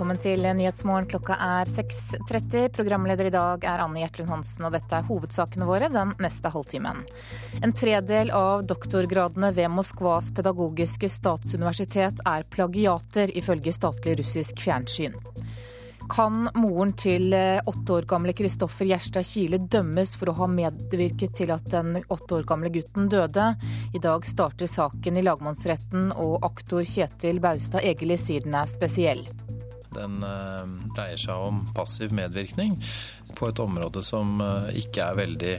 Velkommen 0.00 0.16
til 0.16 0.46
Nyhetsmorgen. 0.56 1.04
Klokka 1.12 1.34
er 1.44 1.68
6.30. 1.68 2.70
Programleder 2.72 3.26
i 3.28 3.32
dag 3.34 3.66
er 3.68 3.82
Anne 3.84 4.00
Gjertlund 4.00 4.30
Hansen, 4.32 4.64
og 4.64 4.72
dette 4.72 4.96
er 4.96 5.04
hovedsakene 5.04 5.66
våre 5.68 5.90
den 5.92 6.14
neste 6.24 6.48
halvtimen. 6.54 7.02
En 7.60 7.74
tredel 7.76 8.32
av 8.32 8.62
doktorgradene 8.64 9.50
ved 9.52 9.68
Moskvas 9.68 10.30
pedagogiske 10.32 11.10
statsuniversitet 11.12 12.22
er 12.24 12.46
plagiater, 12.48 13.28
ifølge 13.36 13.74
statlig 13.76 14.14
russisk 14.22 14.62
fjernsyn. 14.64 15.20
Kan 16.08 16.48
moren 16.56 16.96
til 16.96 17.36
åtte 17.36 17.98
år 17.98 18.08
gamle 18.08 18.32
Kristoffer 18.32 18.88
Gjerstad 18.88 19.28
Kile 19.28 19.60
dømmes 19.60 20.14
for 20.16 20.32
å 20.32 20.36
ha 20.40 20.48
medvirket 20.48 21.36
til 21.42 21.52
at 21.52 21.68
den 21.76 22.00
åtte 22.00 22.40
år 22.40 22.48
gamle 22.48 22.72
gutten 22.72 23.12
døde? 23.12 23.52
I 23.92 24.00
dag 24.00 24.24
starter 24.24 24.72
saken 24.78 25.20
i 25.20 25.28
lagmannsretten, 25.28 26.08
og 26.16 26.40
aktor 26.48 26.88
Kjetil 26.88 27.44
Baustad 27.44 27.84
Egeli 27.84 28.16
sier 28.16 28.48
den 28.48 28.56
er 28.56 28.72
spesiell. 28.72 29.26
Den 29.94 30.20
dreier 30.94 31.18
seg 31.20 31.48
om 31.50 31.64
passiv 31.74 32.14
medvirkning 32.14 32.76
på 33.38 33.48
et 33.50 33.62
område 33.62 34.02
som 34.02 34.38
ikke 34.76 35.02
er 35.04 35.18
veldig 35.18 35.54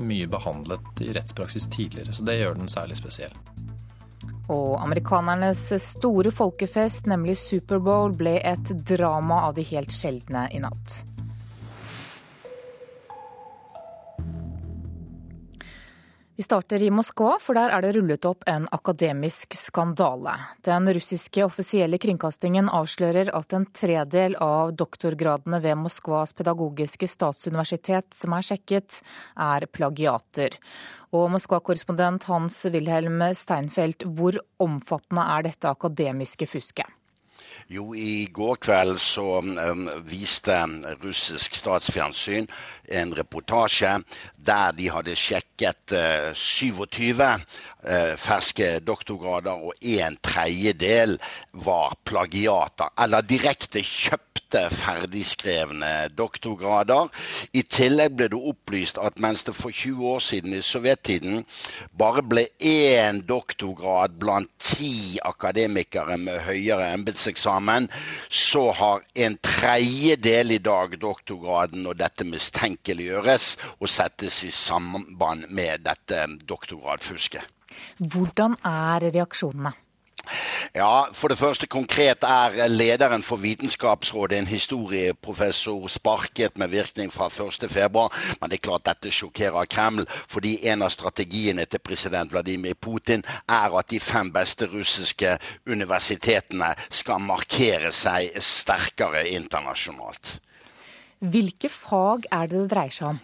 mye 0.00 0.28
behandlet 0.32 1.04
i 1.04 1.12
rettspraksis 1.16 1.68
tidligere. 1.72 2.12
Så 2.12 2.24
det 2.24 2.38
gjør 2.40 2.58
den 2.58 2.72
særlig 2.72 2.98
spesiell. 3.00 3.36
Og 4.52 4.76
amerikanernes 4.78 5.64
store 5.82 6.30
folkefest, 6.34 7.08
nemlig 7.10 7.34
Superbowl, 7.40 8.14
ble 8.14 8.36
et 8.46 8.70
drama 8.86 9.42
av 9.48 9.56
de 9.56 9.64
helt 9.72 9.94
sjeldne 9.94 10.46
i 10.54 10.62
natt. 10.62 11.00
Vi 16.36 16.42
starter 16.42 16.82
i 16.82 16.90
Moskva, 16.92 17.38
for 17.40 17.56
der 17.56 17.72
er 17.72 17.80
det 17.80 17.94
rullet 17.96 18.26
opp 18.28 18.42
en 18.50 18.66
akademisk 18.76 19.54
skandale. 19.56 20.34
Den 20.68 20.84
russiske 20.92 21.40
offisielle 21.46 21.96
kringkastingen 21.96 22.68
avslører 22.68 23.30
at 23.38 23.56
en 23.56 23.64
tredel 23.72 24.36
av 24.44 24.74
doktorgradene 24.76 25.62
ved 25.64 25.80
Moskvas 25.80 26.36
pedagogiske 26.36 27.08
statsuniversitet 27.08 28.12
som 28.18 28.36
er 28.36 28.44
sjekket, 28.50 28.98
er 29.32 29.64
plagiater. 29.72 30.58
Og 31.16 31.30
Moskva-korrespondent 31.38 32.28
Hans-Wilhelm 32.28 33.24
Steinfeld, 33.32 34.04
hvor 34.04 34.36
omfattende 34.60 35.24
er 35.38 35.48
dette 35.48 35.72
akademiske 35.72 36.52
fusket? 36.52 36.92
Jo, 37.66 37.88
i 37.98 38.28
går 38.30 38.60
kveld 38.62 38.98
så 39.02 39.40
um, 39.40 39.86
viste 40.06 40.54
russisk 41.02 41.56
statsfjernsyn 41.58 42.46
en 42.88 43.14
reportasje 43.16 43.98
der 44.46 44.74
de 44.76 44.90
hadde 44.92 45.16
sjekket 45.18 45.94
uh, 45.96 46.30
27 46.34 47.22
uh, 47.22 48.14
ferske 48.20 48.76
doktorgrader, 48.86 49.66
og 49.66 49.74
en 49.82 50.18
tredjedel 50.22 51.16
var 51.66 51.96
plagiater, 52.06 52.92
eller 53.02 53.26
direkte 53.26 53.82
kjøpte 53.82 54.68
ferdigskrevne 54.70 56.08
doktorgrader. 56.14 57.10
I 57.58 57.64
tillegg 57.66 58.14
ble 58.16 58.28
det 58.30 58.38
opplyst 58.38 59.00
at 59.02 59.18
mens 59.22 59.42
det 59.46 59.56
for 59.58 59.74
20 59.74 60.06
år 60.14 60.22
siden 60.22 60.54
i 60.54 60.62
sovjettiden 60.62 61.42
bare 61.98 62.22
ble 62.22 62.46
én 62.62 63.22
doktorgrad 63.26 64.14
blant 64.20 64.50
ti 64.62 65.18
akademikere 65.26 66.18
med 66.20 66.44
høyere 66.46 66.92
embetseksamen, 66.94 67.90
så 68.30 68.70
har 68.78 69.02
en 69.26 69.38
tredjedel 69.42 70.56
i 70.56 70.62
dag 70.62 70.94
doktorgraden 71.02 71.86
og 71.86 71.98
dette 71.98 72.26
mistenkeliggjøres 72.76 73.56
og 73.80 73.88
settes 73.88 74.44
i 74.44 74.50
samband 74.50 75.48
med 75.50 75.84
dette 75.84 76.26
doktorgradfusket. 76.48 77.42
Hvordan 77.98 78.56
er 78.64 79.10
reaksjonene? 79.12 79.72
Ja, 80.74 81.06
For 81.12 81.28
det 81.28 81.38
første 81.38 81.66
konkret 81.66 82.24
er 82.24 82.66
lederen 82.68 83.22
for 83.22 83.36
Vitenskapsrådet, 83.36 84.38
en 84.38 84.46
historieprofessor, 84.46 85.86
sparket 85.88 86.58
med 86.58 86.68
virkning 86.68 87.12
fra 87.12 87.28
1.2. 87.28 88.08
Men 88.40 88.50
det 88.50 88.58
er 88.58 88.64
klart 88.64 88.86
dette 88.86 89.10
sjokkerer 89.10 89.64
Kreml, 89.70 90.06
fordi 90.28 90.66
en 90.66 90.82
av 90.82 90.90
strategiene 90.90 91.64
til 91.64 91.78
president 91.78 92.32
Vladimir 92.32 92.74
Putin 92.74 93.22
er 93.48 93.78
at 93.78 93.90
de 93.90 94.00
fem 94.00 94.32
beste 94.32 94.66
russiske 94.66 95.38
universitetene 95.66 96.74
skal 96.90 97.22
markere 97.22 97.92
seg 97.92 98.34
sterkere 98.42 99.28
internasjonalt. 99.28 100.40
Hvilke 101.32 101.70
fag 101.72 102.28
er 102.32 102.50
det 102.50 102.62
det 102.62 102.70
dreier 102.74 102.94
seg 102.94 103.14
om? 103.14 103.22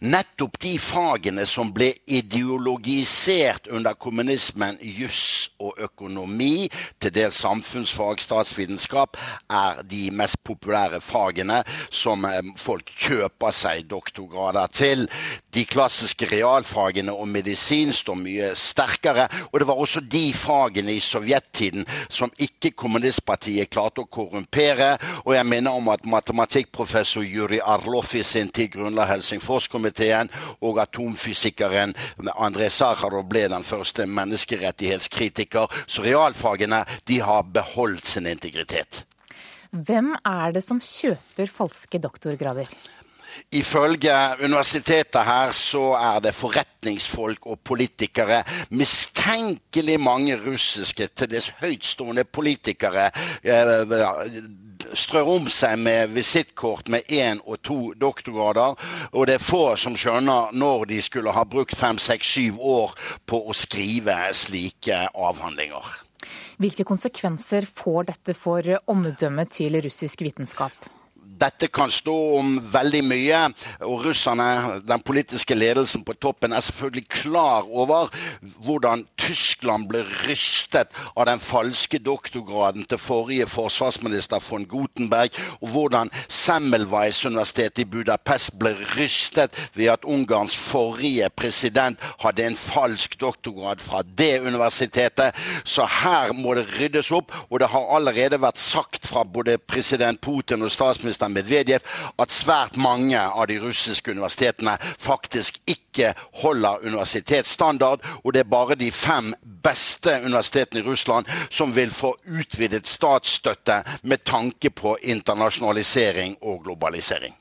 Nettopp 0.00 0.58
de 0.62 0.72
fagene 0.80 1.44
som 1.48 1.70
ble 1.74 1.90
ideologisert 2.08 3.68
under 3.72 3.96
kommunismen, 4.00 4.78
juss 4.80 5.50
og 5.60 5.80
økonomi, 5.84 6.68
til 7.02 7.14
dels 7.14 7.40
samfunnsfag, 7.42 8.22
statsvitenskap, 8.24 9.18
er 9.50 9.82
de 9.90 10.06
mest 10.16 10.40
populære 10.46 11.02
fagene 11.04 11.60
som 11.92 12.24
folk 12.60 12.92
kjøper 13.04 13.56
seg 13.56 13.84
doktorgrader 13.90 14.72
til. 14.72 15.06
De 15.54 15.64
klassiske 15.66 16.28
realfagene 16.30 17.12
og 17.12 17.26
medisin 17.28 17.90
står 17.94 18.18
mye 18.20 18.50
sterkere. 18.58 19.26
Og 19.50 19.60
det 19.60 19.66
var 19.66 19.80
også 19.82 20.02
de 20.06 20.22
fagene 20.36 20.94
i 20.94 21.02
sovjettiden 21.02 21.86
som 22.08 22.30
ikke 22.38 22.70
kommunistpartiet 22.78 23.70
klarte 23.72 24.04
å 24.04 24.10
korrumpere. 24.10 24.92
Og 25.24 25.34
jeg 25.34 25.48
minner 25.50 25.74
om 25.74 25.90
at 25.90 26.06
matematikkprofessor 26.06 27.26
Juri 27.26 27.58
Arloff 27.60 28.14
i 28.14 28.22
sin 28.26 28.52
tid 28.54 28.76
grunnla 28.76 29.08
Helsingforskomiteen, 29.10 30.30
og 30.62 30.78
atomfysikeren 30.82 31.96
André 32.36 32.70
Sakharov 32.70 33.26
ble 33.30 33.48
den 33.50 33.66
første 33.66 34.06
menneskerettighetskritiker. 34.06 35.70
Så 35.86 36.06
realfagene 36.06 36.84
de 37.10 37.20
har 37.26 37.48
beholdt 37.50 38.06
sin 38.06 38.30
integritet. 38.30 39.04
Hvem 39.70 40.16
er 40.26 40.54
det 40.54 40.64
som 40.66 40.80
kjøper 40.82 41.50
falske 41.50 42.00
doktorgrader? 42.02 42.70
Ifølge 43.52 44.14
universitetet 44.44 45.24
her 45.26 45.52
så 45.56 45.84
er 45.98 46.20
det 46.24 46.34
forretningsfolk 46.34 47.46
og 47.46 47.60
politikere. 47.64 48.42
Mistenkelig 48.70 50.00
mange 50.00 50.38
russiske, 50.40 51.08
til 51.16 51.30
dels 51.30 51.52
høytstående 51.60 52.24
politikere 52.24 53.10
strør 54.96 55.28
om 55.36 55.48
seg 55.52 55.78
med 55.80 56.12
visittkort 56.14 56.88
med 56.92 57.08
én 57.12 57.40
og 57.44 57.60
to 57.66 57.78
doktorgrader. 58.00 58.76
Og 59.12 59.26
det 59.28 59.36
er 59.38 59.44
få 59.44 59.76
som 59.80 59.96
skjønner 59.98 60.54
når 60.56 60.86
de 60.90 61.00
skulle 61.04 61.34
ha 61.34 61.44
brukt 61.44 61.76
fem, 61.76 61.98
seks, 61.98 62.34
syv 62.36 62.60
år 62.60 62.94
på 63.28 63.42
å 63.50 63.56
skrive 63.56 64.16
slike 64.36 65.06
avhandlinger. 65.14 65.98
Hvilke 66.60 66.84
konsekvenser 66.84 67.64
får 67.64 68.10
dette 68.12 68.36
for 68.36 68.66
omdømmet 68.92 69.52
til 69.56 69.78
russisk 69.84 70.26
vitenskap? 70.26 70.90
Dette 71.40 71.70
kan 71.72 71.90
stå 71.92 72.14
om 72.36 72.56
veldig 72.72 73.00
mye, 73.06 73.38
og 73.86 74.04
russerne, 74.04 74.80
den 74.84 75.00
politiske 75.06 75.56
ledelsen 75.56 76.02
på 76.04 76.12
toppen, 76.20 76.52
er 76.52 76.64
selvfølgelig 76.64 77.06
klar 77.08 77.68
over 77.70 78.10
hvordan 78.66 79.06
Tyskland 79.20 79.88
ble 79.88 80.02
rystet 80.26 80.92
av 81.14 81.28
den 81.30 81.40
falske 81.40 82.00
doktorgraden 82.04 82.84
til 82.90 83.00
forrige 83.00 83.46
forsvarsminister 83.48 84.42
von 84.44 84.66
Gutenberg, 84.68 85.32
og 85.62 85.72
hvordan 85.72 86.12
Semmelweis 86.28 87.22
universitetet 87.24 87.86
i 87.86 87.88
Budapest 87.88 88.58
ble 88.60 88.74
rystet 88.98 89.56
ved 89.74 89.94
at 89.94 90.04
Ungarns 90.04 90.56
forrige 90.56 91.30
president 91.36 92.00
hadde 92.20 92.50
en 92.50 92.58
falsk 92.58 93.16
doktorgrad 93.20 93.80
fra 93.80 94.02
det 94.18 94.42
universitetet. 94.44 95.36
Så 95.64 95.86
her 96.02 96.34
må 96.36 96.54
det 96.58 96.68
ryddes 96.76 97.12
opp, 97.16 97.32
og 97.48 97.62
det 97.62 97.70
har 97.72 97.88
allerede 97.96 98.40
vært 98.42 98.60
sagt 98.60 99.08
fra 99.08 99.24
både 99.24 99.56
president 99.70 100.20
Putin 100.20 100.66
og 100.66 100.72
statsminister 100.74 101.29
Medvedev 101.34 101.84
at 102.20 102.34
svært 102.34 102.76
mange 102.80 103.18
av 103.20 103.46
de 103.50 103.58
russiske 103.62 104.12
universitetene 104.14 104.76
faktisk 104.80 105.60
ikke 105.70 106.14
holder 106.42 106.86
universitetsstandard, 106.86 108.04
og 108.24 108.34
det 108.34 108.44
er 108.44 108.52
bare 108.52 108.78
de 108.78 108.90
fem 108.94 109.34
beste 109.64 110.16
universitetene 110.24 110.82
i 110.82 110.86
Russland 110.86 111.28
som 111.50 111.74
vil 111.76 111.92
få 111.94 112.14
utvidet 112.24 112.88
statsstøtte 112.88 113.82
med 114.02 114.24
tanke 114.24 114.70
på 114.70 114.96
internasjonalisering 115.02 116.38
og 116.40 116.64
globalisering. 116.64 117.34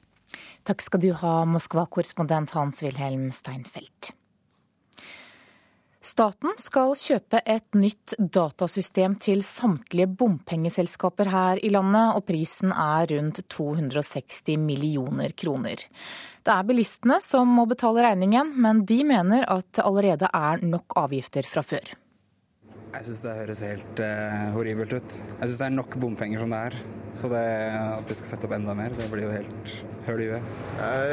Takk 0.67 0.83
skal 0.83 1.01
du 1.01 1.11
ha, 1.17 1.33
Moskva-korrespondent 1.49 2.53
Hans-Wilhelm 2.53 3.29
Steinfeld. 3.33 4.11
Staten 5.99 6.53
skal 6.55 6.93
kjøpe 6.95 7.41
et 7.43 7.75
nytt 7.75 8.13
datasystem 8.31 9.17
til 9.19 9.41
samtlige 9.43 10.07
bompengeselskaper 10.07 11.27
her 11.27 11.59
i 11.59 11.71
landet, 11.75 12.13
og 12.15 12.23
prisen 12.23 12.71
er 12.71 13.09
rundt 13.11 13.41
260 13.51 14.55
millioner 14.63 15.35
kroner. 15.35 15.83
Det 16.39 16.53
er 16.55 16.67
bilistene 16.69 17.19
som 17.19 17.51
må 17.51 17.67
betale 17.67 18.05
regningen, 18.07 18.55
men 18.55 18.85
de 18.87 19.01
mener 19.11 19.43
at 19.51 19.67
det 19.75 19.83
allerede 19.83 20.31
er 20.31 20.63
nok 20.63 20.95
avgifter 21.03 21.43
fra 21.43 21.65
før. 21.67 21.91
Jeg 22.89 23.05
syns 23.05 23.19
det 23.21 23.33
høres 23.37 23.59
helt 23.61 23.99
uh, 24.01 24.47
horribelt 24.55 24.93
ut. 24.97 25.17
Jeg 25.19 25.49
syns 25.49 25.59
det 25.61 25.65
er 25.67 25.75
nok 25.75 25.97
bompenger 26.01 26.41
som 26.41 26.55
det 26.55 26.61
er. 26.69 26.77
Så 27.19 27.29
det, 27.29 27.41
at 27.99 28.09
de 28.09 28.15
skal 28.17 28.29
sette 28.31 28.47
opp 28.47 28.53
enda 28.55 28.73
mer, 28.77 28.93
det 28.95 29.05
blir 29.11 29.25
jo 29.27 29.33
helt 29.33 29.71
høl 30.07 30.21
i 30.23 30.27
huet. 30.29 30.49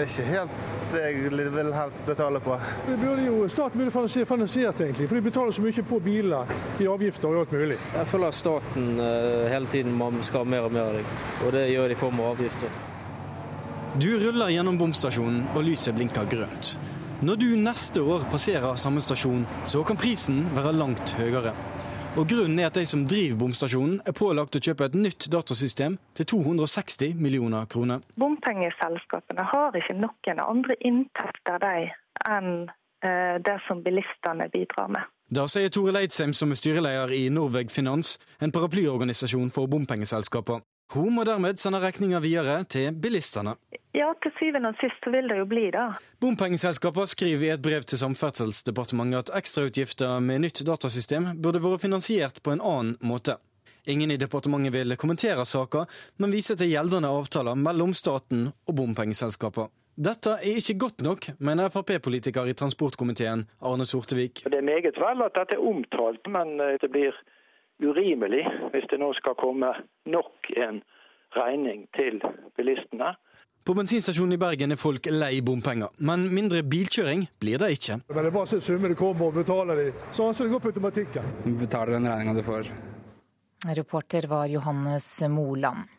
Ikke 0.05 0.25
helt 0.29 0.73
det 0.93 1.03
jeg 1.03 1.31
vil 1.53 1.73
helt 1.75 2.01
betale 2.07 2.41
på. 2.45 2.57
Det 2.87 2.97
burde 3.01 3.27
jo 3.27 3.49
Staten 3.53 3.81
burde 3.81 4.25
finansiert, 4.29 4.81
egentlig, 4.81 5.09
for 5.09 5.19
de 5.19 5.25
betaler 5.29 5.57
så 5.57 5.65
mye 5.65 5.87
på 5.91 6.01
biler 6.05 6.53
i 6.81 6.89
avgifter 6.89 7.29
og 7.29 7.45
alt 7.45 7.55
mulig. 7.57 7.79
Jeg 7.97 8.11
føler 8.13 8.33
at 8.33 8.41
staten 8.41 8.91
uh, 9.01 9.47
hele 9.53 9.73
tiden 9.73 10.21
skal 10.23 10.45
ha 10.45 10.51
mer 10.57 10.69
og 10.69 10.77
mer 10.77 10.89
av 10.89 11.01
deg, 11.01 11.15
og 11.45 11.57
det 11.57 11.69
gjør 11.75 11.89
de 11.93 11.97
i 11.97 12.03
form 12.07 12.21
av 12.25 12.37
avgifter. 12.37 12.85
Du 13.97 14.11
ruller 14.21 14.53
gjennom 14.53 14.79
bomstasjonen, 14.81 15.45
og 15.57 15.65
lyset 15.65 15.97
blinker 15.97 16.29
grønt. 16.29 16.77
Når 17.25 17.37
du 17.41 17.47
neste 17.57 18.03
år 18.05 18.27
passerer 18.29 18.77
samme 18.77 19.01
stasjon, 19.01 19.47
så 19.65 19.81
kan 19.89 19.97
prisen 19.97 20.43
være 20.53 20.75
langt 20.77 21.15
høyere. 21.17 21.55
Og 22.21 22.27
Grunnen 22.29 22.59
er 22.61 22.69
at 22.69 22.77
de 22.77 22.83
som 22.85 23.07
driver 23.09 23.39
bomstasjonen 23.41 24.03
er 24.05 24.13
pålagt 24.13 24.59
å 24.59 24.61
kjøpe 24.61 24.85
et 24.85 24.99
nytt 25.01 25.25
datasystem 25.33 25.97
til 26.13 26.29
260 26.29 27.17
millioner 27.17 27.65
kroner. 27.73 28.05
Bompengeselskapene 28.21 29.49
har 29.49 29.81
ikke 29.81 29.97
noen 29.97 30.45
andre 30.45 30.77
inntekter 30.85 31.57
de 31.65 31.75
enn 32.29 32.53
eh, 33.01 33.41
det 33.41 33.59
som 33.65 33.81
bilistene 33.81 34.51
bidrar 34.53 34.93
med. 34.93 35.09
Da 35.33 35.49
sier 35.49 35.73
Tore 35.73 35.97
Leidsheim, 35.97 36.37
som 36.37 36.53
er 36.53 36.61
styreleder 36.61 37.17
i 37.17 37.31
Norveg 37.33 37.73
Finans, 37.73 38.19
en 38.45 38.53
paraplyorganisasjon 38.53 39.49
for 39.57 39.73
bompengeselskaper. 39.73 40.61
Hun 40.95 41.15
må 41.17 41.25
dermed 41.27 41.59
sende 41.59 41.81
regninga 41.83 42.21
videre 42.23 42.61
til 42.71 42.95
bilistene. 42.95 43.57
Ja, 43.97 44.13
til 44.23 44.33
syvende 44.39 44.71
og 44.71 44.79
sist 44.79 45.03
så 45.03 45.11
vil 45.11 45.27
det 45.31 45.39
jo 45.41 45.47
bli 45.49 45.65
det. 45.75 45.87
Bompengeselskapene 46.23 47.09
skriver 47.11 47.47
i 47.47 47.53
et 47.55 47.65
brev 47.65 47.87
til 47.89 47.99
Samferdselsdepartementet 47.99 49.25
at 49.25 49.33
ekstrautgifter 49.41 50.21
med 50.23 50.45
nytt 50.45 50.63
datasystem 50.69 51.33
burde 51.43 51.63
vært 51.65 51.83
finansiert 51.87 52.43
på 52.45 52.55
en 52.55 52.63
annen 52.63 52.95
måte. 53.01 53.39
Ingen 53.87 54.11
i 54.11 54.19
departementet 54.21 54.75
vil 54.75 54.97
kommentere 54.99 55.47
saka, 55.47 55.87
men 56.19 56.35
viser 56.35 56.59
til 56.59 56.71
gjeldende 56.71 57.11
avtaler 57.11 57.59
mellom 57.59 57.95
staten 57.95 58.49
og 58.67 58.79
bompengeselskapene. 58.79 59.73
Dette 59.97 60.35
er 60.45 60.59
ikke 60.61 60.75
godt 60.77 61.01
nok, 61.01 61.31
mener 61.41 61.71
Frp-politiker 61.73 62.51
i 62.51 62.53
transportkomiteen 62.53 63.47
Arne 63.65 63.87
Sortevik. 63.89 64.43
Det 64.45 64.59
er 64.59 64.67
meget 64.67 64.99
vel 65.01 65.25
at 65.25 65.39
dette 65.39 65.57
er 65.57 65.63
omtalt, 65.65 66.29
men 66.29 66.59
det 66.83 66.91
blir 66.93 67.17
urimelig 67.83 68.45
hvis 68.73 68.89
det 68.91 69.01
nå 69.03 69.13
skal 69.19 69.37
komme 69.39 69.73
nok 70.09 70.51
en 70.57 70.83
regning 71.37 71.87
til 71.97 72.21
bilistene. 72.57 73.15
På 73.67 73.75
bensinstasjonen 73.75 74.37
i 74.37 74.39
Bergen 74.39 74.73
er 74.73 74.79
folk 74.79 75.09
lei 75.11 75.41
bompenger, 75.43 75.91
men 75.99 76.29
mindre 76.31 76.63
bilkjøring 76.63 77.25
blir 77.43 77.59
det 77.59 77.73
ikke. 77.75 77.97
Men 78.07 78.21
det 78.21 78.29
er 78.31 78.37
bare 78.37 78.61
summer 78.63 78.93
det 78.93 78.99
kommer 79.01 79.27
og 79.27 79.41
betaler 79.41 79.81
de, 79.81 79.87
sånn 80.15 80.37
som 80.39 80.47
det 80.47 80.53
går 80.55 80.63
på 80.63 80.71
automatikken. 80.71 81.33
Du 81.43 81.51
betaler 81.59 81.97
den 81.97 82.07
regninga 82.07 82.37
du 82.39 82.45
får. 82.47 82.71
Reporter 83.75 84.29
var 84.31 84.47
Johannes 84.47 85.09
Moland. 85.33 85.96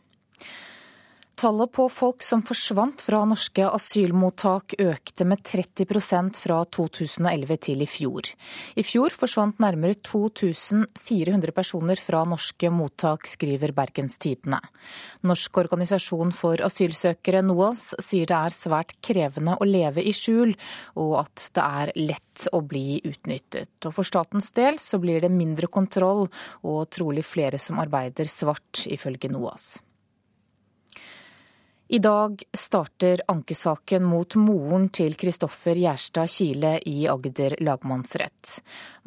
Tallet 1.37 1.69
på 1.71 1.83
folk 1.93 2.23
som 2.25 2.41
forsvant 2.41 3.01
fra 3.05 3.19
norske 3.29 3.61
asylmottak 3.69 4.73
økte 4.81 5.25
med 5.29 5.43
30% 5.45 6.39
fra 6.41 6.63
2011 6.73 7.59
til 7.61 7.83
i 7.85 7.87
fjor. 7.87 8.25
I 8.73 8.81
fjor 8.81 9.13
forsvant 9.13 9.61
nærmere 9.61 9.99
2400 10.01 11.53
personer 11.53 12.01
fra 12.01 12.23
norske 12.25 12.73
mottak, 12.73 13.29
skriver 13.29 13.75
Bergens 13.77 14.17
Tidende. 14.17 14.57
Norsk 15.29 15.61
organisasjon 15.61 16.33
for 16.33 16.65
asylsøkere, 16.65 17.45
NOAS, 17.45 17.91
sier 18.01 18.25
det 18.25 18.41
er 18.41 18.57
svært 18.57 18.97
krevende 19.05 19.59
å 19.61 19.69
leve 19.69 20.01
i 20.01 20.17
skjul, 20.17 20.57
og 20.97 21.19
at 21.21 21.51
det 21.53 21.67
er 21.83 21.97
lett 22.01 22.49
å 22.49 22.65
bli 22.65 22.97
utnyttet. 23.05 23.75
Og 23.85 23.93
for 23.99 24.09
statens 24.09 24.55
del 24.57 24.81
så 24.81 24.97
blir 24.97 25.21
det 25.21 25.29
mindre 25.29 25.69
kontroll 25.69 26.25
og 26.65 26.87
trolig 26.89 27.29
flere 27.29 27.61
som 27.61 27.77
arbeider 27.85 28.25
svart, 28.25 28.87
ifølge 28.89 29.29
NOAS. 29.29 29.75
I 31.89 31.99
dag 31.99 32.43
starter 32.51 33.21
ankesaken 33.31 34.03
mot 34.03 34.35
moren 34.35 34.89
til 34.91 35.13
Kristoffer 35.15 35.77
Gjerstad 35.79 36.27
Kile 36.27 36.73
i 36.83 37.05
Agder 37.07 37.53
lagmannsrett. 37.63 38.57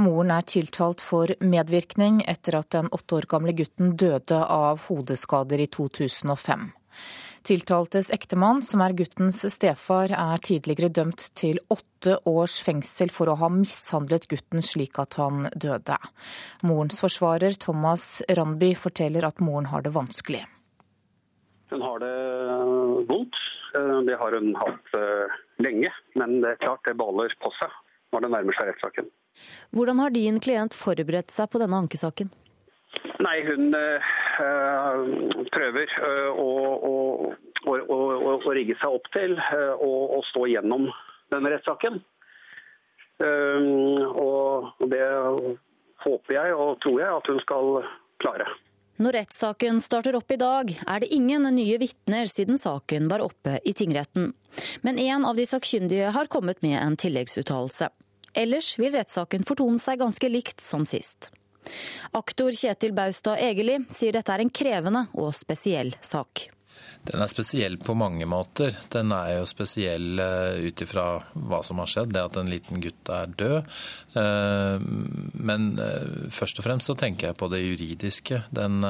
Moren 0.01 0.31
er 0.33 0.47
tiltalt 0.49 1.03
for 1.05 1.29
medvirkning 1.45 2.23
etter 2.25 2.57
at 2.57 2.71
den 2.73 2.89
åtte 2.89 3.19
år 3.19 3.27
gamle 3.29 3.53
gutten 3.59 3.99
døde 4.01 4.39
av 4.41 4.81
hodeskader 4.87 5.61
i 5.61 5.67
2005. 5.69 6.71
Tiltaltes 7.45 8.09
ektemann, 8.17 8.63
som 8.65 8.81
er 8.81 8.97
guttens 8.97 9.43
stefar, 9.53 10.15
er 10.17 10.41
tidligere 10.41 10.89
dømt 10.89 11.27
til 11.37 11.61
åtte 11.69 12.17
års 12.29 12.63
fengsel 12.65 13.13
for 13.13 13.29
å 13.29 13.37
ha 13.43 13.51
mishandlet 13.53 14.25
gutten 14.33 14.65
slik 14.65 14.97
at 15.05 15.19
han 15.21 15.51
døde. 15.53 16.01
Morens 16.65 17.01
forsvarer, 17.05 17.61
Thomas 17.61 18.23
Randby, 18.25 18.73
forteller 18.73 19.29
at 19.29 19.45
moren 19.45 19.69
har 19.69 19.85
det 19.85 19.93
vanskelig. 19.93 20.47
Hun 21.71 21.83
har 21.83 22.03
det 22.03 22.15
vondt. 23.09 23.37
Eh, 23.79 23.99
det 24.09 24.19
har 24.19 24.33
hun 24.33 24.55
hatt 24.59 24.95
eh, 24.99 25.41
lenge, 25.63 25.93
men 26.19 26.41
det 26.43 26.55
er 26.55 26.63
klart 26.65 26.85
det 26.89 26.99
baler 26.99 27.35
på 27.43 27.53
seg 27.59 27.75
når 28.11 28.25
det 28.25 28.31
nærmer 28.35 28.57
seg 28.59 28.71
rettssaken. 28.73 29.11
Hvordan 29.77 30.01
har 30.03 30.15
din 30.15 30.41
klient 30.43 30.75
forberedt 30.75 31.31
seg 31.31 31.51
på 31.53 31.61
denne 31.63 31.79
ankesaken? 31.79 32.33
Nei, 33.23 33.37
Hun 33.47 33.71
prøver 35.55 35.93
å, 36.35 36.49
å, 36.91 36.95
å, 37.71 37.99
å, 38.33 38.55
rigge 38.57 38.75
seg 38.81 38.97
opp 38.97 39.07
til 39.15 39.37
å 39.39 40.19
stå 40.27 40.49
gjennom 40.51 40.89
denne 41.31 41.53
rettssaken. 41.53 42.01
Og 43.21 44.89
det 44.91 45.05
håper 46.03 46.35
jeg 46.35 46.57
og 46.57 46.81
tror 46.83 46.99
jeg 47.05 47.21
at 47.21 47.31
hun 47.31 47.41
skal 47.45 47.71
klare. 48.25 48.49
Når 49.01 49.17
rettssaken 49.17 49.79
starter 49.81 50.17
opp 50.19 50.33
i 50.35 50.37
dag, 50.37 50.71
er 50.85 51.01
det 51.01 51.09
ingen 51.17 51.47
nye 51.57 51.79
vitner 51.81 52.29
siden 52.29 52.61
saken 52.61 53.09
var 53.09 53.25
oppe 53.25 53.57
i 53.65 53.73
tingretten. 53.73 54.35
Men 54.85 55.01
en 55.01 55.25
av 55.25 55.39
de 55.39 55.47
sakkyndige 55.49 56.11
har 56.13 56.29
kommet 56.29 56.61
med 56.61 56.77
en 56.83 56.99
tilleggsuttalelse. 57.01 57.89
Ellers 58.37 58.75
vil 58.79 58.93
rettssaken 58.93 59.49
fortone 59.49 59.81
seg 59.81 60.03
ganske 60.05 60.29
likt 60.29 60.61
som 60.61 60.85
sist. 60.85 61.31
Aktor 62.13 62.53
Kjetil 62.53 62.93
Baustad 62.93 63.41
Egeli 63.41 63.79
sier 63.89 64.13
dette 64.13 64.37
er 64.37 64.45
en 64.45 64.53
krevende 64.53 65.07
og 65.17 65.33
spesiell 65.39 65.95
sak. 66.05 66.51
Den 67.01 67.23
er 67.25 67.31
spesiell 67.33 67.79
på 67.81 67.95
mange 67.97 68.27
måter. 68.29 68.75
Den 68.93 69.13
er 69.17 69.39
jo 69.39 69.47
spesiell 69.49 70.21
eh, 70.21 70.67
ut 70.69 70.83
ifra 70.85 71.05
hva 71.33 71.63
som 71.65 71.81
har 71.81 71.89
skjedd, 71.89 72.13
det 72.13 72.25
at 72.27 72.37
en 72.37 72.51
liten 72.53 72.83
gutt 72.85 73.09
er 73.15 73.33
død. 73.41 73.71
Eh, 74.21 74.85
men 75.49 75.71
eh, 75.81 76.29
først 76.35 76.61
og 76.61 76.67
fremst 76.69 76.91
så 76.91 76.97
tenker 77.01 77.31
jeg 77.31 77.39
på 77.41 77.49
det 77.53 77.63
juridiske. 77.63 78.43
Den 78.53 78.85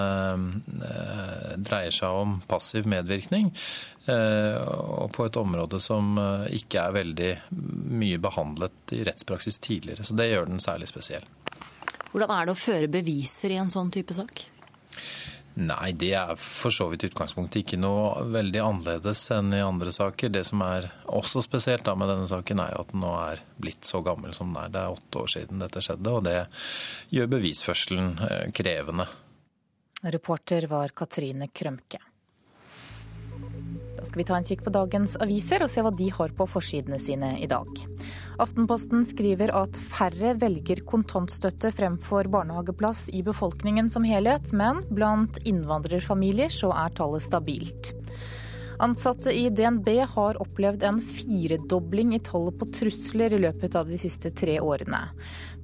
dreier 1.61 1.95
seg 1.95 2.21
om 2.25 2.39
passiv 2.51 2.89
medvirkning. 2.91 3.53
Og 4.11 5.11
på 5.15 5.27
et 5.29 5.37
område 5.39 5.79
som 5.83 6.17
ikke 6.51 6.83
er 6.83 6.97
veldig 6.97 7.31
mye 8.01 8.19
behandlet 8.23 8.95
i 8.97 9.05
rettspraksis 9.07 9.61
tidligere. 9.63 10.07
Så 10.07 10.17
det 10.19 10.33
gjør 10.33 10.51
den 10.51 10.63
særlig 10.63 10.91
spesiell. 10.91 11.27
Hvordan 12.11 12.33
er 12.35 12.49
det 12.49 12.57
å 12.57 12.59
føre 12.59 12.91
beviser 12.91 13.55
i 13.55 13.61
en 13.61 13.71
sånn 13.71 13.93
type 13.95 14.17
sak? 14.17 14.49
Nei, 15.59 15.91
det 15.99 16.13
er 16.15 16.37
for 16.39 16.71
så 16.73 16.87
vidt 16.93 17.09
utgangspunktet 17.09 17.65
ikke 17.65 17.79
noe 17.81 18.23
veldig 18.31 18.61
annerledes 18.63 19.25
enn 19.35 19.51
i 19.57 19.63
andre 19.65 19.91
saker. 19.93 20.31
Det 20.33 20.45
som 20.47 20.63
er 20.63 20.87
også 21.11 21.43
spesielt 21.43 21.85
da 21.89 21.97
med 21.99 22.09
denne 22.13 22.29
saken, 22.31 22.63
er 22.63 22.77
at 22.79 22.93
den 22.93 23.03
nå 23.03 23.11
er 23.19 23.43
blitt 23.61 23.89
så 23.89 24.01
gammel 24.07 24.33
som 24.37 24.53
den 24.53 24.61
er. 24.63 24.71
Det 24.71 24.85
er 24.85 24.95
åtte 24.95 25.25
år 25.25 25.33
siden 25.35 25.65
dette 25.65 25.83
skjedde, 25.85 26.15
og 26.15 26.23
det 26.29 26.37
gjør 27.17 27.33
bevisførselen 27.35 28.15
eh, 28.29 28.47
krevende. 28.55 29.09
Reporter 30.01 30.71
var 30.71 30.95
Katrine 30.97 31.51
Krømke. 31.53 32.01
Da 33.97 34.05
skal 34.07 34.21
vi 34.23 34.27
ta 34.29 34.37
en 34.39 34.47
kikk 34.47 34.65
på 34.67 34.73
dagens 34.75 35.17
aviser 35.21 35.65
og 35.65 35.71
se 35.73 35.85
hva 35.85 35.93
de 35.95 36.09
har 36.15 36.35
på 36.37 36.47
forsidene 36.49 36.99
sine 37.03 37.35
i 37.43 37.49
dag. 37.51 37.69
Aftenposten 38.41 39.05
skriver 39.07 39.53
at 39.57 39.77
færre 39.77 40.35
velger 40.41 40.85
kontantstøtte 40.89 41.73
fremfor 41.77 42.31
barnehageplass 42.33 43.09
i 43.13 43.25
befolkningen 43.27 43.91
som 43.93 44.07
helhet, 44.09 44.55
men 44.57 44.85
blant 44.89 45.43
innvandrerfamilier 45.45 46.53
så 46.55 46.73
er 46.73 46.95
tallet 46.97 47.27
stabilt. 47.27 47.95
Ansatte 48.81 49.33
i 49.37 49.51
DNB 49.51 49.89
har 50.09 50.39
opplevd 50.41 50.83
en 50.89 51.01
firedobling 51.05 52.15
i 52.17 52.21
tallet 52.25 52.57
på 52.57 52.69
trusler 52.73 53.35
i 53.37 53.41
løpet 53.43 53.77
av 53.77 53.91
de 53.93 53.99
siste 54.01 54.33
tre 54.33 54.55
årene. 54.65 55.03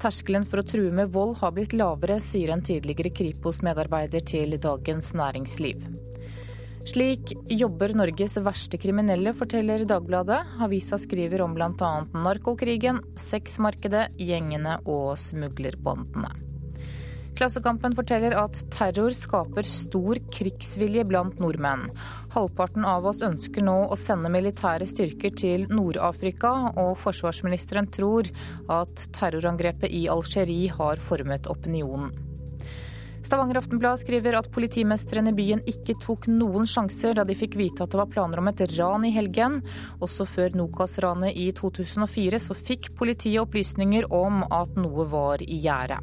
Terskelen 0.02 0.44
for 0.44 0.60
å 0.60 0.66
true 0.68 0.92
med 0.92 1.14
vold 1.14 1.38
har 1.40 1.54
blitt 1.56 1.72
lavere, 1.72 2.18
sier 2.20 2.52
en 2.52 2.64
tidligere 2.66 3.14
Kripos-medarbeider 3.16 4.26
til 4.34 4.58
Dagens 4.60 5.14
Næringsliv. 5.16 5.88
Slik 6.86 7.32
jobber 7.50 7.90
Norges 7.98 8.36
verste 8.38 8.78
kriminelle, 8.78 9.32
forteller 9.34 9.82
Dagbladet. 9.84 10.38
Avisa 10.62 10.94
skriver 10.98 11.42
om 11.42 11.54
bl.a. 11.56 11.88
narkokrigen, 12.14 13.00
sexmarkedet, 13.18 14.12
gjengene 14.22 14.76
og 14.86 15.16
smuglerbåndene. 15.18 16.30
Klassekampen 17.36 17.92
forteller 17.98 18.36
at 18.38 18.60
terror 18.72 19.10
skaper 19.12 19.66
stor 19.66 20.20
krigsvilje 20.32 21.02
blant 21.10 21.42
nordmenn. 21.42 21.90
Halvparten 22.32 22.86
av 22.86 23.10
oss 23.10 23.20
ønsker 23.26 23.66
nå 23.66 23.74
å 23.90 23.98
sende 23.98 24.30
militære 24.32 24.86
styrker 24.88 25.34
til 25.36 25.66
Nord-Afrika, 25.68 26.54
og 26.78 26.94
forsvarsministeren 27.02 27.90
tror 27.92 28.30
at 28.70 29.08
terrorangrepet 29.18 29.90
i 29.90 30.06
Algerie 30.12 30.70
har 30.78 31.02
formet 31.02 31.50
opinionen. 31.50 32.14
Stavanger 33.26 33.58
Aftenblad 33.58 33.98
skriver 33.98 34.36
at 34.38 34.46
politimesteren 34.54 35.26
i 35.26 35.34
byen 35.34 35.62
ikke 35.66 35.96
tok 35.98 36.28
noen 36.30 36.68
sjanser 36.70 37.16
da 37.18 37.24
de 37.26 37.34
fikk 37.34 37.56
vite 37.58 37.82
at 37.82 37.90
det 37.90 37.98
var 37.98 38.10
planer 38.12 38.38
om 38.38 38.50
et 38.52 38.62
ran 38.76 39.02
i 39.02 39.10
helgen. 39.10 39.58
Også 39.98 40.28
før 40.30 40.54
Nokas-ranet 40.54 41.34
i 41.34 41.48
2004 41.56 42.38
så 42.44 42.54
fikk 42.54 42.92
politiet 42.94 43.42
opplysninger 43.42 44.06
om 44.14 44.44
at 44.46 44.78
noe 44.78 45.08
var 45.10 45.42
i 45.42 45.58
gjære. 45.64 45.98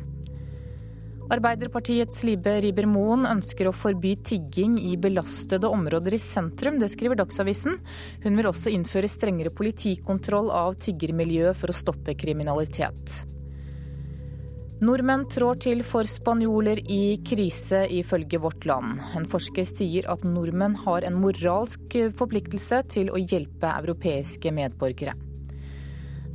Arbeiderpartiets 1.32 2.26
Libe 2.28 2.58
Ribermoen 2.66 3.24
ønsker 3.30 3.70
å 3.70 3.78
forby 3.78 4.18
tigging 4.28 4.76
i 4.84 4.98
belastede 5.00 5.72
områder 5.72 6.18
i 6.18 6.20
sentrum. 6.20 6.76
Det 6.82 6.92
skriver 6.92 7.24
Dagsavisen. 7.24 7.80
Hun 8.28 8.36
vil 8.36 8.52
også 8.52 8.74
innføre 8.76 9.08
strengere 9.08 9.56
politikontroll 9.56 10.52
av 10.52 10.76
tiggermiljøet 10.76 11.56
for 11.56 11.72
å 11.72 11.78
stoppe 11.86 12.20
kriminalitet. 12.20 13.24
Nordmenn 14.84 15.22
trår 15.32 15.60
til 15.64 15.82
for 15.88 16.04
spanjoler 16.04 16.82
i 16.92 17.16
krise, 17.24 17.86
ifølge 17.88 18.40
Vårt 18.44 18.66
Land. 18.68 18.98
En 19.16 19.28
forsker 19.32 19.64
sier 19.70 20.10
at 20.12 20.26
nordmenn 20.28 20.76
har 20.84 21.06
en 21.08 21.16
moralsk 21.24 21.96
forpliktelse 22.20 22.82
til 22.92 23.14
å 23.14 23.22
hjelpe 23.22 23.70
europeiske 23.78 24.52
medborgere. 24.52 25.16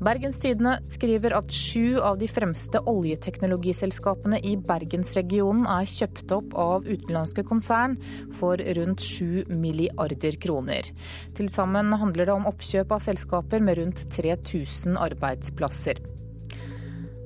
Bergenstidene 0.00 0.78
skriver 0.88 1.34
at 1.36 1.52
sju 1.52 1.98
av 2.00 2.16
de 2.22 2.30
fremste 2.30 2.80
oljeteknologiselskapene 2.88 4.40
i 4.46 4.54
bergensregionen 4.56 5.66
er 5.68 5.88
kjøpt 5.90 6.32
opp 6.38 6.54
av 6.56 6.86
utenlandske 6.88 7.44
konsern 7.44 7.98
for 8.38 8.62
rundt 8.78 9.04
sju 9.04 9.42
milliarder 9.50 10.38
kroner. 10.40 10.88
Til 11.36 11.52
sammen 11.52 11.92
handler 12.00 12.30
det 12.30 12.38
om 12.38 12.48
oppkjøp 12.48 12.96
av 12.96 13.02
selskaper 13.10 13.60
med 13.66 13.82
rundt 13.82 14.06
3000 14.14 14.96
arbeidsplasser. 15.10 16.00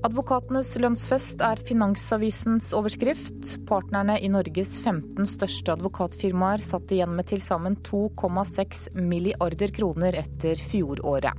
Advokatenes 0.03 0.67
lønnsfest 0.83 1.45
er 1.47 1.61
Finansavisens 1.63 2.73
overskrift. 2.75 3.53
Partnerne 3.69 4.17
i 4.19 4.27
Norges 4.35 4.73
15 4.83 5.29
største 5.31 5.77
advokatfirmaer 5.77 6.59
satt 6.59 6.91
igjen 6.91 7.13
med 7.15 7.29
til 7.31 7.39
sammen 7.39 7.77
2,6 7.87 8.89
milliarder 8.99 9.71
kroner 9.71 10.19
etter 10.25 10.59
fjoråret. 10.59 11.39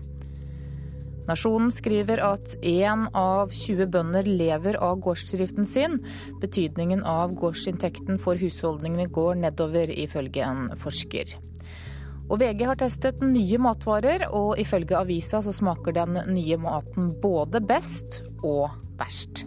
Nasjonen 1.28 1.76
skriver 1.76 2.24
at 2.24 2.56
én 2.64 3.04
av 3.12 3.52
20 3.52 3.92
bønder 3.92 4.32
lever 4.32 4.80
av 4.80 5.02
gårdsdriften 5.04 5.68
sin. 5.68 6.00
Betydningen 6.40 7.04
av 7.04 7.36
gårdsinntekten 7.36 8.16
for 8.16 8.40
husholdningene 8.40 9.12
går 9.12 9.44
nedover, 9.44 9.92
ifølge 9.92 10.48
en 10.48 10.70
forsker. 10.80 11.36
Og 12.32 12.40
VG 12.40 12.64
har 12.70 12.80
testet 12.80 13.24
nye 13.26 13.60
matvarer, 13.62 14.28
og 14.32 14.60
ifølge 14.62 14.98
avisa 14.98 15.42
så 15.44 15.54
smaker 15.56 15.96
den 15.96 16.20
nye 16.32 16.58
maten 16.62 17.12
både 17.22 17.62
best 17.68 18.22
og 18.42 18.72
verst. 19.00 19.44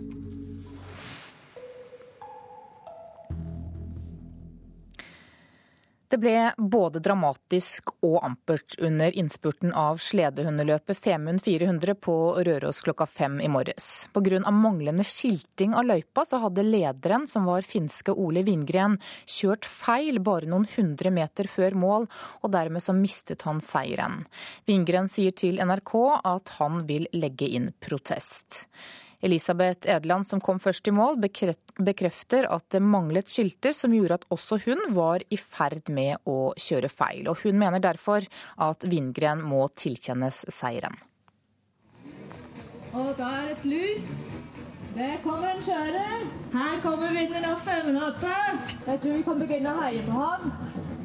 Det 6.08 6.18
ble 6.22 6.52
både 6.56 7.00
dramatisk 7.02 7.90
og 8.06 8.20
ampert 8.22 8.76
under 8.78 9.10
innspurten 9.18 9.72
av 9.74 9.98
sledehundeløpet 10.02 10.98
Femund 10.98 11.42
400 11.42 11.96
på 11.98 12.14
Røros 12.46 12.78
klokka 12.86 13.08
fem 13.10 13.40
i 13.42 13.48
morges. 13.50 14.06
Pga. 14.14 14.38
manglende 14.54 15.02
skilting 15.04 15.74
av 15.74 15.88
løypa 15.88 16.22
så 16.28 16.38
hadde 16.44 16.62
lederen, 16.62 17.26
som 17.26 17.48
var 17.50 17.66
finske 17.66 18.14
Ole 18.14 18.44
Vingren, 18.46 18.98
kjørt 19.26 19.66
feil 19.66 20.20
bare 20.22 20.46
noen 20.46 20.68
hundre 20.76 21.10
meter 21.10 21.50
før 21.50 21.74
mål, 21.74 22.06
og 22.42 22.52
dermed 22.54 22.84
så 22.84 22.94
mistet 22.94 23.42
han 23.48 23.58
seieren. 23.60 24.22
Vingren 24.66 25.10
sier 25.10 25.34
til 25.34 25.58
NRK 25.58 25.96
at 26.22 26.54
han 26.60 26.84
vil 26.86 27.10
legge 27.18 27.50
inn 27.50 27.72
protest. 27.82 28.66
Elisabeth 29.24 29.88
Edeland, 29.88 30.26
som 30.28 30.40
kom 30.44 30.60
først 30.62 30.88
i 30.88 30.94
mål, 30.94 31.18
bekrefter 31.22 32.48
at 32.52 32.66
det 32.74 32.82
manglet 32.84 33.30
skilter 33.32 33.74
som 33.76 33.94
gjorde 33.96 34.20
at 34.20 34.26
også 34.34 34.60
hun 34.66 34.82
var 34.96 35.24
i 35.30 35.38
ferd 35.40 35.90
med 35.92 36.20
å 36.28 36.52
kjøre 36.60 36.90
feil. 36.92 37.26
Og 37.30 37.40
hun 37.44 37.58
mener 37.60 37.82
derfor 37.82 38.26
at 38.68 38.88
Vingren 38.90 39.44
må 39.46 39.66
tilkjennes 39.76 40.44
seieren. 40.52 40.98
Og 42.96 43.12
da 43.18 43.28
er 43.40 43.48
det 43.50 43.56
et 43.58 43.66
lys. 43.68 44.12
Det 44.96 45.10
kommer 45.24 45.50
en 45.50 45.58
kjører. 45.60 46.22
Her 46.54 46.78
kommer 46.80 47.12
vinneren 47.12 47.50
av 47.50 47.58
femmeløpet. 47.66 48.70
Jeg 48.86 49.02
tror 49.02 49.18
vi 49.18 49.26
kan 49.26 49.42
begynne 49.42 49.74
å 49.74 49.82
heie 49.82 50.04
på 50.06 50.22
ham. 50.22 50.95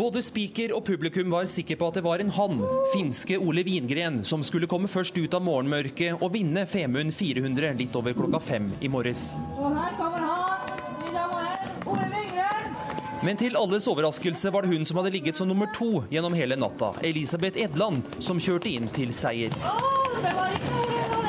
Både 0.00 0.22
spiker 0.24 0.72
og 0.72 0.80
publikum 0.86 1.28
var 1.28 1.44
sikre 1.50 1.76
på 1.76 1.90
at 1.90 1.98
det 1.98 2.02
var 2.06 2.22
en 2.22 2.30
han, 2.32 2.62
finske 2.88 3.36
Ole 3.36 3.60
Wingren, 3.66 4.22
som 4.24 4.40
skulle 4.40 4.68
komme 4.70 4.88
først 4.88 5.18
ut 5.20 5.34
av 5.36 5.44
morgenmørket 5.44 6.22
og 6.24 6.32
vinne 6.32 6.62
Femund 6.64 7.12
400 7.12 7.74
litt 7.76 7.98
over 8.00 8.16
klokka 8.16 8.40
fem 8.40 8.70
i 8.80 8.88
morges. 8.88 9.34
Og 9.58 9.76
her 9.76 9.92
kommer 9.98 10.24
han, 10.24 10.64
Ole 11.84 12.08
Wingren. 12.14 12.72
Men 13.28 13.36
til 13.44 13.60
alles 13.60 13.90
overraskelse 13.92 14.54
var 14.54 14.64
det 14.64 14.72
hun 14.72 14.88
som 14.88 15.02
hadde 15.02 15.12
ligget 15.18 15.36
som 15.36 15.52
nummer 15.52 15.68
to 15.76 16.06
gjennom 16.08 16.32
hele 16.38 16.56
natta, 16.56 16.94
Elisabeth 17.04 17.60
Edland, 17.60 18.00
som 18.24 18.40
kjørte 18.40 18.72
inn 18.72 18.88
til 18.96 19.12
seier. 19.12 19.52
Oh, 19.60 20.08
det 20.16 20.32
var 20.32 20.56
ikke 20.56 20.78
noe, 20.80 21.19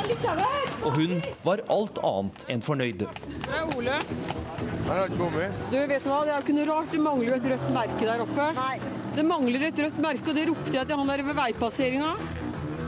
og 0.82 0.96
hun 0.98 1.20
var 1.46 1.62
alt 1.72 2.00
annet 2.08 2.46
enn 2.51 2.63
fornøyd. 2.65 3.03
Det 3.06 3.53
er 3.58 3.75
Ole. 3.77 4.00
Her 4.01 4.91
har 4.91 5.06
ikke 5.06 5.20
kommet. 5.20 5.62
Du, 5.72 5.77
vet 5.91 6.08
hva? 6.10 6.20
Det 6.27 6.34
er 6.34 6.44
ikke 6.46 6.56
noe 6.58 6.68
rart. 6.72 6.91
Det 6.91 7.01
mangler 7.06 7.30
jo 7.30 7.38
et 7.38 7.48
rødt 7.53 7.68
merke 7.75 8.08
der 8.10 8.24
oppe. 8.25 8.48
Nei. 8.58 8.75
Det 9.15 9.25
mangler 9.27 9.68
et 9.70 9.82
rødt 9.86 10.00
merke, 10.03 10.30
og 10.32 10.38
det 10.39 10.48
ropte 10.50 10.75
jeg 10.75 10.89
til 10.89 11.01
han 11.01 11.12
der 11.12 11.24
ved 11.27 11.38
veipasseringa. 11.38 12.12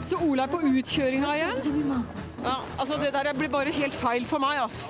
Så 0.09 0.19
Ole 0.25 0.45
er 0.45 0.51
på 0.51 0.61
utkjøringa 0.67 1.35
igjen. 1.37 2.05
Ja, 2.43 2.57
altså 2.77 2.97
Det 2.99 3.13
der 3.15 3.31
blir 3.37 3.51
bare 3.51 3.71
helt 3.71 3.95
feil 3.95 4.25
for 4.27 4.43
meg, 4.43 4.59
altså. 4.65 4.89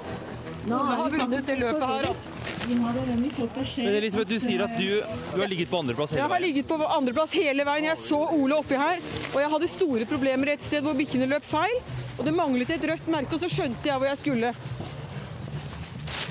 Nå 0.64 0.80
har 0.80 1.10
vunnet 1.12 1.44
det 1.46 1.58
løpet 1.60 1.84
her, 1.84 2.08
altså. 2.08 2.30
Men 2.64 3.96
Elisabeth, 3.98 4.30
Du 4.30 4.40
sier 4.40 4.64
at 4.64 4.78
du, 4.80 5.02
du 5.34 5.42
har 5.42 5.50
ligget 5.52 5.68
på 5.68 5.82
andreplass 5.84 6.14
hele 6.14 6.22
veien? 6.22 6.30
Jeg 6.30 6.32
har 6.32 6.44
ligget 6.46 6.70
på 6.70 6.78
andreplass 6.98 7.36
hele 7.36 7.66
veien. 7.68 7.90
Jeg 7.90 8.00
så 8.00 8.22
Ole 8.38 8.56
oppi 8.56 8.80
her, 8.80 9.04
og 9.34 9.42
jeg 9.42 9.52
hadde 9.58 9.70
store 9.74 10.08
problemer 10.08 10.54
et 10.54 10.64
sted 10.64 10.86
hvor 10.86 10.96
bikkjene 10.96 11.28
løp 11.34 11.44
feil. 11.50 11.76
Og 12.18 12.28
det 12.28 12.34
manglet 12.36 12.76
et 12.76 12.86
rødt 12.92 13.10
merke, 13.10 13.34
og 13.36 13.42
så 13.42 13.50
skjønte 13.50 13.90
jeg 13.90 13.98
hvor 13.98 14.10
jeg 14.10 14.22
skulle. 14.22 14.54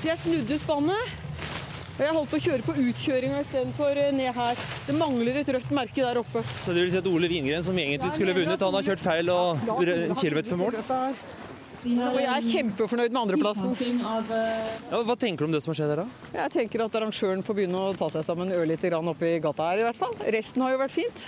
Jeg 0.03 0.19
snudde 0.19 0.59
spannet. 0.61 1.19
Og 1.93 1.99
jeg 2.01 2.13
holdt 2.15 2.31
på 2.31 2.37
å 2.39 2.41
kjøre 2.41 2.65
på 2.65 2.73
utkjøringa 2.81 3.41
istedenfor 3.43 3.99
eh, 4.01 4.09
ned 4.17 4.33
her. 4.33 4.61
Det 4.87 4.95
mangler 4.97 5.37
et 5.43 5.51
rødt 5.53 5.69
merke 5.77 6.01
der 6.01 6.17
oppe. 6.23 6.41
Så 6.63 6.73
det 6.73 6.87
vil 6.87 6.89
si 6.95 6.97
at 7.03 7.09
Ole 7.11 7.29
Wingren, 7.29 7.61
som 7.65 7.77
egentlig 7.77 8.09
skulle 8.15 8.33
vunnet, 8.33 8.65
han 8.65 8.77
har 8.79 8.87
kjørt 8.87 9.03
feil 9.03 9.29
og 9.29 9.61
kilometer 10.17 10.49
for 10.49 10.61
mål? 10.63 10.79
Og 11.83 12.17
jeg 12.17 12.31
er 12.31 12.45
kjempefornøyd 12.47 13.13
med 13.13 13.21
andreplassen. 13.21 13.75
Ja, 13.99 15.01
hva 15.03 15.17
tenker 15.19 15.43
du 15.43 15.49
om 15.51 15.53
det 15.53 15.61
som 15.61 15.73
har 15.73 15.79
skjedd 15.81 15.93
her, 15.93 16.01
da? 16.01 16.29
Jeg 16.39 16.53
tenker 16.55 16.85
at 16.87 16.97
arrangøren 16.97 17.43
får 17.45 17.57
begynne 17.59 17.81
å 17.91 17.93
ta 17.99 18.07
seg 18.15 18.25
sammen 18.25 18.55
ørlite 18.55 18.89
grann 18.89 19.11
oppi 19.11 19.35
gata 19.43 19.69
her, 19.73 19.83
i 19.83 19.87
hvert 19.89 19.99
fall. 19.99 20.15
Resten 20.33 20.63
har 20.63 20.73
jo 20.73 20.79
vært 20.81 20.95
fint. 20.95 21.25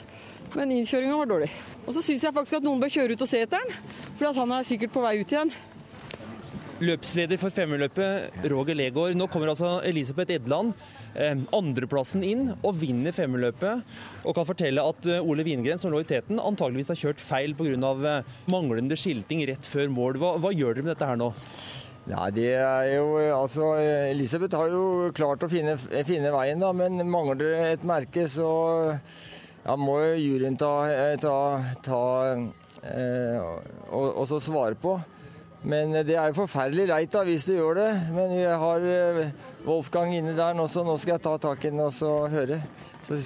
Men 0.53 0.73
innkjøringa 0.77 1.15
var 1.19 1.31
dårlig. 1.31 1.49
Og 1.85 1.95
så 1.95 2.03
syns 2.05 2.25
jeg 2.25 2.35
faktisk 2.35 2.59
at 2.59 2.65
noen 2.65 2.81
bør 2.81 2.93
kjøre 2.93 3.15
ut 3.15 3.23
og 3.25 3.29
se 3.29 3.41
etter 3.45 3.63
den, 3.63 3.79
for 4.19 4.37
han 4.37 4.53
er 4.55 4.67
sikkert 4.67 4.93
på 4.93 5.03
vei 5.03 5.17
ut 5.21 5.33
igjen. 5.33 5.53
Løpsleder 6.83 7.39
for 7.39 7.55
femmerløpet, 7.55 8.35
Roger 8.51 8.75
Legård. 8.75 9.15
Nå 9.15 9.29
kommer 9.31 9.53
altså 9.53 9.77
Elisabeth 9.87 10.33
Edland 10.35 10.73
eh, 11.15 11.37
andreplassen 11.55 12.23
inn 12.27 12.49
og 12.57 12.75
vinner 12.81 13.15
femmerløpet. 13.15 13.85
Og 14.27 14.35
kan 14.35 14.47
fortelle 14.49 14.83
at 14.83 15.07
eh, 15.07 15.23
Ole 15.23 15.45
Wingren, 15.47 15.79
som 15.79 15.93
lå 15.93 16.01
i 16.03 16.09
teten, 16.09 16.41
antageligvis 16.41 16.91
har 16.91 16.99
kjørt 16.99 17.23
feil 17.23 17.55
pga. 17.55 17.93
Eh, 18.11 18.33
manglende 18.51 18.97
skilting 18.99 19.45
rett 19.47 19.63
før 19.63 19.87
mål. 19.93 20.19
Hva, 20.19 20.33
hva 20.43 20.51
gjør 20.51 20.75
dere 20.75 20.89
med 20.89 20.93
dette 20.97 21.07
her 21.07 21.21
nå? 21.21 21.31
Nei, 22.11 22.27
det 22.35 22.51
er 22.59 22.89
jo, 22.91 23.07
altså, 23.33 23.71
Elisabeth 24.11 24.59
har 24.59 24.69
jo 24.69 25.13
klart 25.15 25.47
å 25.47 25.49
finne, 25.49 25.73
finne 25.79 26.33
veien, 26.35 26.59
da, 26.61 26.69
men 26.75 27.01
mangler 27.09 27.39
det 27.39 27.53
et 27.71 27.87
merke, 27.87 28.27
så 28.29 28.51
ja, 29.65 29.75
må 29.79 29.98
jo 30.03 30.13
juryen 30.22 30.57
ta, 30.62 30.72
eh, 30.91 31.15
ta, 31.17 31.36
ta 31.86 32.01
eh, 32.86 33.45
og, 33.89 34.24
så 34.29 34.39
svare 34.43 34.77
på. 34.77 35.00
Men 35.65 35.95
det 36.05 36.13
er 36.13 36.29
jo 36.29 36.43
forferdelig 36.43 36.86
leit 36.91 37.13
da, 37.15 37.24
hvis 37.25 37.48
det 37.50 37.57
gjør 37.57 37.79
det. 37.79 37.89
Men 38.13 38.36
vi 38.36 38.43
har 38.45 38.86
eh, 38.86 39.31
Wolfgang 39.65 40.13
inne 40.13 40.36
der 40.38 40.53
nå, 40.53 40.67
så 40.69 40.86
nå 40.86 40.98
skal 41.01 41.15
jeg 41.15 41.25
ta 41.25 41.38
tak 41.41 41.65
i 41.65 41.72
den 41.74 41.81
og 41.81 41.93
så 41.98 42.12
høre. 42.29 42.60
Så, 43.07 43.17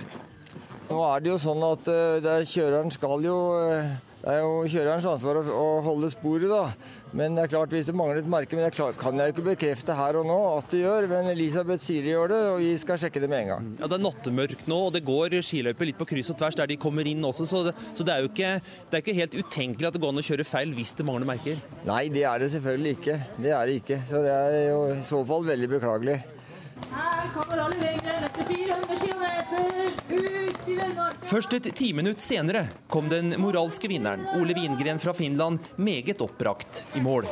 så 0.87 0.95
nå 0.95 1.03
er 1.09 1.25
det 1.25 1.33
jo 1.33 1.41
sånn 1.43 1.65
at 1.67 1.91
uh, 1.91 2.29
kjøreren 2.47 2.89
skal 2.95 3.27
jo 3.27 3.35
uh, 3.59 3.91
Det 4.19 4.33
er 4.33 4.41
jo 4.43 4.55
kjørerens 4.67 5.05
ansvar 5.07 5.37
å, 5.39 5.43
å 5.55 5.67
holde 5.85 6.09
sporet, 6.11 6.49
da. 6.51 6.63
Men 7.15 7.37
det 7.37 7.45
er 7.45 7.51
klart 7.53 7.71
hvis 7.73 7.85
det 7.87 7.95
mangler 7.95 8.19
et 8.19 8.27
merke, 8.29 8.57
men 8.57 8.65
det 8.67 8.73
kan 8.99 9.15
jeg 9.15 9.31
jo 9.31 9.33
ikke 9.33 9.45
bekrefte 9.45 9.95
her 9.95 10.17
og 10.19 10.27
nå 10.27 10.37
at 10.57 10.67
det 10.73 10.81
gjør. 10.81 11.07
Men 11.09 11.29
Elisabeth 11.31 11.85
sier 11.85 12.03
de 12.03 12.11
gjør 12.11 12.33
det, 12.33 12.39
og 12.51 12.57
vi 12.59 12.73
skal 12.81 12.99
sjekke 12.99 13.21
det 13.23 13.29
med 13.31 13.45
en 13.45 13.51
gang. 13.53 13.69
Ja, 13.79 13.87
Det 13.87 13.95
er 13.95 14.03
nattemørkt 14.03 14.67
nå, 14.69 14.79
og 14.89 14.97
det 14.97 15.05
går 15.07 15.37
skiløyper 15.47 15.87
litt 15.87 15.99
på 16.01 16.09
kryss 16.11 16.33
og 16.33 16.39
tvers 16.41 16.59
der 16.59 16.69
de 16.69 16.77
kommer 16.81 17.07
inn 17.07 17.23
også. 17.25 17.47
Så 17.47 17.63
det, 17.69 17.75
så 17.95 18.05
det 18.05 18.15
er 18.15 18.25
jo 18.25 18.31
ikke, 18.33 18.51
det 18.89 18.99
er 18.99 19.05
ikke 19.05 19.19
helt 19.21 19.37
utenkelig 19.39 19.87
at 19.87 19.95
det 19.95 20.03
går 20.03 20.11
an 20.13 20.23
å 20.23 20.25
kjøre 20.31 20.47
feil 20.51 20.75
hvis 20.75 20.91
det 20.99 21.07
mangler 21.07 21.31
merker. 21.31 21.63
Nei, 21.87 22.03
det 22.11 22.27
er 22.27 22.43
det 22.43 22.51
selvfølgelig 22.57 22.97
ikke. 22.99 23.17
Det 23.39 23.55
er 23.55 23.71
det 23.71 23.79
ikke. 23.85 24.01
Så 24.11 24.25
det 24.27 24.35
er 24.35 24.59
jo 24.67 24.83
i 24.97 24.99
så 25.07 25.23
fall 25.31 25.47
veldig 25.47 25.71
beklagelig. 25.79 26.19
Her 26.91 27.29
kommer 27.33 27.57
alle 27.63 27.75
Lindgren 27.75 28.23
etter 28.23 28.43
400 28.43 28.95
km 28.95 29.23
ut 30.09 30.69
i 30.69 30.75
villmarken. 30.75 31.27
Først 31.29 31.53
et 31.53 31.69
timinutt 31.75 32.21
senere 32.21 32.67
kom 32.87 33.09
den 33.09 33.35
moralske 33.41 33.87
vinneren, 33.87 34.25
Ole 34.39 34.53
Wingren 34.57 34.99
fra 34.99 35.13
Finland, 35.13 35.59
meget 35.75 36.21
oppbrakt 36.21 36.85
i 36.93 37.01
mål. 37.01 37.25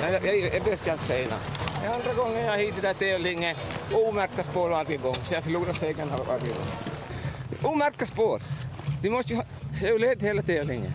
Jeg, 0.00 0.12
jag, 0.12 0.38
jag 0.40 0.54
är 0.54 0.64
bäst 0.64 0.86
jag 0.86 1.00
senare. 1.00 1.40
Det 1.80 1.86
är 1.86 1.94
andra 1.94 2.14
gången 2.14 2.44
jag 2.44 2.54
är 2.54 2.58
hit 2.58 2.78
i 2.78 2.80
den 2.80 2.84
här 2.84 2.94
tävlingen. 2.94 3.56
Spår 4.42 4.68
varje 4.70 4.96
gång, 4.96 5.14
så 5.24 5.34
jag 5.34 5.44
förlorar 5.44 5.72
segern 5.72 6.08
hver 6.08 6.24
gang. 6.24 6.40
Omärkta 7.62 8.06
spår. 8.06 8.42
Du 9.02 9.10
må 9.10 9.22
ju 9.26 9.36
ha... 9.36 9.44
ledd 9.98 10.22
hele 10.22 10.42
tävlingen. 10.42 10.92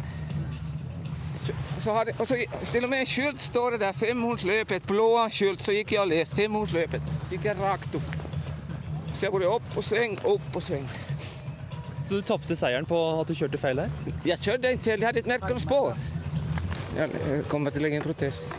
Så, 1.83 1.91
hadde, 1.91 2.13
og 2.19 2.27
så 2.27 2.35
till 2.71 2.83
och 2.83 2.89
med 2.89 2.99
en 2.99 3.05
skylt 3.05 3.41
står 3.41 3.71
det 3.71 3.77
der. 3.77 3.93
Femhundsløpet. 3.93 4.83
blåa 4.87 5.29
skylt, 5.29 5.63
så 5.65 5.73
gikk 5.75 5.91
jeg 5.91 5.99
og 5.99 6.07
leste 6.07 6.35
Femhundsløpet. 6.35 7.09
Gikk 7.31 7.47
jeg 7.49 7.57
rakt 7.59 7.95
opp. 7.99 8.13
Så 9.13 9.25
jeg 9.25 9.31
går 9.33 9.43
opp 9.49 9.75
og 9.77 9.83
sväng, 9.83 10.15
opp 10.23 10.55
og 10.55 10.63
sväng. 10.63 10.85
Så 12.07 12.15
du 12.15 12.21
tapte 12.21 12.55
seieren 12.55 12.87
på 12.87 12.99
at 13.19 13.27
du 13.27 13.35
kjørte 13.35 13.59
feil 13.59 13.81
her? 13.83 13.91
Jeg 14.25 14.39
kjørte 14.39 14.71
en 14.71 14.79
feil. 14.79 15.03
Jeg 15.03 15.07
hadde 15.09 15.19
et 15.25 15.27
merke 15.27 15.59
spår. 15.59 15.99
Jeg 16.95 17.43
kommer 17.51 17.75
til 17.75 17.83
å 17.83 17.85
legge 17.87 17.99
en 17.99 18.05
protest. 18.05 18.55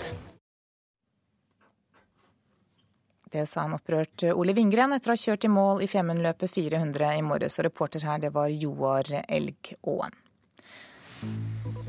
Det 3.32 3.46
sa 3.48 3.64
en 3.64 3.78
opprørt 3.78 4.26
Ole 4.34 4.52
Vingren 4.54 4.92
etter 4.92 5.14
å 5.14 5.16
ha 5.16 5.22
kjørt 5.24 5.48
i 5.48 5.52
mål 5.54 5.80
i 5.82 5.88
Femundløpet 5.88 6.52
400 6.52 7.16
i 7.22 7.24
morges. 7.24 7.56
Og 7.58 7.70
reporter 7.70 8.04
her, 8.04 8.20
det 8.26 8.34
var 8.36 8.52
Joar 8.52 9.08
Elgåen. 9.24 10.23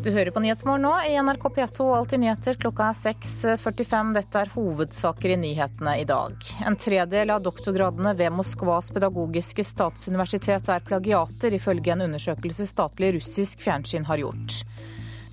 Du 0.05 0.11
hører 0.13 0.29
på 0.29 0.41
Nyhetsmorgen 0.43 0.83
nå 0.85 0.91
i 1.09 1.15
NRK 1.17 1.47
P2 1.55 1.81
og 1.81 1.95
Alltid 1.95 2.21
nyheter. 2.21 2.57
Klokka 2.61 2.91
er 2.91 2.97
6.45. 3.15 4.11
Dette 4.13 4.41
er 4.43 4.51
hovedsaker 4.53 5.31
i 5.33 5.37
nyhetene 5.41 5.95
i 5.97 6.03
dag. 6.05 6.35
En 6.61 6.77
tredel 6.77 7.33
av 7.33 7.41
doktorgradene 7.41 8.11
ved 8.19 8.35
Moskvas 8.37 8.91
pedagogiske 8.93 9.65
statsuniversitet 9.65 10.69
er 10.69 10.85
plagiater, 10.85 11.57
ifølge 11.57 11.95
en 11.95 12.05
undersøkelse 12.05 12.67
statlig 12.69 13.15
russisk 13.15 13.65
fjernsyn 13.65 14.05
har 14.05 14.21
gjort. 14.21 14.59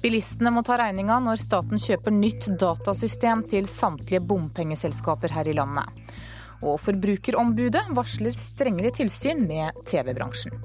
Bilistene 0.00 0.54
må 0.56 0.64
ta 0.64 0.80
regninga 0.80 1.20
når 1.20 1.42
staten 1.44 1.82
kjøper 1.82 2.16
nytt 2.16 2.48
datasystem 2.58 3.44
til 3.52 3.68
samtlige 3.68 4.24
bompengeselskaper 4.24 5.36
her 5.36 5.52
i 5.52 5.58
landet. 5.60 6.16
Og 6.64 6.80
Forbrukerombudet 6.80 7.84
varsler 7.92 8.40
strengere 8.40 8.94
tilsyn 8.96 9.44
med 9.44 9.84
TV-bransjen. 9.84 10.56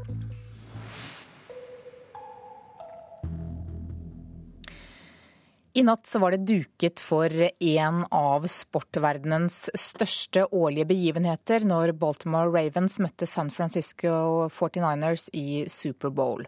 I 5.78 5.84
natt 5.84 6.16
var 6.16 6.32
det 6.34 6.38
duket 6.38 7.00
for 7.00 7.30
en 7.60 7.98
av 8.10 8.46
sportverdenens 8.50 9.68
største 9.78 10.48
årlige 10.50 10.88
begivenheter 10.90 11.68
når 11.70 11.92
Baltimore 12.02 12.50
Ravens 12.50 12.96
møtte 13.04 13.28
San 13.30 13.52
Francisco 13.54 14.10
49ers 14.56 15.28
i 15.38 15.68
Superbowl. 15.70 16.48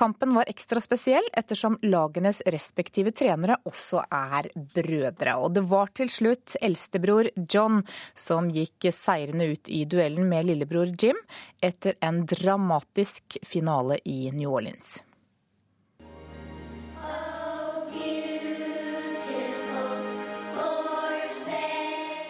Kampen 0.00 0.32
var 0.32 0.48
ekstra 0.48 0.80
spesiell 0.80 1.28
ettersom 1.36 1.76
lagenes 1.82 2.40
respektive 2.48 3.12
trenere 3.12 3.58
også 3.68 4.00
er 4.08 4.48
brødre. 4.56 5.36
Og 5.36 5.52
det 5.58 5.66
var 5.68 5.92
til 5.92 6.08
slutt 6.08 6.56
eldstebror 6.64 7.28
John 7.52 7.82
som 8.16 8.48
gikk 8.48 8.88
seirende 8.96 9.50
ut 9.52 9.68
i 9.68 9.84
duellen 9.84 10.24
med 10.32 10.48
lillebror 10.54 10.96
Jim 10.96 11.20
etter 11.60 12.00
en 12.00 12.24
dramatisk 12.24 13.42
finale 13.44 14.00
i 14.08 14.32
New 14.32 14.56
Orleans. 14.56 15.02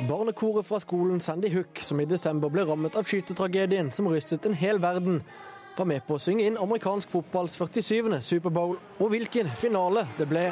Barnekoret 0.08 0.66
fra 0.66 0.80
skolen 0.80 1.20
Sandy 1.20 1.48
Hook, 1.52 1.78
som 1.82 2.00
i 2.00 2.06
desember 2.08 2.48
ble 2.48 2.64
rammet 2.64 2.96
av 2.96 3.04
skytetragedien 3.04 3.90
som 3.92 4.08
rystet 4.08 4.46
en 4.48 4.56
hel 4.56 4.80
verden, 4.80 5.20
var 5.76 5.88
med 5.88 6.04
på 6.06 6.16
å 6.16 6.20
synge 6.20 6.46
inn 6.48 6.56
amerikansk 6.60 7.10
fotballs 7.12 7.56
47. 7.56 8.16
Superbowl, 8.24 8.78
og 8.98 9.12
hvilken 9.12 9.48
finale 9.56 10.06
det 10.18 10.26
ble. 10.30 10.46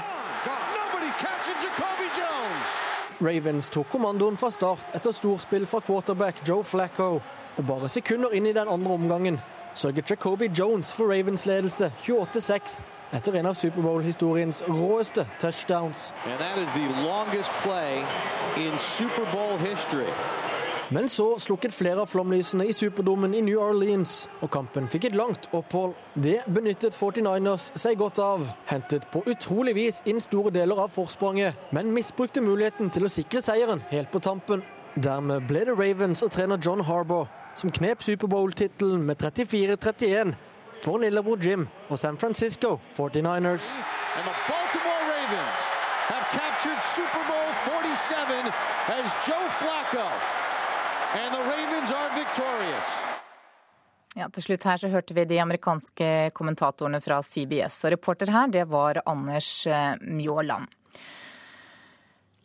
Ravens 3.19 3.71
tok 3.73 3.88
kommandoen 3.90 4.37
fra 4.38 4.50
start 4.55 4.93
etter 4.95 5.17
storspill 5.17 5.64
fra 5.67 5.81
quarterback 5.85 6.45
Joe 6.47 6.64
Flacco, 6.64 7.17
og 7.57 7.67
bare 7.67 7.88
sekunder 7.93 8.37
inn 8.37 8.47
i 8.47 8.55
den 8.57 8.69
andre 8.69 9.00
omgangen 9.00 9.40
sørget 9.78 10.11
Jacoby 10.11 10.50
Jones 10.52 10.93
for 10.93 11.11
Ravens 11.12 11.47
ledelse 11.47 11.93
28-6 12.05 12.81
etter 13.12 13.37
en 13.41 13.47
av 13.50 13.55
Superbowl-historiens 13.59 14.62
råeste 14.69 15.27
touchdowns. 15.41 16.12
Men 20.88 21.09
så 21.09 21.27
slukket 21.38 21.75
flere 21.75 22.01
av 22.01 22.09
flomlysene 22.09 22.64
i 22.64 22.73
Superdomen 22.73 23.35
i 23.37 23.42
New 23.44 23.59
Orleans, 23.61 24.23
og 24.40 24.49
kampen 24.55 24.87
fikk 24.88 25.11
et 25.11 25.18
langt 25.21 25.51
opphold. 25.53 25.92
Det 26.16 26.38
benyttet 26.49 26.97
49ers 26.97 27.66
seg 27.77 27.99
godt 28.01 28.23
av. 28.25 28.47
Hentet 28.71 29.05
på 29.12 29.21
utrolig 29.29 29.77
vis 29.77 30.01
inn 30.09 30.21
store 30.21 30.53
deler 30.55 30.81
av 30.87 30.94
forspranget, 30.94 31.68
men 31.77 31.92
misbrukte 31.92 32.40
muligheten 32.40 32.88
til 32.94 33.05
å 33.05 33.12
sikre 33.12 33.44
seieren 33.44 33.85
helt 33.92 34.09
på 34.14 34.23
tampen. 34.25 34.64
Dermed 34.97 35.44
ble 35.47 35.66
det 35.68 35.77
Ravens 35.77 36.25
og 36.25 36.33
trener 36.33 36.59
John 36.64 36.81
Harbour 36.81 37.29
som 37.59 37.71
knep 37.75 38.03
Superbowl-tittelen 38.03 39.03
med 39.05 39.21
34-31 39.21 40.33
for 40.81 40.99
lillebror 40.99 41.38
Jim 41.43 41.69
og 41.88 41.99
San 41.99 42.19
Francisco 42.19 42.79
49ers. 42.97 43.75
And 44.17 44.25
the 44.25 44.37
Baltimore 44.49 45.03
Ravens 45.14 45.62
have 46.12 46.25
captured 46.33 46.81
Super 46.97 47.23
Bowl 47.31 47.51
47 47.64 48.53
as 48.99 49.07
Joe 49.27 49.47
Flacco. 49.61 50.09
And 51.21 51.35
the 51.35 51.43
Ravens 51.53 51.91
are 51.91 52.11
victorious. 52.14 52.88
Ja, 54.14 54.29
Til 54.33 54.43
slutt 54.43 54.64
her 54.64 54.77
så 54.77 54.88
hørte 54.88 55.14
vi 55.14 55.25
de 55.25 55.38
amerikanske 55.41 56.31
kommentatorene 56.35 57.01
fra 57.01 57.21
CBS. 57.23 57.85
Og 57.85 57.93
reporter 57.95 58.33
her, 58.33 58.49
det 58.51 58.64
var 58.69 59.03
Anders 59.07 59.67
eh, 59.67 59.95
Mjåland. 60.01 60.67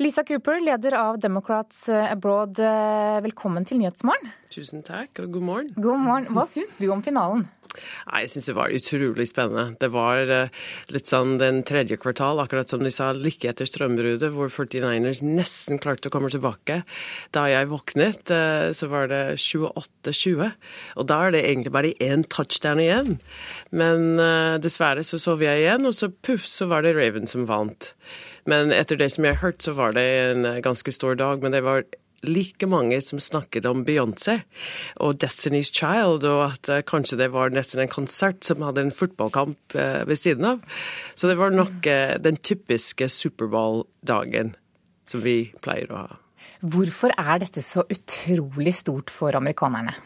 Lisa 0.03 0.23
Cooper, 0.23 0.59
leder 0.59 0.93
av 0.99 1.19
Democrats 1.19 1.85
Abroad, 1.89 2.59
eh, 2.59 3.21
velkommen 3.23 3.63
til 3.63 3.79
Nyhetsmorgen. 3.79 4.33
Tusen 4.51 4.81
takk, 4.83 5.21
og 5.23 5.31
god 5.31 5.43
morgen. 5.47 5.69
God 5.79 6.01
morgen. 6.03 6.25
Hva 6.35 6.43
syns 6.43 6.75
du 6.81 6.89
om 6.91 6.99
finalen? 7.05 7.45
Nei, 8.11 8.19
Jeg 8.21 8.29
syns 8.33 8.49
det 8.49 8.55
var 8.57 8.73
utrolig 8.75 9.27
spennende. 9.29 9.77
Det 9.79 9.89
var 9.93 10.27
uh, 10.27 10.65
litt 10.91 11.07
sånn 11.07 11.37
den 11.39 11.61
tredje 11.63 11.95
kvartal, 11.97 12.41
akkurat 12.43 12.69
som 12.69 12.83
de 12.83 12.91
sa, 12.91 13.13
like 13.15 13.47
etter 13.47 13.65
strømbruddet, 13.65 14.27
hvor 14.35 14.51
49ers 14.51 15.23
nesten 15.23 15.79
klarte 15.79 16.11
å 16.11 16.13
komme 16.13 16.29
tilbake. 16.29 16.81
Da 17.31 17.47
jeg 17.47 17.71
våknet, 17.71 18.27
så 18.75 18.91
var 18.91 19.07
det 19.07 19.39
28-20, 19.39 20.51
og 20.99 21.07
da 21.07 21.21
er 21.23 21.31
det 21.31 21.45
egentlig 21.47 21.73
bare 21.73 21.95
én 22.03 22.27
touchdown 22.27 22.83
igjen. 22.83 23.17
Men 23.71 24.19
dessverre 24.61 25.07
så 25.07 25.17
sov 25.17 25.41
jeg 25.41 25.63
igjen, 25.63 25.87
og 25.87 25.95
så 25.95 26.11
puff, 26.11 26.45
så 26.45 26.67
var 26.67 26.83
det 26.83 26.93
Raven 26.99 27.25
som 27.25 27.47
vant. 27.47 27.95
Men 28.49 28.73
etter 28.75 28.99
det 28.99 29.09
som 29.13 29.27
jeg 29.27 29.37
har 29.37 29.43
hørt, 29.45 29.61
så 29.63 29.75
var 29.77 29.95
det 29.95 30.03
en 30.03 30.47
ganske 30.63 30.93
stor 30.95 31.15
dag. 31.19 31.43
Men 31.43 31.55
det 31.55 31.63
var 31.65 31.85
like 32.23 32.67
mange 32.71 33.01
som 33.03 33.19
snakket 33.19 33.67
om 33.67 33.83
Beyoncé 33.87 34.37
og 35.03 35.19
Destiny's 35.23 35.73
Child, 35.75 36.23
og 36.23 36.43
at 36.53 36.71
uh, 36.71 36.79
kanskje 36.87 37.19
det 37.19 37.29
var 37.33 37.51
nesten 37.51 37.83
en 37.83 37.91
konsert 37.91 38.43
som 38.47 38.63
hadde 38.63 38.85
en 38.85 38.95
fotballkamp 38.95 39.75
uh, 39.75 40.03
ved 40.07 40.19
siden 40.19 40.47
av. 40.53 40.63
Så 41.15 41.27
det 41.31 41.37
var 41.39 41.55
nok 41.55 41.83
den 42.23 42.39
typiske 42.39 43.09
Superbowl-dagen 43.11 44.55
som 45.09 45.23
vi 45.23 45.51
pleier 45.63 45.91
å 45.91 46.05
ha. 46.05 46.19
Hvorfor 46.63 47.11
er 47.19 47.41
dette 47.43 47.59
så 47.63 47.83
utrolig 47.91 48.71
stort 48.75 49.11
for 49.11 49.35
amerikanerne? 49.35 49.97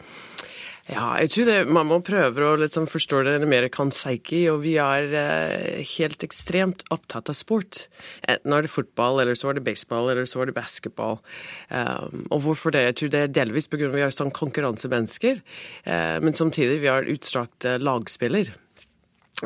Ja, 0.88 1.18
jeg 1.20 1.28
tror 1.34 1.48
det, 1.50 1.56
man 1.68 1.88
må 1.90 1.98
prøve 2.00 2.46
å 2.46 2.54
liksom 2.56 2.86
forstå 2.88 3.20
det 3.26 3.48
mer 3.50 3.66
kan 3.72 3.90
psyche, 3.92 4.46
og 4.48 4.62
vi 4.62 4.78
er 4.80 5.10
eh, 5.20 5.82
helt 5.98 6.24
ekstremt 6.24 6.84
opptatt 6.94 7.28
av 7.28 7.36
sport. 7.36 7.82
Enten 8.24 8.54
er 8.56 8.64
det 8.64 8.72
fotball, 8.72 9.20
eller 9.20 9.36
så 9.36 9.50
er 9.50 9.58
det 9.58 9.66
baseball, 9.66 10.08
eller 10.08 10.24
så 10.28 10.40
er 10.40 10.48
det 10.48 10.56
basketball. 10.56 11.20
Um, 11.68 12.24
og 12.32 12.40
hvorfor 12.46 12.72
det? 12.72 12.86
Jeg 12.86 12.96
tror 13.00 13.12
det 13.12 13.20
er 13.20 13.34
delvis 13.36 13.68
pga. 13.68 13.90
vi 13.92 14.06
er 14.06 14.16
sånn 14.16 14.32
konkurransemennesker, 14.32 15.42
eh, 15.84 16.16
men 16.24 16.32
samtidig 16.32 16.80
vi 16.86 16.90
er 16.94 17.12
utstrakt 17.12 17.68
uh, 17.68 17.76
lagspiller. 17.76 18.54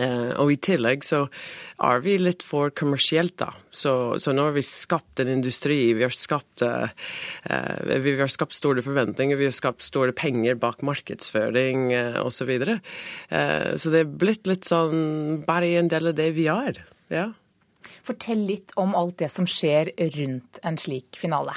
Eh, 0.00 0.30
og 0.40 0.48
i 0.54 0.56
tillegg 0.56 1.02
så 1.04 1.26
er 1.84 2.00
vi 2.04 2.14
litt 2.16 2.44
for 2.46 2.72
kommersielt, 2.72 3.34
da. 3.42 3.50
Så, 3.68 3.92
så 4.22 4.32
nå 4.32 4.46
har 4.48 4.54
vi 4.56 4.64
skapt 4.64 5.20
en 5.20 5.28
industri, 5.34 5.92
vi 5.98 6.06
har 6.06 6.14
skapt, 6.16 6.64
eh, 6.64 6.88
vi 8.00 8.16
har 8.20 8.32
skapt 8.32 8.56
store 8.56 8.84
forventninger, 8.84 9.36
vi 9.36 9.50
har 9.50 9.56
skapt 9.56 9.84
store 9.84 10.14
penger 10.16 10.56
bak 10.60 10.80
markedsføring 10.86 11.90
uh, 11.92 12.22
osv. 12.24 12.42
Så, 12.42 12.48
videre. 12.48 12.80
eh, 13.30 13.76
så 13.78 13.92
det 13.92 14.00
er 14.02 14.16
blitt 14.18 14.48
litt 14.50 14.66
sånn 14.66 15.44
bare 15.46 15.68
en 15.78 15.92
del 15.92 16.10
av 16.10 16.16
det 16.18 16.32
vi 16.34 16.48
er. 16.50 16.80
Ja. 17.12 17.28
Fortell 18.02 18.42
litt 18.48 18.72
om 18.80 18.96
alt 18.98 19.20
det 19.22 19.28
som 19.30 19.46
skjer 19.46 19.92
rundt 20.16 20.58
en 20.66 20.80
slik 20.80 21.20
finale. 21.20 21.54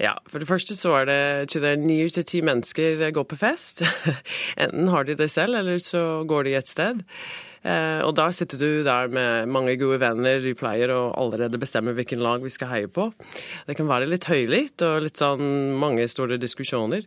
Ja, 0.00 0.16
for 0.26 0.42
det 0.42 0.48
første 0.50 0.74
så 0.74 0.96
er 0.98 1.06
det 1.46 1.72
ni 1.78 2.00
til 2.10 2.26
ti 2.26 2.40
mennesker 2.44 3.00
går 3.14 3.26
på 3.30 3.38
fest. 3.38 3.84
Enten 4.64 4.90
har 4.90 5.06
de 5.06 5.14
det 5.14 5.30
selv, 5.30 5.54
eller 5.60 5.78
så 5.78 6.24
går 6.26 6.48
de 6.48 6.56
et 6.58 6.70
sted. 6.70 7.04
Eh, 7.64 8.00
og 8.04 8.12
da 8.18 8.26
sitter 8.34 8.60
du 8.60 8.68
der 8.84 9.08
med 9.12 9.48
mange 9.48 9.74
gode 9.80 9.96
venner, 10.02 10.42
du 10.44 10.52
pleier 10.58 10.92
å 10.92 11.08
allerede 11.16 11.60
bestemme 11.60 11.94
hvilken 11.96 12.20
lag 12.24 12.44
vi 12.44 12.52
skal 12.52 12.70
heie 12.74 12.90
på. 12.92 13.08
Det 13.64 13.76
kan 13.78 13.88
være 13.88 14.08
litt 14.10 14.28
høylytt 14.28 14.84
og 14.84 15.06
litt 15.06 15.20
sånn 15.20 15.72
mange 15.80 16.04
store 16.10 16.36
diskusjoner. 16.40 17.06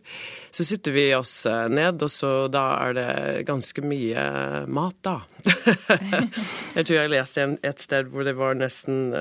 Så 0.50 0.66
sitter 0.66 0.96
vi 0.96 1.06
oss 1.14 1.34
eh, 1.46 1.68
ned, 1.70 2.02
og 2.02 2.10
så 2.10 2.32
da 2.50 2.66
er 2.88 2.98
det 2.98 3.08
ganske 3.48 3.86
mye 3.86 4.26
mat, 4.66 4.98
da. 5.06 5.20
jeg 6.76 6.84
tror 6.88 6.96
jeg 6.96 7.14
leste 7.14 7.50
et 7.62 7.82
sted 7.84 8.10
hvor 8.10 8.26
det 8.26 8.34
var 8.38 8.58
nesten 8.58 9.12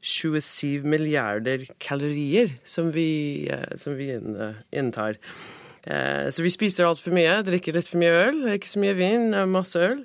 27 0.00 0.40
eh, 0.80 0.86
milliarder 0.88 1.66
kalorier 1.82 2.56
som 2.64 2.88
vi, 2.94 3.50
som 3.76 3.98
vi 3.98 4.14
inntar. 4.72 5.20
Eh, 5.82 6.28
så 6.30 6.44
vi 6.44 6.52
spiser 6.54 6.86
altfor 6.86 7.14
mye, 7.16 7.40
drikker 7.46 7.74
litt 7.74 7.88
for 7.90 8.02
mye 8.02 8.14
øl, 8.28 8.40
ikke 8.54 8.70
så 8.70 8.82
mye 8.82 8.94
vin, 8.98 9.28
masse 9.50 9.80
øl. 9.80 10.04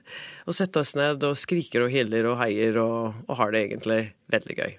Og 0.50 0.58
setter 0.58 0.84
oss 0.84 0.96
ned 0.98 1.24
og 1.28 1.38
skriker 1.38 1.86
og 1.86 1.94
hyller 1.94 2.32
og 2.32 2.40
heier 2.42 2.82
og, 2.82 3.24
og 3.28 3.40
har 3.42 3.54
det 3.54 3.64
egentlig 3.68 4.02
veldig 4.34 4.58
gøy. 4.58 4.76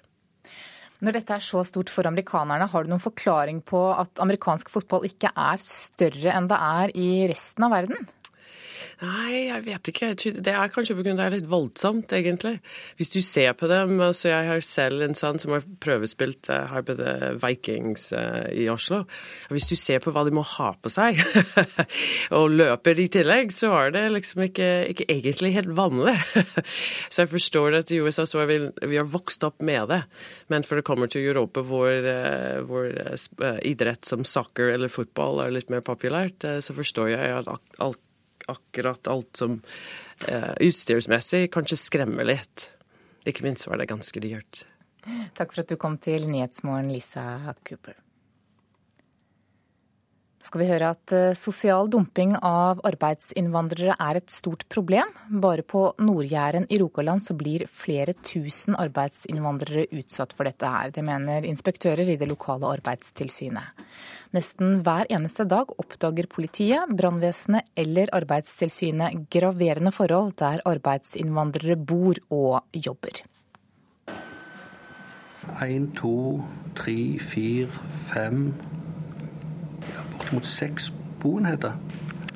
Når 0.99 1.15
dette 1.15 1.35
er 1.37 1.43
så 1.43 1.61
stort 1.63 1.91
for 1.93 2.09
amerikanerne, 2.09 2.67
har 2.67 2.83
du 2.83 2.91
noen 2.91 3.03
forklaring 3.03 3.61
på 3.63 3.85
at 3.95 4.19
amerikansk 4.19 4.71
fotball 4.73 5.05
ikke 5.07 5.31
er 5.31 5.61
større 5.63 6.33
enn 6.35 6.49
det 6.51 6.57
er 6.59 6.91
i 6.99 7.11
resten 7.31 7.69
av 7.69 7.71
verden? 7.77 8.09
Nei, 8.99 9.45
jeg 9.47 9.63
vet 9.63 9.89
ikke. 9.93 10.07
Det 10.43 10.51
er 10.51 10.71
kanskje 10.73 10.97
pga. 10.97 11.13
det 11.15 11.23
er 11.23 11.35
litt 11.37 11.47
voldsomt, 11.47 12.11
egentlig. 12.11 12.57
Hvis 12.99 13.13
du 13.13 13.21
ser 13.23 13.53
på 13.55 13.69
dem 13.71 13.93
altså 14.03 14.27
Jeg 14.27 14.47
har 14.49 14.63
selv 14.65 15.05
en 15.05 15.15
sønn 15.15 15.39
som 15.39 15.53
har 15.55 15.63
prøvespilt 15.79 16.49
her 16.51 16.83
på 16.83 16.95
The 16.99 17.13
Vikings 17.39 18.09
uh, 18.11 18.49
i 18.51 18.67
Oslo. 18.71 19.05
Hvis 19.55 19.69
du 19.71 19.77
ser 19.79 20.03
på 20.03 20.11
hva 20.11 20.25
de 20.27 20.33
må 20.35 20.43
ha 20.43 20.73
på 20.75 20.91
seg, 20.91 21.21
og 22.37 22.57
løper 22.59 22.99
i 22.99 23.07
tillegg, 23.13 23.53
så 23.55 23.71
er 23.77 23.95
det 23.95 24.03
liksom 24.17 24.43
ikke, 24.49 24.67
ikke 24.91 25.07
egentlig 25.15 25.53
helt 25.55 25.71
vanlig. 25.79 26.17
så 27.11 27.23
jeg 27.23 27.31
forstår 27.37 27.79
at 27.79 27.95
i 27.95 28.01
USA 28.03 28.27
så 28.27 28.43
er 28.43 28.51
vi, 28.51 28.59
vi 28.83 28.99
har 28.99 29.07
vokst 29.07 29.47
opp 29.47 29.63
med 29.63 29.93
det. 29.93 30.01
Men 30.51 30.67
for 30.67 30.75
det 30.75 30.87
kommer 30.89 31.07
til 31.07 31.23
Europa 31.23 31.63
hvor, 31.63 31.87
uh, 31.87 32.59
hvor 32.67 32.91
idrett 33.63 34.03
som 34.11 34.27
soccer 34.27 34.73
eller 34.75 34.91
fotball 34.91 35.45
er 35.45 35.55
litt 35.55 35.71
mer 35.71 35.87
populært, 35.87 36.43
så 36.43 36.75
forstår 36.75 37.13
jeg 37.15 37.39
at 37.39 37.47
alt 37.79 38.03
akkurat 38.51 39.07
alt 39.11 39.39
som 39.39 39.59
eh, 40.27 40.51
utstyrsmessig 40.65 41.47
kanskje 41.53 41.79
skremmer 41.79 42.27
litt. 42.27 42.69
Ikke 43.29 43.45
minst 43.45 43.67
var 43.69 43.81
det 43.81 43.89
ganske 43.91 44.23
dyrt. 44.23 44.65
Takk 45.37 45.53
for 45.53 45.63
at 45.63 45.71
du 45.71 45.79
kom 45.79 45.97
til 46.01 46.27
Nyhetsmorgen, 46.29 46.91
Lisa 46.93 47.55
Cooper 47.67 47.97
skal 50.49 50.63
vi 50.63 50.69
høre 50.71 50.89
at 50.95 51.13
eh, 51.13 51.37
sosial 51.37 51.89
dumping 51.93 52.33
av 52.45 52.81
arbeidsinnvandrere 52.87 53.93
er 54.01 54.17
et 54.17 54.33
stort 54.33 54.65
problem. 54.73 55.11
Bare 55.29 55.61
på 55.61 55.83
Nord-Jæren 56.01 56.65
i 56.73 56.79
Rogaland 56.81 57.21
så 57.21 57.35
blir 57.37 57.67
flere 57.69 58.15
tusen 58.25 58.77
arbeidsinnvandrere 58.79 59.85
utsatt 59.99 60.33
for 60.33 60.49
dette 60.49 60.69
her. 60.69 60.93
Det 60.95 61.05
mener 61.05 61.45
inspektører 61.45 62.09
i 62.09 62.17
det 62.17 62.29
lokale 62.31 62.71
arbeidstilsynet. 62.79 63.85
Nesten 64.33 64.79
hver 64.85 65.09
eneste 65.13 65.45
dag 65.49 65.69
oppdager 65.81 66.29
politiet, 66.29 66.89
brannvesenet 66.97 67.69
eller 67.77 68.09
Arbeidstilsynet 68.13 69.29
graverende 69.33 69.93
forhold 69.93 70.35
der 70.41 70.65
arbeidsinnvandrere 70.69 71.77
bor 71.77 72.17
og 72.33 72.61
jobber. 72.73 73.21
1, 75.61 75.89
2, 75.97 76.13
3, 76.77 76.99
4, 77.19 77.67
5 78.13 78.43
ja, 79.93 80.05
bortimot 80.13 80.45
seks 80.45 80.91
boenheter 81.21 81.73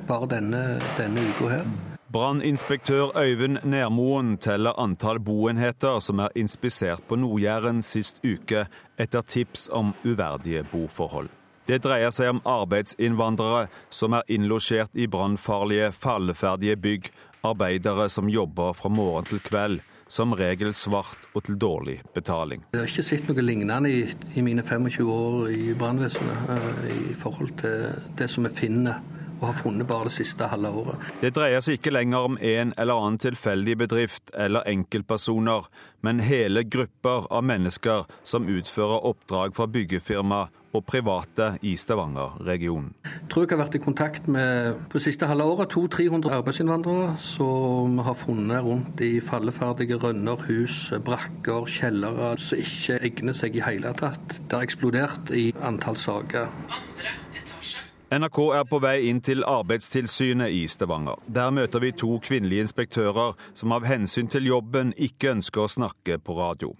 bare 0.07 0.27
denne, 0.27 0.81
denne 0.97 1.21
uka 1.31 1.49
her. 1.49 1.67
Branninspektør 2.13 3.17
Øyvind 3.17 3.57
Nermoen 3.63 4.37
teller 4.37 4.79
antall 4.79 5.19
boenheter 5.19 5.99
som 5.99 6.19
er 6.19 6.35
inspisert 6.35 7.01
på 7.09 7.15
Nord-Jæren 7.15 7.81
sist 7.81 8.19
uke 8.21 8.67
etter 8.99 9.21
tips 9.21 9.69
om 9.71 9.93
uverdige 10.05 10.63
boforhold. 10.71 11.29
Det 11.67 11.79
dreier 11.83 12.11
seg 12.11 12.29
om 12.35 12.41
arbeidsinnvandrere 12.45 13.65
som 13.89 14.13
er 14.13 14.27
innlosjert 14.27 14.91
i 14.93 15.07
brannfarlige, 15.07 15.91
falleferdige 15.95 16.75
bygg, 16.77 17.09
arbeidere 17.43 18.09
som 18.09 18.29
jobber 18.29 18.75
fra 18.77 18.91
morgen 18.91 19.25
til 19.31 19.39
kveld 19.39 19.81
som 20.13 20.35
regel 20.37 20.73
svart 20.77 21.27
og 21.33 21.47
til 21.47 21.57
dårlig 21.59 21.97
betaling. 22.13 22.61
Jeg 22.73 22.83
har 22.83 22.91
ikke 22.91 23.05
sett 23.05 23.29
noe 23.29 23.45
lignende 23.45 23.89
i, 23.89 24.03
i 24.37 24.45
mine 24.45 24.61
25 24.65 25.09
år 25.09 25.49
i 25.49 25.73
brannvesenet 25.77 26.53
uh, 26.53 26.85
i 26.93 27.17
forhold 27.17 27.55
til 27.63 27.89
det 28.19 28.29
som 28.29 28.45
vi 28.45 28.53
finner 28.53 29.01
og 29.43 29.49
har 29.49 29.57
funnet 29.59 29.87
bare 29.87 30.07
det 30.07 30.15
siste 30.15 30.47
halve 30.47 30.69
året. 30.83 31.07
Det 31.19 31.33
dreier 31.35 31.63
seg 31.65 31.79
ikke 31.79 31.91
lenger 31.91 32.29
om 32.29 32.37
en 32.39 32.71
eller 32.79 32.95
annen 32.95 33.19
tilfeldig 33.19 33.75
bedrift 33.81 34.31
eller 34.39 34.63
enkeltpersoner, 34.71 35.67
men 36.05 36.23
hele 36.23 36.63
grupper 36.63 37.27
av 37.27 37.43
mennesker 37.49 38.05
som 38.23 38.47
utfører 38.47 39.03
oppdrag 39.09 39.57
fra 39.57 39.67
byggefirma 39.67 40.45
og 40.73 40.85
private 40.85 41.53
i 41.61 41.75
Stavanger-regionen. 41.77 42.93
Jeg 43.05 43.29
tror 43.29 43.45
jeg 43.45 43.53
har 43.53 43.61
vært 43.63 43.77
i 43.77 43.83
kontakt 43.83 44.27
med 44.27 44.79
på 44.89 44.99
det 44.99 45.05
siste 45.05 45.29
halve 45.29 45.45
året 45.45 45.75
200-300 45.75 46.33
arbeidsinnvandrere 46.39 47.15
som 47.21 47.99
har 48.05 48.17
funnet 48.17 48.65
rundt 48.65 49.01
i 49.05 49.19
falleferdige 49.23 49.99
rønner, 50.01 50.47
hus, 50.49 50.93
brakker, 51.05 51.69
kjellere 51.69 52.33
som 52.41 52.63
ikke 52.63 52.99
egner 53.09 53.37
seg 53.37 53.57
i 53.57 53.65
hele 53.65 53.93
tatt. 53.97 54.39
Det 54.41 54.57
har 54.57 54.65
eksplodert 54.65 55.33
i 55.37 55.51
antall 55.61 55.99
saker. 55.99 56.49
NRK 58.13 58.37
er 58.53 58.65
på 58.69 58.77
vei 58.83 59.07
inn 59.09 59.23
til 59.25 59.41
Arbeidstilsynet 59.47 60.53
i 60.53 60.67
Stavanger. 60.69 61.17
Der 61.25 61.49
møter 61.49 61.81
vi 61.81 61.89
to 61.97 62.19
kvinnelige 62.21 62.67
inspektører 62.67 63.33
som 63.57 63.73
av 63.73 63.87
hensyn 63.89 64.29
til 64.29 64.51
jobben 64.51 64.93
ikke 65.01 65.31
ønsker 65.33 65.65
å 65.65 65.71
snakke 65.79 66.19
på 66.21 66.37
radio. 66.37 66.73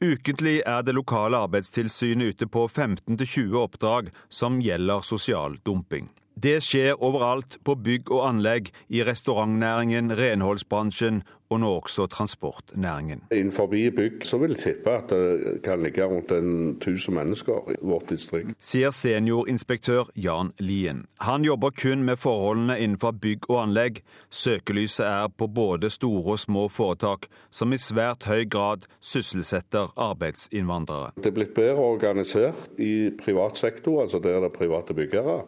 Ukentlig 0.00 0.60
er 0.66 0.82
det 0.82 0.96
lokale 0.96 1.38
arbeidstilsynet 1.46 2.34
ute 2.34 2.46
på 2.46 2.66
15-20 2.68 3.56
oppdrag 3.62 4.10
som 4.28 4.60
gjelder 4.62 5.04
sosial 5.06 5.58
dumping. 5.64 6.10
Det 6.34 6.62
skjer 6.64 6.96
overalt 7.02 7.58
på 7.64 7.76
bygg 7.76 8.10
og 8.10 8.24
anlegg, 8.28 8.72
i 8.88 9.02
restaurantnæringen, 9.04 10.12
renholdsbransjen 10.16 11.22
og 11.52 11.60
nå 11.60 11.70
også 11.76 12.06
transportnæringen. 12.06 13.22
Innenfor 13.30 13.66
bygg 13.66 14.24
så 14.26 14.38
vil 14.40 14.54
jeg 14.56 14.58
tippe 14.58 14.94
at 14.96 15.10
det 15.12 15.60
kan 15.64 15.82
ligge 15.82 16.04
rundt 16.04 16.32
1000 16.32 17.14
mennesker 17.14 17.72
i 17.74 17.76
vårt 17.82 18.08
distrikt. 18.10 18.54
Sier 18.60 18.90
seniorinspektør 18.90 20.08
Jan 20.16 20.52
Lien. 20.58 21.04
Han 21.20 21.44
jobber 21.44 21.70
kun 21.82 22.04
med 22.08 22.16
forholdene 22.16 22.78
innenfor 22.80 23.12
bygg 23.12 23.50
og 23.50 23.62
anlegg. 23.66 24.00
Søkelyset 24.30 25.06
er 25.06 25.28
på 25.28 25.46
både 25.46 25.90
store 25.90 26.36
og 26.36 26.38
små 26.38 26.68
foretak, 26.72 27.28
som 27.50 27.72
i 27.72 27.80
svært 27.80 28.24
høy 28.24 28.46
grad 28.48 28.88
sysselsetter 29.00 29.92
arbeidsinnvandrere. 29.96 31.12
Det 31.16 31.34
er 31.34 31.36
blitt 31.36 31.54
bedre 31.54 31.84
organisert 31.92 32.70
i 32.80 33.10
privat 33.24 33.60
sektor, 33.60 34.02
altså 34.02 34.18
der 34.18 34.40
det 34.40 34.48
er 34.48 34.56
private 34.56 34.94
byggere 34.94 35.42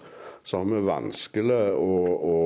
så 0.45 0.61
har 0.61 0.69
vi 0.69 0.83
vanskelig 0.85 1.63
å, 1.75 1.95
å 2.15 2.37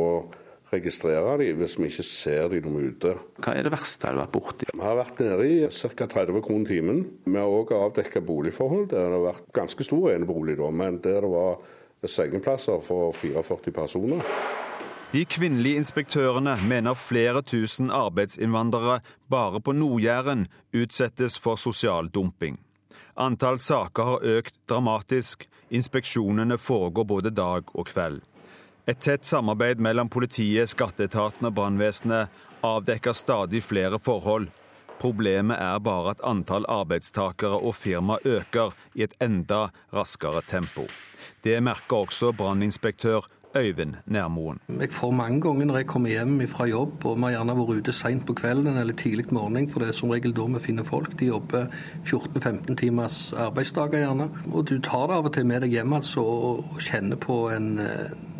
registrere 0.72 1.38
dem 1.40 1.58
hvis 1.58 1.78
vi 1.80 1.88
ikke 1.90 2.04
ser 2.06 2.52
dem 2.52 2.76
ute. 2.76 3.14
Hva 3.42 3.56
er 3.56 3.66
det 3.66 3.72
verste 3.74 4.12
du 4.12 4.12
har 4.12 4.20
vært 4.26 4.36
borti? 4.36 4.68
Vi 4.70 4.84
har 4.84 4.98
vært 5.00 5.22
nede 5.24 5.48
i 5.48 5.58
ca. 5.72 6.06
30 6.06 6.44
kroner 6.44 6.70
timen. 6.70 7.02
Vi 7.26 7.36
har 7.38 7.58
òg 7.58 7.74
avdekka 7.76 8.22
boligforhold 8.24 8.90
der 8.92 9.08
det 9.08 9.18
har 9.18 9.26
vært 9.30 9.50
ganske 9.56 9.86
stor 9.86 10.12
enebolig, 10.12 10.58
da, 10.60 10.70
men 10.70 11.00
der 11.04 11.24
det 11.24 11.32
var 11.32 11.58
sengeplasser 12.06 12.80
for 12.84 13.12
44 13.16 13.74
personer. 13.74 14.22
De 15.08 15.24
kvinnelige 15.24 15.80
inspektørene 15.80 16.58
mener 16.68 16.94
flere 17.00 17.40
tusen 17.42 17.88
arbeidsinnvandrere 17.90 19.00
bare 19.32 19.60
på 19.64 19.72
Nord-Jæren 19.72 20.46
utsettes 20.76 21.38
for 21.40 21.56
sosial 21.56 22.10
dumping. 22.12 22.58
Antall 23.16 23.56
saker 23.58 24.04
har 24.04 24.26
økt 24.36 24.54
dramatisk. 24.68 25.48
Inspeksjonene 25.70 26.58
foregår 26.58 27.04
både 27.04 27.30
dag 27.30 27.68
og 27.74 27.88
kveld. 27.90 28.22
Et 28.88 29.00
tett 29.00 29.24
samarbeid 29.24 29.82
mellom 29.84 30.08
politiet, 30.08 30.70
skatteetaten 30.72 31.44
og 31.50 31.54
brannvesenet 31.58 32.32
avdekker 32.64 33.12
stadig 33.12 33.60
flere 33.66 33.98
forhold. 34.00 34.48
Problemet 34.98 35.60
er 35.60 35.78
bare 35.84 36.14
at 36.14 36.22
antall 36.26 36.64
arbeidstakere 36.72 37.60
og 37.60 37.76
firma 37.76 38.16
øker 38.24 38.72
i 38.96 39.04
et 39.04 39.14
enda 39.22 39.68
raskere 39.94 40.42
tempo. 40.42 40.88
Det 41.44 41.60
merker 41.62 42.08
også 42.08 42.32
branninspektør 42.32 43.28
Øyvind 43.58 43.98
Nærmoen. 44.06 44.60
Jeg 44.80 44.92
får 44.94 45.12
mange 45.14 45.40
ganger 45.40 45.68
når 45.68 45.80
jeg 45.80 45.88
kommer 45.90 46.12
hjem 46.12 46.40
fra 46.50 46.66
jobb, 46.68 47.04
og 47.04 47.16
vi 47.16 47.26
har 47.26 47.34
gjerne 47.36 47.56
vært 47.58 47.82
ute 47.82 47.94
seint 47.96 48.24
på 48.28 48.36
kvelden 48.38 48.78
eller 48.80 48.96
tidlig 48.98 49.26
morgen, 49.34 49.68
for 49.68 49.82
det 49.82 49.90
er 49.90 49.98
som 49.98 50.12
regel 50.14 50.34
da 50.36 50.46
vi 50.54 50.62
finner 50.68 50.86
folk. 50.86 51.14
De 51.20 51.30
jobber 51.30 51.66
14-15 52.04 52.78
timers 52.78 53.18
arbeidsdager 53.32 54.04
gjerne. 54.04 54.28
Og 54.52 54.66
du 54.70 54.78
tar 54.84 55.08
det 55.08 55.18
av 55.18 55.28
og 55.30 55.34
til 55.34 55.48
med 55.48 55.64
deg 55.66 55.76
hjem 55.78 55.98
altså, 55.98 56.24
og 56.24 56.80
kjenner 56.84 57.20
på 57.20 57.40
en, 57.54 57.70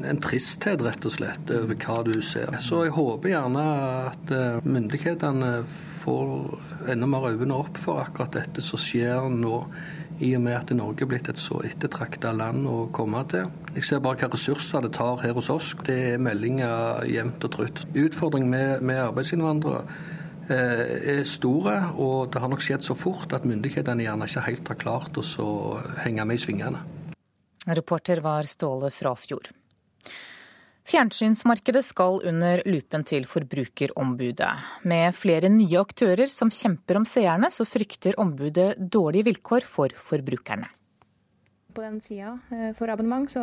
en 0.04 0.22
tristhet, 0.22 0.83
rett 0.85 1.09
og 1.09 1.14
slett, 1.14 1.52
over 1.54 1.78
hva 1.85 2.00
du 2.07 2.16
ser. 2.22 2.59
Så 2.62 2.85
jeg 2.87 2.96
håper 2.96 3.35
gjerne 3.35 3.68
at 4.09 4.35
eh, 4.35 4.66
myndighetene 4.68 5.52
får 5.98 6.90
enda 6.92 7.09
mer 7.11 7.31
øynene 7.33 7.57
opp 7.59 7.78
for 7.81 8.00
akkurat 8.02 8.38
dette 8.38 8.64
som 8.64 8.81
skjer 8.81 9.28
nå 9.35 9.62
i 10.24 10.35
og 10.37 10.42
med 10.42 10.57
at 10.59 10.70
Norge 10.76 11.04
er 11.04 11.11
blitt 11.11 11.28
et 11.31 11.40
så 11.40 11.61
ettertrakta 11.66 12.33
land 12.35 12.66
å 12.68 12.88
komme 12.94 13.22
til. 13.31 13.48
Jeg 13.76 13.87
ser 13.87 14.02
bare 14.04 14.18
hva 14.20 14.31
ressurser 14.33 14.85
det 14.85 14.92
tar 14.96 15.22
her 15.22 15.37
hos 15.37 15.50
oss. 15.54 15.72
Det 15.87 15.98
er 16.14 16.22
meldinger 16.22 17.04
jevnt 17.09 17.46
og 17.46 17.54
trutt. 17.54 17.85
Utfordringen 17.94 18.50
med, 18.50 18.83
med 18.83 19.02
arbeidsinnvandrere 19.04 19.85
eh, 20.50 20.83
er 21.18 21.22
store, 21.28 21.76
og 21.96 22.33
det 22.35 22.42
har 22.42 22.50
nok 22.52 22.64
skjedd 22.64 22.87
så 22.87 22.98
fort 22.98 23.35
at 23.37 23.46
myndighetene 23.48 24.07
gjerne 24.07 24.31
ikke 24.31 24.46
helt 24.48 24.72
har 24.74 24.83
klart 24.83 25.22
å 25.22 25.52
henge 26.02 26.26
med 26.26 26.40
i 26.40 26.44
svingene. 26.46 26.83
Reporter 27.68 28.22
var 28.24 28.48
Ståle 28.48 28.90
Frafjord. 28.94 29.52
Fjernsynsmarkedet 30.88 31.83
skal 31.85 32.22
under 32.31 32.62
lupen 32.64 33.03
til 33.05 33.27
Forbrukerombudet. 33.29 34.48
Med 34.88 35.12
flere 35.12 35.51
nye 35.53 35.83
aktører 35.83 36.31
som 36.33 36.48
kjemper 36.48 36.96
om 36.96 37.05
seerne, 37.05 37.51
så 37.53 37.66
frykter 37.68 38.16
ombudet 38.16 38.70
dårlige 38.81 39.29
vilkår 39.29 39.68
for 39.68 39.92
forbrukerne. 39.92 40.70
På 41.77 41.85
den 41.85 42.01
sida 42.01 42.38
eh, 42.51 42.70
for 42.74 42.88
abonnement 42.90 43.29
så 43.31 43.42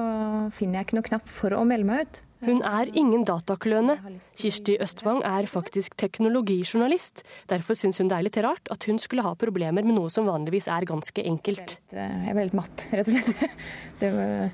finner 0.57 0.79
jeg 0.81 0.87
ikke 0.87 0.97
noe 0.97 1.07
knapp 1.11 1.29
for 1.29 1.53
å 1.53 1.61
melde 1.69 1.87
meg 1.87 2.01
ut. 2.07 2.23
Hun 2.49 2.65
er 2.65 2.89
ingen 2.97 3.23
datakløne. 3.25 3.95
Kirsti 4.37 4.79
Østvang 4.81 5.21
er 5.25 5.45
faktisk 5.49 5.95
teknologijournalist. 6.01 7.23
Derfor 7.49 7.77
syns 7.77 8.01
hun 8.01 8.09
det 8.09 8.17
er 8.17 8.25
litt 8.25 8.41
rart 8.41 8.73
at 8.73 8.89
hun 8.89 8.97
skulle 9.01 9.23
ha 9.25 9.37
problemer 9.37 9.85
med 9.85 9.97
noe 9.99 10.09
som 10.13 10.27
vanligvis 10.27 10.67
er 10.73 10.89
ganske 10.89 11.29
enkelt. 11.29 11.77
Jeg 11.93 12.29
er 12.33 12.37
veldig 12.41 12.57
matt, 12.57 12.89
rett 12.91 13.13
og 13.13 13.21
slett. 13.21 13.57
Det 14.01 14.11
var 14.17 14.49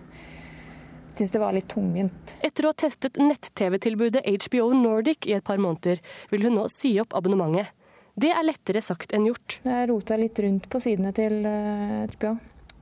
syns 1.18 1.34
det 1.34 1.42
var 1.42 1.56
litt 1.56 1.70
tungvint. 1.72 2.36
Etter 2.46 2.66
å 2.68 2.72
ha 2.72 2.78
testet 2.78 3.20
nett-TV-tilbudet 3.22 4.24
HBO 4.26 4.72
Nordic 4.78 5.28
i 5.28 5.36
et 5.38 5.46
par 5.46 5.62
måneder, 5.62 6.02
vil 6.32 6.48
hun 6.48 6.58
nå 6.60 6.68
si 6.72 6.94
opp 7.02 7.16
abonnementet. 7.18 7.74
Det 8.22 8.32
er 8.36 8.44
lettere 8.44 8.82
sagt 8.84 9.14
enn 9.16 9.30
gjort. 9.30 9.60
Jeg 9.64 9.88
rota 9.90 10.18
litt 10.20 10.40
rundt 10.44 10.68
på 10.70 10.82
sidene 10.84 11.14
til 11.16 11.42
HBO. 12.16 12.36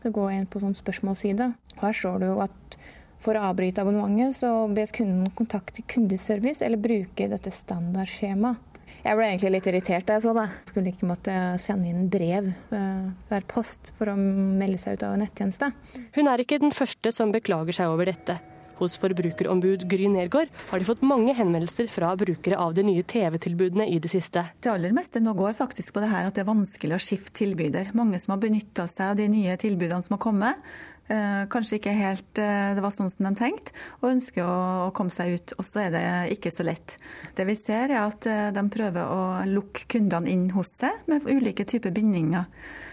Det 0.04 0.14
går 0.16 0.32
inn 0.34 0.48
på 0.50 0.62
sånn 0.64 0.78
spørsmålsside. 0.78 1.52
Her 1.80 1.96
står 1.96 2.24
det 2.24 2.32
jo 2.32 2.40
at 2.44 2.80
for 3.20 3.36
å 3.36 3.50
avbryte 3.50 3.84
abonnementet, 3.84 4.38
så 4.40 4.50
bes 4.72 4.94
kunden 4.96 5.30
kontakte 5.36 5.84
kundeservice 5.88 6.64
eller 6.66 6.82
bruke 6.82 7.28
dette 7.32 7.52
standardskjemaet. 7.54 8.69
Jeg 9.00 9.16
ble 9.16 9.30
egentlig 9.30 9.54
litt 9.54 9.68
irritert 9.72 10.08
da 10.08 10.18
jeg 10.18 10.26
så 10.26 10.36
det. 10.36 10.46
Skulle 10.68 10.92
ikke 10.92 11.08
måtte 11.10 11.34
sende 11.62 11.88
inn 11.88 12.10
brev 12.12 12.52
hver 12.70 13.46
post 13.48 13.94
for 13.98 14.12
å 14.12 14.16
melde 14.20 14.80
seg 14.82 14.98
ut 14.98 15.06
av 15.08 15.16
en 15.16 15.24
nettjeneste. 15.24 15.72
Hun 16.18 16.32
er 16.32 16.44
ikke 16.44 16.60
den 16.62 16.76
første 16.76 17.14
som 17.16 17.32
beklager 17.36 17.76
seg 17.76 17.94
over 17.94 18.12
dette. 18.12 18.40
Hos 18.80 18.96
forbrukerombud 19.00 19.84
Gry 19.92 20.08
Nergård 20.08 20.52
har 20.70 20.80
de 20.80 20.88
fått 20.88 21.02
mange 21.04 21.34
henvendelser 21.36 21.90
fra 21.92 22.14
brukere 22.20 22.60
av 22.60 22.76
de 22.78 22.86
nye 22.88 23.04
TV-tilbudene 23.04 23.90
i 23.92 23.98
det 24.00 24.12
siste. 24.12 24.46
Det 24.64 24.72
aller 24.72 24.96
meste 24.96 25.20
nå 25.24 25.34
går 25.36 25.58
faktisk 25.58 25.96
på 25.96 26.04
det 26.04 26.12
her 26.14 26.30
at 26.30 26.38
det 26.38 26.46
er 26.46 26.52
vanskelig 26.52 26.96
å 26.96 27.02
skifte 27.04 27.36
tilbyder. 27.42 27.92
Mange 28.00 28.22
som 28.24 28.36
har 28.36 28.44
benytta 28.44 28.88
seg 28.88 29.12
av 29.12 29.20
de 29.20 29.28
nye 29.32 29.58
tilbudene 29.60 30.06
som 30.06 30.16
har 30.16 30.24
kommet. 30.24 30.72
Kanskje 31.10 31.80
ikke 31.80 31.96
helt 31.98 32.38
det 32.38 32.84
var 32.84 32.94
sånn 32.94 33.10
som 33.10 33.26
de 33.26 33.32
tenkte, 33.40 33.74
og 34.00 34.12
ønsker 34.12 34.46
å 34.46 34.92
komme 34.94 35.14
seg 35.14 35.40
ut. 35.40 35.54
Og 35.58 35.66
så 35.66 35.88
er 35.88 35.96
det 35.96 36.04
ikke 36.36 36.52
så 36.54 36.66
lett. 36.68 37.00
Det 37.38 37.48
vi 37.50 37.56
ser 37.58 37.90
er 37.90 38.04
at 38.04 38.28
de 38.54 38.64
prøver 38.70 39.10
å 39.10 39.24
lukke 39.50 39.88
kundene 39.90 40.30
inn 40.30 40.46
hos 40.54 40.70
seg 40.78 41.10
med 41.10 41.26
ulike 41.26 41.66
typer 41.66 41.96
bindinger. 41.96 42.46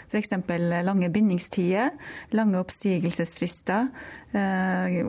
F.eks. 0.06 0.30
lange 0.86 1.08
bindingstider, 1.10 1.90
lange 2.30 2.60
oppsigelsesfrister, 2.62 3.88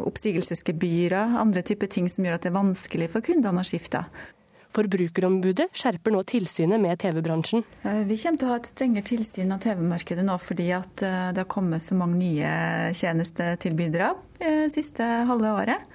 oppsigelsesgebyrer, 0.03 1.37
andre 1.37 1.61
typer 1.61 1.91
ting 1.91 2.09
som 2.09 2.25
gjør 2.25 2.39
at 2.39 2.47
det 2.47 2.51
er 2.51 2.57
vanskelig 2.57 3.11
for 3.13 3.25
kundene 3.25 3.61
å 3.61 3.67
skifte. 3.67 4.03
Forbrukerombudet 4.77 5.71
skjerper 5.73 6.13
nå 6.13 6.21
tilsynet 6.29 6.77
med 6.81 6.99
TV-bransjen. 7.01 7.63
Vi 8.05 8.17
kommer 8.21 8.37
til 8.37 8.45
å 8.45 8.51
ha 8.51 8.57
et 8.59 8.69
strengere 8.69 9.07
tilsyn 9.09 9.53
av 9.55 9.61
TV-markedet 9.63 10.25
nå 10.27 10.37
fordi 10.41 10.67
at 10.77 11.01
det 11.01 11.41
har 11.41 11.49
kommet 11.49 11.81
så 11.81 11.97
mange 11.97 12.19
nye 12.21 12.51
tjenestetilbydere 12.97 14.11
det 14.37 14.71
siste 14.75 15.05
halve 15.29 15.53
året. 15.57 15.87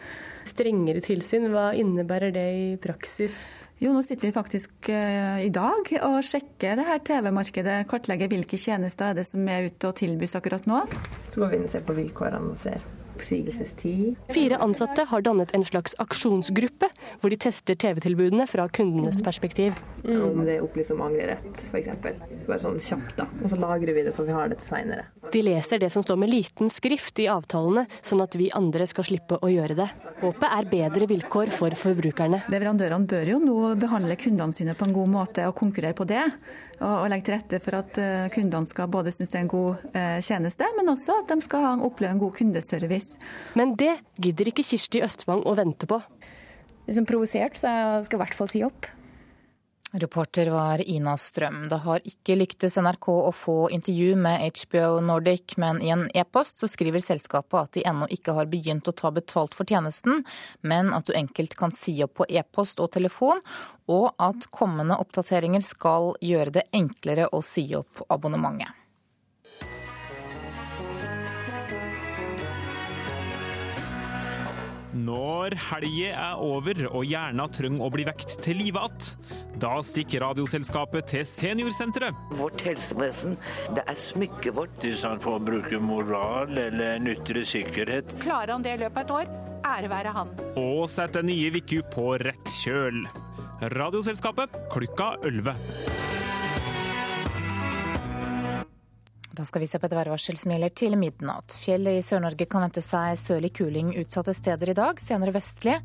Strengere 0.51 0.99
tilsyn, 1.05 1.47
hva 1.53 1.69
innebærer 1.79 2.35
det 2.35 2.49
i 2.59 2.65
praksis? 2.83 3.45
Jo, 3.83 3.93
nå 3.95 4.03
sitter 4.03 4.29
vi 4.29 4.35
faktisk 4.35 4.91
i 4.91 5.51
dag 5.55 5.93
og 6.07 6.17
sjekker 6.27 6.79
det 6.79 6.89
her 6.89 7.05
TV-markedet. 7.07 7.85
Kartlegger 7.91 8.31
hvilke 8.31 8.59
tjenester 8.59 9.13
er 9.13 9.21
det 9.21 9.29
som 9.31 9.47
er 9.47 9.71
ute 9.71 9.93
og 9.93 9.95
tilbys 9.99 10.35
akkurat 10.39 10.67
nå. 10.71 10.83
Så 11.31 11.39
går 11.39 11.55
vi 11.55 11.61
inn 11.61 11.71
og 11.71 11.73
ser 11.77 11.87
på 11.87 11.97
vilkårene 11.99 12.51
og 12.51 12.59
ser 12.63 12.83
oppsigelsestid. 13.13 14.17
Fire 14.33 14.59
ansatte 14.65 15.05
har 15.09 15.25
dannet 15.25 15.53
en 15.55 15.65
slags 15.65 15.95
aksjonsgruppe, 16.03 16.89
hvor 17.21 17.33
de 17.33 17.39
tester 17.41 17.79
TV-tilbudene 17.79 18.47
fra 18.51 18.67
kundenes 18.69 19.23
perspektiv. 19.25 19.77
Mm. 20.05 20.23
Om 20.27 20.45
det 20.47 20.57
er 20.57 20.67
opplyst 20.67 20.95
om 20.95 21.03
angrerett, 21.05 21.67
f.eks. 21.71 21.91
Bare 22.49 22.61
sånn 22.63 22.81
kjapt, 22.83 23.17
da. 23.21 23.29
Og 23.43 23.53
så 23.53 23.59
lagrer 23.61 23.95
vi 23.97 24.07
det 24.07 24.15
så 24.17 24.27
vi 24.27 24.37
har 24.37 24.51
det 24.51 24.61
til 24.63 24.73
seinere. 24.73 25.07
De 25.33 25.45
leser 25.45 25.81
det 25.81 25.93
som 25.95 26.05
står 26.05 26.19
med 26.21 26.33
liten 26.33 26.73
skrift 26.73 27.21
i 27.23 27.29
avtalene, 27.31 27.87
sånn 28.05 28.25
at 28.25 28.37
vi 28.37 28.51
andre 28.57 28.87
skal 28.91 29.07
slippe 29.09 29.39
å 29.41 29.53
gjøre 29.53 29.79
det. 29.79 29.89
Håpet 30.23 30.49
er 30.49 30.69
bedre 30.71 31.09
vilkår 31.11 31.53
for 31.55 31.75
forbrukerne. 31.79 32.43
Leverandørene 32.53 33.09
bør 33.09 33.33
jo 33.35 33.39
nå 33.43 33.57
behandle 33.81 34.19
kundene 34.21 34.57
sine 34.57 34.77
på 34.79 34.89
en 34.89 34.97
god 34.97 35.11
måte 35.15 35.47
og 35.49 35.57
konkurrere 35.59 35.97
på 35.97 36.07
det. 36.09 36.27
Og 36.83 37.09
legge 37.13 37.29
til 37.29 37.37
rette 37.37 37.61
for 37.63 37.79
at 37.79 37.99
kundene 38.35 38.67
skal 38.67 38.91
både 38.91 39.13
synes 39.15 39.31
det 39.31 39.39
er 39.39 39.45
en 39.45 39.53
god 39.53 39.85
tjeneste, 40.27 40.67
men 40.79 40.91
også 40.91 41.21
at 41.21 41.31
de 41.31 41.45
skal 41.47 41.85
oppleve 41.87 42.17
en 42.17 42.23
god 42.23 42.35
kundeservice. 42.35 43.21
Men 43.55 43.77
det 43.79 43.93
gidder 44.19 44.51
ikke 44.51 44.65
Kirsti 44.67 45.05
Østvang 45.07 45.45
å 45.47 45.55
vente 45.59 45.87
på. 45.87 46.01
Som 46.91 47.07
provosert, 47.07 47.55
så 47.61 47.71
jeg 47.71 48.09
skal 48.09 48.19
i 48.19 48.23
hvert 48.25 48.39
fall 48.41 48.51
si 48.51 48.65
opp. 48.67 48.91
Reporter 49.95 50.51
var 50.51 50.91
Ina 50.91 51.17
Strøm. 51.17 51.69
Det 51.69 51.77
har 51.85 52.01
ikke 52.09 52.37
lyktes 52.39 52.79
NRK 52.81 53.09
å 53.13 53.33
få 53.37 53.57
intervju 53.77 54.15
med 54.17 54.41
HBO 54.57 55.03
Nordic, 55.05 55.59
men 55.61 55.83
i 55.85 55.91
en 55.93 56.07
e-post 56.17 56.63
så 56.63 56.69
skriver 56.71 57.05
selskapet 57.05 57.59
at 57.61 57.77
de 57.77 57.85
ennå 57.91 58.09
ikke 58.09 58.33
har 58.33 58.49
begynt 58.49 58.89
å 58.89 58.97
ta 58.97 59.13
betalt 59.13 59.53
for 59.53 59.69
tjenesten, 59.69 60.25
men 60.65 60.95
at 60.97 61.11
du 61.11 61.13
enkelt 61.19 61.59
kan 61.61 61.77
si 61.77 61.99
opp 62.05 62.17
på 62.23 62.29
e-post 62.33 62.81
og 62.81 62.95
telefon, 62.97 63.45
og 63.93 64.15
at 64.17 64.49
kommende 64.49 64.97
oppdateringer 64.97 65.61
skal 65.61 66.15
gjøre 66.25 66.57
det 66.57 66.71
enklere 66.73 67.29
å 67.29 67.45
si 67.45 67.69
opp 67.77 68.07
abonnementet. 68.09 68.82
Når 74.93 75.55
helga 75.71 76.09
er 76.13 76.41
over 76.45 76.77
og 76.91 77.07
hjerna 77.09 77.47
trenger 77.49 77.87
å 77.87 77.89
bli 77.95 78.05
vekt 78.05 78.35
til 78.45 78.59
live 78.61 78.83
igjen, 78.83 79.39
da 79.63 79.79
stikker 79.85 80.21
Radioselskapet 80.21 81.07
til 81.09 81.25
Seniorsenteret. 81.29 82.19
Vårt 82.37 82.61
helsevesen, 82.67 83.39
det 83.73 83.87
er 83.89 83.97
smykket 83.97 84.57
vårt. 84.57 84.77
Hvis 84.83 85.05
han 85.07 85.23
får 85.23 85.41
bruke 85.47 85.81
moral 85.81 86.59
eller 86.61 87.01
nytre 87.01 87.45
sikkerhet. 87.49 88.13
Klarer 88.21 88.53
han 88.53 88.67
det 88.67 88.77
i 88.77 88.83
løpet 88.85 89.01
av 89.01 89.05
et 89.07 89.15
år, 89.17 89.33
ære 89.73 89.93
være 89.93 90.15
han. 90.19 90.35
Og 90.61 90.85
setter 90.93 91.25
nye 91.25 91.53
uker 91.57 91.89
på 91.93 92.09
rett 92.21 92.57
kjøl. 92.61 93.07
Radioselskapet 93.73 94.61
klokka 94.75 95.15
11. 95.25 95.57
Da 99.33 99.45
skal 99.49 99.63
vi 99.63 99.67
se 99.67 99.79
på 99.81 99.89
et 99.89 99.95
værvarsel 99.97 100.37
som 100.37 100.53
gjelder 100.53 100.73
til 100.77 100.97
midnatt. 101.01 101.55
Fjellet 101.57 101.97
i 101.97 102.03
Sør-Norge 102.05 102.45
kan 102.53 102.67
vente 102.67 102.83
seg 102.85 103.17
sørlig 103.17 103.55
kuling 103.57 103.95
utsatte 104.03 104.35
steder 104.37 104.75
i 104.75 104.77
dag, 104.77 104.99
senere 105.01 105.33
vestlig. 105.33 105.79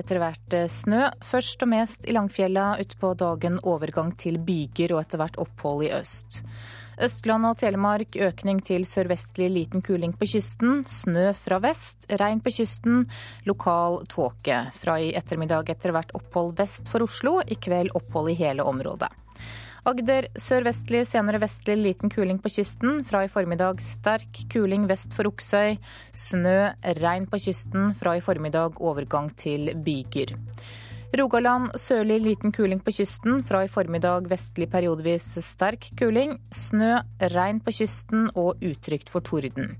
Etter 0.00 0.22
hvert 0.22 0.56
snø, 0.72 1.02
først 1.20 1.66
og 1.66 1.70
mest 1.74 2.08
i 2.08 2.14
Langfjella, 2.16 2.70
utpå 2.80 3.12
dagen 3.20 3.58
overgang 3.60 4.14
til 4.16 4.40
byger 4.40 4.96
og 4.96 5.02
etter 5.02 5.20
hvert 5.20 5.36
opphold 5.42 5.84
i 5.84 5.92
øst. 5.98 6.40
Østland 7.04 7.44
og 7.48 7.58
Telemark 7.60 8.16
økning 8.22 8.60
til 8.64 8.86
sørvestlig 8.88 9.50
liten 9.52 9.82
kuling 9.84 10.14
på 10.16 10.28
kysten. 10.30 10.80
Snø 10.88 11.32
fra 11.36 11.58
vest, 11.60 12.06
regn 12.08 12.40
på 12.40 12.54
kysten, 12.54 13.02
lokal 13.44 14.00
tåke. 14.08 14.62
Fra 14.78 14.96
i 15.02 15.12
ettermiddag 15.18 15.74
etter 15.74 15.92
hvert 15.92 16.14
opphold 16.16 16.54
vest 16.62 16.88
for 16.88 17.04
Oslo, 17.04 17.40
i 17.44 17.58
kveld 17.58 17.92
opphold 17.98 18.32
i 18.32 18.38
hele 18.38 18.64
området. 18.64 19.10
Agder 19.84 20.30
sørvestlig, 20.40 21.02
senere 21.04 21.36
vestlig 21.42 21.74
liten 21.76 22.08
kuling 22.08 22.38
på 22.40 22.48
kysten. 22.48 23.02
Fra 23.04 23.20
i 23.26 23.28
formiddag 23.28 23.82
sterk 23.84 24.38
kuling 24.48 24.86
vest 24.88 25.12
for 25.12 25.28
Oksøy. 25.28 25.76
Snø, 26.16 26.70
regn 27.02 27.26
på 27.28 27.36
kysten. 27.44 27.90
Fra 27.98 28.14
i 28.16 28.22
formiddag 28.24 28.80
overgang 28.80 29.28
til 29.36 29.74
byger. 29.84 30.32
Rogaland 31.20 31.76
sørlig 31.76 32.16
liten 32.24 32.56
kuling 32.56 32.80
på 32.80 32.96
kysten. 32.96 33.42
Fra 33.44 33.60
i 33.66 33.68
formiddag 33.68 34.24
vestlig 34.32 34.70
periodevis 34.72 35.28
sterk 35.44 35.90
kuling. 36.00 36.38
Snø, 36.48 37.02
regn 37.36 37.60
på 37.60 37.76
kysten 37.76 38.30
og 38.32 38.64
utrygt 38.64 39.12
for 39.12 39.20
torden. 39.20 39.76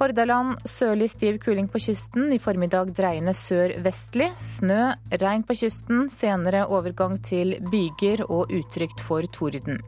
Hordaland 0.00 0.62
sørlig 0.64 1.10
stiv 1.12 1.34
kuling 1.44 1.66
på 1.68 1.76
kysten, 1.84 2.30
i 2.32 2.38
formiddag 2.40 2.94
dreiende 2.96 3.34
sør-vestlig. 3.36 4.30
Snø, 4.40 4.94
regn 5.20 5.44
på 5.44 5.52
kysten, 5.60 6.06
senere 6.08 6.62
overgang 6.72 7.18
til 7.20 7.58
byger 7.68 8.22
og 8.24 8.48
utrygt 8.48 9.04
for 9.04 9.28
torden. 9.28 9.82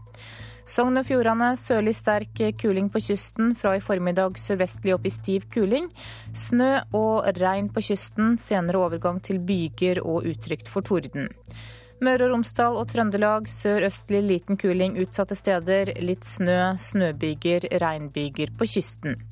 Sogn 0.68 1.00
og 1.00 1.08
Fjordane 1.08 1.54
sørlig 1.56 1.96
sterk 1.96 2.44
kuling 2.60 2.92
på 2.92 3.00
kysten, 3.00 3.56
fra 3.56 3.72
i 3.78 3.80
formiddag 3.80 4.36
sørvestlig 4.36 4.92
opp 4.98 5.08
i 5.08 5.14
stiv 5.16 5.48
kuling. 5.54 5.88
Snø 6.36 6.74
og 6.92 7.32
regn 7.40 7.72
på 7.72 7.80
kysten, 7.88 8.36
senere 8.36 8.84
overgang 8.84 9.24
til 9.24 9.40
byger 9.40 10.04
og 10.04 10.28
utrygt 10.28 10.68
for 10.68 10.84
torden. 10.84 11.32
Møre 12.04 12.26
og 12.26 12.34
Romsdal 12.34 12.76
og 12.76 12.88
Trøndelag 12.92 13.48
sørøstlig 13.48 14.24
liten 14.28 14.60
kuling 14.60 15.00
utsatte 15.00 15.40
steder. 15.40 15.96
Litt 16.04 16.28
snø, 16.28 16.74
snøbyger, 16.76 17.70
regnbyger 17.80 18.52
på 18.58 18.68
kysten. 18.76 19.22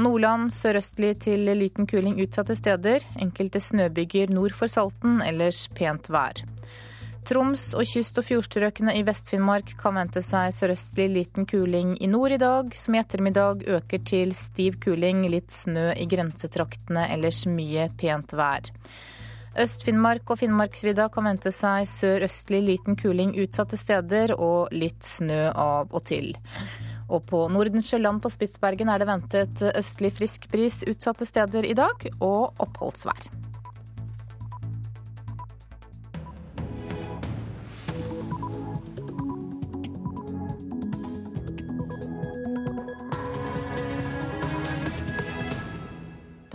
Nordland 0.00 0.52
sørøstlig 0.54 1.18
til 1.26 1.44
liten 1.58 1.86
kuling 1.86 2.16
utsatte 2.22 2.56
steder. 2.56 3.04
Enkelte 3.20 3.60
snøbyger 3.60 4.32
nord 4.32 4.54
for 4.56 4.70
Salten, 4.70 5.20
ellers 5.24 5.66
pent 5.76 6.08
vær. 6.12 6.40
Troms 7.28 7.68
og 7.78 7.86
kyst- 7.86 8.18
og 8.18 8.26
fjordstrøkene 8.26 8.96
i 8.98 9.04
Vest-Finnmark 9.06 9.76
kan 9.78 9.94
vente 9.94 10.24
seg 10.26 10.50
sørøstlig 10.56 11.06
liten 11.12 11.46
kuling 11.46 11.94
i 12.02 12.08
nord 12.10 12.34
i 12.34 12.40
dag, 12.42 12.72
som 12.74 12.96
i 12.96 12.98
ettermiddag 12.98 13.62
øker 13.76 14.02
til 14.02 14.34
stiv 14.34 14.80
kuling, 14.82 15.22
litt 15.30 15.54
snø 15.54 15.92
i 15.94 16.08
grensetraktene, 16.10 17.06
ellers 17.14 17.44
mye 17.46 17.86
pent 18.00 18.34
vær. 18.34 18.72
Øst-Finnmark 19.52 20.32
og 20.32 20.40
Finnmarksvidda 20.40 21.10
kan 21.12 21.28
vente 21.28 21.52
seg 21.54 21.86
sørøstlig 21.86 22.62
liten 22.64 22.96
kuling 22.96 23.36
utsatte 23.38 23.76
steder 23.76 24.32
og 24.38 24.72
litt 24.72 25.04
snø 25.04 25.50
av 25.52 25.92
og 25.92 26.02
til. 26.08 26.32
Og 27.12 27.24
på 27.28 27.44
Nordensjøland 27.52 28.22
på 28.24 28.32
Spitsbergen 28.32 28.88
er 28.88 29.02
det 29.02 29.08
ventet 29.10 29.64
østlig 29.76 30.14
frisk 30.16 30.48
bris 30.52 30.80
utsatte 30.88 31.28
steder 31.28 31.68
i 31.68 31.76
dag, 31.76 32.06
og 32.24 32.62
oppholdsvær. 32.62 33.28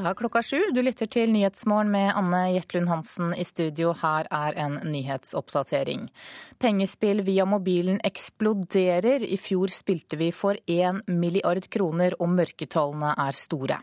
Er 0.07 0.13
klokka 0.15 0.39
sju. 0.43 0.59
Du 0.71 0.79
lytter 0.79 1.09
til 1.11 1.33
Nyhetsmorgen 1.35 1.89
med 1.91 2.13
Anne 2.15 2.53
Jetlund 2.53 2.87
Hansen 2.87 3.33
i 3.35 3.43
studio. 3.43 3.89
Her 3.91 4.29
er 4.31 4.55
en 4.55 4.77
nyhetsoppdatering. 4.87 6.05
Pengespill 6.63 7.25
via 7.27 7.43
mobilen 7.43 7.99
eksploderer. 8.07 9.25
I 9.27 9.35
fjor 9.35 9.73
spilte 9.73 10.15
vi 10.15 10.29
for 10.31 10.55
én 10.63 11.01
milliard 11.11 11.67
kroner, 11.73 12.15
og 12.21 12.31
mørketallene 12.37 13.17
er 13.25 13.35
store. 13.35 13.81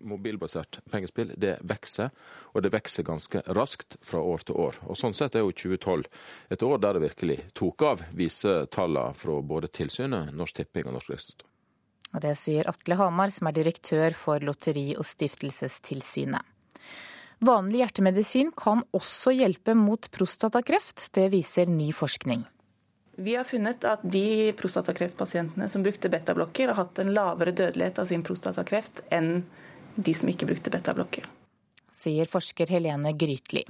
Mobilbasert 0.00 0.80
pengespill 0.88 1.36
det 1.36 1.58
vokser, 1.68 2.08
og 2.56 2.64
det 2.64 2.72
vokser 2.72 3.04
ganske 3.04 3.44
raskt 3.52 4.00
fra 4.00 4.24
år 4.24 4.48
til 4.48 4.56
år. 4.56 4.80
Og 4.88 4.96
Sånn 4.96 5.12
sett 5.12 5.36
er 5.36 5.44
jo 5.44 5.52
2012 5.52 6.08
et 6.56 6.64
år 6.64 6.80
der 6.80 6.96
det 6.96 7.08
virkelig 7.10 7.40
tok 7.52 7.90
av, 7.92 8.08
viser 8.16 8.64
tallene 8.72 9.12
fra 9.12 9.40
både 9.44 9.68
tilsynet, 9.68 10.32
Norsk 10.32 10.62
Tipping 10.62 10.88
og 10.88 10.96
Norsk 10.96 11.12
Rikstoto. 11.12 11.51
Og 12.12 12.20
det 12.24 12.34
sier 12.40 12.68
Atle 12.68 12.96
Hamar, 13.00 13.32
som 13.32 13.48
er 13.48 13.56
direktør 13.56 14.16
for 14.16 14.44
Lotteri- 14.44 14.96
og 14.98 15.06
stiftelsestilsynet. 15.08 16.44
Vanlig 17.42 17.80
hjertemedisin 17.80 18.52
kan 18.54 18.84
også 18.94 19.32
hjelpe 19.34 19.74
mot 19.74 20.06
prostatakreft. 20.14 21.08
Det 21.16 21.26
viser 21.32 21.66
ny 21.66 21.88
forskning. 21.96 22.44
Vi 23.16 23.34
har 23.34 23.44
funnet 23.44 23.84
at 23.84 24.04
de 24.06 24.52
prostatakreftpasientene 24.56 25.66
som 25.68 25.82
brukte 25.82 26.08
betablokker, 26.12 26.70
har 26.70 26.78
hatt 26.78 27.00
en 27.02 27.12
lavere 27.12 27.52
dødelighet 27.52 27.98
av 27.98 28.08
sin 28.08 28.22
prostatakreft 28.24 29.02
enn 29.12 29.42
de 29.96 30.14
som 30.14 30.30
ikke 30.30 30.48
brukte 30.48 30.72
betablokker. 30.72 31.26
Sier 31.92 32.30
forsker 32.30 32.70
Helene 32.72 33.12
Grytli. 33.12 33.66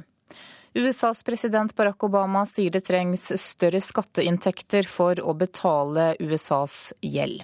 USAs 0.75 1.23
president 1.27 1.75
Barack 1.77 2.05
Obama 2.05 2.45
sier 2.49 2.71
det 2.73 2.85
trengs 2.87 3.27
større 3.41 3.81
skatteinntekter 3.83 4.87
for 4.89 5.19
å 5.21 5.35
betale 5.37 6.13
USAs 6.21 6.95
gjeld. 7.01 7.43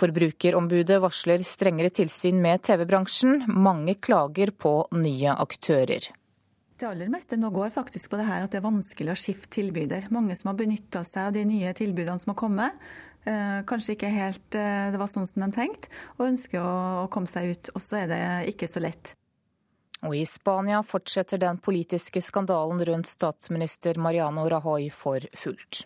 Forbrukerombudet 0.00 0.96
varsler 1.02 1.42
strengere 1.44 1.90
tilsyn 1.92 2.38
med 2.40 2.62
TV-bransjen. 2.64 3.44
Mange 3.52 3.98
klager 4.00 4.48
på 4.56 4.72
nye 4.96 5.34
aktører. 5.34 6.08
Det 6.80 6.88
aller 6.88 7.10
meste 7.12 7.36
nå 7.36 7.50
går 7.52 7.68
faktisk 7.74 8.08
på 8.08 8.16
det 8.16 8.24
her 8.24 8.46
at 8.46 8.54
det 8.54 8.62
er 8.62 8.64
vanskelig 8.64 9.12
å 9.12 9.18
skifte 9.20 9.52
tilbyder. 9.58 10.08
Mange 10.08 10.32
som 10.38 10.48
har 10.48 10.56
benytta 10.56 11.04
seg 11.04 11.26
av 11.26 11.34
de 11.36 11.44
nye 11.44 11.74
tilbudene 11.76 12.16
som 12.22 12.32
har 12.32 12.38
kommet. 12.40 12.72
Eh, 13.28 13.60
kanskje 13.68 13.98
ikke 13.98 14.08
helt 14.14 14.56
eh, 14.56 14.88
det 14.88 15.00
var 15.02 15.10
sånn 15.12 15.28
som 15.28 15.44
de 15.44 15.50
tenkte, 15.52 15.92
og 16.16 16.30
ønsker 16.30 16.64
å 16.64 17.04
komme 17.12 17.28
seg 17.28 17.52
ut. 17.52 17.72
Og 17.76 17.84
så 17.84 18.00
er 18.00 18.08
det 18.08 18.22
ikke 18.54 18.70
så 18.72 18.80
lett. 18.80 19.12
Og 20.00 20.16
i 20.16 20.24
Spania 20.24 20.80
fortsetter 20.80 21.36
den 21.42 21.60
politiske 21.60 22.24
skandalen 22.24 22.80
rundt 22.88 23.12
statsminister 23.12 24.00
Mariano 24.00 24.48
Rajoy 24.48 24.88
for 24.88 25.20
fullt. 25.36 25.84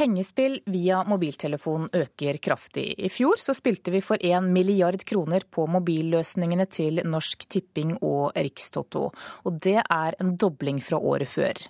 Pengespill 0.00 0.60
via 0.64 1.02
mobiltelefon 1.04 1.90
øker 1.92 2.38
kraftig. 2.40 2.94
I 3.04 3.10
fjor 3.12 3.36
så 3.36 3.52
spilte 3.52 3.92
vi 3.92 3.98
for 4.00 4.16
1 4.16 4.46
milliard 4.48 5.02
kroner 5.04 5.44
på 5.52 5.66
mobilløsningene 5.68 6.64
til 6.72 7.02
Norsk 7.04 7.44
Tipping 7.52 7.98
og 8.00 8.32
Rikstoto. 8.32 9.02
Og 9.44 9.58
det 9.60 9.76
er 9.82 10.16
en 10.16 10.32
dobling 10.40 10.80
fra 10.80 10.96
året 10.96 11.28
før. 11.28 11.60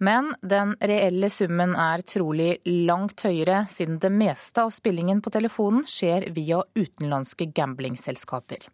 Men 0.00 0.32
den 0.40 0.72
reelle 0.80 1.28
summen 1.28 1.76
er 1.76 2.06
trolig 2.08 2.54
langt 2.64 3.20
høyere, 3.28 3.66
siden 3.68 4.00
det 4.00 4.14
meste 4.16 4.64
av 4.64 4.72
spillingen 4.72 5.20
på 5.20 5.34
telefonen 5.36 5.84
skjer 5.84 6.30
via 6.32 6.64
utenlandske 6.80 7.52
gamblingselskaper. 7.52 8.64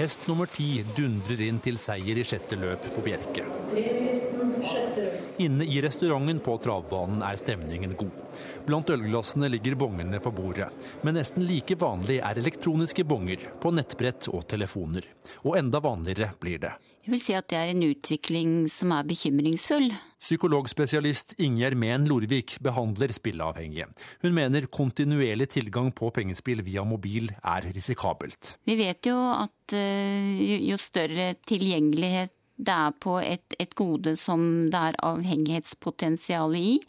Hest 0.00 0.26
nummer 0.28 0.46
ti 0.46 0.78
dundrer 0.96 1.42
inn 1.44 1.58
til 1.60 1.76
seier 1.76 2.16
i 2.16 2.22
sjette 2.24 2.56
løp 2.56 2.86
på 2.94 3.02
Bjerke. 3.04 3.42
Inne 5.44 5.66
i 5.68 5.82
restauranten 5.84 6.38
på 6.40 6.54
travbanen 6.64 7.20
er 7.26 7.36
stemningen 7.36 7.92
god. 8.00 8.16
Blant 8.64 8.92
ølglassene 8.94 9.50
ligger 9.52 9.76
bongene 9.82 10.22
på 10.24 10.32
bordet. 10.32 10.70
Men 11.04 11.18
nesten 11.20 11.44
like 11.44 11.76
vanlig 11.76 12.16
er 12.24 12.40
elektroniske 12.40 13.04
bonger 13.04 13.44
på 13.60 13.74
nettbrett 13.76 14.30
og 14.32 14.46
telefoner. 14.48 15.04
Og 15.44 15.60
enda 15.60 15.84
vanligere 15.84 16.32
blir 16.40 16.64
det. 16.64 16.72
Jeg 17.00 17.14
vil 17.14 17.22
si 17.22 17.34
at 17.36 17.46
det 17.48 17.56
er 17.56 17.70
en 17.72 17.84
utvikling 17.86 18.50
som 18.68 18.92
er 18.92 19.06
bekymringsfull. 19.08 19.88
Psykologspesialist 20.20 21.32
Ingjerd 21.40 21.78
Mehn 21.80 22.04
Lorvik 22.10 22.58
behandler 22.60 23.14
spilleavhengige. 23.16 23.88
Hun 24.20 24.36
mener 24.36 24.68
kontinuerlig 24.68 25.48
tilgang 25.56 25.88
på 25.96 26.10
pengespill 26.12 26.60
via 26.66 26.84
mobil 26.84 27.32
er 27.40 27.70
risikabelt. 27.72 28.54
Vi 28.68 28.76
vet 28.82 29.08
jo 29.08 29.16
at 29.32 29.76
jo 30.68 30.76
større 30.80 31.32
tilgjengelighet 31.48 32.36
det 32.60 32.76
er 32.76 32.96
på 33.00 33.16
et, 33.24 33.54
et 33.56 33.74
gode 33.78 34.16
som 34.20 34.42
det 34.68 34.80
er 34.90 34.98
avhengighetspotensial 35.08 36.56
i, 36.58 36.80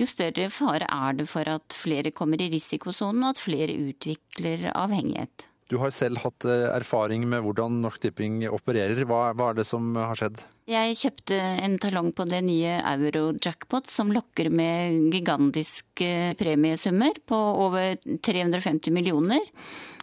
jo 0.00 0.06
større 0.10 0.48
fare 0.50 0.88
er 0.88 1.18
det 1.20 1.28
for 1.30 1.46
at 1.50 1.76
flere 1.76 2.10
kommer 2.16 2.40
i 2.40 2.48
risikosonen 2.54 3.26
og 3.26 3.34
at 3.34 3.42
flere 3.42 3.76
utvikler 3.76 4.70
avhengighet. 4.72 5.46
Du 5.74 5.80
har 5.82 5.90
selv 5.90 6.20
hatt 6.22 6.44
erfaring 6.46 7.24
med 7.26 7.42
hvordan 7.42 7.80
Norsk 7.82 8.04
Tipping 8.04 8.44
opererer. 8.46 9.00
Hva, 9.10 9.32
hva, 9.34 9.50
er 9.50 9.56
det 9.58 9.64
som 9.66 9.88
har 9.98 10.14
skjedd? 10.14 10.44
Jeg 10.70 10.94
kjøpte 11.00 11.38
en 11.64 11.74
talong 11.82 12.12
på 12.14 12.28
det 12.30 12.38
nye 12.46 12.76
Euro-jackpot, 12.92 13.90
som 13.90 14.12
lokker 14.14 14.52
med 14.54 15.10
gigantiske 15.10 16.36
premiesummer 16.38 17.18
på 17.26 17.40
over 17.66 17.98
350 17.98 18.94
millioner. 18.94 19.42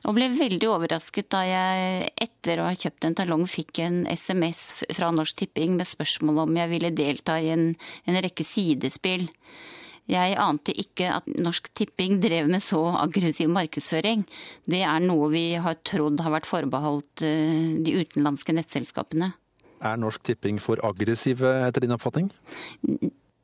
Og 0.04 0.18
ble 0.18 0.28
veldig 0.36 0.68
overrasket 0.74 1.32
da 1.32 1.46
jeg 1.48 2.12
etter 2.28 2.60
å 2.60 2.68
ha 2.68 2.76
kjøpt 2.76 3.08
en 3.08 3.16
talong 3.22 3.48
fikk 3.48 3.80
en 3.86 4.04
SMS 4.12 4.84
fra 4.92 5.14
Norsk 5.16 5.46
Tipping 5.46 5.80
med 5.80 5.88
spørsmål 5.88 6.44
om 6.50 6.60
jeg 6.60 6.74
ville 6.76 6.92
delta 7.00 7.40
i 7.40 7.54
en, 7.56 7.70
en 8.04 8.20
rekke 8.28 8.44
sidespill. 8.44 9.30
Jeg 10.10 10.36
ante 10.42 10.74
ikke 10.74 11.12
at 11.14 11.28
Norsk 11.40 11.70
Tipping 11.78 12.18
drev 12.24 12.50
med 12.52 12.64
så 12.66 12.82
aggressiv 13.00 13.52
markedsføring. 13.54 14.26
Det 14.66 14.82
er 14.82 15.04
noe 15.04 15.30
vi 15.32 15.46
har 15.62 15.78
trodd 15.88 16.24
har 16.26 16.34
vært 16.34 16.50
forbeholdt 16.50 17.22
de 17.22 17.96
utenlandske 18.02 18.56
nettselskapene. 18.58 19.32
Er 19.82 19.98
Norsk 19.98 20.26
Tipping 20.26 20.60
for 20.62 20.82
aggressive 20.86 21.48
etter 21.68 21.86
din 21.86 21.96
oppfatning? 21.96 22.32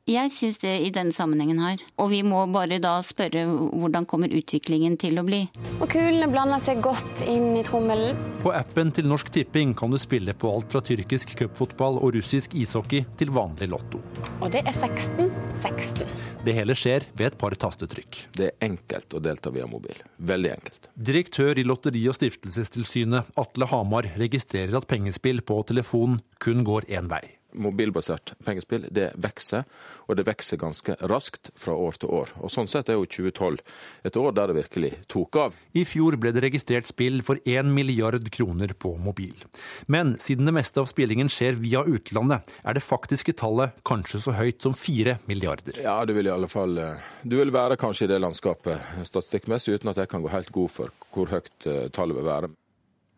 Jeg 0.08 0.30
syns 0.32 0.56
det 0.62 0.70
i 0.86 0.88
denne 0.88 1.12
sammenhengen 1.12 1.58
her. 1.60 1.82
Og 2.00 2.08
vi 2.14 2.22
må 2.24 2.40
bare 2.48 2.78
da 2.80 2.94
spørre 3.04 3.42
hvordan 3.44 4.06
kommer 4.08 4.32
utviklingen 4.32 4.96
til 4.96 5.20
å 5.20 5.24
bli. 5.26 5.42
Og 5.82 5.84
kulene 5.92 6.30
blander 6.32 6.62
seg 6.64 6.80
godt 6.84 7.20
inn 7.28 7.50
i 7.60 7.64
trommelen. 7.66 8.16
På 8.40 8.54
appen 8.56 8.88
til 8.96 9.08
Norsk 9.10 9.28
Tipping 9.34 9.74
kan 9.76 9.92
du 9.92 9.98
spille 10.00 10.32
på 10.32 10.48
alt 10.54 10.72
fra 10.72 10.80
tyrkisk 10.80 11.36
cupfotball 11.36 12.00
og 12.00 12.16
russisk 12.16 12.56
ishockey 12.56 13.04
til 13.20 13.34
vanlig 13.36 13.68
lotto. 13.68 14.00
Og 14.40 14.48
det 14.54 14.64
er 14.64 14.72
16 14.72 15.28
16. 15.60 16.08
Det 16.46 16.54
hele 16.56 16.76
skjer 16.78 17.04
ved 17.12 17.32
et 17.32 17.38
par 17.40 17.52
tastetrykk. 17.60 18.22
Det 18.38 18.48
er 18.48 18.68
enkelt 18.70 19.12
å 19.12 19.20
delta 19.20 19.52
via 19.52 19.68
mobil. 19.68 19.98
Veldig 20.16 20.54
enkelt. 20.54 20.88
Direktør 20.94 21.60
i 21.60 21.66
Lotteri- 21.68 22.06
og 22.08 22.16
stiftelsestilsynet, 22.16 23.34
Atle 23.36 23.68
Hamar, 23.68 24.08
registrerer 24.16 24.78
at 24.80 24.88
pengespill 24.88 25.44
på 25.44 25.60
telefon 25.68 26.22
kun 26.40 26.64
går 26.64 26.88
én 26.88 27.12
vei 27.12 27.26
mobilbasert 27.56 28.34
pengespill 28.44 28.86
det 28.92 29.10
vokser, 29.20 29.64
og 30.06 30.18
det 30.18 30.26
vokser 30.28 30.60
ganske 30.60 30.96
raskt 31.10 31.50
fra 31.58 31.74
år 31.74 31.98
til 32.00 32.12
år. 32.20 32.32
Og 32.42 32.52
Sånn 32.52 32.68
sett 32.70 32.90
er 32.90 32.98
jo 32.98 33.06
2012 33.08 33.62
et 34.08 34.18
år 34.20 34.34
der 34.36 34.50
det 34.50 34.58
virkelig 34.58 34.92
tok 35.10 35.38
av. 35.40 35.56
I 35.72 35.84
fjor 35.88 36.18
ble 36.20 36.32
det 36.34 36.42
registrert 36.44 36.88
spill 36.90 37.20
for 37.26 37.40
1 37.44 37.70
milliard 37.72 38.28
kroner 38.34 38.74
på 38.74 38.94
mobil. 39.00 39.46
Men 39.86 40.16
siden 40.20 40.48
det 40.48 40.56
meste 40.58 40.82
av 40.82 40.90
spillingen 40.90 41.30
skjer 41.32 41.58
via 41.60 41.84
utlandet, 41.86 42.48
er 42.64 42.76
det 42.76 42.84
faktiske 42.84 43.36
tallet 43.38 43.76
kanskje 43.88 44.22
så 44.24 44.36
høyt 44.36 44.64
som 44.64 44.76
4 44.76 45.18
milliarder. 45.30 45.80
Ja, 45.82 46.00
det 46.08 46.16
vil 46.18 46.28
i 46.28 46.34
alle 46.34 46.50
fall 46.50 46.78
eh, 46.82 47.10
Du 47.22 47.38
vil 47.38 47.52
være 47.54 47.78
kanskje 47.80 48.06
i 48.06 48.12
det 48.12 48.20
landskapet 48.22 49.06
statistikkmessig, 49.08 49.78
uten 49.78 49.92
at 49.92 50.02
jeg 50.02 50.10
kan 50.10 50.24
gå 50.24 50.32
helt 50.32 50.52
god 50.54 50.72
for 50.72 50.94
hvor 51.12 51.30
høyt 51.32 51.68
eh, 51.68 51.86
tallet 51.94 52.18
vil 52.18 52.28
være. 52.28 52.50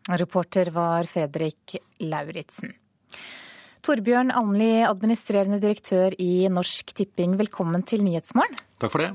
Reporter 0.09 0.71
var 0.73 1.05
Fredrik 1.09 1.75
Lauritzen. 2.01 2.73
Torbjørn 3.81 4.29
Almli, 4.29 4.83
administrerende 4.85 5.57
direktør 5.61 6.13
i 6.21 6.45
Norsk 6.53 6.91
Tipping, 6.99 7.31
velkommen 7.39 7.81
til 7.89 8.03
Nyhetsmorgen. 8.05 8.59
Takk 8.77 8.91
for 8.93 9.01
det. 9.01 9.07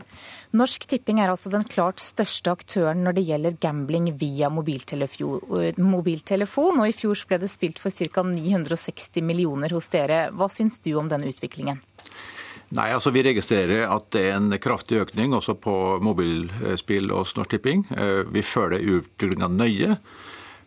Norsk 0.59 0.89
Tipping 0.91 1.21
er 1.23 1.31
altså 1.31 1.53
den 1.53 1.62
klart 1.71 2.03
største 2.03 2.51
aktøren 2.51 3.05
når 3.07 3.12
det 3.14 3.25
gjelder 3.29 3.55
gambling 3.62 4.09
via 4.19 4.51
mobiltelefon, 4.51 6.83
og 6.83 6.89
i 6.89 6.97
fjor 6.99 7.23
ble 7.31 7.39
det 7.45 7.51
spilt 7.53 7.79
for 7.83 7.95
ca. 7.95 8.25
960 8.27 9.23
millioner 9.23 9.71
hos 9.77 9.87
dere. 9.95 10.35
Hva 10.35 10.49
syns 10.51 10.81
du 10.83 10.97
om 10.99 11.07
denne 11.12 11.31
utviklingen? 11.31 11.79
Nei, 12.75 12.91
altså 12.91 13.14
Vi 13.14 13.23
registrerer 13.23 13.87
at 13.87 14.11
det 14.17 14.25
er 14.33 14.37
en 14.41 14.51
kraftig 14.59 14.99
økning 15.05 15.31
også 15.39 15.55
på 15.62 16.03
mobilspill 16.03 17.14
hos 17.14 17.39
Norsk 17.39 17.55
Tipping. 17.55 17.87
Eh, 17.95 18.27
vi 18.35 18.43
følger 18.43 18.83
utviklingen 18.99 19.55
nøye. 19.62 19.95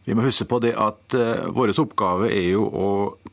Vi 0.10 0.16
må 0.18 0.24
huske 0.26 0.48
på 0.50 0.58
det 0.64 0.72
at 0.74 1.14
uh, 1.14 1.52
vår 1.54 1.76
oppgave 1.78 2.32
er 2.34 2.48
jo 2.56 2.64
å 2.66 2.88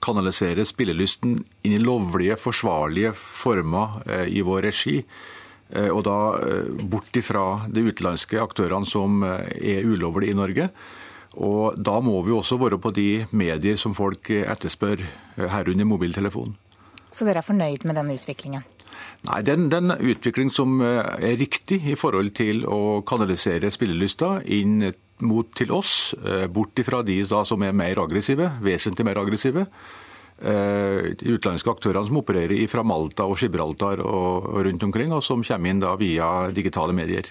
kanalisere 0.05 0.66
spillelysten 0.68 1.39
inn 1.64 1.72
i 1.72 1.81
lovlige, 1.81 2.37
forsvarlige 2.37 3.14
former 3.16 4.03
uh, 4.05 4.27
i 4.29 4.43
vår 4.45 4.66
regi. 4.68 4.99
Uh, 5.72 5.89
og 5.89 6.03
da 6.05 6.18
bort 6.85 7.16
ifra 7.16 7.47
de 7.72 7.87
utenlandske 7.87 8.37
aktørene 8.43 8.85
som 8.85 9.24
er 9.24 9.89
ulovlige 9.89 10.35
i 10.35 10.37
Norge. 10.37 10.68
Og 11.41 11.81
da 11.81 11.97
må 12.05 12.20
vi 12.27 12.37
også 12.37 12.61
være 12.61 12.77
på 12.81 12.93
de 12.97 13.24
medier 13.33 13.81
som 13.81 13.97
folk 13.97 14.29
etterspør, 14.37 15.01
herunder 15.49 15.89
mobiltelefon. 15.89 16.53
Så 17.09 17.24
dere 17.24 17.41
er 17.41 17.49
fornøyd 17.49 17.89
med 17.89 17.97
denne 17.97 18.16
utviklingen? 18.16 18.68
Nei, 19.31 19.41
den, 19.49 19.70
den 19.72 19.97
utvikling 19.97 20.53
som 20.53 20.77
er 20.85 21.41
riktig 21.41 21.81
i 21.89 21.97
forhold 21.97 22.35
til 22.37 22.64
å 22.68 23.01
kanalisere 23.09 23.72
spillelysta 23.72 24.43
inn 24.45 24.91
mot 25.25 25.49
til 25.57 25.73
oss, 25.73 26.14
eh, 26.25 26.47
bort 26.47 26.79
ifra 26.79 27.03
de 27.05 27.23
da, 27.29 27.45
som 27.45 27.62
er 27.62 27.73
mer 27.77 27.99
aggressive, 28.03 28.51
vesentlig 28.62 29.07
mer 29.07 29.23
aggressive. 29.23 29.67
De 30.37 31.31
utenlandske 31.33 31.71
aktørene 31.73 32.05
som 32.05 32.19
opererer 32.21 32.67
fra 32.69 32.83
Malta 32.85 33.25
og 33.25 33.39
Gibraltar 33.41 34.03
og, 34.05 34.51
rundt 34.67 34.83
omkring, 34.85 35.09
og 35.17 35.23
som 35.25 35.41
kommer 35.41 35.73
inn 35.73 35.81
da 35.81 35.95
via 35.97 36.51
digitale 36.53 36.93
medier. 36.93 37.31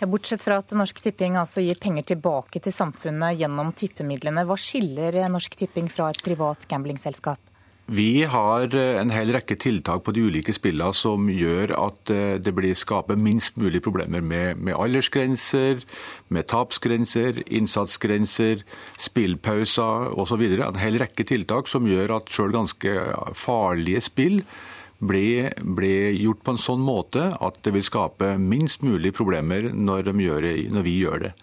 Ja, 0.00 0.08
bortsett 0.10 0.42
fra 0.42 0.56
at 0.58 0.74
Norsk 0.74 0.98
Tipping 0.98 1.36
altså 1.38 1.62
gir 1.62 1.78
penger 1.78 2.02
tilbake 2.02 2.58
til 2.58 2.74
samfunnet 2.74 3.38
gjennom 3.38 3.70
tippemidlene, 3.70 4.42
hva 4.42 4.58
skiller 4.58 5.20
Norsk 5.30 5.54
Tipping 5.54 5.86
fra 5.86 6.10
et 6.10 6.18
privat 6.26 6.66
gamblingselskap? 6.66 7.51
Vi 7.92 8.24
har 8.24 8.72
eh, 8.72 8.94
en 8.96 9.10
hel 9.12 9.34
rekke 9.34 9.52
tiltak 9.60 10.04
på 10.06 10.14
de 10.16 10.22
ulike 10.24 10.52
spillene 10.56 10.96
som 10.96 11.26
gjør 11.28 11.74
at 11.76 12.12
eh, 12.14 12.38
det 12.40 12.54
blir 12.56 12.72
skaper 12.78 13.18
minst 13.20 13.58
mulig 13.60 13.82
problemer 13.84 14.24
med, 14.24 14.62
med 14.64 14.78
aldersgrenser, 14.80 15.82
med 16.32 16.48
tapsgrenser, 16.48 17.42
innsatsgrenser, 17.52 18.64
spillpauser 18.96 20.16
osv. 20.16 20.46
En 20.54 20.80
hel 20.80 20.96
rekke 21.02 21.26
tiltak 21.28 21.68
som 21.68 21.90
gjør 21.90 22.16
at 22.16 22.32
sjøl 22.32 22.56
ganske 22.56 22.96
farlige 23.36 24.06
spill 24.08 24.40
blir, 25.04 25.52
gjort 26.16 26.42
på 26.46 26.56
en 26.56 26.64
sånn 26.64 26.80
måte 26.80 27.28
at 27.44 27.60
det 27.66 27.76
vil 27.76 27.84
skape 27.84 28.38
minst 28.40 28.86
mulig 28.86 29.12
problemer 29.20 29.68
når, 29.68 30.14
det, 30.14 30.56
når 30.72 30.88
vi 30.88 30.98
gjør 31.02 31.26
det. 31.28 31.36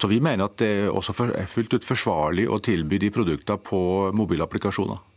Så 0.00 0.08
Vi 0.08 0.24
mener 0.24 0.48
at 0.48 0.56
det 0.58 0.74
er 0.86 0.90
også 0.90 1.12
fullt 1.20 1.76
ut 1.76 1.84
forsvarlig 1.84 2.48
å 2.48 2.62
tilby 2.64 2.96
de 2.98 3.12
produktene 3.12 3.60
på 3.60 4.10
mobilapplikasjoner. 4.16 5.11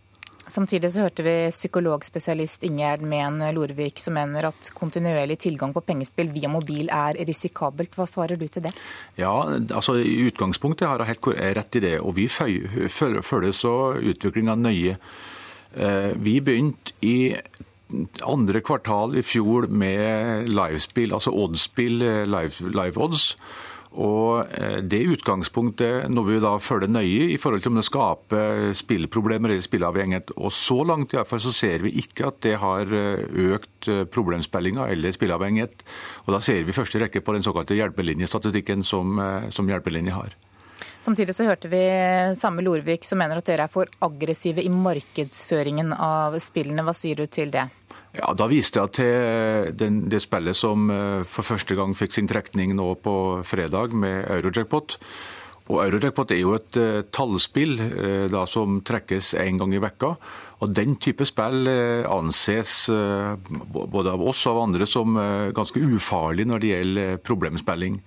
Samtidig 0.48 0.92
så 0.94 1.06
hørte 1.08 1.24
vi 1.26 1.34
psykologspesialist 1.50 2.64
Ingjerd 2.68 3.02
Mehn 3.02 3.40
Lorvik 3.56 3.98
som 4.02 4.14
mener 4.18 4.52
at 4.52 4.70
kontinuerlig 4.78 5.40
tilgang 5.42 5.74
på 5.74 5.82
pengespill 5.86 6.30
via 6.36 6.52
mobil 6.52 6.92
er 6.94 7.18
risikabelt. 7.26 7.96
Hva 7.98 8.06
svarer 8.10 8.38
du 8.38 8.46
til 8.48 8.68
det? 8.68 8.74
Ja, 9.18 9.34
altså 9.74 9.98
I 9.98 10.28
utgangspunktet 10.30 10.88
har 10.88 11.02
jeg 11.02 11.16
helt 11.16 11.32
rett 11.60 11.80
i 11.80 11.84
det, 11.88 11.96
og 12.02 12.16
vi 12.20 12.28
følger 12.30 13.56
så 13.58 13.76
utviklinga 13.98 14.58
nøye. 14.60 15.00
Eh, 15.76 16.12
vi 16.16 16.40
begynte 16.46 16.94
i 17.04 17.36
andre 18.26 18.62
kvartal 18.66 19.18
i 19.18 19.24
fjor 19.26 19.68
med 19.70 20.50
livespill, 20.50 21.14
altså 21.14 21.34
oddsspill, 21.34 22.02
eh, 22.02 22.26
live, 22.26 22.72
live 22.72 23.02
odds. 23.02 23.34
Og 23.96 24.52
eh, 24.52 24.80
Det 24.84 25.02
utgangspunktet 25.16 26.10
når 26.12 26.28
vi 26.28 26.40
da 26.44 26.54
følger 26.60 26.92
nøye 26.92 27.30
i 27.34 27.40
forhold 27.42 27.64
til 27.64 27.74
om 27.74 27.80
det 27.80 27.88
skaper 27.88 28.74
spillproblemer 28.76 29.54
eller 29.54 29.66
spilleavhengighet. 29.66 30.34
Og 30.38 30.54
Så 30.54 30.82
langt 30.88 31.14
i 31.14 31.20
hvert 31.20 31.30
fall 31.30 31.44
så 31.44 31.54
ser 31.56 31.86
vi 31.86 31.96
ikke 32.02 32.30
at 32.30 32.42
det 32.46 32.58
har 32.62 32.92
eh, 32.92 33.24
økt 33.56 33.90
eh, 33.92 34.04
problemspillinga 34.06 34.90
eller 34.92 35.16
spilleavhengighet. 35.16 35.86
Og 36.26 36.34
Da 36.36 36.42
ser 36.44 36.64
vi 36.64 36.74
i 36.74 36.80
første 36.80 37.02
rekke 37.02 37.24
på 37.24 37.38
den 37.38 37.46
såkalte 37.46 37.78
hjelpelinjestatistikken 37.78 38.84
som, 38.84 39.20
som 39.54 39.68
hjelpelinje 39.70 40.16
har. 40.16 40.36
Samtidig 41.06 41.36
så 41.38 41.46
hørte 41.46 41.70
vi 41.70 41.82
samme 42.36 42.64
Lorvik 42.66 43.06
som 43.06 43.20
mener 43.22 43.38
at 43.38 43.48
dere 43.48 43.68
er 43.68 43.72
for 43.72 43.90
aggressive 44.04 44.64
i 44.64 44.72
markedsføringen 44.74 45.94
av 45.94 46.34
spillene. 46.42 46.82
Hva 46.82 46.96
sier 46.98 47.20
du 47.22 47.30
til 47.30 47.54
det? 47.54 47.68
Ja, 48.16 48.32
Da 48.38 48.48
viste 48.48 48.80
jeg 48.80 48.94
til 48.96 49.72
den, 49.76 50.04
det 50.12 50.22
spillet 50.24 50.56
som 50.58 50.90
eh, 50.92 51.24
for 51.28 51.48
første 51.48 51.76
gang 51.76 51.96
fikk 51.98 52.16
sin 52.16 52.30
trekning 52.32 52.76
nå 52.78 52.94
på 53.04 53.16
fredag 53.48 53.96
med 53.96 54.30
Eurojackpot. 54.32 54.98
Og 55.66 55.82
Eurojackpot 55.82 56.32
er 56.32 56.44
jo 56.44 56.54
et 56.54 56.78
uh, 56.78 57.02
tallspill 57.10 57.80
uh, 57.82 58.26
da, 58.30 58.44
som 58.46 58.84
trekkes 58.86 59.32
én 59.42 59.58
gang 59.58 59.74
i 59.74 59.82
vekka. 59.82 60.12
Og 60.62 60.74
Den 60.78 60.94
type 61.02 61.26
spill 61.26 61.66
uh, 61.66 62.06
anses 62.14 62.86
både 62.86 64.14
av 64.14 64.22
oss 64.22 64.46
og 64.46 64.54
av 64.54 64.62
andre 64.68 64.86
som 64.88 65.18
ganske 65.58 65.82
ufarlig 65.82 66.46
når 66.48 66.62
det 66.62 66.74
gjelder 66.76 67.18
problemspilling. 67.26 67.98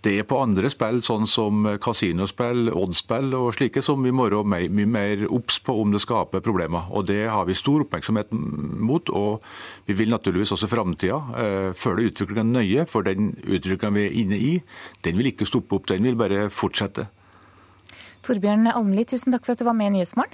Det 0.00 0.14
er 0.16 0.24
på 0.24 0.38
andre 0.40 0.70
spill, 0.72 1.02
sånn 1.04 1.26
som 1.28 1.66
kasinospill, 1.82 2.70
oddspill 2.72 3.34
og 3.36 3.50
slike, 3.52 3.82
som 3.84 4.00
vi 4.00 4.12
må 4.16 4.30
være 4.30 4.40
mye 4.48 4.88
mer 4.88 5.26
obs 5.28 5.58
på 5.60 5.74
om 5.82 5.92
det 5.92 6.00
skaper 6.00 6.40
problemer. 6.44 6.88
Og 6.88 7.04
Det 7.10 7.28
har 7.28 7.44
vi 7.44 7.58
stor 7.58 7.84
oppmerksomhet 7.84 8.32
mot. 8.32 9.10
og 9.10 9.42
Vi 9.86 9.92
vil 9.92 10.08
naturligvis 10.08 10.52
også 10.56 10.70
i 10.70 10.72
framtida 10.72 11.20
eh, 11.36 11.72
følge 11.76 12.12
utviklingen 12.12 12.52
nøye, 12.52 12.86
for 12.86 13.02
den 13.02 13.34
utviklingen 13.44 13.94
vi 13.94 14.06
er 14.06 14.18
inne 14.24 14.40
i, 14.40 14.52
den 15.04 15.18
vil 15.18 15.32
ikke 15.34 15.48
stoppe 15.48 15.76
opp, 15.76 15.86
den 15.86 16.02
vil 16.02 16.16
bare 16.16 16.48
fortsette. 16.48 17.08
Torbjørn 18.24 18.72
Almli, 18.72 19.04
tusen 19.04 19.32
takk 19.32 19.44
for 19.44 19.52
at 19.52 19.60
du 19.60 19.68
var 19.68 19.76
med 19.76 19.92
i 19.92 19.98
Nyhetsmorgen. 19.98 20.32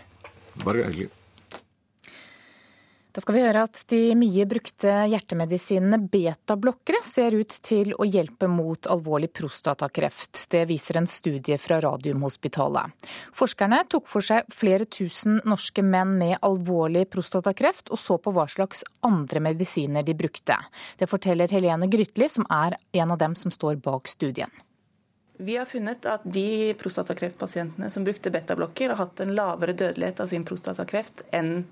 Bare 0.62 0.86
hyggelig. 0.86 1.10
Da 3.16 3.22
skal 3.24 3.38
vi 3.38 3.42
høre 3.46 3.62
at 3.64 3.78
de 3.88 3.98
mye 4.12 4.44
brukte 4.44 4.92
hjertemedisinene 5.08 5.96
betablokkere 6.12 6.98
ser 7.00 7.32
ut 7.32 7.54
til 7.64 7.94
å 7.96 8.04
hjelpe 8.04 8.44
mot 8.52 8.90
alvorlig 8.92 9.30
prostatakreft. 9.32 10.42
Det 10.52 10.66
viser 10.68 10.98
en 11.00 11.08
studie 11.08 11.56
fra 11.56 11.78
Radiumhospitalet. 11.80 13.08
Forskerne 13.32 13.78
tok 13.88 14.10
for 14.12 14.26
seg 14.26 14.44
flere 14.52 14.84
tusen 14.84 15.38
norske 15.48 15.80
menn 15.80 16.12
med 16.20 16.36
alvorlig 16.44 17.06
prostatakreft, 17.08 17.88
og 17.88 18.02
så 18.02 18.18
på 18.20 18.34
hva 18.36 18.44
slags 18.52 18.84
andre 19.08 19.40
medisiner 19.48 20.04
de 20.04 20.12
brukte. 20.12 20.60
Det 21.00 21.08
forteller 21.08 21.56
Helene 21.56 21.88
Grytli, 21.88 22.28
som 22.28 22.44
er 22.52 22.76
en 23.00 23.16
av 23.16 23.22
dem 23.24 23.32
som 23.32 23.48
står 23.48 23.80
bak 23.80 24.12
studien. 24.12 24.52
Vi 25.40 25.56
har 25.56 25.64
funnet 25.64 26.04
at 26.04 26.28
de 26.28 26.76
prostatakreftpasientene 26.76 27.88
som 27.88 28.04
brukte 28.04 28.28
betablokker, 28.36 28.92
har 28.92 29.06
hatt 29.06 29.24
en 29.24 29.32
lavere 29.40 29.72
dødelighet 29.72 30.20
av 30.20 30.28
sin 30.36 30.44
prostatakreft 30.44 31.24
enn 31.32 31.62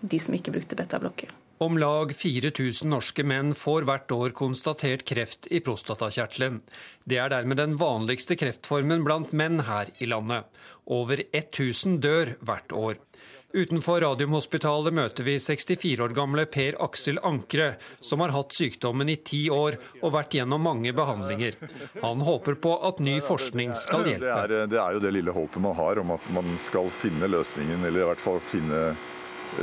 de 0.00 0.20
som 0.20 0.34
ikke 0.36 0.54
brukte 0.54 0.78
betablokker. 0.78 1.32
Om 1.60 1.76
lag 1.76 2.14
4000 2.16 2.88
norske 2.88 3.24
menn 3.26 3.52
får 3.52 3.84
hvert 3.84 4.12
år 4.16 4.32
konstatert 4.32 5.04
kreft 5.04 5.44
i 5.52 5.60
prostatakjertelen. 5.60 6.62
Det 7.04 7.18
er 7.20 7.28
dermed 7.34 7.60
den 7.60 7.76
vanligste 7.76 8.38
kreftformen 8.40 9.04
blant 9.04 9.34
menn 9.36 9.60
her 9.66 9.92
i 10.00 10.08
landet. 10.08 10.48
Over 10.88 11.20
1000 11.36 12.00
dør 12.00 12.32
hvert 12.40 12.72
år. 12.72 12.96
Utenfor 13.52 14.00
Radiumhospitalet 14.00 14.94
møter 14.94 15.26
vi 15.26 15.34
64 15.42 16.04
år 16.04 16.12
gamle 16.14 16.44
Per 16.46 16.76
Aksel 16.84 17.20
Ankre, 17.26 17.72
som 18.00 18.22
har 18.22 18.30
hatt 18.30 18.54
sykdommen 18.54 19.10
i 19.10 19.16
ti 19.26 19.42
år 19.50 19.76
og 20.00 20.14
vært 20.14 20.36
gjennom 20.38 20.62
mange 20.62 20.92
behandlinger. 20.94 21.58
Han 22.00 22.22
håper 22.24 22.56
på 22.62 22.76
at 22.86 23.02
ny 23.02 23.18
forskning 23.26 23.74
skal 23.74 24.06
hjelpe. 24.06 24.22
Det 24.24 24.60
er, 24.62 24.68
det 24.70 24.80
er 24.80 24.96
jo 24.96 25.02
det 25.02 25.16
lille 25.18 25.34
håpet 25.34 25.66
man 25.66 25.74
har 25.76 25.98
om 26.00 26.14
at 26.14 26.30
man 26.32 26.54
skal 26.62 26.88
finne 27.02 27.28
løsningen, 27.28 27.82
eller 27.84 28.06
i 28.06 28.12
hvert 28.14 28.22
fall 28.22 28.38
finne 28.40 28.94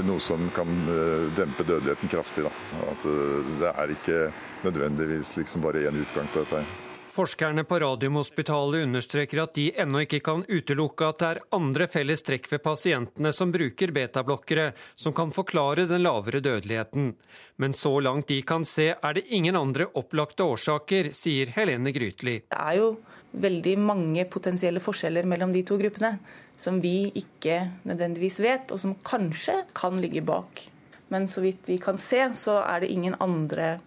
noe 0.07 0.19
som 0.23 0.49
kan 0.55 0.73
eh, 0.91 1.29
dempe 1.37 1.63
dødeligheten 1.67 2.11
kraftig. 2.11 2.47
Da. 2.47 2.81
At 2.91 3.07
eh, 3.07 3.53
det 3.61 3.71
er 3.71 3.95
ikke 3.95 4.19
nødvendigvis 4.65 5.37
liksom 5.39 5.63
bare 5.65 5.87
én 5.87 6.03
utgang 6.03 6.29
på 6.33 6.43
dette. 6.43 6.61
her. 6.61 6.83
Forskerne 7.17 7.63
på 7.63 7.79
Radiumhospitalet 7.81 8.83
understreker 8.85 9.39
at 9.41 9.55
de 9.57 9.71
ennå 9.81 10.03
ikke 10.03 10.19
kan 10.21 10.43
utelukke 10.45 11.07
at 11.07 11.17
det 11.17 11.29
er 11.31 11.39
andre 11.57 11.87
felles 11.89 12.21
trekk 12.21 12.45
ved 12.51 12.61
pasientene 12.61 13.31
som 13.33 13.49
bruker 13.49 13.89
betablokkere, 13.95 14.67
som 14.93 15.15
kan 15.17 15.33
forklare 15.33 15.87
den 15.89 16.03
lavere 16.05 16.43
dødeligheten. 16.45 17.15
Men 17.57 17.73
så 17.73 17.95
langt 18.05 18.29
de 18.29 18.37
kan 18.45 18.67
se 18.69 18.91
er 18.93 19.17
det 19.17 19.25
ingen 19.33 19.57
andre 19.57 19.89
opplagte 19.97 20.45
årsaker, 20.45 21.09
sier 21.17 21.49
Helene 21.57 21.95
Grytli. 21.95 22.43
Det 22.53 22.59
er 22.61 22.77
jo 22.83 22.91
veldig 23.33 23.73
mange 23.81 24.27
potensielle 24.29 24.83
forskjeller 24.83 25.25
mellom 25.25 25.55
de 25.55 25.65
to 25.65 25.79
gruppene, 25.81 26.19
som 26.57 26.81
vi 26.81 27.11
ikke 27.15 27.59
nødvendigvis 27.85 28.39
vet, 28.41 28.71
og 28.73 28.81
som 28.81 28.97
kanskje 29.05 29.61
kan 29.77 29.99
ligge 30.01 30.25
bak. 30.25 30.63
Men 31.13 31.29
så 31.31 31.41
vidt 31.45 31.69
vi 31.69 31.77
kan 31.79 31.99
se, 32.01 32.23
så 32.35 32.59
er 32.65 32.81
det 32.81 32.91
ingen 32.91 33.15
andre 33.23 33.77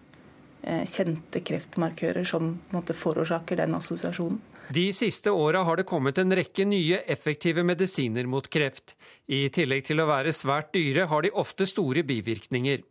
Eh, 0.63 0.83
kjente 0.85 1.41
kreftmarkører 1.41 2.25
som 2.27 2.59
forårsaker 2.69 3.57
den 3.57 3.73
assosiasjonen. 3.73 4.37
De 4.73 4.93
siste 4.93 5.31
åra 5.31 5.63
har 5.63 5.75
det 5.75 5.83
kommet 5.83 6.17
en 6.21 6.31
rekke 6.31 6.63
nye 6.63 7.01
effektive 7.11 7.63
medisiner 7.67 8.27
mot 8.29 8.45
kreft. 8.47 8.93
I 9.27 9.49
tillegg 9.51 9.83
til 9.89 9.99
å 9.99 10.05
være 10.07 10.31
svært 10.31 10.69
dyre, 10.71 11.09
har 11.11 11.25
de 11.25 11.31
ofte 11.41 11.65
store 11.67 12.05
bivirkninger. 12.07 12.85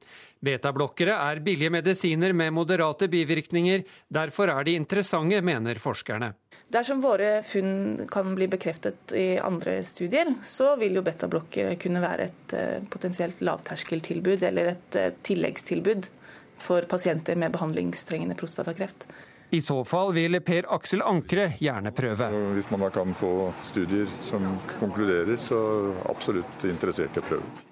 Betablokkere 0.44 1.14
er 1.30 1.40
billige 1.46 1.72
medisiner 1.72 2.34
med 2.36 2.52
moderate 2.52 3.08
bivirkninger. 3.08 3.86
Derfor 4.12 4.52
er 4.52 4.68
de 4.68 4.74
interessante, 4.76 5.40
mener 5.40 5.80
forskerne. 5.80 6.34
Dersom 6.68 7.00
våre 7.00 7.40
funn 7.48 8.04
kan 8.12 8.34
bli 8.36 8.50
bekreftet 8.50 9.16
i 9.16 9.38
andre 9.40 9.78
studier, 9.88 10.34
så 10.44 10.74
vil 10.80 11.00
jo 11.00 11.06
betablokkere 11.06 11.78
kunne 11.80 12.04
være 12.04 12.28
et 12.28 12.56
eh, 12.60 12.84
potensielt 12.92 13.40
lavterskeltilbud 13.40 14.44
eller 14.50 14.74
et 14.74 15.00
eh, 15.00 15.16
tilleggstilbud 15.30 16.12
for 16.60 16.84
pasienter 16.92 17.40
med 17.40 17.56
behandlingstrengende 17.56 18.36
prostatakreft. 18.36 19.08
I 19.50 19.58
så 19.62 19.80
fall 19.84 20.12
vil 20.14 20.38
Per 20.46 20.68
Aksel 20.70 21.02
Ankre 21.02 21.48
gjerne 21.58 21.90
prøve. 21.90 22.28
Hvis 22.54 22.70
man 22.70 22.84
da 22.84 22.90
kan 22.94 23.14
få 23.18 23.50
studier 23.66 24.06
som 24.22 24.44
konkluderer, 24.78 25.34
så 25.42 25.58
absolutt 26.06 26.64
interessert 26.70 27.18
i 27.18 27.22
å 27.22 27.26
prøve. 27.26 27.66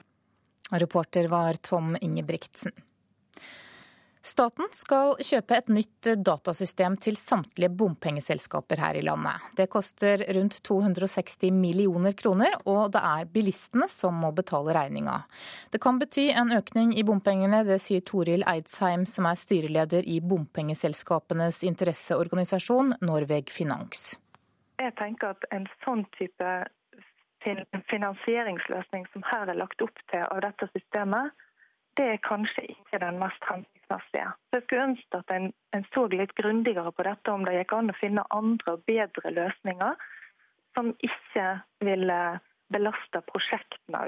Reporter 0.83 1.31
var 1.31 1.61
Tom 1.63 1.95
Ingebrigtsen. 2.01 2.75
Staten 4.25 4.67
skal 4.75 5.15
kjøpe 5.23 5.57
et 5.57 5.69
nytt 5.71 6.09
datasystem 6.27 6.97
til 7.01 7.17
samtlige 7.19 7.71
bompengeselskaper 7.79 8.81
her 8.83 8.99
i 8.99 9.05
landet. 9.07 9.45
Det 9.57 9.69
koster 9.71 10.25
rundt 10.37 10.59
260 10.67 11.53
millioner 11.55 12.17
kroner, 12.19 12.57
og 12.67 12.93
det 12.95 13.03
er 13.05 13.29
bilistene 13.33 13.89
som 13.93 14.19
må 14.19 14.33
betale 14.35 14.75
regninga. 14.75 15.21
Det 15.73 15.81
kan 15.83 16.01
bety 16.03 16.29
en 16.35 16.53
økning 16.57 16.95
i 16.99 17.05
bompengene, 17.07 17.63
det 17.69 17.81
sier 17.85 18.03
Toril 18.03 18.47
Eidsheim, 18.49 19.07
som 19.07 19.29
er 19.31 19.39
styreleder 19.39 20.07
i 20.09 20.19
bompengeselskapenes 20.21 21.63
interesseorganisasjon 21.69 22.99
Norveg 23.07 23.53
Finans. 23.55 24.17
Jeg 24.79 24.95
tenker 24.99 25.35
at 25.35 25.47
en 25.55 25.67
sånn 25.85 26.05
type 26.19 26.51
finansieringsløsning 27.89 29.07
som 29.13 29.23
her 29.27 29.51
er 29.51 29.59
lagt 29.59 29.83
opp 29.83 30.03
til 30.11 30.25
av 30.27 30.43
dette 30.43 30.69
systemet, 30.75 31.31
det 31.99 32.07
er 32.15 32.21
kanskje 32.23 32.65
ikke 32.73 33.01
den 33.03 33.19
mest 33.21 33.49
hensiktsmessige. 33.49 34.31
Jeg 34.55 34.65
skulle 34.65 34.87
ønske 34.93 35.21
at 35.21 35.35
en, 35.35 35.51
en, 35.75 35.87
så 35.95 36.07
litt 36.13 36.35
grundigere 36.39 36.93
på 36.95 37.07
dette, 37.07 37.35
om 37.35 37.45
det 37.47 37.57
gikk 37.59 37.75
an 37.75 37.93
å 37.93 37.99
finne 37.99 38.27
andre 38.35 38.77
og 38.77 38.85
bedre 38.89 39.35
løsninger 39.35 40.07
som 40.79 40.93
ikke 41.03 41.49
ville 41.83 42.21
belaste 42.71 43.23
prosjektene. 43.33 44.05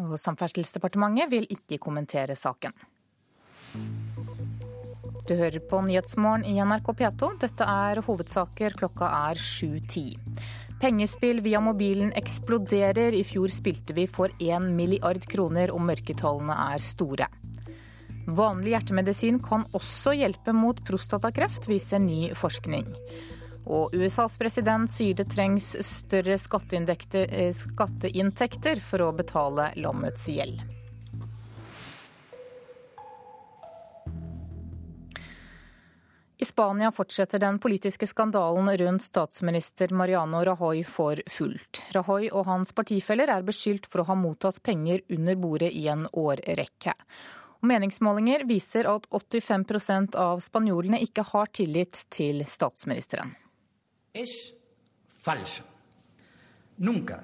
Og 0.00 0.16
Samferdselsdepartementet 0.20 1.32
vil 1.32 1.48
ikke 1.52 1.80
kommentere 1.82 2.36
saken. 2.38 2.72
Du 5.26 5.34
hører 5.34 5.58
på 5.58 5.80
Nyhetsmorgen 5.82 6.46
i 6.46 6.54
NRK 6.62 6.92
P2. 7.00 7.32
Dette 7.42 7.66
er 7.66 8.00
hovedsaker. 8.06 8.76
Klokka 8.78 9.08
er 9.26 9.40
7.10. 9.42 10.14
Pengespill 10.80 11.40
via 11.40 11.60
mobilen 11.60 12.12
eksploderer. 12.12 13.14
I 13.14 13.24
fjor 13.24 13.48
spilte 13.48 13.94
vi 13.96 14.06
for 14.06 14.28
1 14.38 14.68
milliard 14.76 15.24
kroner, 15.30 15.72
og 15.72 15.80
mørketallene 15.88 16.56
er 16.74 16.82
store. 16.84 17.28
Vanlig 18.26 18.74
hjertemedisin 18.74 19.38
kan 19.40 19.64
også 19.76 20.12
hjelpe 20.18 20.52
mot 20.52 20.82
prostatakreft, 20.84 21.68
viser 21.70 22.02
ny 22.02 22.34
forskning. 22.36 22.90
Og 23.66 23.94
USAs 23.96 24.36
president 24.38 24.90
sier 24.90 25.14
det 25.16 25.30
trengs 25.32 25.72
større 25.82 26.36
eh, 26.36 27.52
skatteinntekter 27.56 28.82
for 28.82 29.06
å 29.06 29.12
betale 29.16 29.72
landets 29.80 30.28
gjeld. 30.30 30.75
I 36.38 36.44
Spania 36.44 36.90
fortsetter 36.92 37.38
den 37.38 37.58
politiske 37.58 38.06
skandalen 38.06 38.68
rundt 38.78 39.02
statsminister 39.02 39.88
Mariano 39.88 40.44
Rajoy 40.44 40.84
for 40.84 41.20
fullt. 41.26 41.80
Rajoy 41.94 42.28
og 42.28 42.44
hans 42.44 42.74
partifeller 42.76 43.30
er 43.32 43.46
beskyldt 43.46 43.86
for 43.88 44.02
å 44.02 44.08
ha 44.10 44.16
mottatt 44.20 44.60
penger 44.62 45.00
under 45.16 45.38
bordet 45.40 45.70
i 45.72 45.86
en 45.88 46.04
årrekke. 46.12 46.92
Meningsmålinger 47.64 48.44
viser 48.44 48.84
at 48.90 49.08
85% 49.08 50.18
av 50.20 50.42
spanjolene 50.44 51.00
ikke 51.06 51.24
har 51.30 51.48
tillit 51.56 52.04
til 52.12 52.44
statsministeren. 52.44 53.32
Es 54.12 54.52
falso. 55.08 55.64
Nunca, 56.84 57.22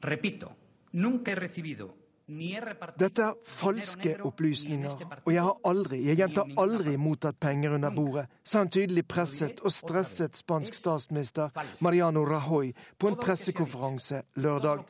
repito, 0.00 0.48
nunca 0.92 1.30
he 1.30 1.36
recibido 1.36 1.90
dette 2.24 3.20
er 3.20 3.34
falske 3.44 4.14
opplysninger, 4.24 5.02
og 5.26 5.32
jeg 5.34 5.42
har 5.44 5.58
aldri, 5.68 5.98
jeg 6.06 6.16
gjentar 6.16 6.48
aldri 6.56 6.94
mottatt 6.96 7.36
penger 7.36 7.74
under 7.76 7.92
bordet, 7.92 8.22
sa 8.40 8.62
en 8.64 8.70
tydelig 8.72 9.02
presset 9.12 9.60
og 9.60 9.72
stresset 9.72 10.36
spansk 10.38 10.72
statsminister 10.78 11.52
Mariano 11.84 12.22
Rajoy 12.24 12.70
på 12.96 13.10
en 13.10 13.18
pressekonferanse 13.20 14.22
lørdag. 14.40 14.86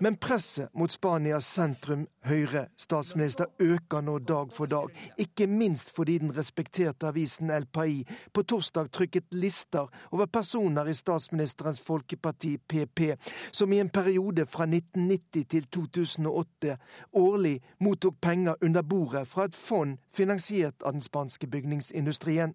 Men 0.00 0.16
presset 0.16 0.72
mot 0.72 0.90
Spanias 0.92 1.44
sentrum 1.44 2.06
Høyre-statsminister 2.24 3.52
øker 3.60 4.00
nå 4.00 4.16
dag 4.24 4.56
for 4.56 4.70
dag, 4.72 4.88
ikke 5.20 5.44
minst 5.46 5.92
fordi 5.92 6.18
den 6.24 6.32
respekterte 6.36 7.12
avisen 7.12 7.52
El 7.52 7.68
Pai 7.68 8.00
på 8.32 8.46
torsdag 8.48 8.88
trykket 8.96 9.28
lister 9.36 9.92
over 10.10 10.24
personer 10.32 10.88
i 10.88 10.96
statsministerens 10.96 11.84
folkeparti 11.84 12.56
PP, 12.64 13.12
som 13.52 13.72
i 13.72 13.84
en 13.84 13.92
periode 13.92 14.48
fra 14.48 14.64
1990 14.64 15.48
til 15.52 15.68
2008 15.68 16.29
2008 16.30 16.76
årlig 17.12 17.62
mottok 17.78 18.20
penger 18.20 18.56
under 18.60 18.82
bordet 18.82 19.28
fra 19.28 19.44
et 19.44 19.54
fond 19.54 19.98
finansiert 20.12 20.82
av 20.82 20.92
den 20.92 21.04
spanske 21.04 21.46
bygningsindustrien. 21.46 22.54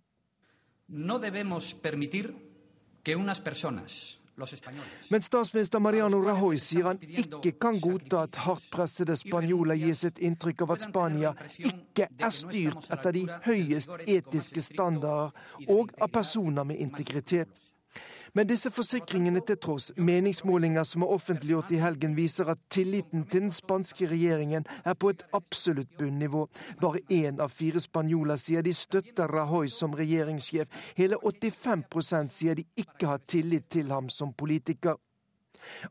No 0.88 1.20
men 5.10 5.22
statsminister 5.22 5.80
Mariano 5.80 6.18
Rajoy 6.20 6.58
sier 6.60 6.90
han 6.90 6.98
ikke 7.00 7.54
kan 7.62 7.78
godta 7.80 8.26
at 8.26 8.36
hardt 8.44 8.66
pressede 8.74 9.16
spanjoler 9.16 9.80
gis 9.80 10.04
et 10.10 10.20
inntrykk 10.28 10.66
av 10.66 10.74
at 10.76 10.84
Spania 10.84 11.32
ikke 11.56 12.10
er 12.20 12.34
styrt 12.36 12.90
etter 12.92 13.16
de 13.16 13.24
høyest 13.46 13.96
etiske 14.04 14.64
standarder 14.66 15.32
og 15.72 15.96
av 16.02 16.12
personer 16.12 16.68
med 16.68 16.84
integritet. 16.84 17.65
Men 18.36 18.50
disse 18.50 18.72
forsikringene 18.74 19.40
til 19.48 19.58
tross, 19.64 19.92
meningsmålinger 19.96 20.84
som 20.84 21.06
er 21.06 21.14
offentliggjort 21.16 21.72
i 21.72 21.80
helgen, 21.80 22.18
viser 22.18 22.50
at 22.52 22.60
tilliten 22.70 23.24
til 23.30 23.46
den 23.46 23.54
spanske 23.56 24.10
regjeringen 24.12 24.68
er 24.84 24.98
på 25.00 25.14
et 25.14 25.24
absolutt 25.38 25.96
bunnivå. 26.00 26.44
Bare 26.82 27.00
én 27.08 27.40
av 27.40 27.56
fire 27.56 27.80
spanjoler 27.80 28.40
sier 28.42 28.66
de 28.66 28.74
støtter 28.76 29.32
Rajoy 29.32 29.72
som 29.72 29.96
regjeringssjef. 29.96 30.68
Hele 31.00 31.22
85% 31.24 32.36
sier 32.36 32.60
de 32.60 32.68
ikke 32.84 33.14
har 33.14 33.24
tillit 33.24 33.70
til 33.72 33.94
ham 33.96 34.12
som 34.12 34.36
politiker. 34.36 35.00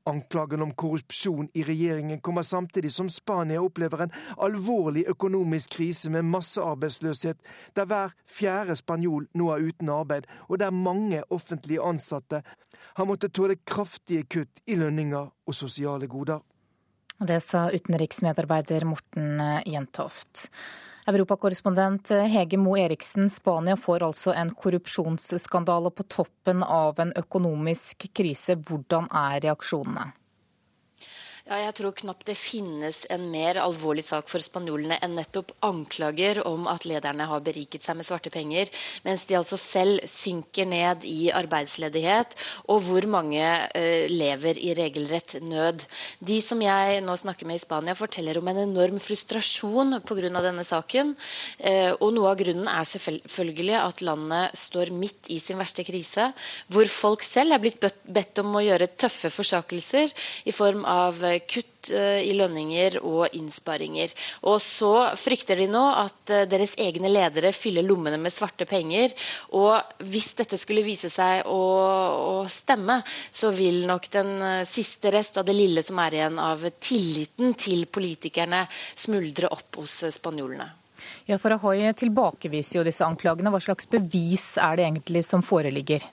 Anklagen 0.04 0.62
om 0.62 0.72
korrupsjon 0.74 1.48
i 1.54 1.64
regjeringen 1.64 2.20
kommer 2.20 2.42
samtidig 2.42 2.92
som 2.92 3.10
Spania 3.10 3.62
opplever 3.62 4.04
en 4.04 4.14
alvorlig 4.36 5.04
økonomisk 5.10 5.76
krise 5.78 6.10
med 6.10 6.26
massearbeidsløshet, 6.30 7.40
der 7.76 7.88
hver 7.90 8.14
fjerde 8.30 8.76
spanjol 8.76 9.28
nå 9.34 9.50
er 9.54 9.68
uten 9.68 9.92
arbeid, 9.92 10.26
og 10.48 10.58
der 10.62 10.74
mange 10.74 11.22
offentlige 11.30 11.82
ansatte 11.82 12.42
har 12.94 13.08
måttet 13.08 13.34
tåle 13.34 13.56
kraftige 13.66 14.26
kutt 14.30 14.64
i 14.66 14.78
lønninger 14.78 15.30
og 15.30 15.54
sosiale 15.54 16.08
goder. 16.10 16.42
Det 17.24 17.38
sa 17.42 17.68
utenriksmedarbeider 17.70 18.84
Morten 18.88 19.38
Jentoft. 19.70 20.48
Europakorrespondent 21.06 22.08
Hege 22.32 22.56
Mo 22.56 22.78
Eriksen, 22.80 23.30
Spania 23.30 23.76
får 23.76 24.06
altså 24.06 24.32
en 24.32 24.54
korrupsjonsskandale 24.56 25.90
på 25.92 26.06
toppen 26.08 26.62
av 26.64 27.00
en 27.04 27.12
økonomisk 27.20 28.06
krise. 28.16 28.56
Hvordan 28.56 29.10
er 29.12 29.42
reaksjonene? 29.44 30.06
Ja, 31.44 31.58
jeg 31.60 31.74
tror 31.76 31.92
knapt 31.92 32.24
det 32.24 32.38
finnes 32.40 33.02
en 33.12 33.26
mer 33.28 33.58
alvorlig 33.60 34.00
sak 34.06 34.30
for 34.32 34.40
spanjolene 34.40 34.96
enn 35.04 35.12
nettopp 35.18 35.50
anklager 35.66 36.38
om 36.48 36.62
at 36.72 36.86
lederne 36.88 37.26
har 37.28 37.42
beriket 37.44 37.84
seg 37.84 37.98
med 37.98 38.06
svarte 38.08 38.30
penger, 38.32 38.70
mens 39.04 39.26
de 39.28 39.36
altså 39.36 39.58
selv 39.60 40.00
synker 40.08 40.64
ned 40.64 41.04
i 41.04 41.28
arbeidsledighet, 41.36 42.32
og 42.72 42.80
hvor 42.86 43.04
mange 43.12 43.44
uh, 43.44 44.06
lever 44.08 44.56
i 44.56 44.70
regelrett 44.78 45.34
nød. 45.44 45.84
De 46.24 46.38
som 46.40 46.62
jeg 46.64 47.02
nå 47.04 47.18
snakker 47.20 47.50
med 47.50 47.60
i 47.60 47.64
Spania, 47.66 47.92
forteller 47.98 48.40
om 48.40 48.48
en 48.48 48.62
enorm 48.62 48.96
frustrasjon 48.96 49.98
pga. 50.00 50.32
denne 50.48 50.64
saken. 50.64 51.12
Uh, 51.60 51.92
og 51.98 52.16
noe 52.16 52.32
av 52.32 52.40
grunnen 52.40 52.72
er 52.72 52.88
selvfølgelig 52.88 53.76
at 53.82 54.00
landet 54.00 54.56
står 54.56 54.94
midt 54.96 55.28
i 55.28 55.36
sin 55.44 55.60
verste 55.60 55.84
krise, 55.84 56.32
hvor 56.72 56.88
folk 56.88 57.28
selv 57.28 57.52
er 57.52 57.66
blitt 57.68 57.84
bedt 57.84 58.40
om 58.40 58.56
å 58.56 58.64
gjøre 58.64 58.94
tøffe 58.96 59.28
forsakelser 59.28 60.08
i 60.48 60.56
form 60.56 60.88
av 60.88 61.20
kutt 61.42 61.90
eh, 61.94 62.22
i 62.24 62.34
lønninger 62.36 62.98
og 63.02 63.34
innsparinger. 63.36 64.12
Og 64.50 64.60
så 64.62 64.92
frykter 65.18 65.60
de 65.60 65.68
nå 65.70 65.82
at 66.00 66.32
eh, 66.34 66.46
deres 66.50 66.76
egne 66.80 67.10
ledere 67.12 67.52
fyller 67.56 67.86
lommene 67.86 68.18
med 68.20 68.34
svarte 68.34 68.66
penger. 68.68 69.14
Og 69.58 70.04
hvis 70.06 70.32
dette 70.38 70.58
skulle 70.60 70.84
vise 70.86 71.10
seg 71.12 71.44
å, 71.50 71.60
å 72.38 72.38
stemme, 72.50 73.00
så 73.06 73.52
vil 73.54 73.84
nok 73.90 74.08
den 74.14 74.32
eh, 74.38 74.62
siste 74.68 75.12
rest 75.14 75.40
av 75.40 75.48
det 75.48 75.56
lille 75.56 75.84
som 75.84 76.00
er 76.04 76.20
igjen 76.20 76.40
av 76.42 76.64
tilliten 76.78 77.54
til 77.58 77.86
politikerne, 77.86 78.64
smuldre 78.70 79.50
opp 79.54 79.82
hos 79.82 80.02
spanjolene. 80.14 80.70
Ja, 81.28 81.38
for 81.40 81.54
Ahoy 81.56 81.84
tilbakeviser 81.96 82.80
jo 82.80 82.84
disse 82.86 83.04
anklagene. 83.06 83.52
Hva 83.52 83.60
slags 83.62 83.88
bevis 83.90 84.54
er 84.60 84.78
det 84.78 84.88
egentlig 84.88 85.24
som 85.26 85.44
foreligger? 85.44 86.04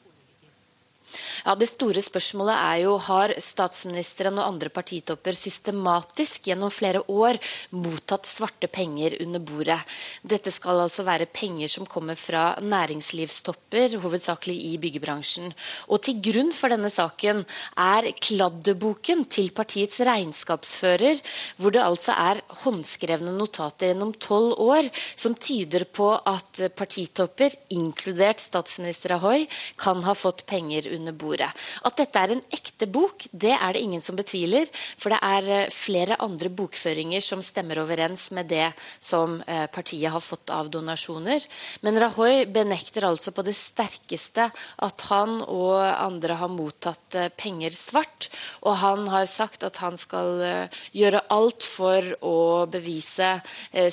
Ja, 1.45 1.55
Det 1.55 1.69
store 1.69 2.01
spørsmålet 2.01 2.55
er 2.55 2.77
jo 2.85 2.95
har 3.01 3.33
statsministeren 3.41 4.39
og 4.39 4.47
andre 4.47 4.69
partitopper 4.73 5.35
systematisk 5.37 6.47
gjennom 6.47 6.71
flere 6.73 7.01
år 7.07 7.39
mottatt 7.75 8.29
svarte 8.29 8.69
penger 8.71 9.17
under 9.25 9.43
bordet. 9.43 9.79
Dette 10.23 10.51
skal 10.53 10.83
altså 10.83 11.05
være 11.07 11.29
penger 11.31 11.67
som 11.71 11.87
kommer 11.89 12.15
fra 12.19 12.55
næringslivstopper, 12.61 13.97
hovedsakelig 14.01 14.57
i 14.71 14.77
byggebransjen. 14.81 15.51
Og 15.89 16.01
til 16.05 16.21
grunn 16.23 16.53
for 16.55 16.73
denne 16.73 16.91
saken 16.93 17.43
er 17.81 18.09
kladdeboken 18.21 19.25
til 19.31 19.51
partiets 19.55 19.99
regnskapsfører, 20.05 21.21
hvor 21.57 21.73
det 21.73 21.83
altså 21.83 22.15
er 22.17 22.41
håndskrevne 22.63 23.33
notater 23.35 23.91
gjennom 23.91 24.13
tolv 24.21 24.55
år 24.61 24.89
som 25.15 25.35
tyder 25.35 25.85
på 25.89 26.13
at 26.15 26.63
partitopper, 26.77 27.53
inkludert 27.73 28.41
statsminister 28.41 29.15
Ahoy, 29.17 29.47
kan 29.81 30.01
ha 30.05 30.13
fått 30.17 30.45
penger 30.49 30.87
under 30.91 31.00
under 31.01 31.15
bordet. 31.17 31.49
At 31.85 31.97
dette 31.99 32.21
er 32.21 32.35
en 32.35 32.43
ekte 32.53 32.87
bok, 32.91 33.25
det 33.31 33.53
er 33.55 33.75
det 33.75 33.83
ingen 33.83 34.03
som 34.03 34.17
betviler. 34.17 34.69
For 34.71 35.13
det 35.13 35.19
er 35.25 35.49
eh, 35.51 35.73
flere 35.73 36.17
andre 36.23 36.51
bokføringer 36.53 37.23
som 37.23 37.43
stemmer 37.45 37.81
overens 37.81 38.29
med 38.35 38.49
det 38.51 38.69
som 38.99 39.39
eh, 39.47 39.67
partiet 39.71 40.13
har 40.13 40.23
fått 40.23 40.53
av 40.53 40.69
donasjoner. 40.73 41.43
Men 41.85 41.99
Rahoy 42.01 42.45
benekter 42.51 43.07
altså 43.09 43.33
på 43.35 43.45
det 43.47 43.55
sterkeste 43.57 44.49
at 44.51 45.07
han 45.09 45.39
og 45.45 45.79
andre 45.81 46.37
har 46.41 46.51
mottatt 46.51 47.19
eh, 47.19 47.31
penger 47.33 47.75
svart. 47.75 48.29
Og 48.65 48.77
han 48.81 49.07
har 49.11 49.27
sagt 49.29 49.65
at 49.67 49.81
han 49.81 49.97
skal 49.99 50.69
gjøre 50.95 51.23
alt 51.33 51.65
for 51.65 52.05
å 52.25 52.37
bevise 52.71 53.33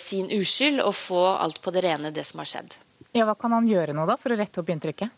sin 0.00 0.28
uskyld 0.34 0.82
og 0.84 0.94
få 0.96 1.22
alt 1.38 1.60
på 1.64 1.72
det 1.74 1.84
rene, 1.84 2.12
det 2.14 2.24
som 2.28 2.42
har 2.42 2.50
skjedd. 2.50 2.76
Ja, 3.16 3.24
Hva 3.24 3.34
kan 3.40 3.54
han 3.56 3.68
gjøre 3.68 3.94
nå 3.96 4.04
da 4.08 4.18
for 4.20 4.34
å 4.34 4.38
rette 4.38 4.60
opp 4.62 4.70
inntrykket? 4.72 5.17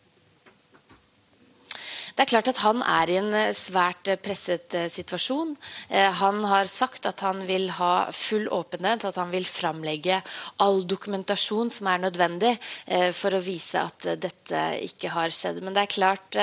Det 2.17 2.25
er 2.25 2.31
klart 2.31 2.49
at 2.51 2.61
han 2.65 2.83
er 2.83 3.11
i 3.11 3.19
en 3.21 3.31
eh, 3.37 3.53
svært 3.57 4.11
eh, 4.11 4.19
presset 4.21 4.75
eh, 4.77 4.89
situasjon. 4.91 5.55
Han 6.21 6.43
har 6.49 6.69
sagt 6.71 7.07
at 7.09 7.23
han 7.25 7.45
vil 7.49 7.69
ha 7.77 8.11
full 8.15 8.49
åpenhet, 8.53 9.05
at 9.07 9.19
han 9.21 9.31
vil 9.33 9.47
framlegge 9.47 10.21
all 10.63 10.83
dokumentasjon 10.89 11.71
som 11.73 11.89
er 11.91 12.03
nødvendig 12.03 12.53
for 13.17 13.35
å 13.35 13.41
vise 13.43 13.81
at 13.81 14.07
dette 14.21 14.61
ikke 14.85 15.11
har 15.15 15.33
skjedd. 15.35 15.61
Men 15.65 15.75
det 15.77 15.83
er 15.83 15.93
klart 15.93 16.39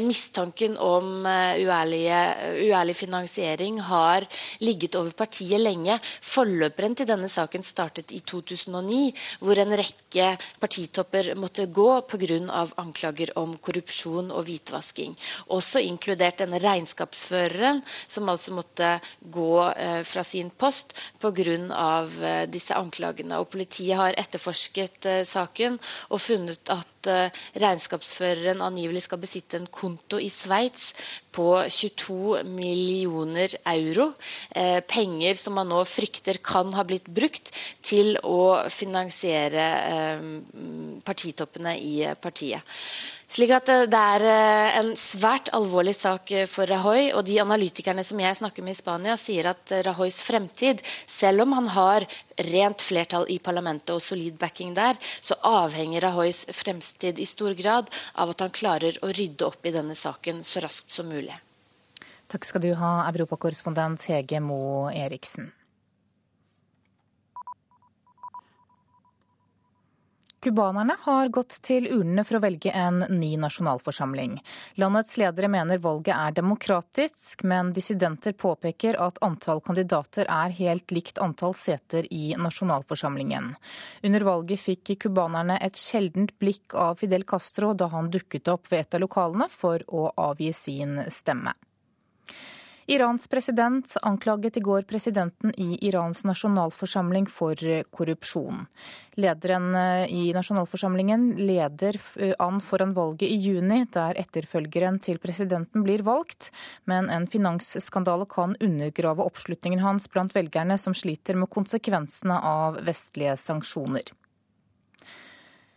mistanken 0.00 0.76
om 0.80 1.26
uærlige, 1.26 2.20
uærlig 2.64 2.96
finansiering 2.98 3.80
har 3.88 4.26
ligget 4.64 4.96
over 5.00 5.14
partiet 5.24 5.60
lenge. 5.62 5.98
Forløperen 6.02 6.96
til 6.98 7.08
denne 7.10 7.30
saken 7.32 7.64
startet 7.66 8.14
i 8.16 8.22
2009, 8.24 9.02
hvor 9.44 9.62
en 9.62 9.76
rekke 9.82 10.32
partitopper 10.62 11.32
måtte 11.38 11.68
gå 11.68 11.90
pga. 12.08 12.40
anklager 12.82 13.34
om 13.40 13.56
korrupsjon 13.58 14.30
og 14.32 14.46
hvitvask 14.48 14.81
hvitvasking. 14.82 15.16
Også 15.54 15.80
inkludert 15.80 16.40
denne 16.42 16.58
regnskapsføreren, 16.62 17.82
som 18.08 18.28
altså 18.28 18.52
måtte 18.52 19.00
gå 19.22 19.70
eh, 19.70 20.02
fra 20.04 20.24
sin 20.24 20.50
post 20.50 20.94
pga. 21.20 21.32
Eh, 21.32 22.46
disse 22.50 22.74
anklagene. 22.74 23.38
Og 23.38 23.50
Politiet 23.50 23.96
har 23.96 24.14
etterforsket 24.18 25.06
eh, 25.06 25.22
saken 25.24 25.78
og 26.10 26.20
funnet 26.20 26.68
at 26.70 26.88
regnskapsføreren 27.58 28.60
angivelig 28.62 29.02
skal 29.08 29.18
besitte 29.18 29.58
en 29.58 29.66
konto 29.66 30.20
i 30.22 30.28
Sveits 30.30 30.92
på 31.32 31.48
22 31.68 32.42
millioner 32.44 33.48
euro. 33.72 34.12
Eh, 34.50 34.80
penger 34.84 35.38
som 35.38 35.56
man 35.56 35.70
nå 35.72 35.80
frykter 35.88 36.38
kan 36.44 36.72
ha 36.76 36.84
blitt 36.84 37.08
brukt 37.08 37.52
til 37.84 38.16
å 38.24 38.68
finansiere 38.72 39.66
eh, 39.88 40.28
partitoppene 41.04 41.76
i 41.80 41.96
partiet. 42.20 42.62
Slik 43.32 43.54
at 43.56 43.70
eh, 43.72 43.86
Det 43.88 44.02
er 44.16 44.26
en 44.82 44.92
svært 44.98 45.48
alvorlig 45.56 45.96
sak 45.96 46.34
for 46.50 46.68
Rajoy. 46.68 47.12
og 47.16 47.24
De 47.28 47.40
analytikerne 47.40 48.04
som 48.04 48.20
jeg 48.20 48.40
snakker 48.42 48.64
med 48.64 48.76
i 48.76 48.80
Spania, 48.82 49.16
sier 49.16 49.52
at 49.54 49.72
Rajoys 49.88 50.20
fremtid, 50.26 50.84
selv 51.08 51.46
om 51.46 51.56
han 51.56 51.72
har 51.72 52.08
rent 52.52 52.82
flertall 52.82 53.28
i 53.30 53.38
parlamentet 53.42 53.94
og 53.94 54.02
solid 54.02 54.38
backing 54.40 54.74
der, 54.76 54.98
så 55.20 55.36
avhenger 55.46 56.04
Rajoys 56.06 56.44
fremtid 56.56 57.18
i 57.18 57.28
stor 57.28 57.56
grad 57.58 57.90
av 58.14 58.32
at 58.34 58.44
han 58.44 58.54
klarer 58.54 58.98
å 59.02 59.12
rydde 59.12 59.48
opp 59.48 59.66
i 59.66 59.74
denne 59.74 59.96
saken 59.98 60.42
så 60.46 60.64
raskt 60.64 60.92
som 60.92 61.08
mulig. 61.10 61.34
Takk 62.32 62.46
skal 62.48 62.64
du 62.64 62.70
ha, 62.80 62.92
europakorrespondent 63.10 64.06
Hege 64.08 64.40
Moe 64.40 64.92
Eriksen. 64.96 65.52
Cubanerne 70.42 70.96
har 71.00 71.28
gått 71.28 71.54
til 71.62 71.84
urnene 71.86 72.24
for 72.26 72.40
å 72.40 72.42
velge 72.42 72.72
en 72.74 73.04
ny 73.14 73.28
nasjonalforsamling. 73.38 74.40
Landets 74.82 75.14
ledere 75.20 75.46
mener 75.46 75.78
valget 75.78 76.16
er 76.16 76.34
demokratisk, 76.34 77.44
men 77.46 77.70
dissidenter 77.76 78.34
påpeker 78.34 78.98
at 79.04 79.20
antall 79.22 79.62
kandidater 79.62 80.26
er 80.26 80.56
helt 80.56 80.90
likt 80.90 81.20
antall 81.22 81.54
seter 81.54 82.08
i 82.10 82.34
nasjonalforsamlingen. 82.34 83.52
Under 84.02 84.26
valget 84.26 84.64
fikk 84.64 84.96
cubanerne 85.06 85.60
et 85.62 85.78
sjeldent 85.78 86.34
blikk 86.42 86.74
av 86.74 86.98
Fidel 87.04 87.22
Castro 87.22 87.70
da 87.78 87.86
han 87.94 88.10
dukket 88.10 88.50
opp 88.50 88.66
ved 88.72 88.88
et 88.88 88.98
av 88.98 89.04
lokalene 89.06 89.46
for 89.46 89.86
å 89.86 90.08
avgi 90.26 90.50
sin 90.58 91.04
stemme. 91.06 91.54
Irans 92.86 93.28
president 93.28 93.96
anklaget 94.02 94.56
i 94.56 94.60
går 94.60 94.82
presidenten 94.82 95.52
i 95.56 95.78
Irans 95.86 96.24
nasjonalforsamling 96.24 97.28
for 97.30 97.54
korrupsjon. 97.94 98.64
Lederen 99.14 99.74
eh, 99.74 100.12
i 100.12 100.32
nasjonalforsamlingen 100.34 101.28
leder 101.38 101.98
eh, 102.16 102.34
an 102.42 102.58
foran 102.60 102.94
valget 102.96 103.28
i 103.28 103.36
juni, 103.36 103.84
der 103.92 104.18
etterfølgeren 104.18 104.98
til 105.04 105.20
presidenten 105.22 105.84
blir 105.86 106.02
valgt, 106.06 106.50
men 106.90 107.10
en 107.12 107.28
finansskandale 107.30 108.26
kan 108.26 108.56
undergrave 108.60 109.22
oppslutningen 109.22 109.84
hans 109.84 110.10
blant 110.10 110.34
velgerne 110.34 110.78
som 110.78 110.96
sliter 110.96 111.38
med 111.38 111.52
konsekvensene 111.54 112.40
av 112.40 112.82
vestlige 112.88 113.36
sanksjoner. 113.38 114.10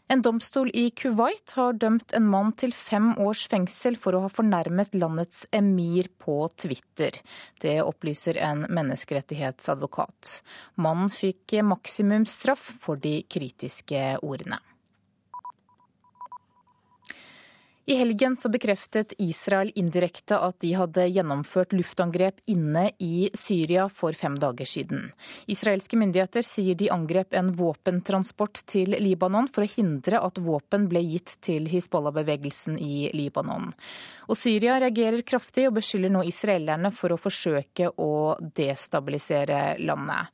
En 0.08 0.22
domstol 0.22 0.70
i 0.78 0.90
Kuwait 0.94 1.56
har 1.58 1.80
dømt 1.82 2.14
en 2.14 2.28
mann 2.30 2.52
til 2.54 2.74
fem 2.78 3.16
års 3.26 3.48
fengsel 3.50 3.96
for 3.98 4.14
å 4.14 4.22
ha 4.28 4.30
fornærmet 4.30 4.94
landets 4.94 5.48
emir 5.50 6.12
på 6.22 6.36
Twitter. 6.62 7.18
Det 7.62 7.80
opplyser 7.82 8.38
en 8.38 8.68
menneskerettighetsadvokat. 8.70 10.40
Mannen 10.78 11.10
fikk 11.10 11.58
maksimumsstraff 11.66 12.70
for 12.86 13.02
de 13.02 13.24
kritiske 13.26 14.06
ordene. 14.22 14.62
I 17.88 17.96
helgen 17.96 18.36
så 18.36 18.50
bekreftet 18.50 19.14
Israel 19.22 19.70
indirekte 19.78 20.40
at 20.42 20.58
de 20.64 20.72
hadde 20.74 21.04
gjennomført 21.06 21.74
luftangrep 21.78 22.40
inne 22.50 22.88
i 22.98 23.30
Syria 23.38 23.86
for 23.94 24.18
fem 24.18 24.40
dager 24.42 24.66
siden. 24.66 25.12
Israelske 25.46 26.00
myndigheter 26.02 26.42
sier 26.42 26.74
de 26.74 26.90
angrep 26.90 27.38
en 27.38 27.54
våpentransport 27.54 28.64
til 28.66 28.98
Libanon 28.98 29.46
for 29.46 29.68
å 29.68 29.70
hindre 29.70 30.24
at 30.26 30.42
våpen 30.42 30.90
ble 30.90 31.04
gitt 31.06 31.38
til 31.46 31.70
Hizbollah-bevegelsen 31.70 32.82
i 32.82 33.12
Libanon. 33.14 33.70
Og 34.26 34.40
Syria 34.40 34.80
reagerer 34.82 35.22
kraftig 35.22 35.68
og 35.70 35.78
beskylder 35.78 36.18
nå 36.18 36.26
israelerne 36.26 36.90
for 36.90 37.14
å 37.14 37.22
forsøke 37.22 37.94
å 38.02 38.14
destabilisere 38.42 39.76
landet. 39.86 40.34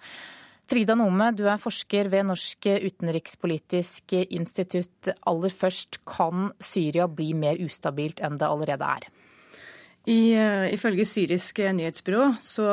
Frida 0.72 0.96
Nome, 0.96 1.34
du 1.36 1.42
er 1.52 1.60
forsker 1.60 2.08
ved 2.08 2.30
Norsk 2.30 2.64
utenrikspolitisk 2.80 4.14
institutt. 4.32 5.10
Aller 5.28 5.52
først, 5.52 5.98
kan 6.08 6.46
Syria 6.64 7.10
bli 7.12 7.34
mer 7.36 7.60
ustabilt 7.60 8.22
enn 8.24 8.38
det 8.40 8.48
allerede 8.48 8.88
er? 8.88 9.10
I, 10.10 10.34
uh, 10.34 10.66
ifølge 10.74 11.06
syrisk 11.06 11.60
nyhetsbyrå 11.62 12.32
så 12.42 12.66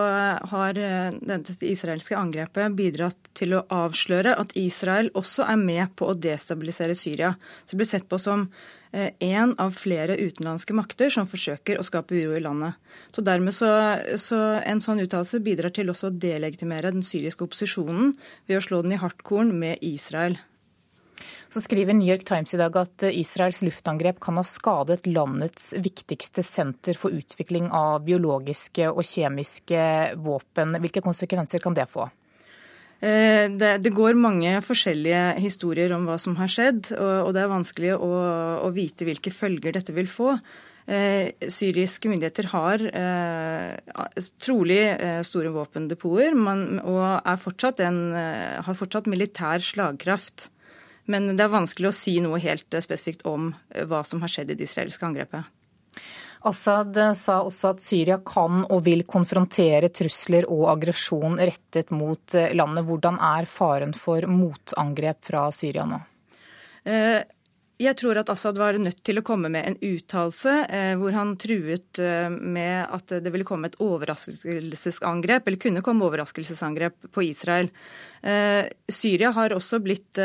har 0.48 0.78
uh, 0.80 1.10
dette 1.12 1.68
israelske 1.68 2.16
angrepet 2.16 2.72
bidratt 2.78 3.28
til 3.36 3.52
å 3.58 3.66
avsløre 3.68 4.32
at 4.40 4.54
Israel 4.56 5.10
også 5.18 5.44
er 5.44 5.60
med 5.60 5.92
på 5.98 6.08
å 6.08 6.16
destabilisere 6.16 6.96
Syria. 6.96 7.34
Så 7.64 7.74
det 7.74 7.82
blir 7.82 7.90
sett 7.92 8.08
på 8.08 8.20
som 8.22 8.48
én 8.88 9.50
av 9.60 9.74
flere 9.76 10.14
utenlandske 10.16 10.72
makter 10.72 11.12
som 11.12 11.26
forsøker 11.28 11.76
å 11.76 11.84
skape 11.84 12.16
uro 12.16 12.38
i 12.38 12.40
landet. 12.40 12.78
Så 13.12 13.20
dermed 13.20 13.52
så, 13.52 13.68
så 14.16 14.38
En 14.64 14.80
sånn 14.80 15.02
uttalelse 15.04 15.42
bidrar 15.44 15.74
til 15.76 15.92
også 15.92 16.08
å 16.08 16.16
delegitimere 16.16 16.94
den 16.94 17.04
syriske 17.04 17.44
opposisjonen 17.44 18.14
ved 18.48 18.56
å 18.56 18.64
slå 18.64 18.80
den 18.86 18.96
i 18.96 19.02
hardtkorn 19.02 19.52
med 19.60 19.84
Israel. 19.84 20.38
Så 21.48 21.62
skriver 21.64 21.96
New 21.96 22.08
York 22.08 22.26
Times 22.28 22.54
i 22.54 22.60
dag 22.60 22.76
at 22.76 23.06
Israels 23.08 23.62
luftangrep 23.66 24.20
kan 24.22 24.38
ha 24.40 24.44
skadet 24.46 25.08
landets 25.08 25.72
viktigste 25.78 26.44
senter 26.46 26.98
for 26.98 27.14
utvikling 27.14 27.70
av 27.74 28.04
biologiske 28.06 28.90
og 28.92 29.04
kjemiske 29.06 29.82
våpen. 30.22 30.78
Hvilke 30.82 31.04
konsekvenser 31.04 31.64
kan 31.64 31.76
det 31.76 31.88
få? 31.90 32.08
Eh, 33.00 33.46
det, 33.54 33.76
det, 33.84 33.94
går 33.94 34.18
mange 34.18 34.56
forskjellige 34.64 35.38
historier 35.42 35.94
om 35.94 36.08
hva 36.08 36.18
som 36.18 36.34
har 36.40 36.50
skjedd, 36.50 36.90
og, 36.98 37.30
det 37.34 37.44
er 37.44 37.52
vanskelig 37.52 37.94
å, 37.94 38.10
å 38.66 38.72
vite 38.74 39.06
hvilke 39.06 39.34
følger 39.34 39.78
dette 39.78 39.94
vil 39.94 40.10
få. 40.10 40.34
Eh, 40.88 41.34
syriske 41.52 42.08
myndigheter 42.08 42.48
har 42.48 42.80
eh, 42.80 43.74
trolig 44.40 44.80
eh, 44.88 45.20
store 45.20 45.50
våpendepoter 45.52 46.32
og 46.80 47.28
fortsatt 47.42 47.82
en, 47.84 47.98
eh, 48.16 48.56
har 48.64 48.78
fortsatt 48.78 49.10
militær 49.12 49.60
slagkraft. 49.60 50.48
Men 51.08 51.30
det 51.36 51.44
er 51.46 51.52
vanskelig 51.52 51.88
å 51.88 51.96
si 51.96 52.18
noe 52.20 52.40
helt 52.42 52.74
eh, 52.74 52.84
spesifikt 52.84 53.24
om 53.28 53.52
eh, 53.72 53.86
hva 53.88 54.02
som 54.04 54.20
har 54.24 54.32
skjedd 54.32 54.52
i 54.52 54.58
det 54.58 54.68
israelske 54.68 55.06
angrepet. 55.08 55.54
Assad 56.48 56.96
eh, 57.00 57.14
sa 57.16 57.40
også 57.46 57.72
at 57.72 57.82
Syria 57.82 58.18
kan 58.24 58.60
og 58.66 58.84
vil 58.86 59.06
konfrontere 59.08 59.88
trusler 59.88 60.46
og 60.52 60.66
aggresjon 60.74 61.40
rettet 61.40 61.94
mot 61.96 62.36
landet. 62.52 62.84
Hvordan 62.90 63.20
er 63.24 63.48
faren 63.48 63.96
for 63.96 64.28
motangrep 64.28 65.24
fra 65.30 65.48
Syria 65.54 65.88
nå? 65.88 66.04
Jeg 67.78 67.94
tror 68.00 68.18
at 68.18 68.30
Assad 68.32 68.56
var 68.58 68.78
nødt 68.80 69.02
til 69.04 69.20
å 69.20 69.22
komme 69.26 69.50
med 69.52 69.66
en 69.66 69.74
uttalelse 69.84 70.52
hvor 70.98 71.12
han 71.12 71.34
truet 71.38 72.00
med 72.40 72.94
at 72.96 73.12
det 73.20 73.32
ville 73.34 73.44
komme 73.46 73.68
et 73.68 73.76
overraskelsesangrep, 73.84 75.50
eller 75.50 75.60
kunne 75.60 75.82
komme 75.84 76.06
overraskelsesangrep 76.08 77.10
på 77.12 77.26
Israel. 77.26 77.68
Syria 78.88 79.34
har 79.36 79.54
også 79.58 79.82
blitt 79.84 80.22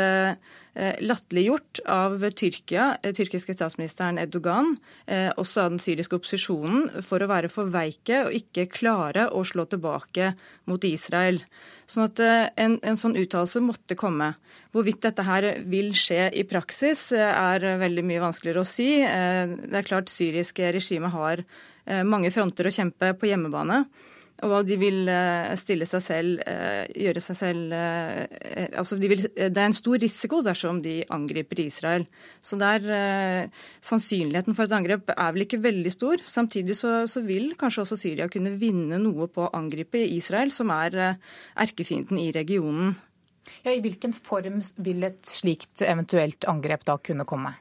latterliggjort 0.74 1.80
av 1.86 2.30
Tyrkia, 2.30 2.96
eh, 3.02 3.12
tyrkiske 3.12 3.54
statsministeren 3.54 4.18
Erdogan, 4.18 4.76
eh, 5.06 5.30
også 5.36 5.62
av 5.62 5.70
den 5.70 5.78
syriske 5.78 6.18
opposisjonen, 6.18 7.02
for 7.02 7.20
å 7.20 7.28
være 7.30 7.50
for 7.50 7.70
veike 7.70 8.26
og 8.26 8.34
ikke 8.34 8.66
klare 8.70 9.28
å 9.30 9.44
slå 9.46 9.66
tilbake 9.68 10.34
mot 10.66 10.82
Israel. 10.84 11.38
Sånn 11.86 12.08
at 12.08 12.20
en, 12.56 12.78
en 12.82 12.96
sånn 12.96 13.16
uttalelse 13.16 13.60
måtte 13.62 13.94
komme. 13.94 14.34
Hvorvidt 14.72 15.02
dette 15.02 15.22
her 15.22 15.60
vil 15.64 15.92
skje 15.92 16.32
i 16.34 16.42
praksis, 16.42 17.12
er 17.12 17.60
veldig 17.60 18.04
mye 18.04 18.22
vanskeligere 18.24 18.64
å 18.64 18.66
si. 18.66 18.96
Det 19.04 19.76
er 19.76 19.86
klart 19.86 20.08
syriske 20.08 20.72
regimet 20.72 21.12
har 21.12 21.44
mange 22.08 22.32
fronter 22.32 22.64
å 22.64 22.72
kjempe 22.72 23.12
på 23.20 23.28
hjemmebane. 23.28 23.84
Og 24.44 24.66
de 24.68 24.76
vil 24.80 25.08
eh, 25.08 25.52
stille 25.58 25.86
seg 25.88 26.02
selv, 26.04 26.42
eh, 26.48 26.84
gjøre 27.04 27.22
seg 27.22 27.38
selv 27.38 27.72
eh, 27.76 28.66
altså 28.76 28.98
de 29.00 29.10
vil, 29.10 29.22
Det 29.24 29.48
er 29.48 29.68
en 29.68 29.76
stor 29.76 29.96
risiko 30.02 30.42
dersom 30.44 30.82
de 30.84 30.98
angriper 31.14 31.62
Israel. 31.64 32.04
Så 32.44 32.58
der, 32.60 32.84
sannsynligheten 33.84 34.56
for 34.56 34.66
et 34.66 34.76
angrep 34.76 35.10
er 35.14 35.32
vel 35.34 35.46
ikke 35.46 35.62
veldig 35.64 35.92
stor. 35.94 36.22
Samtidig 36.28 36.76
så, 36.78 37.04
så, 37.10 37.22
vil 37.24 37.54
kanskje 37.60 37.84
også 37.84 37.98
Syria 37.98 38.28
kunne 38.32 38.54
vinne 38.60 39.00
noe 39.00 39.28
på 39.32 39.46
å 39.46 39.52
angripe 39.56 40.02
Israel, 40.04 40.52
som 40.52 40.72
er 40.74 41.16
erkefienden 41.56 42.20
i 42.20 42.30
regionen. 42.34 42.94
Ja, 43.64 43.72
I 43.72 43.82
hvilken 43.84 44.12
form 44.16 44.60
vil 44.84 45.04
et 45.08 45.20
slikt 45.28 45.84
eventuelt 45.84 46.48
angrep 46.50 46.84
da 46.88 46.98
kunne 47.00 47.28
komme? 47.28 47.54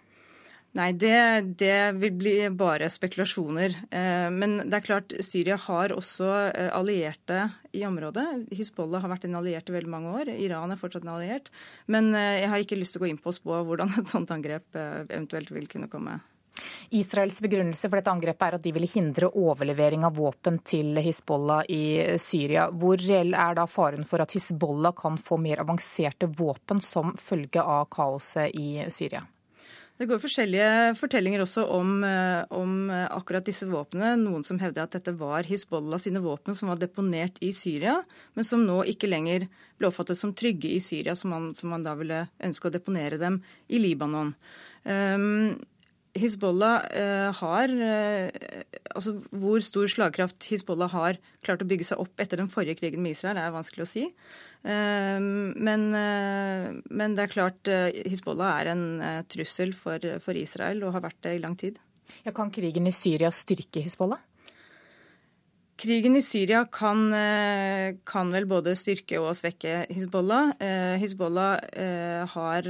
Nei, 0.74 0.88
det, 0.98 1.18
det, 1.62 1.92
vil 2.02 2.16
bli 2.18 2.34
bare 2.58 2.88
spekulasjoner. 2.90 3.76
Eh, 3.94 4.30
men 4.34 4.58
det 4.64 4.80
er 4.80 4.86
klart, 4.88 5.14
Syria 5.22 5.54
har 5.68 5.94
også 5.94 6.30
eh, 6.48 6.70
allierte 6.74 7.44
i 7.78 7.84
området. 7.86 8.26
Hizbollah 8.58 9.04
har 9.04 9.12
vært 9.12 9.28
en 9.28 9.38
alliert 9.38 9.70
i 9.70 9.76
veldig 9.76 9.92
mange 9.94 10.14
år. 10.18 10.32
Iran 10.34 10.74
er 10.74 10.80
fortsatt 10.82 11.06
en 11.06 11.14
alliert. 11.14 11.52
Men 11.86 12.10
eh, 12.18 12.40
jeg 12.42 12.50
har 12.50 12.64
ikke 12.64 12.80
lyst 12.80 12.98
til 12.98 13.04
å 13.04 13.06
gå 13.06 13.12
inn 13.12 13.22
på 13.22 13.30
å 13.30 13.36
spå 13.38 13.60
hvordan 13.68 13.94
et 14.02 14.10
sånt 14.10 14.34
angrep 14.34 14.80
eventuelt 14.80 15.54
vil 15.54 15.70
kunne 15.70 15.92
komme. 15.92 16.18
Israels 16.94 17.38
begrunnelse 17.42 17.90
for 17.90 18.00
dette 18.00 18.14
angrepet 18.14 18.48
er 18.48 18.58
at 18.58 18.66
de 18.66 18.74
ville 18.74 18.90
hindre 18.90 19.30
overlevering 19.30 20.06
av 20.10 20.18
våpen 20.18 20.58
til 20.66 20.98
Hizbollah 21.06 21.70
i 21.70 22.18
Syria. 22.22 22.66
Hvor 22.74 22.98
reell 23.02 23.38
er 23.38 23.62
da 23.62 23.68
faren 23.70 24.10
for 24.10 24.26
at 24.26 24.34
Hizbollah 24.34 24.98
kan 24.98 25.22
få 25.22 25.38
mer 25.42 25.62
avanserte 25.62 26.30
våpen 26.34 26.82
som 26.82 27.14
følge 27.22 27.62
av 27.62 27.86
kaoset 27.94 28.58
i 28.58 28.90
Syria? 28.94 29.22
Det 30.02 30.08
går 30.10 30.18
forskjellige 30.18 30.96
fortellinger 30.98 31.44
også 31.44 31.68
om, 31.70 32.04
eh, 32.04 32.44
om, 32.50 32.90
eh, 32.90 33.08
akkurat 33.14 33.46
disse 33.46 33.68
våpnene. 33.70 34.18
Noen 34.18 34.44
som 34.44 34.58
hevder 34.58 34.84
at 34.84 34.92
dette 34.92 35.14
var 35.16 35.44
Hizbollah 35.44 36.00
sine 36.00 36.20
våpen 36.20 36.56
som 36.56 36.70
var 36.70 36.78
deponert 36.78 37.38
i 37.42 37.52
Syria, 37.52 38.04
men 38.36 38.44
som 38.44 38.66
nå 38.66 38.84
ikke 38.90 39.08
lenger 39.08 39.48
ble 39.78 39.88
oppfattet 39.88 40.18
som 40.18 40.34
trygge 40.34 40.66
i 40.74 40.80
Syria, 40.80 41.16
som 41.16 41.30
man, 41.30 41.54
som 41.54 41.70
man 41.70 41.84
da 41.84 41.94
ville 41.94 42.28
ønske 42.42 42.70
å 42.70 42.74
deponere 42.74 43.20
dem 43.20 43.44
i 43.70 43.78
Libanon. 43.78 44.34
Um, 44.84 45.62
Hizbollah 46.14 46.86
uh, 46.94 47.32
har 47.34 47.70
uh, 47.70 48.30
altså 48.94 49.16
Hvor 49.32 49.62
stor 49.66 49.88
slagkraft 49.90 50.46
Hizbollah 50.46 50.92
har 50.94 51.18
klart 51.42 51.64
å 51.64 51.68
bygge 51.70 51.88
seg 51.88 52.02
opp 52.04 52.20
etter 52.22 52.38
den 52.38 52.52
forrige 52.52 52.82
krigen 52.82 53.02
med 53.02 53.16
Israel, 53.16 53.38
er 53.38 53.56
vanskelig 53.56 53.86
å 53.86 53.90
si. 53.90 54.04
Uh, 54.64 55.20
men, 55.20 55.90
men, 55.92 57.16
det 57.18 57.26
er 57.26 57.32
klart 57.34 57.68
Hizbollah 58.08 58.62
er 58.62 58.70
en 58.72 58.86
trussel 59.28 59.74
for, 59.76 60.00
for, 60.24 60.40
Israel 60.40 60.86
og 60.88 60.96
har 60.96 61.04
vært 61.10 61.20
det 61.28 61.34
i 61.36 61.42
lang 61.44 61.58
tid. 61.60 61.82
Ja, 62.24 62.32
kan 62.36 62.52
krigen 62.54 62.88
i 62.88 62.96
Syria 62.96 63.32
styrke 63.34 63.84
Hizbollah? 63.84 64.22
Krigen 65.84 66.16
i 66.16 66.22
Syria 66.22 66.66
kan, 66.72 67.12
eh, 67.14 67.96
kan, 68.06 68.30
vel 68.32 68.46
både 68.46 68.76
styrke 68.78 69.18
og 69.20 69.34
svekke 69.36 69.88
Hizbollah. 69.90 70.54
Eh, 70.62 70.96
Hizbollah 71.02 71.60
eh, 71.74 72.26
har 72.30 72.70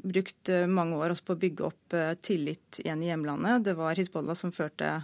brukt 0.00 0.48
mange 0.68 0.96
år 0.96 1.10
også 1.10 1.26
på 1.26 1.34
å 1.34 1.42
bygge 1.42 1.66
opp 1.66 1.96
tillit 2.22 2.80
igjen 2.80 3.02
i 3.02 3.10
hjemlandet. 3.10 3.64
Det 3.66 3.74
var 3.76 3.98
Hizbollah 3.98 4.38
som 4.38 4.54
førte 4.54 5.02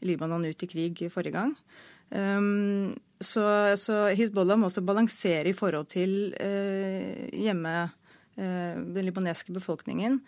Libanon 0.00 0.46
ut 0.46 0.62
i 0.62 0.70
krig 0.70 1.02
forrige 1.10 1.34
gang. 1.34 1.56
Ehm, 2.14 2.94
så, 3.20 3.44
så 3.76 4.08
Hizbollah 4.14 4.58
må 4.58 4.68
også 4.68 4.84
balansere 4.86 5.50
i 5.50 5.56
forhold 5.56 5.88
til 5.90 6.34
hjemme 7.34 7.72
den 8.38 9.02
libaneske 9.02 9.50
befolkningen, 9.50 10.20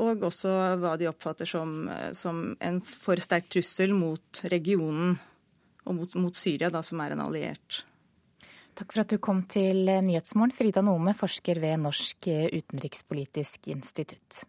og 0.00 0.22
også 0.24 0.54
hva 0.80 0.94
de 0.96 1.10
oppfatter 1.10 1.44
som, 1.50 1.82
som 2.16 2.54
en 2.64 2.78
for 2.80 3.20
sterk 3.20 3.50
trussel 3.52 3.92
mot 3.92 4.40
regionen 4.48 5.18
og 5.84 5.98
mot, 5.98 6.16
mot 6.16 6.40
Syria, 6.40 6.70
da, 6.72 6.80
som 6.80 7.04
er 7.04 7.12
en 7.12 7.26
alliert. 7.26 7.82
Takk 8.78 8.94
for 8.94 9.02
at 9.02 9.12
du 9.12 9.18
kom 9.20 9.42
til 9.50 9.84
Nyhetsmorgen, 9.84 10.56
Frida 10.56 10.80
Nome, 10.86 11.12
forsker 11.18 11.60
ved 11.60 11.82
Norsk 11.82 12.30
utenrikspolitisk 12.30 13.68
institutt. 13.74 14.44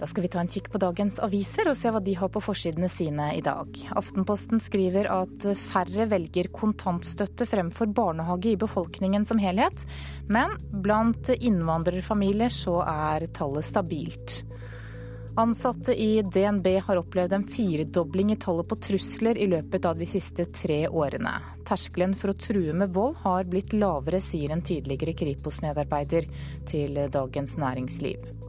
Da 0.00 0.06
skal 0.08 0.24
vi 0.24 0.28
ta 0.32 0.40
en 0.40 0.48
kikk 0.48 0.70
på 0.72 0.78
dagens 0.80 1.18
aviser 1.20 1.68
og 1.68 1.76
se 1.76 1.90
hva 1.92 2.00
de 2.00 2.14
har 2.16 2.30
på 2.32 2.40
forsidene 2.40 2.88
sine 2.88 3.26
i 3.36 3.42
dag. 3.44 3.68
Aftenposten 4.00 4.62
skriver 4.64 5.10
at 5.12 5.44
færre 5.60 6.06
velger 6.08 6.48
kontantstøtte 6.56 7.44
fremfor 7.44 7.92
barnehage 7.92 8.54
i 8.54 8.60
befolkningen 8.60 9.28
som 9.28 9.42
helhet, 9.42 9.84
men 10.32 10.56
blant 10.72 11.28
innvandrerfamilier 11.36 12.48
så 12.54 12.78
er 12.86 13.28
tallet 13.36 13.68
stabilt. 13.68 14.40
Ansatte 15.36 15.92
i 15.92 16.22
DNB 16.22 16.66
har 16.88 17.04
opplevd 17.04 17.36
en 17.36 17.46
firedobling 17.48 18.32
i 18.32 18.40
tallet 18.40 18.72
på 18.72 18.80
trusler 18.88 19.36
i 19.36 19.46
løpet 19.52 19.84
av 19.84 20.00
de 20.00 20.08
siste 20.08 20.48
tre 20.48 20.86
årene. 20.88 21.36
Terskelen 21.68 22.16
for 22.16 22.32
å 22.32 22.40
true 22.40 22.72
med 22.72 22.96
vold 22.96 23.20
har 23.20 23.44
blitt 23.52 23.76
lavere, 23.76 24.20
sier 24.20 24.56
en 24.56 24.64
tidligere 24.64 25.14
Kripos-medarbeider 25.20 26.28
til 26.72 27.04
Dagens 27.12 27.60
Næringsliv. 27.60 28.39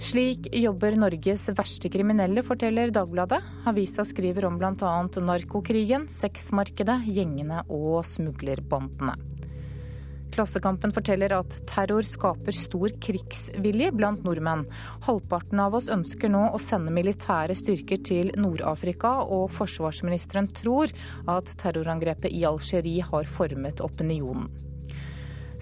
Slik 0.00 0.48
jobber 0.56 0.96
Norges 0.96 1.48
verste 1.56 1.90
kriminelle, 1.92 2.42
forteller 2.42 2.90
Dagbladet. 2.94 3.42
Avisa 3.68 4.04
skriver 4.04 4.46
om 4.48 4.56
bl.a. 4.58 4.92
narkokrigen, 5.20 6.08
sexmarkedet, 6.10 7.02
gjengene 7.12 7.62
og 7.68 8.00
smuglerbandene. 8.06 9.18
Klassekampen 10.32 10.94
forteller 10.96 11.34
at 11.36 11.58
terror 11.68 12.06
skaper 12.08 12.56
stor 12.56 12.94
krigsvilje 13.04 13.90
blant 13.92 14.24
nordmenn. 14.24 14.64
Halvparten 15.04 15.60
av 15.60 15.76
oss 15.76 15.90
ønsker 15.92 16.32
nå 16.32 16.46
å 16.56 16.60
sende 16.62 16.94
militære 16.94 17.56
styrker 17.58 18.00
til 18.00 18.32
Nord-Afrika, 18.40 19.18
og 19.28 19.52
forsvarsministeren 19.52 20.48
tror 20.56 20.92
at 21.28 21.52
terrorangrepet 21.60 22.32
i 22.32 22.46
Algerie 22.48 23.04
har 23.12 23.28
formet 23.28 23.84
opinionen. 23.84 24.48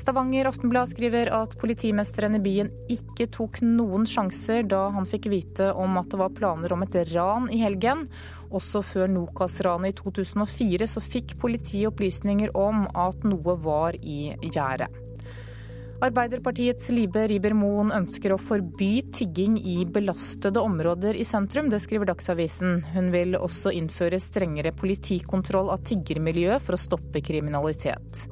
Stavanger 0.00 0.48
Aftenblad 0.48 0.88
skriver 0.88 1.28
at 1.36 1.52
politimesteren 1.60 2.38
i 2.38 2.40
byen 2.40 2.70
ikke 2.88 3.26
tok 3.36 3.58
noen 3.60 4.06
sjanser 4.08 4.64
da 4.64 4.86
han 4.94 5.04
fikk 5.04 5.28
vite 5.28 5.66
om 5.76 5.98
at 6.00 6.08
det 6.08 6.20
var 6.22 6.32
planer 6.32 6.72
om 6.72 6.86
et 6.86 6.96
ran 7.10 7.50
i 7.52 7.60
helgen. 7.60 8.06
Også 8.48 8.80
før 8.80 9.10
Nokas-ranet 9.12 9.92
i 9.92 9.98
2004 9.98 10.88
så 10.88 11.04
fikk 11.04 11.36
politiet 11.42 11.90
opplysninger 11.90 12.56
om 12.56 12.86
at 12.96 13.28
noe 13.28 13.58
var 13.60 13.98
i 14.00 14.32
gjære. 14.40 14.88
Arbeiderpartiets 16.00 16.88
Libe 16.96 17.26
Riber-Moen 17.28 17.92
ønsker 17.92 18.32
å 18.32 18.40
forby 18.40 19.02
tigging 19.12 19.58
i 19.60 19.82
belastede 19.84 20.62
områder 20.64 21.12
i 21.12 21.26
sentrum. 21.28 21.68
Det 21.68 21.82
skriver 21.84 22.08
Dagsavisen. 22.08 22.86
Hun 22.94 23.12
vil 23.12 23.36
også 23.36 23.74
innføre 23.76 24.16
strengere 24.16 24.72
politikontroll 24.72 25.68
av 25.68 25.84
tiggermiljøet 25.84 26.64
for 26.64 26.78
å 26.78 26.80
stoppe 26.88 27.20
kriminalitet. 27.20 28.24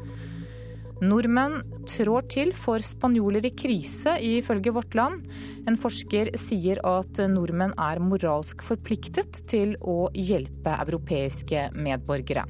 Nordmenn 0.98 1.60
trår 1.86 2.24
til 2.26 2.48
for 2.58 2.82
spanjoler 2.82 3.44
i 3.46 3.52
krise, 3.54 4.16
ifølge 4.18 4.72
Vårt 4.74 4.96
Land. 4.98 5.28
En 5.70 5.76
forsker 5.78 6.32
sier 6.34 6.80
at 6.82 7.20
nordmenn 7.30 7.76
er 7.78 8.00
moralsk 8.02 8.64
forpliktet 8.66 9.44
til 9.46 9.76
å 9.78 10.08
hjelpe 10.10 10.74
europeiske 10.82 11.68
medborgere. 11.78 12.42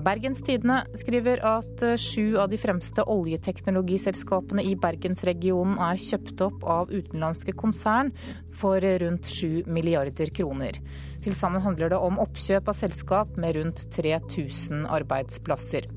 Bergenstidene 0.00 0.82
skriver 0.96 1.40
at 1.44 1.82
sju 2.00 2.36
av 2.40 2.50
de 2.52 2.58
fremste 2.60 3.04
oljeteknologiselskapene 3.08 4.64
i 4.68 4.74
bergensregionen 4.80 5.80
er 5.84 6.00
kjøpt 6.00 6.44
opp 6.44 6.64
av 6.64 6.92
utenlandske 6.92 7.56
konsern 7.56 8.12
for 8.56 8.84
rundt 8.84 9.28
sju 9.28 9.62
milliarder 9.68 10.32
kroner. 10.36 10.76
Til 11.24 11.36
sammen 11.36 11.64
handler 11.64 11.92
det 11.92 12.04
om 12.04 12.20
oppkjøp 12.20 12.68
av 12.68 12.80
selskap 12.80 13.36
med 13.40 13.56
rundt 13.60 13.84
3000 13.96 14.86
arbeidsplasser. 14.88 15.88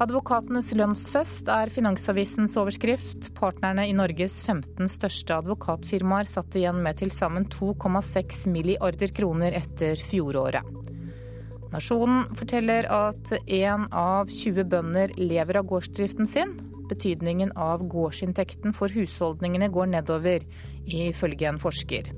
Advokatenes 0.00 0.70
lønnsfest 0.72 1.50
er 1.52 1.68
Finansavisens 1.68 2.54
overskrift. 2.56 3.26
Partnerne 3.36 3.84
i 3.84 3.92
Norges 3.92 4.38
15 4.40 4.88
største 4.88 5.34
advokatfirmaer 5.36 6.24
satt 6.24 6.56
igjen 6.56 6.78
med 6.80 6.96
til 7.02 7.12
sammen 7.12 7.44
2,6 7.52 8.46
milliarder 8.48 9.12
kroner 9.12 9.58
etter 9.58 10.00
fjoråret. 10.00 10.64
Nasjonen 11.74 12.30
forteller 12.32 12.88
at 12.88 13.34
én 13.44 13.84
av 13.92 14.32
20 14.32 14.64
bønder 14.72 15.12
lever 15.20 15.60
av 15.60 15.68
gårdsdriften 15.68 16.24
sin. 16.24 16.56
Betydningen 16.88 17.52
av 17.60 17.84
gårdsinntekten 17.92 18.72
for 18.72 18.88
husholdningene 18.96 19.68
går 19.68 19.92
nedover, 19.98 20.48
ifølge 20.88 21.52
en 21.52 21.60
forsker. 21.60 22.08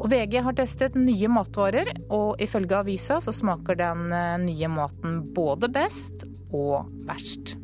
Og 0.00 0.08
VG 0.08 0.38
har 0.46 0.56
testet 0.56 0.96
nye 0.96 1.28
matvarer, 1.28 1.92
og 2.08 2.40
ifølge 2.40 2.78
avisa 2.78 3.18
så 3.20 3.34
smaker 3.36 3.76
den 3.76 4.06
nye 4.46 4.70
maten 4.72 5.20
både 5.36 5.68
best 5.72 6.24
og 6.56 6.88
verst. 7.08 7.58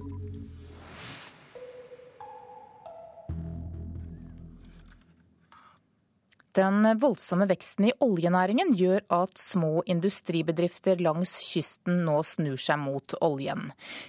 Den 6.56 6.86
voldsomme 6.98 7.44
veksten 7.50 7.90
i 7.90 7.92
oljenæringen 8.00 8.70
gjør 8.78 9.02
at 9.12 9.36
små 9.36 9.82
industribedrifter 9.92 11.02
langs 11.04 11.34
kysten 11.50 11.98
nå 12.06 12.22
snur 12.24 12.56
seg 12.56 12.80
mot 12.80 13.12
oljen. 13.20 13.66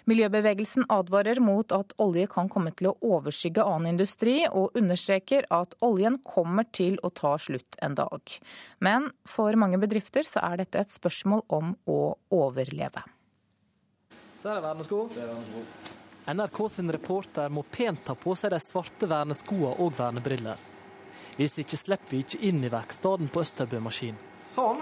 Miljøbevegelsen 0.07 0.85
advarer 0.93 1.41
mot 1.43 1.75
at 1.75 1.91
olje 1.99 2.29
kan 2.31 2.47
komme 2.47 2.71
til 2.71 2.93
å 2.93 2.95
overskygge 3.03 3.65
annen 3.67 3.97
industri, 3.97 4.37
og 4.47 4.79
understreker 4.79 5.49
at 5.51 5.75
oljen 5.83 6.21
kommer 6.23 6.69
til 6.71 6.95
å 7.03 7.11
ta 7.11 7.33
slutt 7.41 7.75
en 7.83 7.99
dag. 7.99 8.37
Men 8.79 9.11
for 9.27 9.59
mange 9.59 9.81
bedrifter 9.83 10.23
så 10.23 10.45
er 10.47 10.63
dette 10.63 10.79
et 10.85 10.95
spørsmål 10.95 11.43
om 11.51 11.75
å 11.83 11.99
overleve. 12.31 13.03
Så 14.39 14.53
er 14.53 14.61
det 14.61 14.65
vernesko. 14.69 15.03
NRK 16.31 16.63
sin 16.71 16.95
reporter 16.95 17.51
må 17.51 17.67
pent 17.67 18.05
ta 18.07 18.15
på 18.15 18.39
seg 18.39 18.55
de 18.55 18.63
svarte 18.63 19.11
verneskoene 19.11 19.75
og 19.83 19.95
vernebriller. 19.99 20.76
Hvis 21.37 21.59
ikke 21.61 21.77
slipper 21.77 22.15
vi 22.15 22.23
ikke 22.25 22.41
inn 22.49 22.63
i 22.65 22.73
verkstedet 22.73 23.29
på 23.33 23.45
Østerbø 23.45 23.81
Maskin. 23.85 24.17
Sånn. 24.47 24.81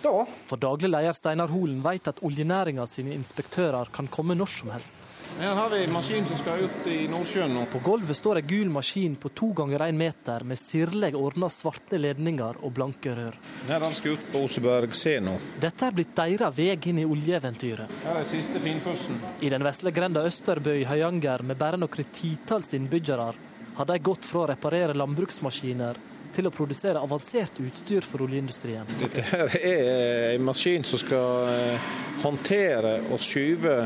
Da. 0.00 0.26
For 0.48 0.56
daglig 0.56 0.88
leder 0.88 1.12
Steinar 1.12 1.50
Holen 1.52 1.82
vet 1.84 2.08
at 2.08 2.22
oljenæringa 2.24 2.86
sine 2.88 3.12
inspektører 3.12 3.90
kan 3.92 4.06
komme 4.08 4.36
når 4.38 4.52
som 4.54 4.70
helst. 4.72 5.02
Her 5.40 5.52
har 5.54 5.68
vi 5.70 5.82
en 5.84 5.92
maskin 5.92 6.24
som 6.26 6.38
skal 6.40 6.62
ut 6.64 6.86
i 6.88 7.02
Nordsjøen 7.10 7.52
nå. 7.54 7.66
På 7.72 7.82
gulvet 7.84 8.16
står 8.16 8.40
ei 8.40 8.46
gul 8.48 8.70
maskin 8.72 9.18
på 9.20 9.30
to 9.36 9.50
ganger 9.56 9.84
én 9.86 9.98
meter 10.00 10.46
med 10.48 10.58
sirlig 10.58 11.12
ordna 11.18 11.50
svarte 11.52 12.00
ledninger 12.00 12.62
og 12.64 12.72
blanke 12.78 13.12
rør. 13.18 13.36
Her 13.68 13.84
den 13.84 13.98
skal 13.98 14.16
ut 14.16 14.32
på 14.32 14.44
Oseberg 14.46 14.96
C 14.96 15.18
nå. 15.20 15.36
Dette 15.60 15.90
er 15.90 15.98
blitt 15.98 16.16
deres 16.16 16.56
vei 16.56 16.72
inn 16.80 17.04
i 17.04 17.06
oljeeventyret. 17.06 18.00
Her 18.06 18.22
er 18.22 18.28
siste 18.28 18.62
finpussen. 18.62 19.20
I 19.40 19.52
den 19.52 19.66
vesle 19.66 19.92
grenda 19.92 20.24
Østerbø 20.26 20.80
i 20.80 20.88
Høyanger 20.88 21.44
med 21.44 21.60
bare 21.60 21.80
noen 21.80 22.12
titalls 22.14 22.72
innbyggere 22.78 23.32
har 23.80 23.88
de 23.88 23.98
gått 24.04 24.26
fra 24.28 24.42
å 24.42 24.48
reparere 24.50 24.92
landbruksmaskiner 24.92 25.96
til 26.34 26.46
å 26.46 26.52
produsere 26.52 27.00
avansert 27.00 27.62
utstyr 27.64 28.04
for 28.04 28.26
oljeindustrien. 28.26 28.88
Dette 29.00 29.24
her 29.32 29.56
er 29.56 30.34
en 30.34 30.44
maskin 30.44 30.84
som 30.86 31.00
skal 31.00 31.48
eh, 31.48 31.92
håndtere 32.20 32.98
og 33.08 33.22
skyve 33.24 33.76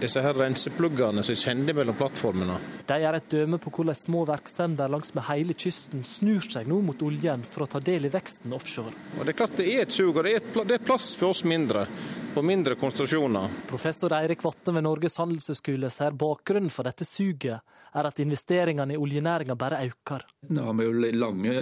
disse 0.00 0.22
her 0.24 0.34
rensepluggene 0.34 1.22
som 1.22 1.36
kjenner 1.38 1.76
mellom 1.76 1.94
plattformene. 2.00 2.56
De 2.88 2.96
er 2.96 3.18
et 3.18 3.28
døme 3.30 3.60
på 3.62 3.70
hvordan 3.76 3.94
små 3.94 4.24
virksomheter 4.32 4.90
langs 4.90 5.12
med 5.14 5.28
hele 5.28 5.54
kysten 5.54 6.02
snur 6.06 6.42
seg 6.48 6.66
nå 6.72 6.80
mot 6.88 7.04
oljen 7.06 7.44
for 7.46 7.66
å 7.66 7.70
ta 7.76 7.82
del 7.84 8.08
i 8.08 8.12
veksten 8.16 8.56
offshore. 8.56 8.96
Og 9.18 9.22
Det 9.22 9.34
er 9.34 9.38
klart 9.44 9.60
det 9.60 9.68
er 9.68 9.84
et 9.84 9.94
sug, 9.94 10.16
og 10.16 10.24
det 10.26 10.80
er 10.80 10.82
plass 10.88 11.12
for 11.18 11.36
oss 11.36 11.44
mindre 11.44 11.84
på 12.32 12.42
mindre 12.42 12.74
konsentrasjoner. 12.80 13.52
Professor 13.68 14.16
Eirik 14.16 14.42
Vatne 14.42 14.74
ved 14.78 14.88
Norges 14.88 15.20
handelshøyskole 15.20 15.92
ser 15.92 16.16
bakgrunnen 16.16 16.72
for 16.72 16.88
dette 16.88 17.04
suget 17.06 17.60
er 17.92 18.08
at 18.08 18.20
investeringene 18.22 18.94
i 18.94 19.00
oljenæringa 19.00 19.56
bare 19.58 19.82
øker. 19.86 20.24
Nå 20.52 20.64
har 20.66 20.76
vi 20.78 20.86
jo 20.86 21.10
lange 21.14 21.52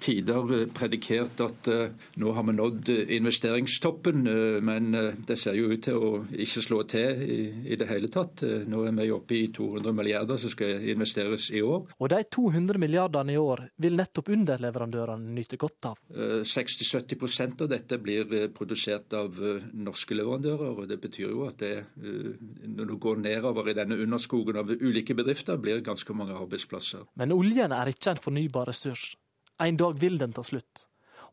tider 0.00 0.66
predikert 0.74 1.40
at 1.44 1.68
uh, 1.68 1.90
nå 2.22 2.34
har 2.36 2.46
vi 2.46 2.54
nådd 2.56 2.92
investeringstoppen, 3.18 4.22
uh, 4.28 4.60
men 4.64 4.94
uh, 4.94 5.10
det 5.26 5.36
ser 5.40 5.58
jo 5.58 5.70
ut 5.72 5.82
til 5.84 5.98
å 5.98 6.12
ikke 6.30 6.62
slå 6.64 6.82
til 6.90 7.24
i, 7.24 7.40
i, 7.72 7.78
det 7.80 7.88
hele 7.90 8.10
tatt. 8.12 8.44
Nå 8.70 8.84
er 8.86 8.94
vi 9.00 9.10
oppe 9.14 9.36
i 9.36 9.50
200 9.54 9.94
milliarder 9.96 10.40
som 10.40 10.52
skal 10.52 10.86
investeres 10.92 11.50
i 11.56 11.62
år. 11.64 11.90
Og 11.98 12.12
de 12.12 12.22
200 12.30 12.80
milliardene 12.80 13.34
i 13.34 13.40
år 13.40 13.66
vil 13.82 13.98
nettopp 13.98 14.30
underleverandørene 14.36 15.34
nyte 15.34 15.58
godt 15.60 15.90
av. 15.90 16.00
60-70% 16.10 17.64
av 17.64 17.70
dette 17.72 17.98
blir 18.00 18.50
produsert 18.54 19.14
av 19.16 19.36
norske 19.72 20.16
leverandører, 20.16 20.80
og 20.80 20.88
det 20.90 21.00
betyr 21.02 21.28
jo 21.28 21.46
at 21.48 21.60
det, 21.60 21.74
når 22.00 22.90
du 22.90 22.96
går 23.00 23.20
nedover 23.24 23.70
i 23.70 23.76
denne 23.76 23.98
underskogen 24.00 24.60
av 24.60 24.70
ulike 24.70 25.16
bedrifter, 25.18 25.58
blir 25.60 25.79
ganske 25.86 26.14
mange 26.16 26.36
arbeidsplasser. 26.36 27.06
Men 27.18 27.34
oljen 27.36 27.72
er 27.76 27.92
ikke 27.92 28.14
en 28.14 28.22
fornybar 28.22 28.70
ressurs. 28.70 29.14
En 29.60 29.76
dag 29.76 29.98
vil 30.00 30.18
den 30.20 30.32
ta 30.32 30.44
slutt. 30.46 30.86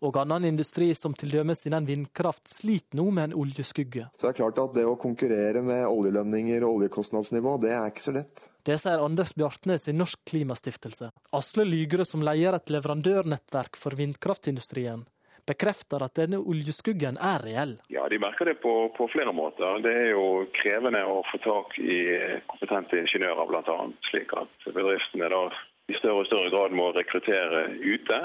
Og 0.06 0.18
annen 0.22 0.46
industri, 0.46 0.92
som 0.94 1.14
t.d. 1.18 1.40
innen 1.42 1.88
vindkraft, 1.88 2.46
sliter 2.52 3.00
nå 3.00 3.08
med 3.12 3.30
en 3.30 3.38
oljeskugge. 3.42 4.10
Så 4.20 4.28
det 4.28 4.34
er 4.34 4.38
klart 4.42 4.60
at 4.62 4.76
det 4.76 4.86
å 4.86 4.98
konkurrere 5.00 5.64
med 5.66 5.88
oljelønninger 5.88 6.66
og 6.68 6.82
oljekostnadsnivå, 6.82 7.56
det 7.64 7.74
er 7.74 7.90
ikke 7.90 8.06
så 8.06 8.14
lett. 8.20 8.44
Det 8.68 8.76
sier 8.82 9.02
Anders 9.02 9.32
Bjartnes 9.38 9.88
i 9.88 9.96
Norsk 9.96 10.26
Klimastiftelse. 10.28 11.10
Asle 11.38 11.66
Lygre, 11.66 12.06
som 12.06 12.26
leder 12.26 12.60
et 12.60 12.74
leverandørnettverk 12.74 13.80
for 13.80 13.96
vindkraftindustrien, 13.98 15.06
bekrefter 15.48 16.04
at 16.06 16.18
denne 16.20 16.40
oljeskuggen 16.40 17.20
er 17.24 17.46
reell. 17.46 17.78
Ja, 17.94 18.08
De 18.12 18.20
merker 18.20 18.50
det 18.50 18.58
på, 18.64 18.74
på, 18.98 19.08
flere 19.14 19.34
måter. 19.36 19.80
Det 19.86 19.94
er 19.94 20.12
jo 20.12 20.48
krevende 20.58 21.04
å 21.08 21.22
få 21.32 21.40
tak 21.44 21.78
i 21.80 22.02
kompetente 22.52 23.00
ingeniører 23.04 23.50
bl.a. 23.50 23.78
Slik 24.10 24.36
at 24.38 24.68
bedriftene 24.68 25.32
da 25.32 25.46
i 25.88 25.96
større 26.02 26.24
og 26.24 26.30
større 26.30 26.52
grad 26.52 26.76
må 26.76 26.92
rekruttere 26.96 27.70
ute. 27.80 28.22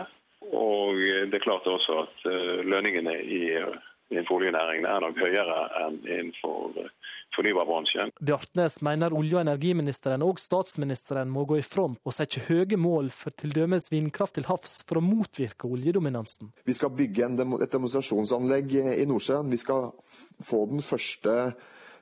Og 0.51 0.99
det 1.31 1.39
er 1.39 1.45
klart 1.45 1.69
også 1.71 2.03
at 2.03 2.25
lønningene 2.67 3.15
i 3.23 3.43
innenfor 4.13 4.41
oljenæringen 4.41 4.87
er 4.87 5.01
nok 5.01 5.21
høyere 5.23 5.59
enn 5.85 6.01
innenfor 6.05 6.83
fornybarbransjen. 7.37 8.13
Bjartnes 8.21 8.81
mener 8.87 9.15
olje- 9.17 9.39
og 9.39 9.45
energiministeren 9.45 10.25
og 10.27 10.41
statsministeren 10.43 11.33
må 11.33 11.45
gå 11.49 11.61
i 11.61 11.67
front 11.67 12.01
og 12.05 12.17
sette 12.17 12.45
høye 12.49 12.79
mål 12.81 13.11
for 13.15 13.35
t.d. 13.35 13.67
vindkraft 13.93 14.39
til 14.39 14.49
havs 14.51 14.81
for 14.89 15.01
å 15.01 15.05
motvirke 15.05 15.71
oljedominansen. 15.71 16.53
Vi 16.65 16.77
skal 16.77 16.95
bygge 16.97 17.29
et 17.33 17.73
demonstrasjonsanlegg 17.73 18.79
i 18.97 19.07
Nordsjøen. 19.09 19.53
Vi 19.53 19.61
skal 19.61 19.93
få 20.43 20.67
den 20.71 20.83
første 20.85 21.55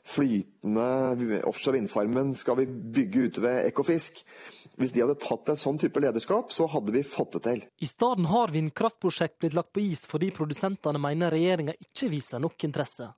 flytende 0.06 1.40
offshore 1.44 1.76
vindfarmen 1.76 2.34
skal 2.34 2.56
vi 2.60 2.66
bygge 2.66 3.26
ute 3.28 3.44
ved 3.44 3.66
Ekofisk. 3.68 4.22
Hvis 4.80 4.94
de 4.94 5.04
hadde 5.04 5.18
tatt 5.20 5.52
en 5.52 5.60
sånn 5.60 5.78
type 5.80 6.00
lederskap, 6.02 6.52
så 6.54 6.66
hadde 6.72 6.94
vi 6.94 7.04
fått 7.06 7.36
det 7.36 7.42
til. 7.46 7.64
I 7.84 7.88
stedet 7.88 8.30
har 8.32 8.54
vindkraftprosjekt 8.54 9.40
blitt 9.42 9.56
lagt 9.58 9.74
på 9.76 9.84
is 9.84 10.06
fordi 10.08 10.32
produsentene 10.34 11.00
mener 11.02 11.34
regjeringa 11.34 11.76
ikke 11.76 12.10
viser 12.12 12.42
nok 12.42 12.68
interesse. 12.68 13.10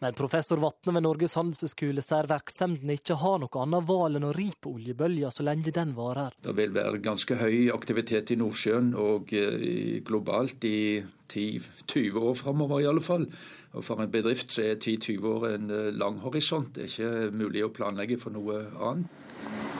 Men 0.00 0.14
professor 0.16 0.56
Vatne 0.56 0.94
ved 0.96 1.04
Norges 1.04 1.34
handelshøyskole 1.36 2.00
sier 2.00 2.24
virksomheten 2.30 2.88
ikke 2.94 3.18
har 3.20 3.42
noe 3.42 3.60
annet 3.60 3.84
valg 3.84 4.16
enn 4.16 4.24
å 4.30 4.32
ri 4.32 4.46
på 4.56 4.72
oljebølga 4.78 5.28
så 5.28 5.44
lenge 5.44 5.74
den 5.76 5.92
varer. 5.92 6.32
Det 6.40 6.54
vil 6.56 6.72
være 6.72 7.02
ganske 7.04 7.36
høy 7.36 7.68
aktivitet 7.74 8.32
i 8.32 8.38
Nordsjøen 8.40 8.94
og 8.96 9.34
eh, 9.36 9.98
globalt 10.06 10.64
i 10.64 11.02
10-20 11.28 12.16
år 12.16 12.40
framover 12.40 12.80
i 12.80 12.88
alle 12.88 13.04
fall. 13.04 13.28
Og 13.76 13.84
For 13.84 14.00
en 14.00 14.08
bedrift 14.16 14.56
så 14.56 14.70
er 14.70 14.80
10-20 14.80 15.28
år 15.34 15.46
en 15.50 15.68
eh, 15.68 15.92
lang 15.92 16.16
horisont. 16.24 16.72
Det 16.72 16.86
er 16.86 16.94
ikke 16.94 17.36
mulig 17.36 17.68
å 17.68 17.72
planlegge 17.76 18.16
for 18.24 18.32
noe 18.32 18.64
annet. 18.80 19.20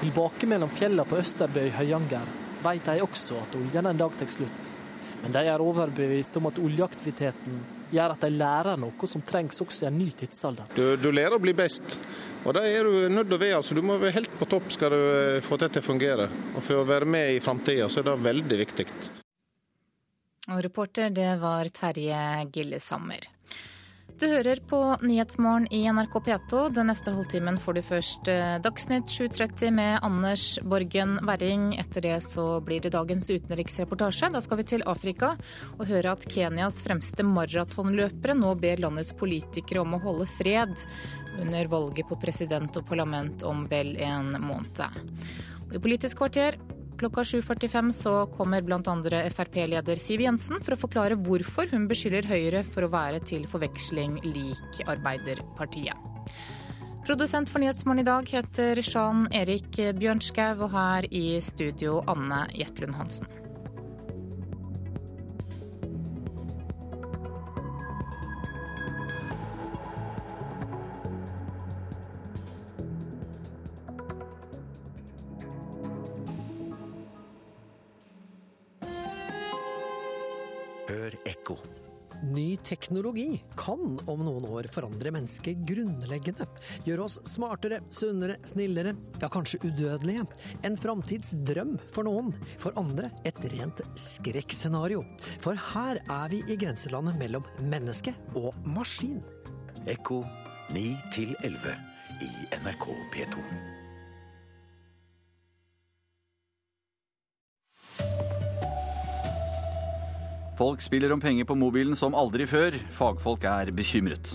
Tilbake 0.04 0.52
mellom 0.52 0.68
fjellene 0.72 1.08
på 1.08 1.16
Østerbøy 1.24 1.72
Høyanger 1.80 2.28
vet 2.60 2.92
de 2.92 3.00
også 3.08 3.40
at 3.40 3.56
oljen 3.56 3.88
en 3.88 4.04
dag 4.04 4.20
tar 4.20 4.28
slutt. 4.28 4.76
Men 5.24 5.32
de 5.32 5.48
er 5.48 5.64
overbevist 5.64 6.36
om 6.36 6.52
at 6.52 6.60
oljeaktiviteten 6.60 7.60
gjør 7.90 8.14
at 8.14 8.24
de 8.24 8.30
lærer 8.34 8.80
noe 8.80 9.08
som 9.10 9.22
trengs 9.26 9.60
også 9.62 9.86
i 9.86 9.88
en 9.90 9.98
ny 9.98 10.08
tidsalder. 10.16 10.70
Du, 10.76 10.84
du 11.00 11.10
lærer 11.14 11.36
å 11.36 11.42
bli 11.42 11.54
best, 11.56 11.98
og 12.44 12.54
det 12.56 12.66
er 12.70 12.86
du 12.86 13.08
nødt 13.12 13.30
til 13.30 13.36
å 13.36 13.40
være. 13.42 13.56
Altså, 13.60 13.76
du 13.76 13.82
må 13.86 13.98
være 14.00 14.18
helt 14.20 14.36
på 14.40 14.48
topp 14.50 14.70
skal 14.74 14.94
du 14.94 15.00
eh, 15.00 15.40
få 15.44 15.58
det 15.60 15.72
til 15.74 15.82
å 15.82 15.88
fungere. 15.88 16.28
Og 16.54 16.62
For 16.62 16.82
å 16.82 16.86
være 16.88 17.08
med 17.08 17.34
i 17.34 17.42
framtida 17.44 17.88
så 17.90 18.02
er 18.02 18.10
det 18.10 18.16
veldig 18.24 18.60
viktig. 18.64 18.86
Og 20.50 20.62
reporter 20.64 21.12
det 21.14 21.34
var 21.42 21.68
Terje 21.74 22.22
Gillesammer. 22.54 23.28
Du 24.20 24.26
hører 24.28 24.58
på 24.68 24.78
Nyhetsmorgen 25.00 25.64
i 25.72 25.78
NRK 25.88 26.18
P2. 26.20 26.58
Den 26.76 26.90
neste 26.90 27.14
halvtimen 27.16 27.56
får 27.56 27.78
du 27.78 27.80
først 27.80 28.28
eh, 28.28 28.58
Dagsnytt 28.60 29.08
7.30 29.08 29.70
med 29.72 30.04
Anders 30.04 30.58
Borgen 30.60 31.14
Werring. 31.24 31.70
Etter 31.80 32.04
det 32.04 32.18
så 32.26 32.44
blir 32.60 32.82
det 32.84 32.92
dagens 32.92 33.30
utenriksreportasje. 33.30 34.28
Da 34.34 34.42
skal 34.44 34.60
vi 34.60 34.66
til 34.74 34.84
Afrika 34.84 35.30
og 35.78 35.88
høre 35.88 36.12
at 36.12 36.26
Kenyas 36.28 36.82
fremste 36.84 37.24
maratonløpere 37.24 38.36
nå 38.36 38.52
ber 38.60 38.84
landets 38.84 39.14
politikere 39.16 39.86
om 39.86 39.96
å 39.96 40.02
holde 40.04 40.28
fred 40.28 40.76
under 41.40 41.72
valget 41.72 42.12
på 42.12 42.20
president 42.20 42.76
og 42.76 42.84
parlament 42.92 43.46
om 43.48 43.64
vel 43.72 43.94
en 44.04 44.34
måned. 44.36 44.84
Og 45.64 45.78
I 45.78 45.80
Politisk 45.80 46.20
kvarter 46.20 46.60
Klokka 47.00 47.22
7.45 47.24 47.92
så 47.96 48.10
kommer 48.36 48.60
bl.a. 48.60 48.80
Frp-leder 49.32 49.96
Siv 49.96 50.20
Jensen 50.20 50.60
for 50.60 50.76
å 50.76 50.80
forklare 50.82 51.16
hvorfor 51.16 51.70
hun 51.72 51.86
beskylder 51.88 52.28
Høyre 52.28 52.60
for 52.66 52.84
å 52.84 52.90
være 52.92 53.22
til 53.24 53.46
forveksling 53.48 54.18
lik 54.26 54.82
Arbeiderpartiet. 54.84 55.96
Produsent 57.08 57.48
for 57.48 57.64
Nyhetsmorgen 57.64 58.04
i 58.04 58.08
dag 58.10 58.28
heter 58.28 58.84
Sjan 58.84 59.24
Erik 59.32 59.80
Bjørnskau, 59.96 60.66
og 60.66 60.74
her 60.76 61.08
i 61.08 61.40
studio 61.40 62.02
Anne 62.04 62.44
Jetlund 62.52 63.00
Hansen. 63.00 63.39
Teknologi 82.70 83.40
kan 83.58 83.98
om 84.06 84.22
noen 84.22 84.46
år 84.46 84.68
forandre 84.70 85.12
mennesket 85.14 85.64
grunnleggende. 85.68 86.46
Gjøre 86.86 87.06
oss 87.08 87.18
smartere, 87.28 87.80
sunnere, 87.94 88.38
snillere, 88.48 88.94
ja 89.22 89.30
kanskje 89.32 89.62
udødelige. 89.66 90.26
En 90.66 90.78
framtidsdrøm 90.80 91.76
for 91.94 92.06
noen, 92.06 92.30
for 92.62 92.76
andre 92.80 93.10
et 93.26 93.40
rent 93.56 93.82
skrekkscenario. 93.98 95.02
For 95.42 95.58
her 95.72 96.02
er 96.06 96.32
vi 96.32 96.44
i 96.46 96.58
grenselandet 96.60 97.18
mellom 97.20 97.46
menneske 97.72 98.14
og 98.38 98.54
maskin. 98.76 99.20
Ekko 99.90 100.22
9 100.74 100.86
11 101.42 101.76
i 102.22 102.32
NRK 102.62 102.90
P2. 103.14 103.79
Folk 110.60 110.82
spiller 110.84 111.12
om 111.12 111.20
penger 111.20 111.46
på 111.48 111.54
mobilen 111.56 111.96
som 111.96 112.12
aldri 112.12 112.44
før. 112.44 112.74
Fagfolk 112.92 113.46
er 113.48 113.70
bekymret. 113.72 114.34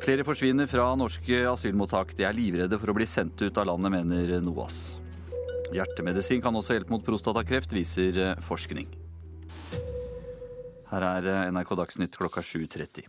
Flere 0.00 0.24
forsvinner 0.24 0.70
fra 0.70 0.86
norske 0.96 1.42
asylmottak. 1.50 2.14
De 2.16 2.24
er 2.24 2.32
livredde 2.32 2.78
for 2.80 2.88
å 2.88 2.94
bli 2.96 3.04
sendt 3.04 3.44
ut 3.44 3.60
av 3.60 3.68
landet, 3.68 3.92
mener 3.92 4.40
NOAS. 4.40 4.96
Hjertemedisin 5.76 6.40
kan 6.40 6.56
også 6.56 6.78
hjelpe 6.78 6.96
mot 6.96 7.04
prostatakreft, 7.04 7.76
viser 7.76 8.40
forskning. 8.48 8.88
Her 10.88 11.08
er 11.10 11.52
NRK 11.52 11.76
Dagsnytt 11.76 12.16
klokka 12.16 12.40
7.30. 12.40 13.04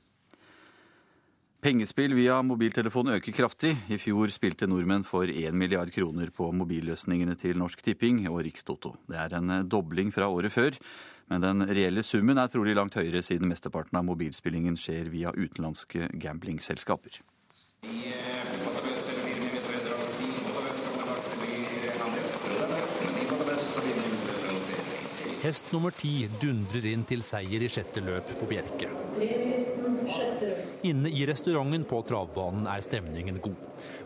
Pengespill 1.63 2.19
via 2.19 2.41
mobiltelefon 2.43 3.15
øker 3.15 3.31
kraftig. 3.31 3.77
I 3.87 3.95
fjor 3.95 4.27
spilte 4.35 4.67
nordmenn 4.67 5.07
for 5.07 5.31
1 5.31 5.55
milliard 5.55 5.95
kroner 5.95 6.35
på 6.35 6.51
mobilløsningene 6.51 7.39
til 7.39 7.55
Norsk 7.63 7.79
Tipping 7.79 8.25
og 8.27 8.43
Rikstoto. 8.43 8.97
Det 9.07 9.23
er 9.23 9.39
en 9.39 9.61
dobling 9.71 10.11
fra 10.11 10.27
året 10.27 10.51
før. 10.51 10.75
Men 11.27 11.43
den 11.43 11.65
reelle 11.67 12.03
summen 12.07 12.39
er 12.39 12.51
trolig 12.51 12.75
langt 12.77 12.95
høyere, 12.95 13.21
siden 13.25 13.49
mesteparten 13.51 13.99
av 13.99 14.05
mobilspillingen 14.07 14.77
skjer 14.79 15.09
via 15.11 15.33
utenlandske 15.35 16.07
gamblingselskaper. 16.23 17.19
Hest 25.47 25.71
nummer 25.71 25.93
ti 25.95 26.25
dundrer 26.41 26.83
inn 26.89 27.05
til 27.07 27.21
seier 27.23 27.61
i 27.63 27.67
sjette 27.71 28.01
løp 28.03 28.33
på 28.35 28.49
Bjerke. 28.49 28.89
Inne 30.83 31.07
i 31.07 31.21
restauranten 31.29 31.85
på 31.87 32.01
travbanen 32.09 32.65
er 32.67 32.83
stemningen 32.83 33.37
god. 33.45 33.61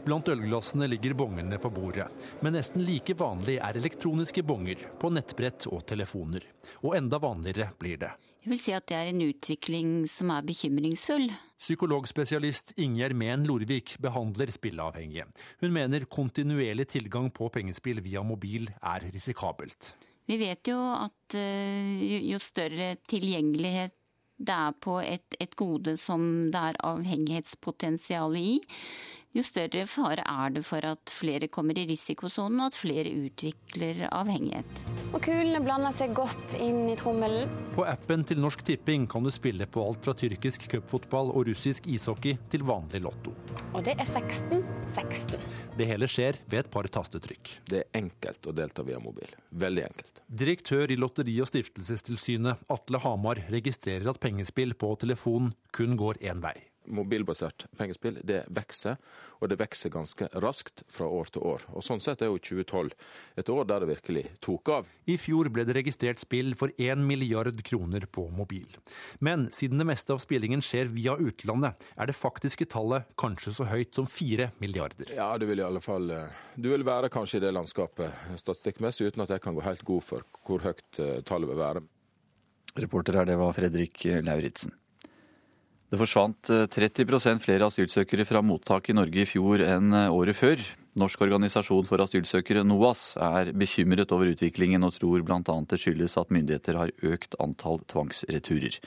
Blant 0.05 0.29
ølglassene 0.29 0.85
ligger 0.91 1.15
bongene 1.17 1.57
på 1.63 1.71
bordet. 1.73 2.05
Men 2.45 2.53
nesten 2.53 2.85
like 2.85 3.15
vanlig 3.17 3.55
er 3.57 3.79
elektroniske 3.79 4.43
bonger 4.45 4.83
på 5.01 5.09
nettbrett 5.15 5.65
og 5.71 5.81
telefoner. 5.89 6.45
Og 6.83 6.93
enda 6.99 7.17
vanligere 7.25 7.71
blir 7.81 7.97
det. 8.05 8.11
Jeg 8.45 8.53
vil 8.53 8.61
si 8.61 8.77
at 8.77 8.85
det 8.93 8.99
er 8.99 9.09
en 9.09 9.25
utvikling 9.25 9.97
som 10.13 10.29
er 10.35 10.45
bekymringsfull. 10.45 11.25
Psykologspesialist 11.57 12.75
Ingjerd 12.85 13.17
Mehn 13.17 13.49
Lorvik 13.49 13.95
behandler 14.01 14.53
spilleavhengige. 14.53 15.25
Hun 15.65 15.73
mener 15.73 16.05
kontinuerlig 16.05 16.91
tilgang 16.93 17.33
på 17.33 17.49
pengespill 17.49 18.05
via 18.05 18.21
mobil 18.21 18.69
er 18.77 19.09
risikabelt. 19.09 19.95
Vi 20.31 20.37
vet 20.39 20.69
jo 20.69 20.79
at 20.95 21.35
eh, 21.35 22.21
jo 22.23 22.37
større 22.39 22.93
tilgjengelighet 23.11 23.97
det 24.41 24.53
er 24.55 24.77
på 24.81 24.95
et, 25.03 25.35
et 25.43 25.55
gode 25.59 25.97
som 26.01 26.23
det 26.53 26.61
er 26.71 26.79
avhengighetspotensial 26.87 28.37
i, 28.39 28.53
jo 29.35 29.43
større 29.45 29.85
fare 29.89 30.25
er 30.27 30.55
det 30.55 30.63
for 30.67 30.85
at 30.87 31.11
flere 31.13 31.47
kommer 31.51 31.77
i 31.79 31.85
risikosonen, 31.89 32.59
og 32.61 32.71
at 32.71 32.79
flere 32.79 33.11
utvikler 33.13 34.05
avhengighet. 34.11 34.81
Og 35.11 35.21
kulene 35.23 35.61
blander 35.63 35.95
seg 35.97 36.15
godt 36.17 36.55
inn 36.59 36.85
i 36.91 36.97
trommelen. 36.99 37.51
På 37.75 37.85
appen 37.87 38.25
til 38.27 38.41
Norsk 38.43 38.63
Tipping 38.67 39.07
kan 39.11 39.23
du 39.23 39.31
spille 39.33 39.67
på 39.67 39.83
alt 39.85 40.03
fra 40.05 40.15
tyrkisk 40.17 40.67
cupfotball 40.71 41.31
og 41.31 41.47
russisk 41.49 41.87
ishockey 41.91 42.37
til 42.51 42.65
vanlig 42.67 43.03
lotto. 43.05 43.35
Og 43.71 43.83
det 43.87 43.97
er 43.99 44.07
16 44.07 44.61
16. 44.91 45.39
Det 45.77 45.87
hele 45.87 46.07
skjer 46.11 46.39
ved 46.51 46.65
et 46.65 46.71
par 46.71 46.87
tastetrykk. 46.91 47.53
Det 47.71 47.83
er 47.83 48.01
enkelt 48.01 48.47
å 48.47 48.55
delta 48.55 48.83
via 48.87 48.99
mobil. 49.03 49.31
Veldig 49.63 49.85
enkelt. 49.87 50.23
Direktør 50.27 50.91
i 50.91 50.99
Lotteri- 50.99 51.39
og 51.43 51.49
stiftelsestilsynet, 51.51 52.65
Atle 52.71 53.01
Hamar, 53.05 53.43
registrerer 53.51 54.11
at 54.11 54.19
pengespill 54.23 54.75
på 54.75 54.93
telefon 55.01 55.53
kun 55.75 55.97
går 55.99 56.21
én 56.27 56.43
vei 56.43 56.57
mobilbasert 56.89 57.67
pengespill 57.77 58.19
det 58.25 58.41
vokser, 58.53 58.97
og 59.41 59.51
det 59.51 59.57
vokser 59.61 59.93
ganske 59.93 60.27
raskt 60.43 60.83
fra 60.91 61.07
år 61.07 61.31
til 61.33 61.45
år. 61.53 61.65
Og 61.75 61.85
Sånn 61.85 62.01
sett 62.03 62.23
er 62.23 62.31
jo 62.31 62.39
2012 62.41 62.95
et 63.41 63.51
år 63.53 63.67
der 63.69 63.83
det 63.83 63.91
virkelig 63.91 64.25
tok 64.43 64.71
av. 64.73 64.89
I 65.09 65.17
fjor 65.21 65.51
ble 65.53 65.65
det 65.67 65.75
registrert 65.77 66.21
spill 66.21 66.53
for 66.57 66.73
1 66.77 67.03
milliard 67.05 67.61
kroner 67.67 68.07
på 68.09 68.27
mobil. 68.33 68.67
Men 69.19 69.47
siden 69.53 69.81
det 69.81 69.87
meste 69.89 70.15
av 70.15 70.21
spillingen 70.23 70.63
skjer 70.65 70.91
via 70.93 71.17
utlandet, 71.19 71.79
er 71.97 72.09
det 72.09 72.17
faktiske 72.17 72.67
tallet 72.71 73.09
kanskje 73.21 73.55
så 73.55 73.69
høyt 73.69 73.95
som 73.97 74.09
4 74.09 74.51
milliarder. 74.61 75.13
Ja, 75.15 75.31
du 75.37 75.47
vil 75.49 75.61
i 75.61 75.65
alle 75.65 75.81
fall 75.83 76.09
eh, 76.13 76.43
Du 76.55 76.69
vil 76.71 76.85
være 76.85 77.11
kanskje 77.13 77.39
i 77.39 77.45
det 77.45 77.53
landskapet 77.55 78.37
statistikkmessig, 78.41 79.11
uten 79.11 79.25
at 79.25 79.33
jeg 79.35 79.43
kan 79.43 79.55
gå 79.57 79.65
helt 79.65 79.85
god 79.87 80.05
for 80.05 80.27
hvor 80.45 80.63
høyt 80.65 81.01
eh, 81.01 81.19
tallet 81.27 81.51
vil 81.51 81.61
være. 81.61 81.85
Reporter 82.79 83.17
her, 83.19 83.27
det 83.27 83.35
var 83.35 83.51
Fredrik 83.51 84.05
Lauritzen. 84.23 84.71
Det 85.91 85.97
forsvant 85.99 86.47
30 86.71 87.03
eh, 87.03 87.39
flere 87.43 87.67
asylsøkere 87.67 88.23
fra 88.23 88.39
mottak 88.39 88.85
i 88.87 88.93
Norge 88.95 89.25
i 89.25 89.27
fjor 89.27 89.59
enn 89.59 89.91
eh, 89.91 90.07
året 90.07 90.37
før. 90.39 90.61
Norsk 90.95 91.25
organisasjon 91.25 91.83
for 91.83 91.99
asylsøkere, 91.99 92.63
NOAS, 92.63 93.17
er 93.19 93.51
bekymret 93.51 94.13
over 94.15 94.31
utviklingen 94.31 94.87
og 94.87 94.95
tror 94.95 95.25
bl.a. 95.27 95.41
det 95.43 95.79
skyldes 95.83 96.15
at 96.15 96.31
myndigheter 96.31 96.79
har 96.79 96.93
økt 97.03 97.35
antall 97.43 97.83
tvangsreturer. 97.91 98.79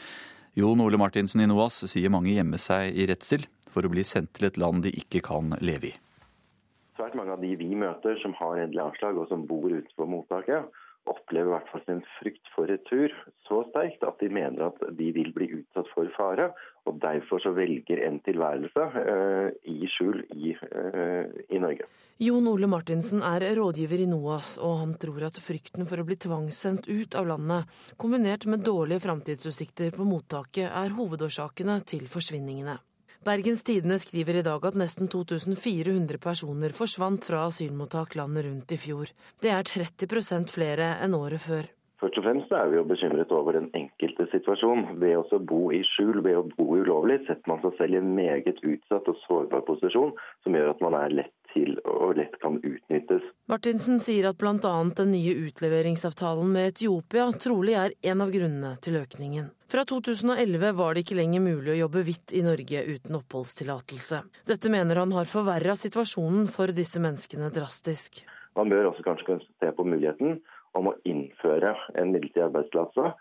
Jon 0.57 0.81
Ole 0.81 0.97
Martinsen 0.97 1.45
i 1.45 1.51
NOAS 1.51 1.83
sier 1.93 2.13
mange 2.15 2.33
gjemmer 2.33 2.63
seg 2.63 2.97
i 2.97 3.05
redsel 3.11 3.45
for 3.69 3.85
å 3.85 3.93
bli 3.93 4.07
sendt 4.09 4.33
til 4.39 4.49
et 4.49 4.57
land 4.57 4.87
de 4.87 4.95
ikke 4.97 5.21
kan 5.29 5.53
leve 5.61 5.93
i. 5.93 5.95
Svært 6.97 7.19
mange 7.21 7.37
av 7.37 7.45
de 7.45 7.53
vi 7.61 7.69
møter 7.77 8.17
som 8.25 8.33
har 8.41 8.63
endelig 8.65 8.81
avslag 8.81 9.21
og 9.21 9.29
som 9.29 9.45
bor 9.51 9.69
utenfor 9.69 10.09
mottaket, 10.09 10.73
opplever 11.11 11.51
i 11.51 11.55
hvert 11.55 11.71
fall 11.73 11.83
sin 11.87 12.03
frykt 12.19 12.51
for 12.55 12.71
retur 12.71 13.13
så 13.49 13.61
sterkt 13.69 14.05
at 14.07 14.21
de 14.23 14.31
mener 14.33 14.69
at 14.71 14.81
de 14.99 15.11
vil 15.17 15.33
bli 15.37 15.51
utsatt 15.59 15.91
for 15.93 16.09
fare. 16.17 16.51
Og 16.89 16.99
derfor 17.01 17.41
så 17.41 17.55
velger 17.57 18.03
en 18.05 18.19
tilværelse 18.25 18.87
uh, 18.93 19.49
i 19.69 19.89
skjul 19.89 20.21
i, 20.37 20.53
uh, 20.53 21.29
i, 21.49 21.61
Norge. 21.61 21.89
Jon 22.21 22.49
Ole 22.51 22.69
Martinsen 22.69 23.25
er 23.25 23.47
rådgiver 23.57 24.05
i 24.05 24.09
NOAS, 24.09 24.55
og 24.61 24.81
han 24.83 24.97
tror 25.01 25.25
at 25.31 25.41
frykten 25.41 25.89
for 25.89 26.01
å 26.01 26.07
bli 26.09 26.19
tvangssendt 26.21 26.89
ut 26.93 27.17
av 27.17 27.31
landet, 27.33 27.73
kombinert 28.01 28.45
med 28.53 28.65
dårlige 28.69 29.05
framtidsutsikter 29.07 29.97
på 29.97 30.09
mottaket, 30.09 30.69
er 30.69 30.97
hovedårsakene 30.99 31.81
til 31.89 32.05
forsvinningene. 32.11 32.77
Bergens 33.25 33.63
Tidende 33.65 33.97
skriver 33.99 34.37
i 34.37 34.43
dag 34.45 34.67
at 34.69 34.75
nesten 34.77 35.09
2400 35.09 36.19
personer 36.21 36.75
forsvant 36.77 37.25
fra 37.25 37.47
asylmottak 37.49 38.19
landet 38.21 38.45
rundt 38.45 38.75
i 38.75 38.77
fjor. 38.77 39.13
Det 39.41 39.49
er 39.49 39.65
30% 39.65 40.53
flere 40.53 40.91
enn 41.01 41.17
året 41.17 41.41
før. 41.41 41.71
Først 42.03 42.19
og 42.21 42.27
fremst 42.27 42.53
er 42.53 42.69
vi 42.69 42.77
jo 42.77 42.85
bekymret 42.85 43.33
over 43.33 43.57
den 43.57 43.71
enkelte 43.79 44.27
situasjon. 44.29 44.99
Ved 45.01 45.17
å 45.17 45.41
bo 45.41 45.71
i 45.73 45.81
skjul, 45.95 46.21
ved 46.27 46.37
å 46.37 46.45
bo 46.51 46.67
ulovlig, 46.77 47.23
setter 47.25 47.49
man 47.49 47.63
seg 47.65 47.79
selv 47.79 47.97
i 47.97 48.01
en 48.03 48.13
meget 48.19 48.61
utsatt 48.61 49.09
og 49.09 49.17
sårbar 49.23 49.65
posisjon, 49.71 50.13
som 50.45 50.59
gjør 50.59 50.75
at 50.75 50.85
man 50.85 50.99
er 51.01 51.17
lett 51.23 51.33
til 51.55 51.79
og 51.89 52.17
lett 52.19 52.35
kan 52.43 52.59
utnyttes. 52.61 53.25
Martinsen 53.51 54.01
sier 54.03 54.29
at 54.31 54.39
bl.a. 54.41 54.75
den 54.99 55.13
nye 55.15 55.35
utleveringsavtalen 55.47 56.51
med 56.53 56.73
Etiopia 56.73 57.27
trolig 57.41 57.77
er 57.79 57.95
en 58.11 58.25
av 58.25 58.33
grunnene 58.35 58.75
til 58.85 58.99
økningen. 59.01 59.51
Fra 59.71 59.85
2011 59.89 60.73
var 60.79 60.95
det 60.95 61.05
ikke 61.05 61.19
lenger 61.19 61.43
mulig 61.45 61.75
å 61.75 61.81
jobbe 61.85 62.05
hvitt 62.07 62.35
i 62.37 62.45
Norge 62.47 62.85
uten 62.87 63.19
oppholdstillatelse. 63.19 64.23
Dette 64.47 64.73
mener 64.73 65.01
han 65.03 65.15
har 65.17 65.31
forverra 65.31 65.77
situasjonen 65.79 66.47
for 66.53 66.71
disse 66.77 67.03
menneskene 67.03 67.51
drastisk. 67.55 68.23
Man 68.55 68.71
bør 68.71 68.93
også 68.93 69.07
kanskje 69.07 69.41
se 69.43 69.73
på 69.75 69.87
muligheten 69.87 70.39
om 70.79 70.91
å 70.91 70.99
innføre 71.09 71.75
en 71.99 72.13
midlertidig 72.15 72.49
arbeidstillatelse 72.49 73.15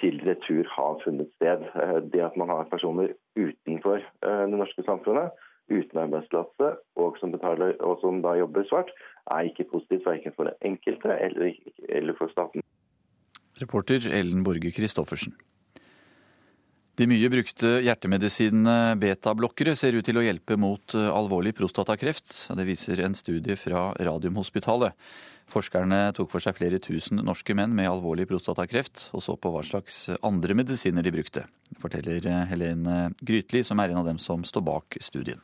til 0.00 0.20
retur 0.24 0.68
har 0.72 0.98
funnet 1.04 1.28
sted. 1.36 1.66
Det 2.12 2.22
at 2.24 2.36
man 2.40 2.48
har 2.52 2.68
personer 2.70 3.12
utenfor 3.36 4.00
eh, 4.00 4.44
det 4.48 4.56
norske 4.56 4.84
samfunnet 4.86 5.36
uten 5.70 6.02
arbeidstillatelse 6.04 6.70
og, 7.00 7.20
og, 7.22 8.00
som 8.02 8.22
da 8.24 8.34
jobber 8.38 8.66
svart, 8.68 8.90
er 9.30 9.50
ikke 9.50 9.68
positivt 9.70 10.08
verken 10.08 10.34
for 10.36 10.50
den 10.50 10.72
enkelte 10.72 11.14
eller, 11.14 11.54
eller 11.88 12.18
for 12.18 12.32
staten. 12.34 12.64
Reporter 13.60 14.06
Ellen 14.10 14.44
Borge 14.44 14.72
Christoffersen. 14.74 15.36
De 17.00 17.06
mye 17.08 17.30
brukte 17.32 17.78
hjertemedisinene 17.80 18.98
betablokkere 19.00 19.72
ser 19.78 19.96
ut 19.96 20.04
til 20.04 20.18
å 20.20 20.24
hjelpe 20.24 20.58
mot 20.60 20.92
eh, 20.98 21.08
alvorlig 21.08 21.54
prostatakreft. 21.56 22.34
Det 22.52 22.66
viser 22.68 23.00
en 23.06 23.16
studie 23.16 23.56
fra 23.56 23.86
Radiumhospitalet. 23.96 24.92
Forskerne 25.50 26.02
tok 26.14 26.28
for 26.30 26.44
seg 26.44 26.58
flere 26.58 26.78
tusen 26.82 27.22
norske 27.26 27.56
menn 27.56 27.72
med 27.74 27.88
alvorlig 27.90 28.28
prostatakreft, 28.30 29.08
og 29.16 29.24
så 29.24 29.34
på 29.40 29.50
hva 29.50 29.64
slags 29.66 30.04
andre 30.20 30.54
medisiner 30.54 31.02
de 31.06 31.14
brukte, 31.14 31.46
forteller 31.80 32.26
eh, 32.28 32.44
Helene 32.52 32.98
Grytli, 33.24 33.64
som 33.64 33.80
er 33.80 33.94
en 33.94 34.02
av 34.02 34.10
dem 34.12 34.20
som 34.20 34.44
står 34.44 34.66
bak 34.68 35.00
studien. 35.00 35.40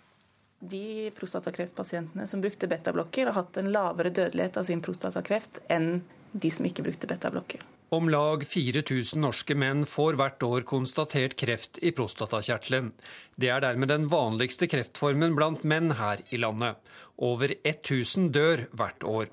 De 0.61 1.11
prostatakreftpasientene 1.17 2.27
som 2.27 2.41
brukte 2.41 2.69
betablokker, 2.69 3.29
har 3.29 3.37
hatt 3.43 3.57
en 3.61 3.73
lavere 3.73 4.11
dødelighet 4.11 4.57
av 4.57 4.65
sin 4.69 4.81
prostatakreft 4.85 5.61
enn 5.69 6.01
de 6.33 6.51
som 6.53 6.69
ikke 6.69 6.85
brukte 6.87 7.09
betablokker. 7.11 7.65
Om 7.95 8.09
lag 8.11 8.43
4000 8.43 9.21
norske 9.23 9.55
menn 9.55 9.85
får 9.87 10.17
hvert 10.19 10.43
år 10.43 10.65
konstatert 10.67 11.37
kreft 11.39 11.79
i 11.87 11.93
prostatakjertelen. 11.95 12.91
Det 13.39 13.53
er 13.53 13.63
dermed 13.63 13.93
den 13.93 14.09
vanligste 14.11 14.67
kreftformen 14.67 15.37
blant 15.39 15.63
menn 15.63 15.93
her 16.01 16.25
i 16.35 16.41
landet. 16.43 16.81
Over 17.17 17.55
1000 17.63 18.33
dør 18.35 18.65
hvert 18.75 19.07
år. 19.07 19.31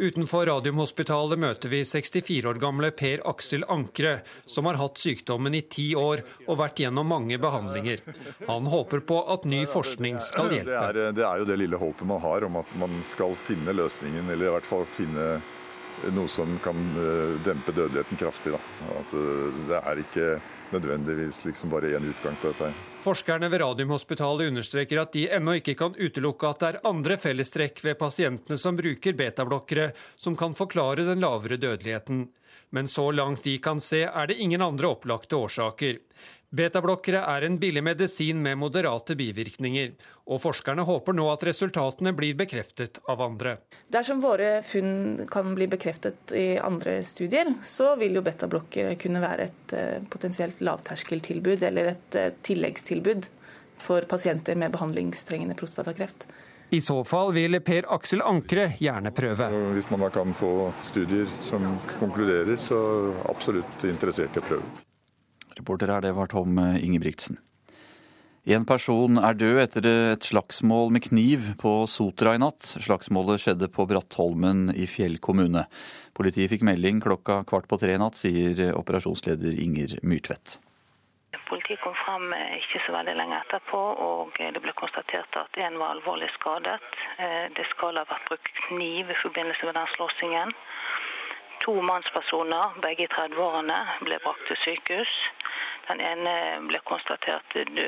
Utenfor 0.00 0.46
Radiumhospitalet 0.48 1.36
møter 1.42 1.68
vi 1.68 1.82
64 1.84 2.48
år 2.48 2.58
gamle 2.62 2.88
Per 2.96 3.20
Aksel 3.28 3.66
Ankre, 3.68 4.14
som 4.48 4.64
har 4.70 4.78
hatt 4.80 4.96
sykdommen 4.96 5.52
i 5.52 5.60
ti 5.68 5.90
år 5.98 6.22
og 6.46 6.56
vært 6.62 6.80
gjennom 6.80 7.10
mange 7.12 7.36
behandlinger. 7.42 8.00
Han 8.48 8.70
håper 8.72 9.04
på 9.04 9.18
at 9.34 9.44
ny 9.44 9.66
forskning 9.68 10.16
skal 10.24 10.54
hjelpe. 10.56 10.72
Det 10.72 11.04
er, 11.04 11.12
det 11.18 11.26
er 11.28 11.42
jo 11.42 11.48
det 11.52 11.58
lille 11.60 11.80
håpet 11.82 12.08
man 12.08 12.24
har 12.24 12.48
om 12.48 12.56
at 12.62 12.72
man 12.80 12.96
skal 13.04 13.36
finne 13.44 13.76
løsningen, 13.76 14.32
eller 14.32 14.48
i 14.48 14.54
hvert 14.56 14.70
fall 14.72 14.88
finne 14.88 15.34
noe 16.14 16.28
som 16.28 16.58
kan 16.64 16.76
eh, 16.96 17.36
dempe 17.44 17.74
dødeligheten 17.76 18.20
kraftig. 18.20 18.54
Da. 18.54 18.60
At 19.00 19.14
eh, 19.14 19.60
det 19.68 19.80
er 19.80 20.02
ikke 20.04 20.30
nødvendigvis 20.70 21.44
liksom 21.44 21.70
bare 21.72 21.92
én 21.96 22.08
utgang 22.10 22.36
på 22.40 22.52
dette. 22.52 22.72
Forskerne 23.04 23.48
ved 23.48 23.62
Radiumhospitalet 23.62 24.50
understreker 24.52 25.00
at 25.02 25.14
de 25.16 25.24
ennå 25.32 25.56
ikke 25.58 25.74
kan 25.78 25.96
utelukke 25.96 26.50
at 26.50 26.60
det 26.60 26.68
er 26.68 26.82
andre 26.90 27.16
fellestrekk 27.20 27.80
ved 27.84 27.98
pasientene 28.00 28.58
som 28.60 28.76
bruker 28.78 29.16
betablokkere, 29.16 29.90
som 30.20 30.36
kan 30.36 30.54
forklare 30.58 31.06
den 31.08 31.24
lavere 31.24 31.58
dødeligheten. 31.60 32.28
Men 32.70 32.88
så 32.88 33.10
langt 33.10 33.42
de 33.46 33.58
kan 33.58 33.80
se, 33.82 34.04
er 34.06 34.30
det 34.30 34.38
ingen 34.38 34.62
andre 34.62 34.92
opplagte 34.94 35.36
årsaker. 35.36 35.98
Betablokkere 36.50 37.20
er 37.30 37.44
en 37.46 37.60
billig 37.62 37.82
medisin 37.86 38.40
med 38.42 38.58
moderate 38.58 39.14
bivirkninger, 39.14 39.92
og 40.26 40.40
forskerne 40.42 40.82
håper 40.86 41.14
nå 41.14 41.28
at 41.30 41.44
resultatene 41.46 42.10
blir 42.14 42.34
bekreftet 42.38 42.98
av 43.10 43.22
andre. 43.22 43.56
Dersom 43.86 44.18
våre 44.22 44.56
funn 44.66 45.28
kan 45.30 45.54
bli 45.54 45.68
bekreftet 45.70 46.34
i 46.34 46.58
andre 46.58 46.96
studier, 47.06 47.52
så 47.62 47.92
vil 48.00 48.18
jo 48.18 48.24
betablokkere 48.26 48.96
kunne 48.98 49.22
være 49.22 49.46
et 49.46 49.76
eh, 49.78 50.02
potensielt 50.10 50.58
lavterskeltilbud 50.66 51.62
eller 51.70 51.92
et 51.94 52.18
eh, 52.18 52.32
tilleggstilbud 52.42 53.30
for 53.80 54.10
pasienter 54.10 54.58
med 54.58 54.74
behandlingstrengende 54.74 55.54
prostatakreft. 55.58 56.26
I 56.70 56.78
så 56.80 57.00
fall 57.02 57.32
vil 57.34 57.58
Per 57.66 57.88
Aksel 57.90 58.22
Ankre 58.22 58.68
gjerne 58.78 59.10
prøve. 59.10 59.48
Hvis 59.74 59.88
man 59.90 60.04
da 60.04 60.10
kan 60.14 60.34
få 60.38 60.70
studier 60.86 61.26
som 61.42 61.64
konkluderer, 61.98 62.54
så 62.62 62.78
absolutt 63.26 63.86
interessert 63.90 64.38
i 64.38 64.42
å 64.42 64.46
prøve. 64.46 64.68
Reporter 65.58 65.90
her, 65.90 66.04
det 66.06 66.14
var 66.14 66.30
Tom 66.30 66.60
Ingebrigtsen. 66.78 67.40
En 68.48 68.64
person 68.64 69.18
er 69.20 69.36
død 69.36 69.58
etter 69.60 69.86
et 69.90 70.30
slagsmål 70.30 70.94
med 70.94 71.04
kniv 71.10 71.50
på 71.60 71.74
Sotra 71.90 72.38
i 72.38 72.40
natt. 72.40 72.70
Slagsmålet 72.80 73.42
skjedde 73.42 73.68
på 73.68 73.84
Brattholmen 73.90 74.70
i 74.72 74.86
Fjell 74.88 75.18
kommune. 75.20 75.66
Politiet 76.16 76.54
fikk 76.54 76.64
melding 76.70 77.02
klokka 77.04 77.42
kvart 77.50 77.68
på 77.68 77.82
tre 77.82 77.98
i 77.98 78.00
natt, 78.00 78.16
sier 78.16 78.70
operasjonsleder 78.78 79.58
Inger 79.60 79.98
Myrtvedt. 80.06 80.60
Politiet 81.50 81.80
kom 81.80 81.94
frem 81.94 82.32
eh, 82.32 82.56
ikke 82.58 82.80
så 82.84 82.92
veldig 82.94 83.12
lenge 83.18 83.36
etterpå, 83.38 83.80
og 84.06 84.38
det 84.38 84.62
ble 84.62 84.72
konstatert 84.78 85.36
at 85.38 85.58
en 85.62 85.78
var 85.78 85.94
alvorlig 85.94 86.30
skadet. 86.36 86.78
Eh, 87.22 87.46
det 87.56 87.66
skal 87.70 87.98
ha 88.00 88.06
vært 88.06 88.26
brukt 88.30 88.50
kniv 88.66 89.10
i 89.10 89.18
forbindelse 89.22 89.68
med 89.68 89.78
den 89.78 89.92
slåssingen. 89.94 90.54
To 91.64 91.74
mannspersoner, 91.86 92.78
begge 92.82 93.04
i 93.04 93.10
30-årene, 93.12 93.78
ble 94.06 94.18
brakt 94.24 94.46
til 94.48 94.58
sykehus. 94.64 95.12
Den 95.88 96.00
ene 96.06 96.32
ble 96.70 96.80
konstatert 96.88 97.54
død 97.54 97.78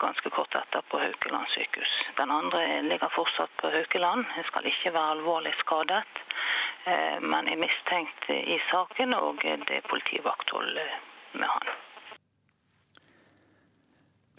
ganske 0.00 0.32
kort 0.32 0.56
etter 0.58 0.84
på 0.88 1.00
Haukeland 1.00 1.48
sykehus. 1.52 1.92
Den 2.18 2.32
andre 2.34 2.82
ligger 2.88 3.12
fortsatt 3.16 3.52
på 3.62 3.70
Haukeland, 3.72 4.26
skal 4.48 4.68
ikke 4.72 4.92
være 4.96 5.14
alvorlig 5.18 5.54
skadet, 5.60 6.02
eh, 6.84 7.16
men 7.20 7.48
er 7.48 7.60
mistenkt 7.64 8.28
i 8.32 8.60
saken, 8.72 9.16
og 9.20 9.40
det 9.44 9.78
er 9.78 9.88
politivakthold 9.92 10.76
med 11.32 11.48
han. 11.48 11.74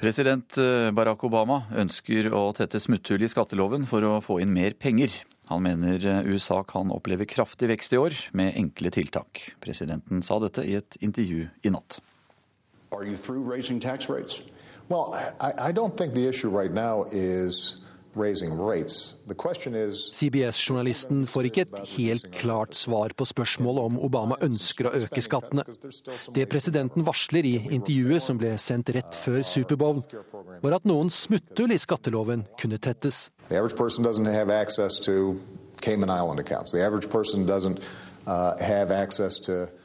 President 0.04 0.58
eh, 0.60 0.90
Barack 0.92 1.22
Obama 1.24 1.62
ønsker 1.80 2.26
å 2.36 2.50
tette 2.52 2.82
smutthull 2.84 3.24
i 3.24 3.30
skatteloven 3.32 3.86
for 3.88 4.04
å 4.04 4.18
få 4.20 4.42
inn 4.44 4.52
mer 4.52 4.74
penger. 4.76 5.14
Han 5.48 5.64
mener 5.64 6.04
eh, 6.04 6.26
USA 6.28 6.58
kan 6.68 6.92
oppleve 6.92 7.24
kraftig 7.24 7.70
vekst 7.72 7.96
i 7.96 8.02
år 8.02 8.18
med 8.36 8.52
enkle 8.60 8.92
tiltak. 8.92 9.40
Presidenten 9.64 10.20
sa 10.20 10.42
dette 10.44 10.66
i 10.68 10.76
et 10.76 10.98
intervju 11.00 11.46
i 11.48 11.72
natt. 11.72 12.02
Well, 14.90 15.16
I, 15.40 15.70
I 15.70 15.72
don't 15.72 15.96
think 15.96 16.14
the 16.14 16.28
issue 16.28 16.50
right 16.50 16.74
now 16.74 17.08
is 17.10 17.80
CBS-journalisten 20.14 21.26
får 21.30 21.44
ikke 21.50 21.62
et 21.66 21.80
helt 21.96 22.28
klart 22.36 22.76
svar 22.78 23.10
på 23.18 23.26
spørsmålet 23.26 23.82
om 23.90 24.00
Obama 24.06 24.36
ønsker 24.46 24.88
å 24.90 24.94
øke 25.02 25.22
skattene. 25.26 25.64
Det 26.36 26.46
presidenten 26.52 27.06
varsler 27.08 27.46
i 27.50 27.56
intervjuet 27.74 28.22
som 28.24 28.38
ble 28.38 28.58
sendt 28.62 28.94
rett 28.96 29.14
før 29.18 29.42
Superbowl, 29.48 30.04
var 30.62 30.74
at 30.78 30.86
noen 30.90 31.10
smutthull 31.14 31.72
i 31.74 31.82
skatteloven 31.82 32.46
kunne 32.62 32.78
tettes. 32.78 33.30
The 33.50 33.58
average 33.58 33.78
person 33.78 34.06
doesn't 34.06 34.30
have 34.30 34.50
access 34.54 35.00
to 35.02 35.40
Cayman 35.82 36.10
Island 36.10 36.40
accounts. 36.40 36.72
The 36.72 36.86
average 36.86 37.10
person 37.10 37.46
doesn't 37.46 37.80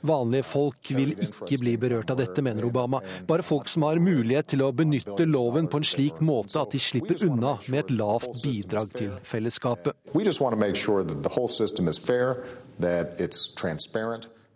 Vanlige 0.07 0.47
folk 0.47 0.91
vil 0.95 1.15
ikke 1.27 1.59
bli 1.61 1.75
berørt 1.81 2.11
av 2.13 2.21
dette, 2.21 2.43
mener 2.45 2.67
Obama. 2.69 3.01
Bare 3.27 3.43
folk 3.47 3.69
som 3.71 3.87
har 3.87 4.01
mulighet 4.03 4.53
til 4.55 4.63
å 4.63 4.73
benytte 4.75 5.27
loven 5.27 5.69
på 5.71 5.81
en 5.81 5.87
slik 5.87 6.21
måte 6.25 6.61
at 6.63 6.75
de 6.75 6.81
slipper 6.83 7.19
unna 7.27 7.57
med 7.69 7.81
et 7.85 7.95
lavt 7.99 8.43
bidrag 8.45 8.93
til 8.95 9.15
fellesskapet. 9.27 9.95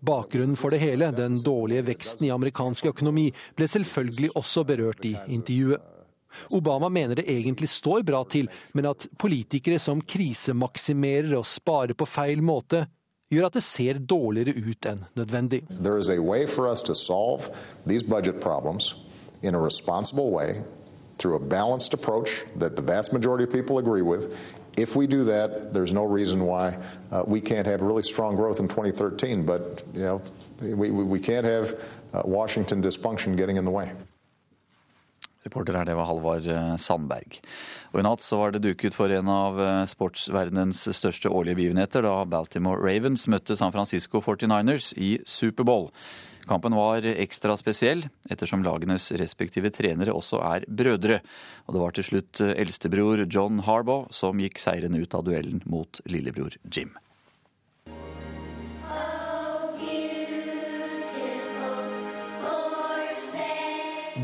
Bakgrunnen 0.03 0.59
for 0.59 0.75
det 0.75 0.81
hele, 0.83 1.13
den 1.15 1.37
dårlige 1.43 1.87
veksten 1.93 2.27
i 2.27 2.33
amerikansk 2.35 2.89
økonomi, 2.91 3.29
ble 3.55 3.69
selvfølgelig 3.71 4.33
også 4.39 4.65
berørt 4.67 5.05
i 5.07 5.15
intervjuet. 5.31 5.91
Obama 6.57 6.89
mener 6.89 7.19
det 7.21 7.29
egentlig 7.31 7.69
står 7.69 8.03
bra 8.09 8.23
til, 8.25 8.49
men 8.75 8.89
at 8.89 9.07
politikere 9.21 9.79
som 9.83 10.01
krisemaksimerer 10.01 11.37
og 11.39 11.47
sparer 11.47 11.95
på 11.99 12.09
feil 12.09 12.43
måte, 12.43 12.87
gjør 13.33 13.49
at 13.49 13.57
det 13.57 13.65
ser 13.65 13.99
dårligere 13.99 14.55
ut 14.61 14.87
enn 14.87 15.05
nødvendig. 15.17 15.63
If 24.75 24.97
we 24.97 25.07
do 25.07 25.25
that, 25.25 25.75
there's 25.75 25.93
no 25.93 26.05
reason 26.05 26.47
why 26.47 26.77
uh, 27.11 27.23
we 27.27 27.41
can't 27.41 27.67
have 27.67 27.83
really 27.83 28.01
strong 28.03 28.37
growth 28.37 28.59
in 28.59 28.69
2013. 28.69 29.45
But 29.45 29.85
you 29.93 30.01
know, 30.01 30.23
we, 30.63 30.91
we 30.91 31.21
can't 31.21 31.45
have 31.45 31.75
uh, 32.15 32.23
Washington 32.25 32.81
dysfunction 32.81 33.37
getting 33.37 33.59
in 33.59 33.67
the 33.67 33.71
way. 33.71 33.93
Reporter 35.43 35.75
her, 35.75 35.89
det 35.89 35.97
var 35.99 36.07
Halvard 36.07 36.47
eh, 36.47 36.75
Sandberg. 36.79 37.39
Og 37.93 38.01
I 38.01 38.05
natt 38.07 38.25
så 38.25 38.39
var 38.39 38.55
det 38.55 38.63
duket 38.65 38.95
for 38.95 39.13
en 39.13 39.31
av 39.33 39.61
eh, 39.61 39.85
sportsverdenens 39.91 40.85
største 40.95 41.33
årlige 41.33 41.59
begivenheter 41.59 42.07
da 42.07 42.21
Baltimore 42.31 42.83
Ravens 42.83 43.27
møtte 43.31 43.59
San 43.59 43.75
Francisco 43.75 44.23
49ers 44.23 44.93
i 44.95 45.17
Superbowl. 45.27 45.91
Kampen 46.47 46.75
var 46.75 47.07
ekstra 47.07 47.55
spesiell, 47.59 48.07
ettersom 48.31 48.65
lagenes 48.67 49.13
respektive 49.19 49.71
trenere 49.75 50.15
også 50.15 50.41
er 50.43 50.67
brødre. 50.67 51.21
Og 51.67 51.77
det 51.77 51.83
var 51.85 51.95
til 51.99 52.09
slutt 52.11 52.43
eh, 52.43 52.57
eldstebror 52.63 53.27
John 53.27 53.63
Harbaugh 53.67 54.11
som 54.15 54.43
gikk 54.43 54.63
seirende 54.63 55.03
ut 55.03 55.19
av 55.19 55.27
duellen 55.27 55.63
mot 55.67 56.03
lillebror 56.11 56.59
Jim. 56.71 56.95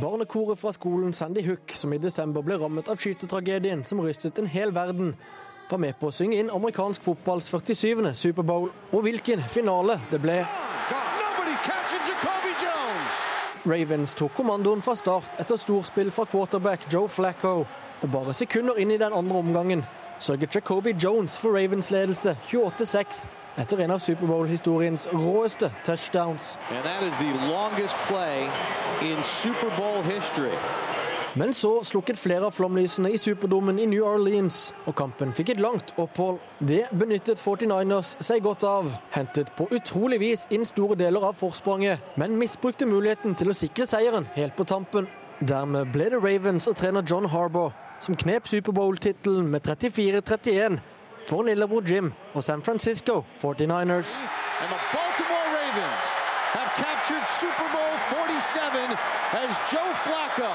Barnekoret 0.01 0.59
fra 0.59 0.73
skolen 0.73 1.12
Sandy 1.12 1.43
Hook, 1.43 1.73
som 1.75 1.93
i 1.93 1.99
desember 1.99 2.45
ble 2.45 2.59
rammet 2.61 2.89
av 2.93 3.01
skytetragedien 3.01 3.81
som 3.85 3.99
rystet 4.05 4.39
en 4.39 4.47
hel 4.47 4.70
verden, 4.75 5.15
var 5.70 5.81
med 5.83 5.97
på 5.99 6.11
å 6.11 6.15
synge 6.15 6.39
inn 6.39 6.53
amerikansk 6.55 7.03
fotballs 7.03 7.49
47. 7.51 8.07
Superbowl. 8.15 8.69
Og 8.93 9.03
hvilken 9.05 9.43
finale 9.51 9.99
det 10.12 10.20
ble! 10.23 10.39
Ravens 13.69 14.15
tok 14.16 14.33
kommandoen 14.39 14.85
fra 14.87 14.95
start 14.97 15.41
etter 15.43 15.59
storspill 15.61 16.12
fra 16.15 16.29
quarterback 16.31 16.87
Joe 16.93 17.11
Flacco. 17.11 17.65
Og 17.99 18.12
bare 18.12 18.37
sekunder 18.37 18.79
inn 18.79 18.95
i 18.95 19.01
den 19.01 19.12
andre 19.12 19.43
omgangen 19.43 19.83
sørget 20.23 20.55
Jacoby 20.55 20.95
Jones 20.95 21.35
for 21.39 21.59
Ravens 21.59 21.91
ledelse 21.91 22.37
28-6 22.53 23.27
etter 23.59 23.80
en 23.85 23.90
av 23.90 24.02
Superbowl-historiens 24.02 25.09
råeste 25.12 25.70
touchdowns. 25.86 26.56
Men 31.39 31.55
så 31.55 31.70
slukket 31.85 32.18
flere 32.18 32.48
av 32.48 32.55
flomlysene 32.56 33.10
i 33.12 33.18
Superdomen 33.20 33.78
i 33.78 33.86
New 33.86 34.05
Orleans, 34.06 34.72
og 34.89 34.97
kampen 34.98 35.35
fikk 35.36 35.52
et 35.55 35.60
langt 35.62 35.93
opphold. 36.01 36.40
Det 36.59 36.86
benyttet 36.98 37.39
49ers 37.39 38.14
seg 38.24 38.43
godt 38.47 38.64
av. 38.66 38.89
Hentet 39.14 39.52
på 39.59 39.68
utrolig 39.74 40.18
vis 40.22 40.47
inn 40.55 40.66
store 40.66 40.97
deler 40.98 41.28
av 41.28 41.36
forspranget, 41.39 42.01
men 42.18 42.39
misbrukte 42.40 42.89
muligheten 42.89 43.36
til 43.39 43.52
å 43.52 43.59
sikre 43.59 43.86
seieren 43.86 44.26
helt 44.39 44.56
på 44.56 44.66
tampen. 44.66 45.10
Dermed 45.39 45.93
ble 45.94 46.09
det 46.10 46.22
Ravens 46.24 46.66
og 46.66 46.78
trener 46.80 47.06
John 47.06 47.28
Harbour 47.30 47.74
som 48.02 48.16
knep 48.18 48.48
Superbowl-tittelen 48.48 49.51
med 49.51 49.66
34-31 49.66 50.80
for 51.28 51.44
lillebror 51.44 51.84
Jim 51.84 52.12
og 52.34 52.44
San 52.44 52.62
Francisco 52.62 53.24
49ers. 53.42 54.10
And 54.62 54.70
the 54.72 54.80
Baltimore 54.96 55.48
Ravens 55.59 56.06
have 56.56 56.70
captured 56.80 57.24
Super 57.40 57.68
Bowl 57.74 57.94
47 58.09 58.96
as 59.44 59.52
Joe 59.68 59.92
Flacco. 60.05 60.52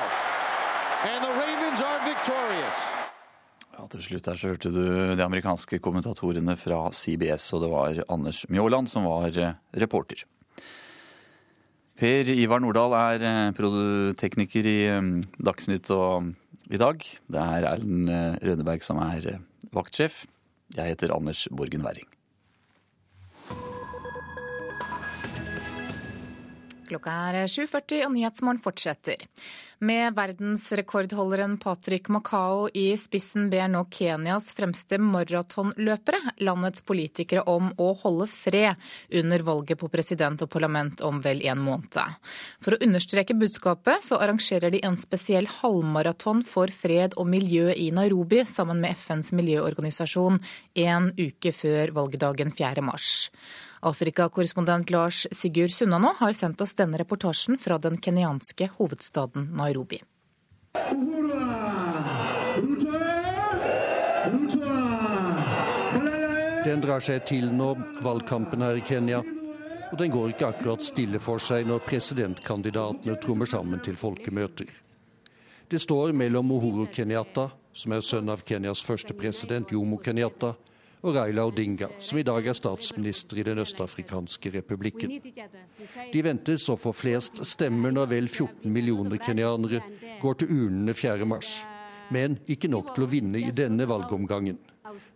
And 1.05 1.21
the 1.21 1.33
Ravens 1.41 1.79
are 1.81 1.99
victorious. 2.09 2.77
Ja, 3.73 3.85
til 3.89 4.03
slutt 4.05 4.27
her 4.29 4.37
så 4.37 4.53
hørte 4.53 4.73
du 4.73 4.83
de 5.17 5.23
amerikanske 5.25 5.79
kommentatorene 5.83 6.57
fra 6.57 6.87
CBS, 6.93 7.47
og 7.53 7.63
det 7.65 7.71
var 7.73 8.03
Anders 8.09 8.43
Mjåland 8.49 8.89
som 8.89 9.05
var 9.09 9.37
eh, 9.37 9.57
reporter. 9.77 10.25
Per 11.97 12.29
Ivar 12.33 12.61
Nordahl 12.63 12.93
er 12.97 13.25
eh, 13.29 14.13
tekniker 14.17 14.69
i 14.69 14.77
eh, 14.89 15.01
Dagsnytt 15.37 15.89
og 15.93 16.33
i 16.73 16.81
dag. 16.81 17.01
Det 17.29 17.41
er 17.41 17.73
Erlend 17.75 18.13
Rønneberg 18.41 18.85
som 18.85 19.01
er 19.03 19.35
vaktsjef. 19.73 20.23
Jeg 20.73 20.95
heter 20.95 21.13
Anders 21.13 21.47
Borgen 21.51 21.85
Werring. 21.85 22.12
Klokka 26.93 27.13
er 27.33 27.47
7.40 27.49 28.03
og 28.05 28.11
Nyhetsmorgen 28.13 28.59
fortsetter. 28.61 29.23
Med 29.83 30.13
verdensrekordholderen 30.13 31.55
Patrick 31.57 32.05
Makao 32.13 32.67
i 32.77 32.91
spissen 33.01 33.47
ber 33.49 33.65
nå 33.71 33.81
Kenyas 33.89 34.51
fremste 34.53 34.99
maratonløpere 35.01 36.35
landets 36.45 36.85
politikere 36.85 37.43
om 37.49 37.71
å 37.81 37.89
holde 38.03 38.29
fred 38.29 38.77
under 39.23 39.43
valget 39.47 39.81
på 39.81 39.89
president 39.91 40.45
og 40.45 40.51
parlament 40.53 41.01
om 41.01 41.17
vel 41.25 41.41
en 41.49 41.65
måned. 41.65 41.97
For 42.61 42.77
å 42.77 42.81
understreke 42.85 43.35
budskapet 43.41 44.05
så 44.05 44.21
arrangerer 44.21 44.71
de 44.71 44.83
en 44.85 44.99
spesiell 45.01 45.49
halvmaraton 45.49 46.45
for 46.45 46.69
fred 46.69 47.17
og 47.17 47.27
miljø 47.33 47.73
i 47.73 47.89
Nairobi 47.95 48.45
sammen 48.45 48.85
med 48.85 49.01
FNs 49.01 49.33
miljøorganisasjon 49.33 50.39
en 50.85 51.11
uke 51.17 51.57
før 51.57 51.97
valgdagen 51.97 52.53
4. 52.53 52.85
mars. 52.85 53.13
Afrikakorrespondent 53.83 54.89
Lars 54.89 55.27
Sigurd 55.31 55.71
Sunnanå 55.75 56.13
har 56.19 56.33
sendt 56.33 56.61
oss 56.63 56.75
denne 56.79 56.97
reportasjen 57.01 57.59
fra 57.59 57.77
den 57.83 57.97
kenyanske 57.99 58.69
hovedstaden 58.77 59.49
Nairobi. 59.59 59.99
Den 66.63 66.79
drar 66.79 67.03
seg 67.03 67.25
til 67.27 67.49
nå, 67.51 67.73
valgkampen 68.05 68.63
her 68.63 68.79
i 68.79 68.85
Kenya. 68.87 69.19
Og 69.91 69.99
den 69.99 70.13
går 70.13 70.31
ikke 70.31 70.47
akkurat 70.53 70.81
stille 70.81 71.19
for 71.21 71.43
seg 71.43 71.67
når 71.69 71.83
presidentkandidatene 71.85 73.17
trommer 73.21 73.49
sammen 73.49 73.83
til 73.83 73.99
folkemøter. 73.99 74.71
Det 75.69 75.81
står 75.81 76.15
mellom 76.15 76.55
Uhuru 76.55 76.87
Kenyatta, 76.93 77.49
som 77.73 77.93
er 77.93 78.05
sønn 78.05 78.31
av 78.31 78.41
Kenyas 78.47 78.81
første 78.85 79.13
president 79.17 79.71
Jomo 79.75 79.99
Kenyatta, 80.01 80.53
og 81.03 81.15
Raila 81.17 81.43
Odinga, 81.49 81.89
som 81.99 82.17
i 82.19 82.23
dag 82.23 82.47
er 82.47 82.55
statsminister 82.55 83.41
i 83.41 83.43
den 83.43 83.59
østafrikanske 83.59 84.53
republikken. 84.55 85.17
De 86.13 86.23
ventes 86.23 86.69
å 86.71 86.77
få 86.79 86.93
flest 86.95 87.43
stemmer 87.47 87.91
når 87.91 88.11
vel 88.13 88.29
14 88.31 88.71
millioner 88.71 89.19
kenyanere 89.19 89.83
går 90.21 90.39
til 90.39 90.53
urnene 90.55 90.95
4.3, 90.95 91.51
men 92.15 92.39
ikke 92.47 92.71
nok 92.71 92.93
til 92.95 93.03
å 93.03 93.11
vinne 93.11 93.41
i 93.43 93.51
denne 93.51 93.87
valgomgangen. 93.89 94.61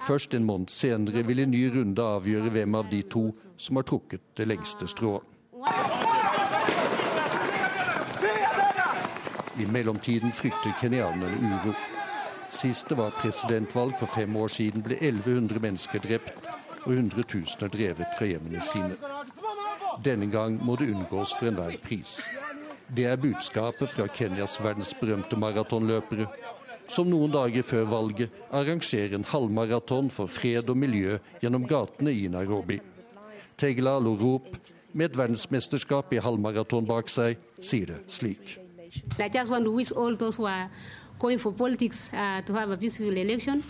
Først 0.03 0.33
en 0.33 0.47
måned 0.47 0.71
senere 0.73 1.23
vil 1.27 1.43
en 1.43 1.53
ny 1.53 1.63
runde 1.71 2.03
avgjøre 2.03 2.51
hvem 2.51 2.79
av 2.79 2.91
de 2.91 3.03
to 3.07 3.29
som 3.55 3.79
har 3.79 3.87
trukket 3.87 4.23
det 4.35 4.47
lengste 4.49 4.89
strået. 4.91 5.23
I 9.57 9.65
mellomtiden 9.71 10.33
frykter 10.35 10.75
kenyanerne 10.81 11.37
uro. 11.47 11.96
Sist 12.49 12.89
det 12.89 12.97
var 12.97 13.11
presidentvalg 13.11 13.97
for 13.99 14.07
fem 14.07 14.35
år 14.39 14.47
siden, 14.47 14.83
ble 14.83 14.95
1100 14.95 15.59
mennesker 15.59 15.99
drept 15.99 16.45
og 16.85 16.93
hundretusener 16.93 17.71
drevet 17.71 18.13
fra 18.15 18.27
hjemmene 18.29 18.61
sine. 18.63 18.95
Denne 20.03 20.29
gang 20.31 20.55
må 20.63 20.77
det 20.79 20.87
unngås 20.93 21.33
for 21.35 21.49
enhver 21.49 21.75
pris. 21.83 22.21
Det 22.87 23.05
er 23.09 23.19
budskapet 23.19 23.91
fra 23.91 24.07
Kenyas 24.07 24.55
verdensberømte 24.63 25.35
maratonløpere, 25.39 26.29
som 26.87 27.09
noen 27.11 27.33
dager 27.33 27.65
før 27.67 27.89
valget 27.91 28.37
arrangerer 28.55 29.17
en 29.17 29.27
halvmaraton 29.27 30.07
for 30.13 30.31
fred 30.31 30.69
og 30.71 30.79
miljø 30.79 31.17
gjennom 31.41 31.67
gatene 31.67 32.13
i 32.15 32.29
Nairobi. 32.31 32.79
Tegla 33.59 33.97
Lorop, 33.99 34.47
med 34.93 35.11
et 35.11 35.19
verdensmesterskap 35.19 36.13
i 36.15 36.23
halvmaraton 36.23 36.87
bak 36.87 37.11
seg, 37.11 37.35
sier 37.59 37.91
det 37.91 37.99
slik 38.07 38.55
going 41.19 41.39
for 41.39 41.51
politics 41.51 42.09
uh, 42.13 42.41
to 42.45 42.53
have 42.53 42.71
a 42.71 42.77
peaceful 42.77 43.17
election. 43.17 43.63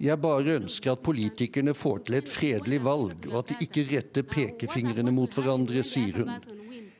Jeg 0.00 0.18
bare 0.18 0.54
ønsker 0.56 0.92
at 0.92 1.02
politikerne 1.06 1.74
får 1.78 1.98
til 2.06 2.16
et 2.18 2.28
fredelig 2.28 2.80
valg, 2.82 3.28
og 3.30 3.36
at 3.38 3.52
de 3.52 3.66
ikke 3.66 3.84
retter 3.92 4.26
pekefingrene 4.26 5.12
mot 5.14 5.30
hverandre, 5.36 5.84
sier 5.86 6.24
hun. 6.24 6.32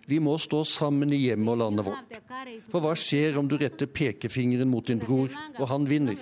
Vi 0.06 0.20
må 0.22 0.36
stå 0.38 0.62
sammen 0.66 1.10
i 1.14 1.18
hjemmet 1.24 1.52
og 1.54 1.58
landet 1.64 1.86
vårt. 1.88 2.14
For 2.70 2.84
hva 2.84 2.94
skjer 2.98 3.38
om 3.40 3.48
du 3.50 3.56
retter 3.58 3.90
pekefingeren 3.90 4.70
mot 4.70 4.86
din 4.86 5.02
bror, 5.02 5.34
og 5.58 5.66
han 5.70 5.88
vinner? 5.90 6.18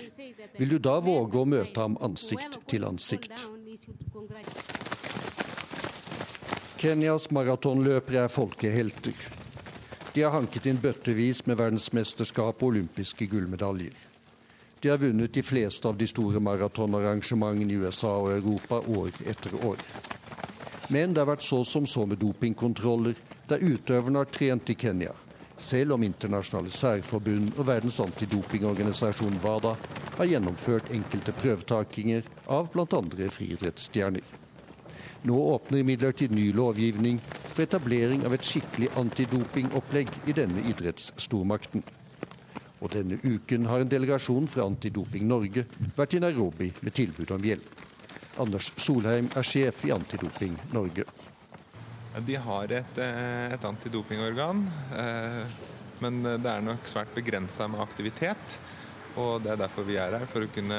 Vil 0.57 0.73
du 0.73 0.79
da 0.81 0.97
våge 1.01 1.37
å 1.37 1.45
møte 1.45 1.85
ham 1.85 1.99
ansikt 2.01 2.57
til 2.71 2.87
ansikt? 2.89 3.45
Kenyas 6.81 7.29
maratonløpere 7.29 8.25
er 8.25 8.33
folkehelter. 8.33 9.40
De 10.13 10.21
har 10.21 10.33
hanket 10.35 10.65
inn 10.67 10.79
bøttevis 10.81 11.45
med 11.47 11.55
verdensmesterskap 11.61 12.59
og 12.59 12.73
olympiske 12.73 13.29
gullmedaljer. 13.31 13.93
De 14.81 14.89
har 14.89 14.99
vunnet 14.99 15.31
de 15.31 15.43
fleste 15.45 15.87
av 15.87 15.95
de 15.95 16.07
store 16.09 16.41
maratonarrangementene 16.43 17.71
i 17.71 17.77
USA 17.79 18.11
og 18.19 18.33
Europa 18.33 18.81
år 18.91 19.13
etter 19.23 19.55
år. 19.63 19.79
Men 20.91 21.13
det 21.13 21.21
har 21.21 21.29
vært 21.29 21.45
så 21.45 21.61
som 21.63 21.87
så 21.87 22.03
med 22.09 22.19
dopingkontroller, 22.19 23.15
der 23.47 23.63
utøverne 23.63 24.19
har 24.23 24.31
trent 24.33 24.73
i 24.73 24.75
Kenya, 24.75 25.13
selv 25.55 25.95
om 25.95 26.03
internasjonale 26.03 26.73
særforbund 26.75 27.53
og 27.55 27.67
verdens 27.69 28.01
antidopingorganisasjon 28.03 29.39
WADA 29.43 29.77
har 30.17 30.31
gjennomført 30.33 30.91
enkelte 30.91 31.31
prøvetakinger 31.39 32.27
av 32.51 32.67
bl.a. 32.73 33.01
friidrettsstjerner. 33.37 34.25
Nå 35.23 35.37
åpner 35.53 35.85
imidlertid 35.85 36.33
ny 36.33 36.49
lovgivning 36.57 37.21
for 37.51 37.65
etablering 37.65 38.25
av 38.27 38.35
et 38.35 38.45
skikkelig 38.47 38.89
antidopingopplegg 38.99 40.11
i 40.31 40.35
denne 40.35 40.63
idrettsstormakten. 40.71 41.83
Og 42.81 42.89
denne 42.95 43.19
uken 43.21 43.67
har 43.69 43.83
en 43.83 43.91
delegasjon 43.91 44.47
fra 44.49 44.65
Antidoping 44.65 45.27
Norge 45.29 45.67
vært 45.97 46.15
i 46.17 46.21
Nairobi 46.23 46.71
med 46.81 46.95
tilbud 46.97 47.33
om 47.35 47.43
hjelp. 47.45 47.83
Anders 48.41 48.71
Solheim 48.81 49.29
er 49.37 49.45
sjef 49.45 49.83
i 49.85 49.93
Antidoping 49.93 50.55
Norge. 50.73 51.05
De 52.25 52.35
har 52.35 52.71
et, 52.71 52.97
eh, 52.97 53.53
et 53.53 53.65
antidopingorgan, 53.65 54.65
eh, 54.97 55.45
men 56.01 56.23
det 56.23 56.49
er 56.49 56.61
nok 56.61 56.89
svært 56.89 57.13
begrensa 57.15 57.69
med 57.69 57.79
aktivitet. 57.79 58.57
Og 59.19 59.41
Det 59.43 59.51
er 59.51 59.59
derfor 59.59 59.83
vi 59.83 59.97
er 59.99 60.13
her, 60.15 60.27
for 60.29 60.45
å 60.45 60.51
kunne 60.55 60.77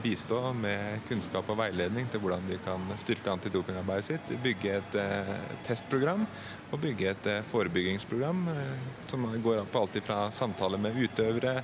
bistå 0.00 0.38
med 0.56 1.02
kunnskap 1.10 1.48
og 1.52 1.58
veiledning 1.60 2.06
til 2.08 2.22
hvordan 2.22 2.46
de 2.48 2.56
kan 2.64 2.80
styrke 2.96 3.28
antidopingarbeidet 3.34 4.06
sitt, 4.06 4.30
bygge 4.40 4.78
et 4.78 4.96
eh, 4.96 5.32
testprogram 5.66 6.24
og 6.70 6.80
bygge 6.80 7.10
et 7.10 7.28
eh, 7.28 7.42
forebyggingsprogram 7.50 8.46
eh, 8.54 8.86
som 9.12 9.26
går 9.44 9.66
på 9.68 9.82
alt 9.82 9.98
fra 10.06 10.22
samtaler 10.32 10.80
med 10.80 10.96
utøvere, 10.96 11.58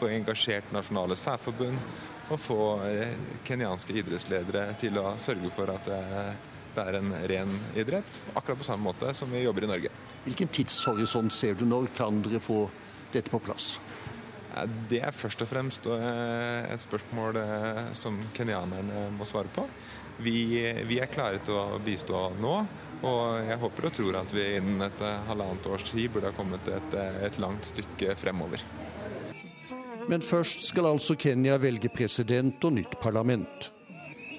få 0.00 0.08
engasjert 0.14 0.72
nasjonale 0.72 1.18
særforbund 1.20 1.76
og 2.28 2.40
få 2.40 2.60
kenyanske 3.48 3.94
idrettsledere 3.96 4.66
til 4.80 4.98
å 5.00 5.14
sørge 5.20 5.48
for 5.52 5.72
at 5.72 5.86
det 5.88 6.84
er 6.84 6.98
en 6.98 7.14
ren 7.30 7.54
idrett, 7.72 8.20
akkurat 8.36 8.60
på 8.60 8.68
samme 8.68 8.84
måte 8.84 9.14
som 9.16 9.32
vi 9.32 9.40
jobber 9.46 9.64
i 9.64 9.70
Norge. 9.70 9.92
Hvilken 10.26 10.52
tidshorisont 10.52 11.32
ser 11.32 11.56
du 11.56 11.64
når 11.64 11.88
kan 11.96 12.20
dere 12.24 12.40
få 12.44 12.66
dette 13.14 13.32
på 13.32 13.40
plass? 13.40 13.78
Det 14.88 15.00
er 15.04 15.14
først 15.14 15.42
og 15.44 15.50
fremst 15.50 15.86
eh, 15.92 16.72
et 16.72 16.82
spørsmål 16.82 17.36
eh, 17.40 17.80
som 17.98 18.16
kenyanerne 18.34 19.08
må 19.18 19.26
svare 19.28 19.50
på. 19.54 19.66
Vi, 20.18 20.38
vi, 20.88 20.98
er 20.98 21.10
klare 21.12 21.38
til 21.46 21.54
å 21.54 21.78
bistå 21.84 22.24
nå, 22.40 22.54
og 23.06 23.20
jeg 23.46 23.60
håper 23.62 23.86
og 23.86 23.94
tror 23.94 24.18
at 24.24 24.34
vi 24.34 24.46
innen 24.56 24.82
et 24.88 25.04
eh, 25.04 25.20
halvannet 25.28 25.68
års 25.70 25.86
tid 25.90 26.10
burde 26.14 26.32
ha 26.32 26.36
kommet 26.36 26.72
et, 26.74 26.98
et 27.28 27.38
langt 27.42 27.70
stykke 27.70 28.16
fremover. 28.18 28.64
Men 30.08 30.24
først 30.24 30.64
skal 30.70 30.88
altså 30.88 31.14
Kenya 31.20 31.58
velge 31.60 31.92
president 31.92 32.64
og 32.64 32.78
nytt 32.80 32.96
parlament. 33.02 33.70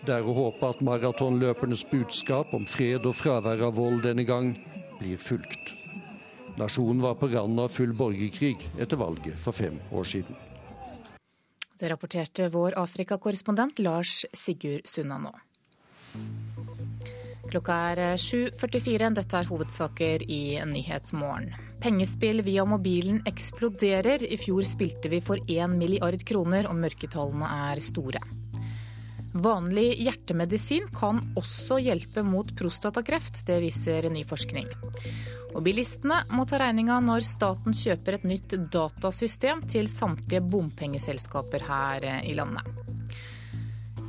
Det 0.04 0.16
er 0.16 0.26
å 0.26 0.34
håpe 0.34 0.74
at 0.74 0.84
maratonløpernes 0.84 1.86
budskap 1.92 2.56
om 2.58 2.66
fred 2.68 3.06
og 3.06 3.18
fravær 3.20 3.68
av 3.70 3.78
vold 3.78 4.02
denne 4.08 4.26
gang 4.28 4.56
blir 4.98 5.20
fulgt. 5.22 5.79
Nasjonen 6.60 7.02
var 7.02 7.16
på 7.16 7.30
randen 7.32 7.60
av 7.64 7.72
full 7.72 7.94
borgerkrig 7.96 8.66
etter 8.80 9.00
valget 9.00 9.40
for 9.40 9.56
fem 9.56 9.78
år 9.96 10.04
siden. 10.04 10.36
Det 11.80 11.88
rapporterte 11.88 12.50
vår 12.52 12.76
Afrikakorrespondent 12.82 13.80
Lars 13.80 14.26
Sigurd 14.36 14.88
Sunna 14.88 15.22
nå. 15.24 15.32
Klokka 17.50 17.78
er 17.94 18.02
7.44. 18.20 19.08
Dette 19.16 19.40
er 19.40 19.48
hovedsaker 19.48 20.26
i 20.28 20.60
Nyhetsmorgen. 20.68 21.54
Pengespill 21.80 22.44
via 22.46 22.66
mobilen 22.68 23.24
eksploderer. 23.30 24.28
I 24.28 24.38
fjor 24.38 24.68
spilte 24.68 25.10
vi 25.10 25.22
for 25.24 25.40
1 25.48 25.72
milliard 25.80 26.28
kroner, 26.28 26.68
og 26.68 26.78
mørketallene 26.84 27.50
er 27.72 27.82
store. 27.82 28.22
Vanlig 29.34 30.00
hjertemedisin 30.02 30.88
kan 30.96 31.22
også 31.38 31.78
hjelpe 31.84 32.24
mot 32.26 32.50
prostatakreft, 32.58 33.44
det 33.46 33.60
viser 33.62 34.10
ny 34.10 34.24
forskning. 34.26 34.70
Og 35.54 35.62
bilistene 35.66 36.24
må 36.34 36.46
ta 36.50 36.60
regninga 36.62 37.00
når 37.04 37.26
staten 37.26 37.76
kjøper 37.76 38.20
et 38.20 38.28
nytt 38.30 38.58
datasystem 38.74 39.64
til 39.70 39.90
samtlige 39.92 40.42
bompengeselskaper 40.46 41.66
her 41.70 42.10
i 42.26 42.36
landet. 42.38 42.89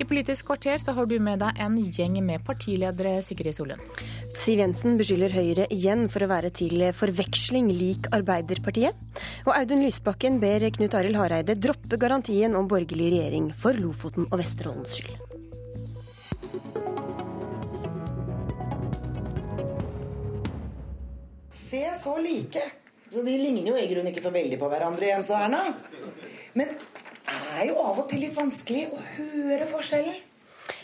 I 0.01 0.05
Politisk 0.09 0.49
kvarter 0.49 0.81
så 0.81 0.95
har 0.97 1.07
du 1.07 1.19
med 1.21 1.43
deg 1.43 1.59
en 1.61 1.77
gjeng 1.77 2.17
med 2.25 2.45
partiledere, 2.47 3.19
Sigrid 3.23 3.55
Solund. 3.55 3.85
Siv 4.33 4.63
Jensen 4.63 4.97
beskylder 4.97 5.35
Høyre 5.37 5.67
igjen 5.69 6.07
for 6.09 6.25
å 6.25 6.31
være 6.31 6.51
til 6.57 6.87
forveksling 6.97 7.69
lik 7.69 8.09
Arbeiderpartiet. 8.17 8.97
Og 9.45 9.53
Audun 9.55 9.85
Lysbakken 9.85 10.41
ber 10.41 10.65
Knut 10.79 10.97
Arild 10.97 11.21
Hareide 11.21 11.59
droppe 11.61 12.01
garantien 12.01 12.57
om 12.57 12.71
borgerlig 12.71 13.13
regjering 13.13 13.53
for 13.53 13.77
Lofoten 13.77 14.25
og 14.31 14.41
Vesterålens 14.41 14.97
skyld. 14.97 15.31
se 21.71 21.91
så 22.03 22.19
like. 22.19 22.63
Så 23.11 23.23
de 23.23 23.39
ligner 23.39 23.71
jo 23.71 23.79
i 23.79 23.87
grunnen 23.91 24.11
ikke 24.13 24.23
så 24.23 24.33
veldig 24.35 24.59
på 24.59 24.71
hverandre, 24.71 25.07
Jens 25.11 25.31
og 25.31 25.45
Erna. 25.45 25.63
Men 26.59 26.73
er 27.59 27.69
jo 27.71 27.79
av 27.83 28.03
og 28.03 28.09
til 28.11 28.25
litt 28.25 28.37
vanskelig 28.37 28.89
å 28.95 29.01
høre 29.19 29.69
forskjellen. 29.71 30.19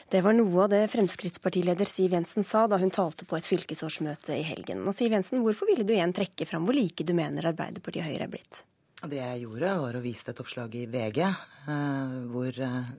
Det 0.07 0.21
var 0.23 0.37
noe 0.37 0.61
av 0.63 0.71
det 0.71 0.85
Fremskrittspartileder 0.93 1.89
Siv 1.91 2.13
Jensen 2.15 2.47
sa 2.47 2.69
da 2.71 2.79
hun 2.79 2.93
talte 2.95 3.27
på 3.27 3.39
et 3.39 3.47
fylkesårsmøte 3.49 4.37
i 4.37 4.45
helgen. 4.47 4.85
Og 4.87 4.95
Siv 4.95 5.11
Jensen, 5.17 5.43
hvorfor 5.43 5.67
ville 5.67 5.87
du 5.87 5.91
igjen 5.97 6.15
trekke 6.15 6.47
fram 6.47 6.69
hvor 6.69 6.79
like 6.79 7.03
du 7.03 7.11
mener 7.19 7.49
Arbeiderpartiet 7.51 8.05
og 8.05 8.13
Høyre 8.13 8.29
er 8.29 8.31
blitt? 8.37 8.61
Det 9.03 9.19
jeg 9.19 9.43
gjorde, 9.43 9.73
var 9.83 9.99
å 9.99 10.05
vise 10.05 10.31
et 10.31 10.39
oppslag 10.41 10.79
i 10.79 10.87
VG 10.91 11.19
eh, 11.27 12.15
hvor 12.31 12.63
eh, 12.69 12.93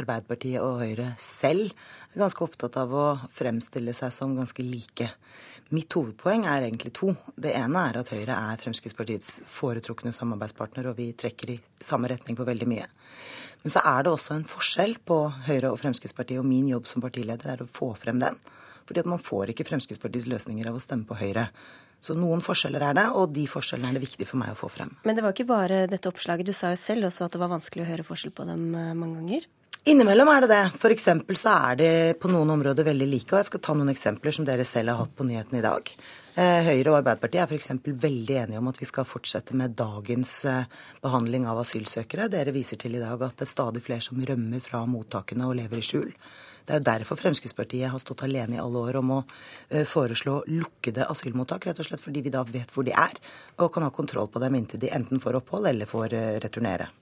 Arbeiderpartiet 0.00 0.64
og 0.64 0.80
Høyre 0.80 1.12
selv 1.20 1.68
er 1.68 2.22
ganske 2.24 2.44
opptatt 2.48 2.80
av 2.80 2.96
å 2.96 3.06
fremstille 3.32 3.92
seg 3.96 4.12
som 4.16 4.32
ganske 4.36 4.64
like. 4.64 5.10
Mitt 5.72 5.94
hovedpoeng 5.96 6.42
er 6.44 6.66
egentlig 6.66 6.90
to. 6.98 7.14
Det 7.32 7.54
ene 7.56 7.82
er 7.88 7.96
at 8.02 8.10
Høyre 8.12 8.34
er 8.36 8.60
Fremskrittspartiets 8.60 9.38
foretrukne 9.48 10.10
samarbeidspartner, 10.12 10.90
og 10.90 10.98
vi 10.98 11.06
trekker 11.16 11.54
i 11.54 11.60
samme 11.80 12.10
retning 12.12 12.36
på 12.36 12.44
veldig 12.44 12.68
mye. 12.68 12.88
Men 13.62 13.72
så 13.72 13.80
er 13.88 14.04
det 14.04 14.12
også 14.12 14.36
en 14.36 14.44
forskjell 14.48 14.98
på 15.08 15.16
Høyre 15.46 15.70
og 15.72 15.78
Fremskrittspartiet, 15.80 16.42
og 16.42 16.48
min 16.50 16.68
jobb 16.68 16.90
som 16.90 17.00
partileder 17.04 17.54
er 17.54 17.64
å 17.64 17.70
få 17.70 17.94
frem 17.96 18.20
den. 18.20 18.36
Fordi 18.84 19.00
at 19.00 19.08
man 19.08 19.22
får 19.22 19.54
ikke 19.54 19.64
Fremskrittspartiets 19.70 20.28
løsninger 20.28 20.68
av 20.68 20.76
å 20.76 20.82
stemme 20.82 21.08
på 21.08 21.16
Høyre. 21.22 21.46
Så 22.02 22.18
noen 22.18 22.44
forskjeller 22.44 22.84
er 22.90 22.98
det, 22.98 23.06
og 23.16 23.32
de 23.32 23.46
forskjellene 23.48 23.94
er 23.94 23.96
det 23.96 24.04
viktig 24.04 24.28
for 24.28 24.42
meg 24.42 24.52
å 24.52 24.58
få 24.58 24.68
frem. 24.74 24.92
Men 25.06 25.16
det 25.16 25.24
var 25.24 25.32
ikke 25.32 25.48
bare 25.48 25.86
dette 25.88 26.12
oppslaget. 26.12 26.50
Du 26.50 26.56
sa 26.58 26.74
jo 26.74 26.82
selv 26.84 27.08
også 27.08 27.30
at 27.30 27.32
det 27.32 27.40
var 27.40 27.54
vanskelig 27.54 27.86
å 27.86 27.90
høre 27.94 28.04
forskjell 28.04 28.34
på 28.36 28.44
dem 28.50 28.74
eh, 28.74 28.92
mange 28.92 29.22
ganger. 29.22 29.48
Innimellom 29.82 30.28
er 30.30 30.44
det 30.44 30.48
det. 30.52 30.78
For 30.78 30.94
eksempel 30.94 31.34
så 31.34 31.52
er 31.66 31.78
de 31.80 31.86
på 32.22 32.28
noen 32.30 32.52
områder 32.54 32.86
veldig 32.86 33.06
like. 33.10 33.32
Og 33.32 33.40
jeg 33.40 33.48
skal 33.48 33.62
ta 33.66 33.74
noen 33.74 33.90
eksempler 33.90 34.34
som 34.36 34.46
dere 34.46 34.62
selv 34.68 34.92
har 34.92 35.00
hatt 35.00 35.16
på 35.18 35.26
nyhetene 35.26 35.58
i 35.58 35.64
dag. 35.64 35.90
Eh, 36.38 36.68
Høyre 36.68 36.92
og 36.92 36.98
Arbeiderpartiet 37.00 37.42
er 37.42 37.50
f.eks. 37.50 37.72
veldig 38.04 38.36
enige 38.44 38.60
om 38.60 38.70
at 38.70 38.78
vi 38.78 38.86
skal 38.86 39.08
fortsette 39.10 39.58
med 39.58 39.74
dagens 39.74 40.36
eh, 40.46 40.70
behandling 41.02 41.48
av 41.50 41.64
asylsøkere. 41.64 42.30
Dere 42.30 42.54
viser 42.54 42.78
til 42.78 42.94
i 42.94 43.02
dag 43.02 43.26
at 43.26 43.42
det 43.42 43.48
er 43.48 43.52
stadig 43.56 43.82
flere 43.82 44.06
som 44.06 44.22
rømmer 44.22 44.62
fra 44.62 44.84
mottakene 44.86 45.50
og 45.50 45.58
lever 45.58 45.82
i 45.82 45.88
skjul. 45.90 46.14
Det 46.62 46.76
er 46.76 46.78
jo 46.78 46.88
derfor 46.92 47.18
Fremskrittspartiet 47.18 47.90
har 47.90 47.98
stått 47.98 48.22
alene 48.22 48.60
i 48.60 48.62
alle 48.62 48.86
år 48.86 49.02
om 49.02 49.14
å 49.18 49.20
eh, 49.26 49.82
foreslå 49.82 50.44
lukkede 50.62 51.10
asylmottak, 51.10 51.66
rett 51.66 51.82
og 51.82 51.90
slett 51.90 52.06
fordi 52.06 52.22
vi 52.22 52.36
da 52.38 52.46
vet 52.46 52.70
hvor 52.70 52.86
de 52.86 52.94
er, 52.94 53.18
og 53.58 53.74
kan 53.74 53.82
ha 53.82 53.90
kontroll 53.90 54.30
på 54.30 54.46
dem 54.46 54.62
inntil 54.62 54.86
de 54.86 54.94
enten 54.94 55.18
får 55.18 55.42
opphold 55.42 55.74
eller 55.74 55.90
får 55.90 56.20
returnere. 56.46 56.92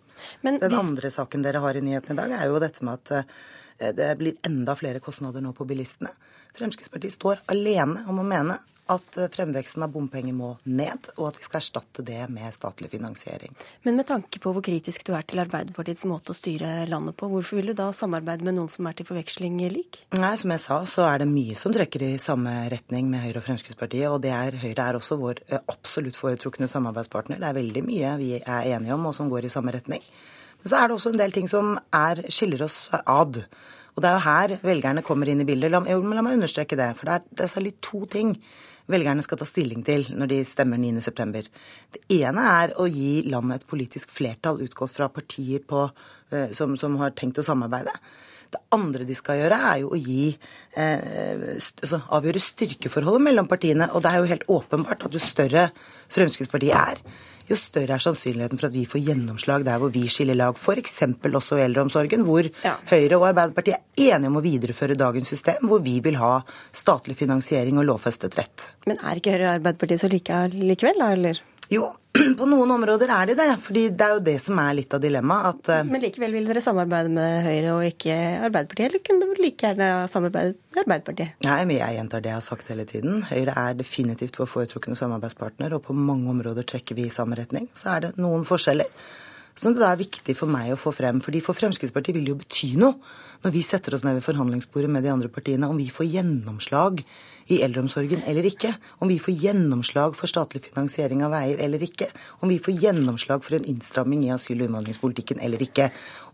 Men 0.47 0.61
Den 0.63 0.75
hvis... 0.75 0.81
andre 0.81 1.13
saken 1.15 1.47
dere 1.47 1.63
har 1.65 1.77
i 1.77 1.85
nyhetene 1.85 2.17
i 2.17 2.21
dag, 2.23 2.37
er 2.39 2.51
jo 2.51 2.61
dette 2.63 2.87
med 2.87 3.01
at 3.01 3.15
eh, 3.21 3.95
det 3.97 4.11
blir 4.21 4.41
enda 4.47 4.77
flere 4.77 5.01
kostnader 5.01 5.45
nå 5.45 5.55
på 5.57 5.67
bilistene. 5.69 6.13
Fremskrittspartiet 6.57 7.15
står 7.15 7.45
alene 7.53 8.05
om 8.11 8.19
å 8.21 8.27
mene 8.27 8.59
at 8.91 9.19
eh, 9.19 9.29
fremveksten 9.33 9.85
av 9.85 9.93
bompenger 9.95 10.35
må 10.37 10.51
ned, 10.65 11.11
og 11.17 11.31
at 11.31 11.39
vi 11.39 11.47
skal 11.47 11.61
erstatte 11.61 12.05
det 12.07 12.21
med 12.33 12.53
statlig 12.55 12.91
finansiering. 12.93 13.55
Men 13.87 13.99
med 14.01 14.09
tanke 14.11 14.41
på 14.43 14.53
hvor 14.55 14.65
kritisk 14.65 15.05
du 15.07 15.12
er 15.17 15.27
til 15.29 15.43
Arbeiderpartiets 15.43 16.07
måte 16.11 16.35
å 16.35 16.39
styre 16.39 16.89
landet 16.91 17.17
på, 17.21 17.29
hvorfor 17.31 17.61
vil 17.61 17.73
du 17.73 17.77
da 17.79 17.91
samarbeide 17.97 18.47
med 18.47 18.59
noen 18.59 18.73
som 18.73 18.89
er 18.91 18.99
til 18.99 19.09
forveksling 19.09 19.61
lik? 19.71 20.03
Nei, 20.17 20.35
Som 20.41 20.55
jeg 20.55 20.65
sa, 20.65 20.81
så 20.89 21.07
er 21.07 21.23
det 21.23 21.31
mye 21.31 21.57
som 21.59 21.75
trekker 21.75 22.07
i 22.07 22.12
samme 22.23 22.53
retning 22.73 23.11
med 23.12 23.25
Høyre 23.25 23.43
og 23.43 23.47
Fremskrittspartiet. 23.47 24.09
Og 24.11 24.21
det 24.25 24.35
er, 24.35 24.59
Høyre 24.62 24.87
er 24.89 24.99
også 24.99 25.19
vår 25.21 25.43
eh, 25.49 25.65
absolutt 25.73 26.19
foretrukne 26.19 26.71
samarbeidspartner. 26.71 27.41
Det 27.41 27.51
er 27.51 27.59
veldig 27.61 27.87
mye 27.87 28.15
vi 28.21 28.35
er 28.41 28.71
enige 28.75 28.97
om, 28.97 29.11
og 29.11 29.17
som 29.17 29.31
går 29.33 29.47
i 29.47 29.53
samme 29.53 29.75
retning. 29.77 30.05
Men 30.61 30.73
så 30.73 30.81
er 30.81 30.89
det 30.89 30.97
også 30.97 31.15
en 31.15 31.21
del 31.21 31.35
ting 31.35 31.49
som 31.49 31.77
er, 31.97 32.25
skiller 32.33 32.67
oss 32.67 32.89
ad. 33.01 33.45
Og 33.97 34.03
det 34.03 34.11
er 34.11 34.17
jo 34.17 34.25
her 34.25 34.57
velgerne 34.65 35.05
kommer 35.05 35.29
inn 35.29 35.43
i 35.43 35.47
bildet. 35.49 35.73
La, 35.73 35.81
la 35.81 36.25
meg 36.25 36.37
understreke 36.39 36.79
det. 36.79 36.93
For 36.99 37.09
det 37.09 37.17
er, 37.19 37.25
det 37.37 37.49
er 37.49 37.65
litt 37.65 37.81
to 37.85 38.05
ting 38.11 38.35
velgerne 38.91 39.25
skal 39.25 39.41
ta 39.41 39.47
stilling 39.49 39.85
til 39.87 40.07
når 40.17 40.33
de 40.33 40.41
stemmer 40.49 40.81
9.9. 40.81 41.45
Det 41.95 42.03
ene 42.21 42.47
er 42.62 42.75
å 42.81 42.89
gi 42.91 43.23
landet 43.31 43.62
et 43.62 43.71
politisk 43.71 44.12
flertall 44.15 44.61
utgått 44.65 44.95
fra 44.97 45.11
partier 45.12 45.62
på, 45.67 45.87
eh, 46.33 46.51
som, 46.57 46.77
som, 46.81 46.99
har 47.01 47.15
tenkt 47.19 47.41
å 47.41 47.47
samarbeide. 47.47 47.95
Det 48.51 48.61
andre 48.75 49.07
de 49.07 49.15
skal 49.15 49.39
gjøre, 49.39 49.59
er 49.71 49.81
jo 49.85 49.93
å 49.95 49.99
gi, 50.01 50.33
eh, 50.75 51.49
altså 51.55 52.03
avgjøre 52.19 52.43
styrkeforholdet 52.43 53.29
mellom 53.29 53.51
partiene. 53.51 53.91
Og 53.95 54.03
det 54.03 54.11
er 54.11 54.19
jo 54.23 54.31
helt 54.33 54.49
åpenbart 54.51 55.07
at 55.07 55.15
jo 55.15 55.23
større 55.23 55.69
Fremskrittspartiet 56.11 56.75
er, 56.75 57.05
jo 57.51 57.59
større 57.59 57.97
er 57.97 58.02
sannsynligheten 58.02 58.60
for 58.60 58.70
at 58.70 58.77
vi 58.77 58.86
får 58.89 59.02
gjennomslag 59.09 59.64
der 59.66 59.81
hvor 59.82 59.93
vi 59.94 60.05
skiller 60.10 60.39
lag, 60.39 60.59
f.eks. 60.59 60.97
også 61.27 61.59
i 61.59 61.64
eldreomsorgen, 61.66 62.24
hvor 62.28 62.47
ja. 62.64 62.77
Høyre 62.90 63.18
og 63.18 63.28
Arbeiderpartiet 63.32 63.77
er 63.77 64.14
enige 64.14 64.31
om 64.31 64.39
å 64.39 64.44
videreføre 64.44 64.98
dagens 64.98 65.32
system, 65.35 65.66
hvor 65.70 65.82
vi 65.85 65.98
vil 66.05 66.20
ha 66.20 66.36
statlig 66.72 67.18
finansiering 67.18 67.81
og 67.81 67.89
lovfestet 67.90 68.39
rett. 68.39 68.70
Men 68.86 69.02
er 69.02 69.20
ikke 69.20 69.35
Høyre 69.35 69.48
og 69.48 69.56
Arbeiderpartiet 69.59 70.05
så 70.05 70.12
like 70.12 70.44
likevel, 70.55 71.02
da, 71.02 71.10
eller? 71.18 71.43
Jo, 71.70 71.90
På 72.39 72.47
noen 72.49 72.70
områder 72.74 73.11
er 73.15 73.31
de 73.31 73.37
det. 73.39 73.49
fordi 73.62 73.85
det 73.95 74.07
er 74.07 74.16
jo 74.16 74.23
det 74.27 74.37
som 74.43 74.59
er 74.59 74.74
litt 74.78 74.95
av 74.97 75.03
dilemmaet. 75.03 75.70
Uh... 75.70 75.85
Men 75.87 76.03
likevel 76.03 76.35
vil 76.35 76.49
dere 76.49 76.62
samarbeide 76.65 77.12
med 77.15 77.45
Høyre 77.47 77.77
og 77.77 77.87
ikke 77.87 78.16
Arbeiderpartiet? 78.49 78.89
Eller 78.89 79.05
kunne 79.07 79.28
dere 79.28 79.45
like 79.45 79.66
gjerne 79.66 79.91
samarbeide 80.11 80.57
med 80.59 80.82
Arbeiderpartiet? 80.85 81.39
Nei, 81.47 81.61
men 81.70 81.78
jeg 81.78 81.99
gjentar 82.01 82.24
det 82.24 82.32
jeg 82.32 82.39
har 82.41 82.47
sagt 82.49 82.74
hele 82.74 82.87
tiden. 82.91 83.23
Høyre 83.31 83.57
er 83.62 83.78
definitivt 83.78 84.41
vår 84.41 84.51
foretrukne 84.51 84.99
samarbeidspartner, 84.99 85.77
og 85.77 85.87
på 85.87 85.97
mange 85.97 86.31
områder 86.35 86.66
trekker 86.74 86.99
vi 86.99 87.07
i 87.07 87.15
samme 87.15 87.39
retning. 87.39 87.70
Så 87.77 87.95
er 87.95 88.09
det 88.09 88.15
noen 88.20 88.47
forskjeller 88.49 88.91
som 89.55 89.74
det 89.74 89.82
da 89.82 89.90
er 89.93 90.01
viktig 90.01 90.36
for 90.39 90.51
meg 90.51 90.72
å 90.74 90.78
få 90.81 90.93
frem. 90.94 91.20
fordi 91.20 91.43
For 91.44 91.56
Fremskrittspartiet 91.56 92.16
vil 92.16 92.24
det 92.24 92.35
jo 92.35 92.40
bety 92.40 92.77
noe 92.81 92.97
når 93.40 93.55
vi 93.55 93.62
setter 93.64 93.94
oss 93.97 94.05
ned 94.05 94.18
ved 94.18 94.24
forhandlingsbordet 94.27 94.90
med 94.93 95.02
de 95.02 95.12
andre 95.12 95.31
partiene, 95.32 95.68
om 95.68 95.78
vi 95.81 95.89
får 95.89 96.10
gjennomslag 96.12 97.01
i 97.51 97.62
eldreomsorgen 97.64 98.22
eller 98.28 98.47
ikke. 98.47 98.74
Om 99.01 99.09
vi 99.09 99.18
får 99.18 99.39
gjennomslag 99.47 100.16
for 100.18 100.31
statlig 100.31 100.62
finansiering 100.66 101.24
av 101.24 101.32
veier 101.35 101.62
eller 101.64 101.82
ikke. 101.82 102.10
Om 102.44 102.52
vi 102.52 102.60
får 102.62 102.77
gjennomslag 102.85 103.43
for 103.47 103.56
en 103.56 103.66
innstramming 103.72 104.27
i 104.27 104.35
asyl- 104.35 104.60
og 104.60 104.68
innvandringspolitikken 104.68 105.40
eller 105.40 105.64
ikke. 105.64 105.89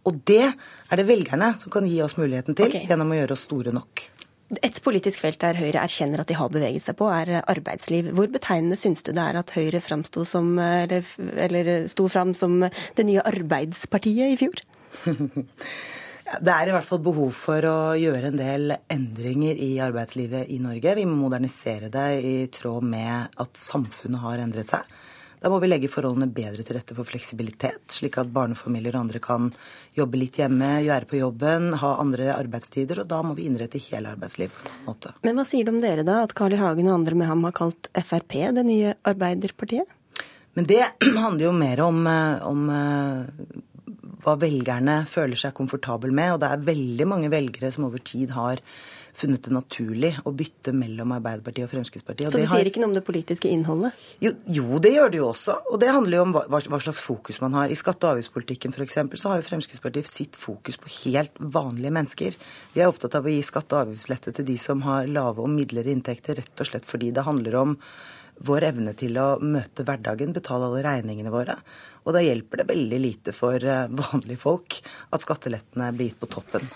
Og 0.07 0.19
det 0.27 0.45
er 0.51 1.01
det 1.01 1.07
velgerne 1.09 1.55
som 1.63 1.73
kan 1.73 1.87
gi 1.89 2.03
oss 2.03 2.19
muligheten 2.19 2.59
til 2.59 2.75
okay. 2.75 2.87
gjennom 2.91 3.15
å 3.15 3.21
gjøre 3.21 3.39
oss 3.39 3.47
store 3.49 3.75
nok. 3.75 4.09
Et 4.63 4.79
politisk 4.83 5.25
felt 5.25 5.41
der 5.43 5.59
Høyre 5.59 5.83
erkjenner 5.83 6.23
at 6.23 6.31
de 6.31 6.37
har 6.39 6.51
beveget 6.53 6.85
seg 6.85 6.95
på, 6.99 7.09
er 7.11 7.41
arbeidsliv. 7.43 8.13
Hvor 8.15 8.31
betegnende 8.31 8.79
syns 8.79 9.03
du 9.03 9.11
det 9.11 9.23
er 9.23 9.41
at 9.41 9.51
Høyre 9.57 9.83
framsto 9.83 10.23
som, 10.29 10.55
eller, 10.63 11.07
eller 11.49 11.71
sto 11.91 12.07
fram 12.13 12.35
som 12.39 12.61
det 12.63 13.07
nye 13.09 13.25
Arbeidspartiet 13.27 14.37
i 14.37 14.41
fjor? 14.41 14.63
Det 16.27 16.51
er 16.51 16.67
i 16.67 16.73
hvert 16.75 16.83
fall 16.83 16.99
behov 17.07 17.29
for 17.39 17.63
å 17.71 17.77
gjøre 17.95 18.33
en 18.33 18.39
del 18.41 18.73
endringer 18.91 19.61
i 19.63 19.77
arbeidslivet 19.79 20.51
i 20.51 20.57
Norge. 20.59 20.97
Vi 20.99 21.05
må 21.07 21.15
modernisere 21.21 21.87
det 21.93 22.07
i 22.19 22.33
tråd 22.51 22.83
med 22.83 23.37
at 23.39 23.61
samfunnet 23.61 24.25
har 24.25 24.43
endret 24.43 24.73
seg. 24.75 24.97
Da 25.41 25.51
må 25.53 25.59
vi 25.61 25.69
legge 25.69 25.91
forholdene 25.93 26.31
bedre 26.33 26.65
til 26.65 26.79
rette 26.79 26.95
for 26.97 27.09
fleksibilitet, 27.09 27.85
slik 27.93 28.17
at 28.21 28.31
barnefamilier 28.33 28.97
og 28.97 29.05
andre 29.05 29.21
kan 29.23 29.51
jobbe 29.97 30.21
litt 30.21 30.39
hjemme, 30.41 30.71
være 30.87 31.09
på 31.11 31.21
jobben, 31.21 31.75
ha 31.83 31.93
andre 32.01 32.31
arbeidstider. 32.35 33.03
Og 33.03 33.11
da 33.11 33.21
må 33.27 33.37
vi 33.37 33.49
innrette 33.51 33.81
hele 33.91 34.15
arbeidslivet 34.17 34.57
på 34.57 34.73
en 34.73 34.89
måte. 34.89 35.13
Men 35.27 35.37
hva 35.37 35.45
sier 35.49 35.69
du 35.69 35.75
om 35.75 35.83
dere, 35.85 36.07
da? 36.09 36.23
At 36.25 36.35
Carl 36.37 36.57
I. 36.57 36.61
Hagen 36.63 36.89
og 36.89 36.97
andre 37.03 37.21
med 37.21 37.31
ham 37.31 37.45
har 37.49 37.55
kalt 37.57 37.91
Frp 37.93 38.39
det 38.57 38.65
nye 38.67 38.97
Arbeiderpartiet? 39.07 39.93
Men 40.57 40.69
det 40.69 40.83
handler 41.25 41.51
jo 41.51 41.55
mer 41.55 41.85
om, 41.85 42.03
eh, 42.09 42.47
om 42.49 42.69
eh, 42.73 43.57
hva 44.25 44.37
velgerne 44.41 45.03
føler 45.11 45.39
seg 45.39 45.57
komfortabel 45.57 46.17
med. 46.17 46.35
Og 46.35 46.43
det 46.43 46.51
er 46.51 46.69
veldig 46.73 47.09
mange 47.13 47.33
velgere 47.33 47.71
som 47.75 47.91
over 47.91 48.01
tid 48.01 48.33
har 48.37 48.65
funnet 49.17 49.47
det 49.47 49.53
naturlig 49.55 50.11
å 50.29 50.33
bytte 50.37 50.75
mellom 50.77 51.15
Arbeiderpartiet 51.17 51.67
og 51.67 51.73
Fremskrittspartiet. 51.73 52.29
Og 52.29 52.35
så 52.35 52.41
det, 52.43 52.49
sier 52.51 52.69
ikke 52.69 52.83
noe 52.83 52.91
om 52.91 52.97
det 52.97 53.05
politiske 53.07 53.49
innholdet? 53.49 53.97
Jo, 54.23 54.33
jo, 54.59 54.81
det 54.83 54.93
gjør 54.93 55.13
det 55.13 55.21
jo 55.21 55.29
også. 55.31 55.57
Og 55.73 55.81
det 55.83 55.93
handler 55.95 56.19
jo 56.19 56.25
om 56.27 56.35
hva, 56.37 56.45
hva 56.49 56.81
slags 56.83 57.01
fokus 57.05 57.41
man 57.45 57.57
har. 57.57 57.73
I 57.73 57.79
skatte- 57.79 58.09
og 58.09 58.17
avgiftspolitikken 58.17 58.77
f.eks. 58.77 58.99
så 59.17 59.33
har 59.33 59.41
jo 59.41 59.47
Fremskrittspartiet 59.49 60.11
sitt 60.11 60.37
fokus 60.41 60.81
på 60.81 60.93
helt 61.01 61.41
vanlige 61.41 61.95
mennesker. 61.97 62.37
Vi 62.75 62.85
er 62.85 62.93
opptatt 62.93 63.17
av 63.17 63.27
å 63.27 63.33
gi 63.33 63.41
skatte- 63.47 63.79
og 63.79 63.87
avgiftslette 63.87 64.37
til 64.37 64.49
de 64.53 64.59
som 64.61 64.85
har 64.87 65.09
lave 65.09 65.45
og 65.45 65.53
midlere 65.53 65.95
inntekter, 65.95 66.37
rett 66.43 66.65
og 66.65 66.71
slett 66.71 66.89
fordi 66.89 67.15
det 67.17 67.25
handler 67.27 67.61
om 67.63 67.77
vår 68.45 68.69
evne 68.69 68.93
til 68.99 69.17
å 69.17 69.37
møte 69.41 69.85
hverdagen, 69.87 70.35
betale 70.37 70.69
alle 70.69 70.83
regningene 70.85 71.33
våre. 71.33 71.57
Og 72.05 72.15
da 72.15 72.23
hjelper 72.23 72.61
det 72.61 72.69
veldig 72.69 72.99
lite 73.03 73.33
for 73.37 73.57
eh, 73.57 73.87
vanlige 74.03 74.43
folk 74.43 74.81
at 75.11 75.25
skattelettene 75.25 75.89
blir 75.97 76.13
gitt 76.13 76.21
på 76.21 76.31
toppen. 76.37 76.69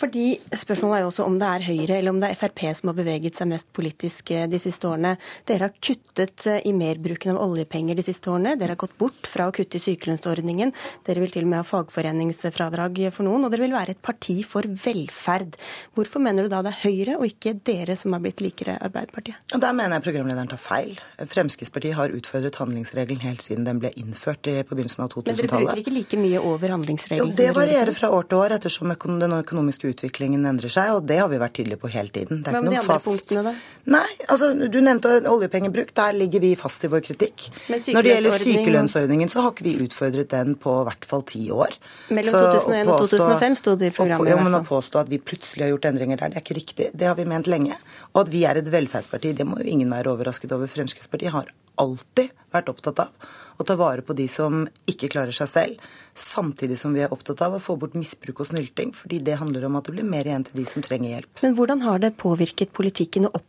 Fordi 0.00 0.26
Spørsmålet 0.56 0.98
er 0.98 1.04
jo 1.04 1.10
også 1.10 1.26
om 1.26 1.36
det 1.40 1.48
er 1.48 1.64
Høyre 1.66 1.98
eller 1.98 2.12
om 2.12 2.20
det 2.20 2.30
er 2.30 2.38
Frp 2.38 2.62
som 2.76 2.90
har 2.90 2.96
beveget 2.98 3.38
seg 3.38 3.48
mest 3.50 3.68
politisk 3.76 4.30
eh, 4.34 4.46
de 4.50 4.58
siste 4.60 4.88
årene. 4.88 5.14
Dere 5.48 5.68
har 5.68 5.76
kuttet 5.82 6.46
eh, 6.48 6.62
i 6.68 6.72
merbruken 6.76 7.34
av 7.34 7.42
oljepenger 7.44 7.98
de 7.98 8.04
siste 8.06 8.30
årene. 8.32 8.56
Dere 8.58 8.74
har 8.74 8.80
gått 8.80 8.96
bort 9.00 9.28
fra 9.28 9.48
å 9.48 9.54
kutte 9.54 9.78
i 9.78 9.84
sykelønnsordningen. 9.84 10.72
Dere 11.06 11.22
vil 11.22 11.32
til 11.34 11.46
og 11.46 11.52
med 11.52 11.60
ha 11.60 11.66
fagforeningsfradrag 11.66 13.00
for 13.14 13.26
noen. 13.28 13.46
Og 13.46 13.52
dere 13.52 13.66
vil 13.66 13.76
være 13.76 13.96
et 13.96 14.02
parti 14.04 14.38
for 14.46 14.66
velferd. 14.66 15.58
Hvorfor 15.96 16.24
mener 16.24 16.46
du 16.46 16.52
da 16.52 16.62
det 16.66 16.74
er 16.74 16.82
Høyre 16.84 17.18
og 17.20 17.26
ikke 17.28 17.56
dere 17.66 17.96
som 17.98 18.16
har 18.16 18.24
blitt 18.24 18.42
likere 18.44 18.78
Arbeiderpartiet? 18.86 19.56
Og 19.56 19.62
Der 19.64 19.76
mener 19.76 19.98
jeg 19.98 20.06
programlederen 20.08 20.50
tar 20.52 20.62
feil. 20.62 20.96
Fremskrittspartiet 21.32 21.96
har 21.98 22.14
utfordret 22.16 22.60
handlingsregelen 22.60 23.22
helt 23.24 23.44
siden 23.44 23.66
den 23.68 23.82
ble 23.82 23.92
innført 24.00 24.46
på 24.46 24.76
begynnelsen 24.76 25.06
av 25.06 25.12
2000-tallet. 25.12 25.26
Men 25.26 25.42
dere 25.42 25.62
bruker 25.64 25.82
ikke 25.82 25.94
like 25.96 26.20
mye 26.20 26.42
over 26.42 26.74
handlingsregelen? 26.76 27.32
Jo, 27.32 27.38
det 27.38 27.52
varierer 27.56 27.96
fra 27.96 28.10
år 28.14 28.28
til 28.30 28.42
år 28.42 28.56
ettersom 28.58 28.92
den 29.20 29.36
økonomiske 29.36 29.85
utviklingen 29.90 30.46
endrer 30.48 30.72
seg, 30.72 30.92
og 30.96 31.06
det 31.08 31.18
har 31.20 31.30
vi 31.32 31.40
vært 31.40 31.56
tydelige 31.58 31.80
på 31.82 31.90
hele 31.92 32.12
tiden. 32.14 32.42
Hva 32.46 32.60
med 32.60 32.72
de 32.74 32.78
andre 32.80 32.96
fast... 32.96 33.08
punktene? 33.08 33.54
Nei, 33.94 34.06
altså 34.26 34.50
du 34.56 34.78
nevnte 34.82 35.18
oljepengebruk. 35.30 35.92
Der 35.96 36.16
ligger 36.16 36.42
vi 36.42 36.52
fast 36.58 36.86
i 36.86 36.90
vår 36.92 37.04
kritikk. 37.06 37.48
Når 37.70 38.06
det 38.06 38.14
gjelder 38.14 38.38
sykelønnsordningen, 38.42 39.30
så 39.32 39.44
har 39.44 39.54
ikke 39.54 39.66
vi 39.68 39.76
utfordret 39.86 40.32
den 40.32 40.56
på 40.62 40.74
hvert 40.88 41.06
fall 41.08 41.26
ti 41.28 41.44
år. 41.54 41.76
Mellom 42.10 42.34
så 42.34 42.42
2001 42.56 42.92
og 42.94 43.04
2005 43.04 43.60
sto 43.62 43.76
det 43.78 43.92
i 43.92 43.96
programmet. 43.96 44.32
Ja, 44.32 44.40
men 44.42 44.58
å 44.58 44.64
påstå 44.66 45.04
at 45.04 45.12
vi 45.12 45.20
plutselig 45.22 45.66
har 45.68 45.74
gjort 45.74 45.90
endringer 45.92 46.22
der, 46.22 46.34
det 46.34 46.40
er 46.40 46.46
ikke 46.46 46.58
riktig. 46.58 46.90
Det 46.94 47.10
har 47.10 47.18
vi 47.18 47.28
ment 47.28 47.50
lenge. 47.50 47.78
Og 48.14 48.24
at 48.24 48.32
vi 48.32 48.46
er 48.48 48.58
et 48.60 48.72
velferdsparti, 48.72 49.36
det 49.38 49.46
må 49.48 49.60
jo 49.62 49.70
ingen 49.76 49.92
være 49.92 50.14
overrasket 50.16 50.54
over. 50.56 50.70
Fremskrittspartiet 50.70 51.34
har 51.34 51.52
alltid 51.82 52.32
vært 52.54 52.70
opptatt 52.72 53.04
av 53.04 53.32
å 53.56 53.64
ta 53.64 53.76
vare 53.76 54.04
på 54.04 54.12
de 54.16 54.26
som 54.28 54.66
ikke 54.88 55.08
klarer 55.12 55.34
seg 55.34 55.48
selv, 55.48 55.84
samtidig 56.16 56.78
som 56.80 56.94
vi 56.96 57.02
er 57.04 57.12
opptatt 57.12 57.40
av 57.44 57.56
å 57.56 57.60
få 57.62 57.76
bort 57.80 57.96
misbruk 57.96 58.42
og 58.42 58.50
snylting, 58.50 58.92
fordi 58.96 59.20
det 59.24 59.38
handler 59.40 59.66
om 59.68 59.78
at 59.78 59.88
det 59.88 59.96
blir 59.96 60.08
mer 60.08 60.28
igjen 60.28 60.44
til 60.46 60.60
de 60.60 60.66
som 60.68 60.84
trenger 60.84 61.14
hjelp. 61.14 61.42
Men 61.44 61.56
hvordan 61.58 61.84
har 61.86 62.02
det 62.04 62.14
påvirket 62.20 62.74
politikken 62.76 63.28
og 63.30 63.40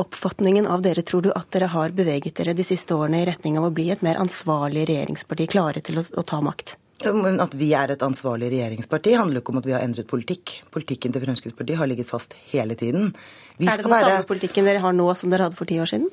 oppfatningen 0.00 0.66
av 0.70 0.82
dere, 0.86 1.06
tror 1.06 1.26
du, 1.26 1.32
at 1.34 1.50
dere 1.54 1.70
har 1.74 1.94
beveget 1.94 2.40
dere 2.40 2.56
de 2.58 2.66
siste 2.66 2.96
årene 2.98 3.22
i 3.22 3.28
retning 3.30 3.58
av 3.60 3.68
å 3.68 3.74
bli 3.74 3.90
et 3.94 4.02
mer 4.06 4.18
ansvarlig 4.22 4.88
regjeringsparti, 4.90 5.50
klare 5.54 5.84
til 5.84 6.02
å, 6.02 6.08
å 6.18 6.26
ta 6.26 6.42
makt? 6.44 6.76
At 7.04 7.54
vi 7.58 7.72
er 7.74 7.90
et 7.90 8.02
ansvarlig 8.06 8.48
regjeringsparti 8.52 9.16
handler 9.18 9.42
ikke 9.42 9.52
om 9.52 9.58
at 9.58 9.66
vi 9.66 9.74
har 9.74 9.82
endret 9.84 10.06
politikk. 10.08 10.60
Politikken 10.72 11.12
til 11.12 11.24
Fremskrittspartiet 11.24 11.80
har 11.80 11.90
ligget 11.90 12.08
fast 12.08 12.36
hele 12.52 12.76
tiden. 12.78 13.10
Vi 13.58 13.66
er 13.66 13.76
det 13.76 13.84
den 13.84 13.92
være... 13.92 14.12
samme 14.14 14.28
politikken 14.30 14.68
dere 14.68 14.82
har 14.82 14.94
nå 14.94 15.08
som 15.18 15.32
dere 15.32 15.48
hadde 15.48 15.58
for 15.58 15.68
ti 15.68 15.80
år 15.82 15.90
siden? 15.90 16.06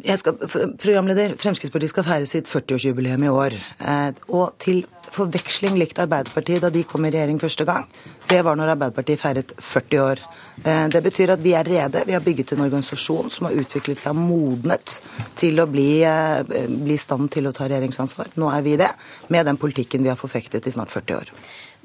Skal, 0.00 0.36
programleder, 0.80 1.34
Fremskrittspartiet 1.36 1.92
skal 1.92 2.06
feire 2.06 2.28
sitt 2.28 2.48
40-årsjubileum 2.48 3.24
i 3.26 3.32
år. 3.32 3.56
Eh, 3.84 4.20
og 4.32 4.54
til 4.62 4.84
forveksling 5.10 5.76
likt 5.80 5.98
Arbeiderpartiet 6.00 6.62
da 6.64 6.70
de 6.72 6.84
kom 6.88 7.04
i 7.04 7.10
regjering 7.12 7.40
første 7.42 7.66
gang. 7.68 7.88
Det 8.30 8.40
var 8.46 8.56
når 8.56 8.74
Arbeiderpartiet 8.76 9.20
feiret 9.20 9.54
40 9.58 10.02
år. 10.04 10.22
Eh, 10.64 10.86
det 10.94 11.02
betyr 11.04 11.34
at 11.34 11.42
vi 11.44 11.54
er 11.58 11.68
rede. 11.68 12.04
Vi 12.06 12.16
har 12.16 12.24
bygget 12.24 12.54
en 12.54 12.64
organisasjon 12.66 13.30
som 13.34 13.48
har 13.48 13.58
utviklet 13.60 14.00
seg 14.00 14.16
modnet 14.16 15.00
til 15.38 15.60
å 15.60 15.68
bli, 15.70 16.02
eh, 16.04 16.40
i 16.40 17.00
stand 17.00 17.30
til 17.30 17.50
å 17.50 17.52
ta 17.52 17.68
regjeringsansvar. 17.68 18.32
Nå 18.36 18.52
er 18.56 18.62
vi 18.62 18.76
det, 18.76 18.90
med 19.28 19.46
den 19.46 19.56
politikken 19.56 20.02
vi 20.02 20.12
har 20.12 20.20
forfektet 20.20 20.66
i 20.66 20.70
snart 20.70 20.90
40 20.90 21.16
år. 21.16 21.34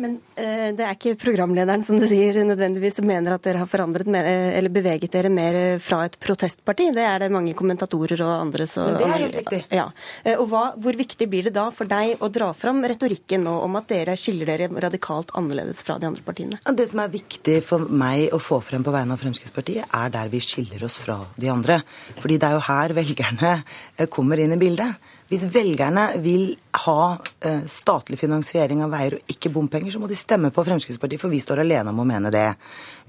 Men 0.02 0.18
eh, 0.36 0.72
det 0.76 0.84
er 0.84 0.96
ikke 0.98 1.16
programlederen 1.20 1.84
som 1.88 2.00
du 2.00 2.04
sier 2.10 2.36
nødvendigvis 2.44 2.98
som 3.00 3.08
mener 3.08 3.36
at 3.36 3.44
dere 3.46 3.62
har 3.62 3.70
forandret 3.70 4.10
eh, 4.12 4.58
eller 4.58 4.74
beveget 4.74 5.14
dere 5.14 5.32
mer 5.32 5.56
eh, 5.56 5.78
fra 5.84 6.02
et 6.08 6.18
protestparti. 6.20 6.90
Det 6.96 7.06
er 7.08 7.24
det 7.24 7.32
mange 7.32 7.54
kommentatorer 7.58 8.20
og 8.26 8.34
andre 8.34 8.68
som 8.68 8.90
Men 8.90 9.00
det 9.00 9.08
er 9.08 9.24
helt 9.24 9.40
riktig. 9.40 9.62
Ja. 9.76 9.88
Eh, 10.24 10.36
og 10.36 10.50
hva, 10.52 10.66
Hvor 10.76 11.00
viktig 11.00 11.30
blir 11.32 11.48
det 11.48 11.56
da 11.56 11.70
for 11.76 11.88
deg 11.88 12.20
å 12.20 12.32
dra 12.34 12.52
fram 12.58 12.84
retorikken 12.84 13.46
nå 13.48 13.56
om 13.64 13.80
at 13.80 13.88
dere 13.94 14.18
skiller 14.20 14.52
dere 14.52 14.70
radikalt 14.88 15.32
annerledes 15.40 15.80
fra 15.88 15.98
de 16.02 16.12
andre 16.12 16.26
partiene? 16.28 16.60
Det 16.76 16.90
som 16.92 17.04
er 17.06 17.16
viktig 17.16 17.62
for 17.64 17.88
meg 17.88 18.36
å 18.36 18.42
få 18.42 18.60
frem 18.66 18.84
på 18.84 18.94
vegne 18.96 19.16
av 19.16 19.24
Fremskrittspartiet, 19.24 19.88
er 19.88 20.12
der 20.12 20.32
vi 20.32 20.44
skiller 20.44 20.84
oss 20.84 21.00
fra 21.00 21.22
de 21.40 21.52
andre. 21.52 21.80
Fordi 22.20 22.40
det 22.42 22.50
er 22.50 22.60
jo 22.60 22.66
her 22.68 22.96
velgerne 23.00 23.58
kommer 24.12 24.44
inn 24.44 24.56
i 24.56 24.60
bildet. 24.60 25.14
Hvis 25.26 25.48
velgerne 25.50 26.04
vil 26.22 26.52
ha 26.86 27.16
eh, 27.42 27.64
statlig 27.66 28.20
finansiering 28.22 28.84
av 28.86 28.92
veier 28.94 29.16
og 29.18 29.32
ikke 29.34 29.50
bompenger, 29.56 29.90
så 29.90 29.98
må 29.98 30.06
de 30.06 30.18
stemme 30.18 30.52
på 30.54 30.62
Fremskrittspartiet, 30.68 31.18
for 31.24 31.34
vi 31.34 31.40
står 31.42 31.64
alene 31.64 31.90
om 31.90 32.04
å 32.04 32.06
mene 32.06 32.30
det. 32.34 32.52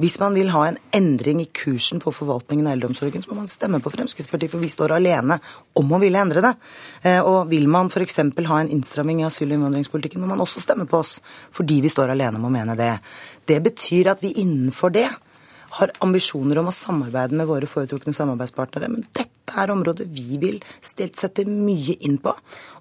Hvis 0.01 0.17
man 0.23 0.33
vil 0.33 0.49
ha 0.55 0.63
en 0.65 0.79
endring 0.97 1.43
i 1.45 1.49
kursen 1.53 2.01
på 2.01 2.15
forvaltningen 2.17 2.71
av 2.71 2.79
eldreomsorgen, 2.79 3.21
så 3.21 3.35
må 3.35 3.43
man 3.43 3.51
stemme 3.53 3.83
på 3.85 3.93
Fremskrittspartiet, 3.93 4.55
for 4.55 4.65
vi 4.65 4.73
står 4.73 4.97
alene 4.97 5.37
om 5.77 5.93
å 5.93 6.01
ville 6.01 6.25
endre 6.25 6.41
det. 6.47 6.55
Eh, 7.03 7.21
og 7.21 7.53
vil 7.53 7.69
man 7.69 7.93
f.eks. 7.93 8.23
ha 8.49 8.63
en 8.63 8.73
innstramming 8.73 9.21
i 9.21 9.29
asyl- 9.29 9.51
og 9.51 9.59
innvandringspolitikken, 9.59 10.25
må 10.25 10.33
man 10.33 10.41
også 10.47 10.65
stemme 10.65 10.89
på 10.89 11.05
oss, 11.05 11.19
fordi 11.53 11.83
vi 11.85 11.93
står 11.93 12.17
alene 12.17 12.41
om 12.41 12.49
å 12.49 12.55
mene 12.57 12.81
det. 12.81 12.95
Det 13.45 13.61
betyr 13.69 14.15
at 14.15 14.25
vi 14.25 14.33
innenfor 14.41 14.97
det 14.97 15.11
har 15.79 15.93
ambisjoner 16.05 16.61
om 16.61 16.71
å 16.71 16.75
samarbeide 16.75 17.37
med 17.37 17.49
våre 17.49 17.69
foretrukne 17.71 18.15
samarbeidspartnere. 18.17 18.91
Men 18.93 19.07
dette 19.17 19.57
er 19.57 19.73
området 19.73 20.07
vi 20.11 20.39
vil 20.43 20.59
stilt 20.85 21.19
sette 21.21 21.47
mye 21.49 21.97
inn 22.07 22.19
på 22.23 22.33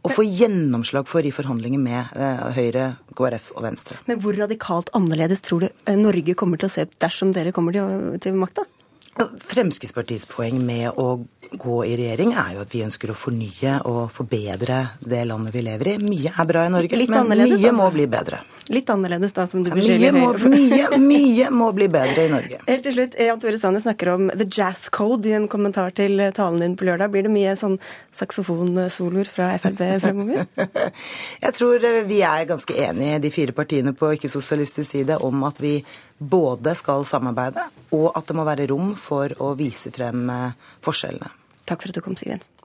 og 0.06 0.14
få 0.14 0.26
gjennomslag 0.26 1.08
for 1.10 1.26
i 1.26 1.34
forhandlinger 1.34 1.82
med 1.82 2.14
uh, 2.18 2.52
Høyre, 2.56 2.92
KrF 3.18 3.52
og 3.56 3.66
Venstre. 3.66 4.00
Men 4.10 4.22
hvor 4.24 4.38
radikalt 4.38 4.92
annerledes 4.98 5.44
tror 5.46 5.66
du 5.66 5.70
eh, 5.70 5.98
Norge 5.98 6.38
kommer 6.38 6.62
til 6.62 6.70
å 6.70 6.76
se 6.76 6.88
dersom 7.02 7.34
dere 7.36 7.54
kommer 7.56 7.78
til 8.22 8.38
makta? 8.38 8.68
Fremskrittspartiets 9.16 10.26
poeng 10.28 10.58
med 10.66 10.90
å 11.00 11.22
gå 11.56 11.76
i 11.88 11.94
regjering, 11.96 12.34
er 12.36 12.56
jo 12.58 12.64
at 12.66 12.74
vi 12.74 12.82
ønsker 12.84 13.14
å 13.14 13.16
fornye 13.16 13.78
og 13.88 14.10
forbedre 14.12 14.80
det 15.00 15.22
landet 15.30 15.54
vi 15.56 15.62
lever 15.64 15.90
i. 15.94 15.96
Mye 16.04 16.34
er 16.34 16.48
bra 16.50 16.66
i 16.68 16.72
Norge, 16.74 16.98
Litt 17.00 17.14
men 17.14 17.30
mye 17.32 17.46
altså. 17.48 17.72
må 17.78 17.88
bli 17.94 18.08
bedre. 18.12 18.42
Litt 18.74 18.90
annerledes 18.90 19.32
da, 19.38 19.46
som 19.48 19.62
du 19.64 19.70
Ja, 19.70 19.76
beskylder 19.78 20.18
Høyre 20.18 20.40
for. 20.42 20.50
mye, 20.52 21.00
mye 21.00 21.50
må 21.54 21.70
bli 21.78 21.88
bedre 21.94 22.26
i 22.26 22.32
Norge. 22.34 22.60
Helt 22.68 22.84
til 22.84 22.96
slutt, 22.98 23.16
Jan 23.22 23.40
Tore 23.40 23.60
Sanner 23.62 23.84
snakker 23.86 24.12
om 24.16 24.28
the 24.34 24.48
jazz 24.50 24.90
code 24.92 25.30
i 25.30 25.36
en 25.38 25.48
kommentar 25.48 25.94
til 25.96 26.20
talen 26.36 26.60
din 26.66 26.76
på 26.76 26.88
lørdag. 26.90 27.14
Blir 27.14 27.28
det 27.30 27.32
mye 27.32 27.54
sånn 27.60 27.78
saksofonsoloer 28.12 29.30
fra 29.32 29.54
Frp 29.62 29.84
fremover? 30.04 30.44
Jeg 31.46 31.56
tror 31.56 31.88
vi 32.10 32.20
er 32.26 32.50
ganske 32.50 32.76
enige, 32.90 33.22
de 33.24 33.32
fire 33.32 33.56
partiene 33.56 33.94
på 33.96 34.12
ikke-sosialistisk 34.18 34.98
side, 34.98 35.22
om 35.24 35.46
at 35.48 35.62
vi 35.64 35.78
både 36.18 36.76
skal 36.76 37.06
samarbeide, 37.08 37.68
og 37.96 38.12
at 38.16 38.28
det 38.28 38.38
må 38.38 38.46
være 38.48 38.70
rom 38.72 38.94
for 39.00 39.32
å 39.44 39.54
vise 39.60 39.92
frem 39.96 40.30
eh, 40.32 40.70
forskjellene. 40.86 41.32
Takk 41.66 41.82
for 41.82 41.92
at 41.92 41.98
du 41.98 42.06
kom, 42.06 42.18
Siv 42.20 42.32
Jensen. 42.34 42.56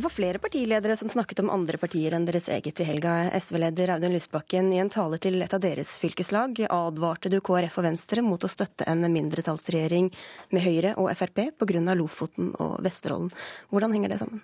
Det 0.00 0.04
var 0.04 0.10
flere 0.10 0.38
partiledere 0.38 0.96
som 0.96 1.10
snakket 1.10 1.42
om 1.42 1.50
andre 1.50 1.76
partier 1.76 2.14
enn 2.16 2.24
deres 2.24 2.46
eget 2.48 2.78
i 2.80 2.84
helga. 2.88 3.14
SV-leder 3.36 3.90
Audun 3.96 4.14
Lysbakken 4.14 4.70
i 4.72 4.78
en 4.80 4.88
tale 4.88 5.18
til 5.20 5.36
et 5.42 5.52
av 5.52 5.60
deres 5.60 5.96
fylkeslag 6.00 6.62
advarte 6.70 7.28
du 7.28 7.36
KrF 7.44 7.76
og 7.82 7.84
Venstre 7.84 8.24
mot 8.24 8.40
å 8.40 8.48
støtte 8.48 8.86
en 8.88 9.04
mindretallsregjering 9.12 10.08
med 10.54 10.64
Høyre 10.64 10.94
og 10.96 11.10
Frp 11.18 11.42
pga. 11.58 11.82
Lofoten 11.98 12.54
og 12.62 12.78
Vesterålen. 12.86 13.28
Hvordan 13.68 13.92
henger 13.98 14.14
det 14.14 14.22
sammen? 14.22 14.40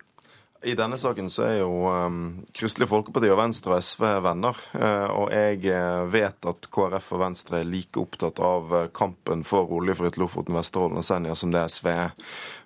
I 0.65 0.73
denne 0.73 0.97
saken 0.97 1.29
så 1.29 1.43
er 1.45 1.57
jo 1.59 1.69
um, 1.85 2.21
Kristelig 2.55 2.87
Folkeparti 2.89 3.29
og 3.29 3.37
Venstre 3.37 3.75
og 3.75 3.83
SV 3.85 4.05
venner. 4.25 4.57
Uh, 4.73 5.07
og 5.13 5.27
jeg 5.33 5.61
eh, 5.69 6.05
vet 6.09 6.47
at 6.49 6.69
KrF 6.73 7.11
og 7.13 7.21
Venstre 7.21 7.59
er 7.61 7.69
like 7.69 8.01
opptatt 8.01 8.41
av 8.41 8.73
uh, 8.73 8.85
kampen 8.89 9.45
for 9.45 9.69
oljefritt 9.77 10.17
Lofoten, 10.17 10.57
Vesterålen 10.57 10.97
og 10.97 11.05
Senja 11.05 11.37
som 11.37 11.53
det 11.53 11.67
SV 11.75 11.91
er. 11.93 12.15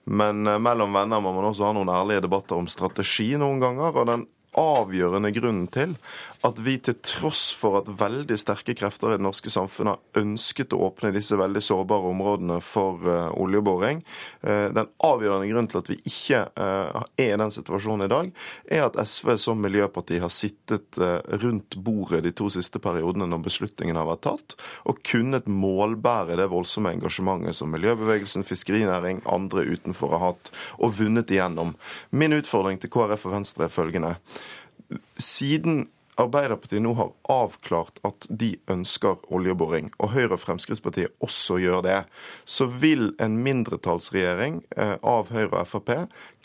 Men 0.07 0.47
uh, 0.47 0.55
mellom 0.63 0.95
venner 0.95 1.23
må 1.23 1.35
man 1.35 1.49
også 1.51 1.68
ha 1.68 1.73
noen 1.76 1.91
ærlige 1.91 2.23
debatter 2.23 2.61
om 2.61 2.69
strategi 2.72 3.34
noen 3.35 3.59
ganger. 3.63 3.91
og 3.91 4.07
den 4.13 4.30
avgjørende 4.57 5.31
grunnen 5.31 5.68
til 5.72 5.93
at 6.47 6.59
vi 6.63 6.76
til 6.81 6.97
tross 7.05 7.51
for 7.57 7.77
at 7.81 7.89
veldig 7.99 8.38
sterke 8.39 8.73
krefter 8.77 9.11
i 9.11 9.18
det 9.18 9.26
norske 9.26 9.51
samfunnet 9.53 9.97
har 9.97 10.23
ønsket 10.23 10.73
å 10.73 10.81
åpne 10.88 11.13
disse 11.13 11.38
veldig 11.38 11.61
sårbare 11.63 12.09
områdene 12.11 12.57
for 12.65 13.01
uh, 13.05 13.30
oljeboring, 13.38 14.01
uh, 14.47 14.69
den 14.73 14.89
avgjørende 15.05 15.49
grunnen 15.51 15.69
til 15.72 15.81
at 15.81 15.91
vi 15.91 15.99
ikke 15.99 16.41
uh, 16.57 17.03
er 17.22 17.35
i 17.35 17.39
den 17.41 17.53
situasjonen 17.53 18.07
i 18.07 18.11
dag, 18.11 18.31
er 18.65 18.88
at 18.88 18.97
SV 19.05 19.35
som 19.41 19.61
miljøparti 19.61 20.18
har 20.22 20.34
sittet 20.34 20.97
rundt 21.41 21.77
bordet 21.84 22.22
de 22.26 22.31
to 22.35 22.47
siste 22.51 22.80
periodene 22.81 23.27
når 23.30 23.43
beslutningen 23.45 23.97
har 23.99 24.09
vært 24.09 24.26
tatt, 24.26 24.57
og 24.89 25.01
kunnet 25.07 25.47
målbære 25.51 26.39
det 26.39 26.49
voldsomme 26.51 26.93
engasjementet 26.95 27.57
som 27.57 27.72
miljøbevegelsen, 27.73 28.45
fiskerinæring, 28.47 29.22
andre 29.30 29.65
utenfor 29.69 30.15
har 30.15 30.26
hatt, 30.31 30.51
og 30.81 30.97
vunnet 30.99 31.31
igjennom. 31.31 31.76
Min 32.11 32.35
utfordring 32.38 32.81
til 32.81 32.91
KrF 32.93 33.27
og 33.30 33.38
Venstre 33.38 33.68
er 33.68 33.73
følgende. 33.73 34.15
Siden 35.22 35.85
Arbeiderpartiet 36.22 36.84
nå 36.84 36.93
har 36.98 37.11
avklart 37.31 38.02
at 38.07 38.27
de 38.30 38.53
ønsker 38.72 39.19
oljeboring, 39.34 39.91
og 40.02 40.14
Høyre 40.15 40.35
og 40.35 40.41
Fremskrittspartiet 40.43 41.15
også 41.23 41.60
gjør 41.61 41.84
det, 41.85 41.98
så 42.45 42.68
vil 42.69 43.11
en 43.22 43.38
mindretallsregjering 43.43 44.61
eh, 44.77 44.95
av 45.02 45.31
Høyre 45.34 45.64
og 45.64 45.69
Frp 45.69 45.91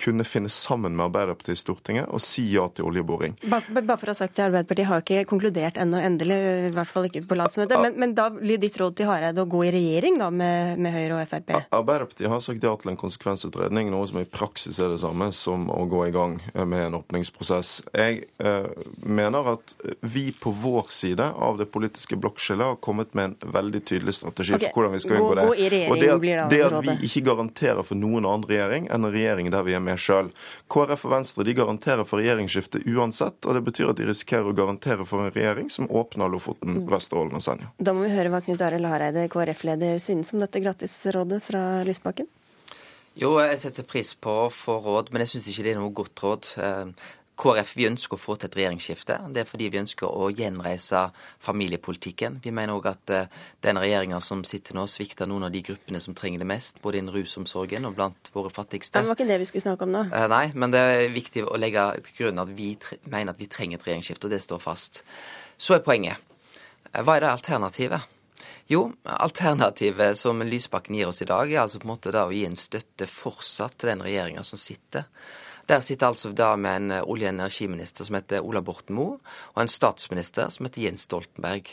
kunne 0.01 0.27
finne 0.29 0.51
sammen 0.53 0.97
med 0.97 1.09
Arbeiderpartiet 1.09 1.57
i 1.57 1.61
Stortinget 1.61 2.11
og 2.13 2.23
si 2.25 2.47
ja 2.53 2.67
til 2.73 2.89
oljeboring. 2.91 3.37
Bare, 3.47 3.81
bare 3.81 3.99
for 4.01 4.11
å 4.11 4.15
ha 4.15 4.19
sagt 4.19 4.37
det, 4.37 4.47
Arbeiderpartiet 4.49 4.91
har 4.91 5.05
ikke 5.05 5.27
konkludert 5.31 5.81
ennå 5.81 6.01
endelig, 6.03 6.39
i 6.71 6.75
hvert 6.77 6.91
fall 6.91 7.09
ikke 7.09 7.25
på 7.29 7.39
landsmøtet. 7.39 7.77
Men, 7.83 7.99
men 8.01 8.15
da 8.17 8.29
blir 8.35 8.61
ditt 8.63 8.77
råd 8.81 8.99
til 8.99 9.11
Hareide 9.11 9.45
å 9.45 9.51
gå 9.51 9.65
i 9.67 9.73
regjering 9.75 10.21
da 10.21 10.31
med, 10.33 10.81
med 10.83 10.95
Høyre 10.97 11.21
og 11.21 11.33
Frp? 11.33 11.55
Arbeiderpartiet 11.77 12.31
har 12.33 12.45
sagt 12.45 12.65
ja 12.65 12.75
til 12.81 12.93
en 12.93 13.01
konsekvensutredning, 13.01 13.91
noe 13.93 14.09
som 14.09 14.21
i 14.23 14.29
praksis 14.29 14.81
er 14.83 14.93
det 14.93 15.01
samme 15.03 15.31
som 15.37 15.69
å 15.73 15.83
gå 15.91 16.07
i 16.09 16.15
gang 16.15 16.39
med 16.55 16.89
en 16.89 17.01
åpningsprosess. 17.01 17.79
Jeg 17.97 18.27
eh, 18.39 18.69
mener 19.03 19.57
at 19.57 19.66
vi 20.01 20.33
på 20.33 20.51
vår 20.51 20.87
side 20.95 21.25
av 21.35 21.59
det 21.59 21.67
politiske 21.75 22.17
blokkskillet 22.17 22.67
har 22.67 22.77
kommet 22.85 23.15
med 23.15 23.25
en 23.43 23.53
veldig 23.57 23.81
tydelig 23.89 24.15
strategi 24.19 24.55
okay. 24.55 24.69
for 24.71 24.81
hvordan 24.81 24.95
vi 24.95 25.01
skal 25.05 25.17
gå- 25.17 25.25
unngå 25.25 25.35
det. 25.35 25.47
gå 25.47 25.55
i 25.55 25.81
og 25.91 25.97
det 26.01 26.11
at, 26.13 26.51
det 26.51 26.61
at 26.67 26.79
vi 26.87 26.95
ikke 27.09 27.25
garanterer 27.31 27.83
for 27.87 27.99
noen 27.99 28.25
annen 28.29 28.47
regjering 28.49 28.89
enn 28.91 29.05
en 29.09 29.13
regjering 29.15 29.51
der 29.55 29.67
vi 29.67 29.75
er 29.79 29.83
med 29.83 29.99
sjøl. 30.01 30.31
KrF 30.73 31.05
og 31.09 31.15
Venstre 31.17 31.47
de 31.49 31.57
garanterer 31.59 32.07
for 32.09 32.23
regjeringsskifte 32.23 32.83
uansett, 32.95 33.39
og 33.47 33.59
det 33.59 33.65
betyr 33.67 33.91
at 33.93 34.01
de 34.01 34.07
risikerer 34.11 34.51
å 34.51 34.57
garantere 34.57 35.07
for 35.09 35.27
en 35.27 35.33
regjering 35.35 35.71
som 35.73 35.91
åpner 35.91 36.31
Lofoten, 36.33 36.77
Mm. 36.77 36.89
Vesterålen 36.91 37.35
og 37.39 37.43
Senja. 37.43 37.69
Da 37.79 37.93
må 37.95 38.03
vi 38.05 38.11
høre 38.13 38.29
hva 38.33 38.41
Knut 38.45 38.61
Arild 38.61 38.85
Hareide, 38.91 39.29
KrF-leder, 39.33 40.01
synes 40.03 40.33
om 40.35 40.43
dette 40.43 40.61
gratisrådet 40.61 41.39
fra 41.45 41.83
Lysbakken. 41.87 42.27
Jo, 43.17 43.31
jeg 43.41 43.57
setter 43.63 43.87
pris 43.89 44.11
på 44.21 44.33
å 44.45 44.49
få 44.53 44.77
råd, 44.85 45.09
men 45.13 45.23
jeg 45.25 45.31
syns 45.37 45.47
ikke 45.49 45.65
det 45.65 45.71
er 45.73 45.79
noe 45.81 45.95
godt 45.97 46.21
råd. 46.21 46.51
KrF 47.37 47.75
vi 47.77 47.85
ønsker 47.85 48.17
å 48.17 48.21
få 48.21 48.35
til 48.41 48.49
et 48.49 48.57
regjeringsskifte. 48.57 49.19
Det 49.35 49.43
er 49.43 49.49
fordi 49.49 49.69
vi 49.73 49.81
ønsker 49.83 50.09
å 50.09 50.31
gjenreise 50.33 51.03
familiepolitikken. 51.45 52.39
Vi 52.45 52.53
mener 52.55 52.79
òg 52.79 52.89
at 52.89 53.13
eh, 53.13 53.29
den 53.67 53.81
regjeringa 53.81 54.23
som 54.25 54.41
sitter 54.49 54.79
nå, 54.79 54.87
svikter 54.89 55.29
noen 55.29 55.49
av 55.49 55.53
de 55.53 55.61
gruppene 55.67 56.01
som 56.01 56.17
trenger 56.17 56.41
det 56.41 56.49
mest, 56.49 56.81
både 56.85 57.03
innen 57.03 57.13
rusomsorgen 57.13 57.85
og 57.89 57.99
blant 57.99 58.33
våre 58.33 58.53
fattigste. 58.55 59.03
Det 59.03 59.11
var 59.11 59.21
ikke 59.21 59.29
det 59.29 59.41
vi 59.43 59.51
skulle 59.51 59.67
snakke 59.67 59.85
om 59.85 59.93
nå. 59.93 60.07
Eh, 60.09 60.27
Nei, 60.33 60.47
men 60.57 60.73
det 60.73 60.81
er 60.81 61.13
viktig 61.13 61.45
å 61.45 61.61
legge 61.61 61.85
til 62.09 62.21
grunn 62.23 62.41
at 62.41 62.57
vi 62.57 62.73
mener 63.05 63.35
at 63.35 63.43
vi 63.43 63.53
trenger 63.53 63.77
et 63.77 63.89
regjeringsskifte, 63.91 64.31
og 64.31 64.37
det 64.37 64.43
står 64.45 64.63
fast. 64.65 65.05
Så 65.61 65.77
er 65.77 65.85
poenget. 65.85 66.17
Eh, 66.93 67.03
Hva 67.05 67.19
er 67.19 67.27
det 67.27 67.35
alternativet? 67.37 68.13
Jo, 68.73 68.89
alternativet 69.05 70.17
som 70.19 70.41
Lysbakken 70.43 70.97
gir 70.97 71.13
oss 71.13 71.21
i 71.23 71.29
dag, 71.29 71.53
er 71.53 71.63
altså 71.63 71.79
på 71.79 71.87
en 71.87 71.93
måte 71.93 72.17
da 72.17 72.25
å 72.27 72.33
gi 72.35 72.47
en 72.49 72.57
støtte 72.59 73.07
fortsatt 73.07 73.77
til 73.79 73.93
den 73.93 74.03
regjeringa 74.03 74.43
som 74.43 74.59
sitter. 74.59 75.05
Der 75.67 75.81
sitter 75.83 76.13
altså 76.13 76.31
da 76.31 76.53
med 76.57 76.77
en 76.77 76.91
eh, 76.95 77.03
olje- 77.03 77.27
og 77.27 77.35
energiminister 77.35 78.07
som 78.07 78.15
heter 78.15 78.45
Ola 78.45 78.61
Borten 78.63 78.95
Moe, 78.95 79.17
og 79.55 79.63
en 79.63 79.71
statsminister 79.71 80.51
som 80.55 80.69
heter 80.69 80.85
Jens 80.85 81.09
Stoltenberg. 81.09 81.73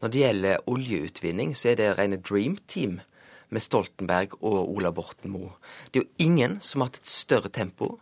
Når 0.00 0.12
det 0.12 0.22
gjelder 0.22 0.68
oljeutvinning, 0.70 1.56
så 1.58 1.72
er 1.72 1.80
det 1.80 1.88
rene 1.98 2.20
dream 2.22 2.54
team 2.70 3.00
med 3.50 3.64
Stoltenberg 3.64 4.38
og 4.40 4.70
Ola 4.76 4.92
Borten 4.94 5.34
Moe. 5.34 5.50
Det 5.90 6.00
er 6.00 6.04
jo 6.06 6.28
ingen 6.30 6.60
som 6.62 6.80
har 6.80 6.92
hatt 6.92 7.02
et 7.02 7.10
større 7.10 7.50
tempo. 7.50 7.96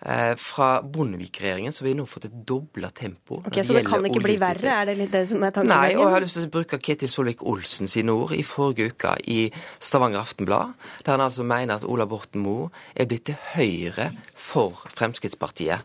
Eh, 0.00 0.36
fra 0.38 0.82
Bondevik-regjeringen 0.82 1.72
så 1.72 1.82
har 1.82 1.88
vi 1.88 1.94
nå 1.98 2.04
fått 2.06 2.28
et 2.28 2.34
dobla 2.46 2.90
tempo. 2.94 3.40
Okay, 3.40 3.50
Ok, 3.50 3.66
Så 3.66 3.74
det 3.74 3.82
kan 3.86 4.04
ikke 4.06 4.22
bli 4.22 4.36
verre? 4.38 4.70
Er 4.70 4.86
det 4.86 4.94
litt 5.00 5.10
det 5.10 5.24
som 5.28 5.42
er 5.42 5.50
Nei, 5.66 5.96
og 5.96 6.04
jeg 6.04 6.12
har 6.14 6.22
lyst 6.22 6.38
til 6.38 6.46
å 6.46 6.52
bruke 6.54 6.78
Ketil 6.78 7.10
Solvik-Olsen 7.10 7.90
sine 7.90 8.14
ord 8.14 8.32
i 8.36 8.44
forrige 8.46 8.92
uke 8.92 9.16
i 9.26 9.50
Stavanger 9.80 10.22
Aftenblad, 10.22 10.76
der 11.02 11.16
han 11.16 11.24
altså 11.26 11.42
mener 11.42 11.74
at 11.74 11.84
Ola 11.84 12.06
Borten 12.06 12.44
Moe 12.44 12.70
er 12.94 13.10
blitt 13.10 13.26
til 13.26 13.40
høyre 13.56 14.12
for 14.34 14.86
Fremskrittspartiet. 14.94 15.82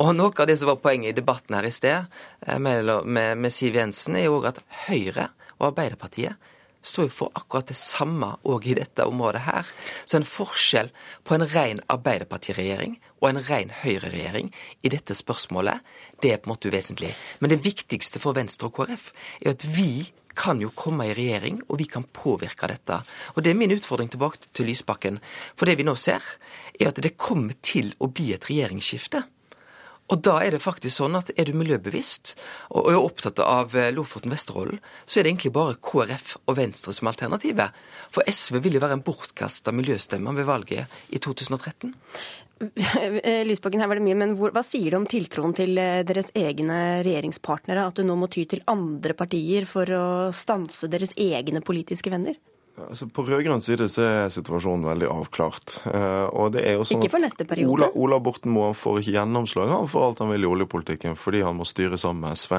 Og 0.00 0.14
noe 0.16 0.32
av 0.32 0.48
det 0.48 0.56
som 0.58 0.72
var 0.72 0.80
poenget 0.80 1.12
i 1.12 1.20
debatten 1.20 1.54
her 1.54 1.68
i 1.68 1.74
sted 1.74 2.06
eh, 2.46 2.58
med, 2.58 2.88
med, 3.04 3.36
med 3.36 3.52
Siv 3.52 3.76
Jensen, 3.76 4.16
er 4.16 4.30
jo 4.30 4.40
òg 4.40 4.48
at 4.54 4.62
Høyre 4.88 5.28
og 5.58 5.74
Arbeiderpartiet 5.74 6.40
står 6.82 7.08
jo 7.08 7.14
for 7.14 7.32
akkurat 7.38 7.70
det 7.70 7.78
samme 7.78 8.34
òg 8.48 8.66
i 8.70 8.76
dette 8.78 9.06
området 9.08 9.44
her. 9.46 9.68
Så 10.04 10.18
en 10.18 10.28
forskjell 10.28 10.90
på 11.24 11.36
en 11.36 11.46
ren 11.54 11.82
Arbeiderpartiregjering 11.92 12.98
og 13.22 13.28
en 13.30 13.42
ren 13.46 13.70
Høyre-regjering 13.82 14.50
i 14.82 14.92
dette 14.92 15.14
spørsmålet, 15.16 15.80
det 16.22 16.32
er 16.32 16.42
på 16.42 16.50
en 16.50 16.54
måte 16.54 16.72
uvesentlig. 16.72 17.12
Men 17.40 17.54
det 17.54 17.62
viktigste 17.64 18.22
for 18.22 18.36
Venstre 18.38 18.68
og 18.68 18.76
KrF 18.76 19.10
er 19.40 19.54
at 19.54 19.66
vi 19.76 20.10
kan 20.34 20.60
jo 20.62 20.70
komme 20.74 21.10
i 21.10 21.14
regjering, 21.16 21.60
og 21.68 21.78
vi 21.82 21.84
kan 21.84 22.06
påvirke 22.08 22.68
dette. 22.70 23.02
Og 23.36 23.42
Det 23.44 23.50
er 23.50 23.58
min 23.58 23.74
utfordring 23.74 24.10
tilbake 24.10 24.48
til 24.52 24.66
Lysbakken. 24.66 25.20
For 25.56 25.66
det 25.66 25.78
vi 25.78 25.84
nå 25.84 25.94
ser, 25.94 26.22
er 26.80 26.88
at 26.88 27.02
det 27.02 27.16
kommer 27.16 27.54
til 27.62 27.94
å 28.00 28.08
bli 28.08 28.32
et 28.32 28.48
regjeringsskifte. 28.48 29.22
Og 30.12 30.20
da 30.20 30.36
er 30.44 30.52
det 30.52 30.60
faktisk 30.60 30.98
sånn 30.98 31.16
at 31.16 31.30
er 31.32 31.48
du 31.48 31.56
miljøbevisst 31.56 32.34
og 32.76 32.90
er 32.92 33.00
opptatt 33.00 33.40
av 33.44 33.72
eh, 33.78 33.88
Lofoten-Vesterålen, 33.96 34.82
så 35.06 35.18
er 35.18 35.24
det 35.24 35.32
egentlig 35.32 35.54
bare 35.56 35.78
KrF 35.80 36.36
og 36.44 36.58
Venstre 36.58 36.92
som 36.96 37.08
alternativet. 37.08 37.72
For 38.12 38.28
SV 38.28 38.60
vil 38.66 38.76
jo 38.76 38.84
være 38.84 38.98
en 38.98 39.06
bortkasta 39.06 39.72
miljøstemme 39.72 40.36
ved 40.36 40.48
valget 40.48 41.00
i 41.16 41.22
2013. 41.22 41.94
Eh, 42.62 43.42
Lysbakken, 43.48 43.80
her 43.80 43.88
var 43.88 43.98
det 43.98 44.04
mye, 44.04 44.18
men 44.20 44.36
hvor, 44.36 44.52
hva 44.54 44.64
sier 44.66 44.92
du 44.92 45.00
om 45.00 45.08
tiltroen 45.08 45.56
til 45.56 45.80
eh, 45.80 46.04
deres 46.06 46.28
egne 46.36 47.00
regjeringspartnere? 47.06 47.88
At 47.88 47.96
du 47.96 48.04
nå 48.06 48.18
må 48.20 48.28
ty 48.32 48.44
til 48.50 48.64
andre 48.70 49.16
partier 49.16 49.64
for 49.70 49.88
å 49.96 50.06
stanse 50.36 50.92
deres 50.92 51.16
egne 51.16 51.64
politiske 51.64 52.12
venner? 52.12 52.36
Altså, 52.80 53.04
på 53.12 53.22
rød-grønn 53.26 53.60
side 53.60 53.84
så 53.92 54.04
er 54.06 54.30
situasjonen 54.32 54.86
veldig 54.88 55.08
avklart. 55.12 55.74
Eh, 55.90 56.28
og 56.32 56.54
det 56.54 56.62
er 56.64 56.78
jo 56.78 56.86
sånn 56.88 57.02
Ikke 57.02 57.12
for 57.12 57.20
neste 57.20 57.44
periode. 57.48 57.74
Ola, 57.74 57.88
Ola 58.00 58.18
Borten 58.24 58.54
Moe 58.54 58.70
får 58.76 59.02
ikke 59.02 59.12
gjennomslag 59.18 59.68
han 59.68 59.90
for 59.92 60.06
alt 60.06 60.22
han 60.24 60.30
vil 60.32 60.46
i 60.46 60.48
oljepolitikken, 60.48 61.18
fordi 61.20 61.42
han 61.44 61.58
må 61.58 61.66
styre 61.68 61.98
sammen 62.00 62.24
med 62.24 62.40
SV. 62.40 62.54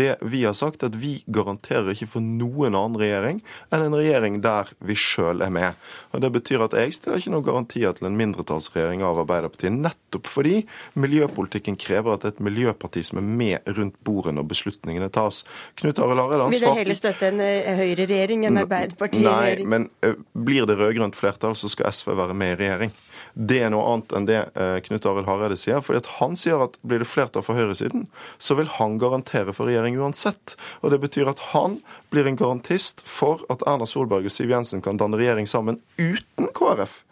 Det 0.00 0.14
vi 0.24 0.40
har 0.46 0.56
sagt, 0.56 0.86
at 0.88 0.96
vi 0.96 1.18
garanterer 1.28 1.92
ikke 1.92 2.08
for 2.14 2.24
noen 2.24 2.78
annen 2.78 2.96
regjering 2.96 3.42
enn 3.68 3.84
en 3.84 3.96
regjering 3.98 4.38
der 4.44 4.72
vi 4.80 4.96
sjøl 4.96 5.44
er 5.44 5.52
med. 5.52 5.76
Og 6.16 6.24
Det 6.24 6.32
betyr 6.38 6.64
at 6.64 6.78
jeg 6.80 6.96
stiller 6.96 7.20
ikke 7.20 7.34
noen 7.36 7.46
garantier 7.50 7.92
til 7.98 8.08
en 8.08 8.16
mindretallsregjering 8.16 9.04
av 9.04 9.20
Arbeiderpartiet, 9.26 9.76
nettopp 9.76 10.32
fordi 10.32 10.62
miljøpolitikken 10.96 11.76
krever 11.76 12.16
at 12.16 12.24
det 12.24 12.32
er 12.32 12.36
et 12.38 12.44
miljøparti 12.48 13.04
som 13.04 13.20
er 13.20 13.28
med 13.28 13.72
rundt 13.76 14.00
bordet 14.04 14.32
når 14.32 14.48
beslutningene 14.48 15.12
tas. 15.12 15.44
Knut 15.76 16.00
Arild 16.00 16.24
Hareide 16.24 16.50
Vil 16.56 16.64
det 16.64 16.74
heller 16.80 16.98
støtte 16.98 17.30
en 17.34 17.44
eh, 17.44 17.84
høyreregjering 17.84 18.48
enn 18.48 18.64
Arbeiderpartiet-regjering? 18.64 19.57
Nei, 19.57 19.57
men 19.66 19.88
uh, 20.06 20.14
blir 20.32 20.66
det 20.68 20.76
rød-grønt 20.78 21.16
flertall, 21.16 21.56
så 21.56 21.70
skal 21.72 21.92
SV 21.92 22.14
være 22.18 22.36
med 22.38 22.54
i 22.54 22.58
regjering. 22.62 22.92
Det 23.34 23.60
er 23.62 23.72
noe 23.72 23.86
annet 23.92 24.14
enn 24.16 24.28
det 24.28 24.38
uh, 24.54 24.78
Knut 24.86 25.08
Arild 25.08 25.28
Hareide 25.30 25.58
sier. 25.58 25.82
fordi 25.84 26.02
at 26.02 26.10
Han 26.18 26.36
sier 26.38 26.62
at 26.64 26.78
blir 26.82 27.02
det 27.02 27.10
flertall 27.10 27.44
for 27.46 27.58
høyresiden, 27.58 28.06
så 28.38 28.58
vil 28.58 28.70
han 28.78 28.98
garantere 28.98 29.54
for 29.56 29.70
regjering 29.70 29.98
uansett. 29.98 30.56
Og 30.82 30.90
Det 30.94 31.00
betyr 31.02 31.30
at 31.30 31.42
han 31.52 31.80
blir 32.12 32.26
en 32.26 32.38
garantist 32.38 33.02
for 33.06 33.44
at 33.52 33.64
Erna 33.66 33.86
Solberg 33.86 34.28
og 34.28 34.34
Siv 34.34 34.50
Jensen 34.50 34.82
kan 34.84 35.00
danne 35.00 35.18
regjering 35.20 35.48
sammen 35.50 35.82
uten 35.98 36.50
KrF. 36.54 37.02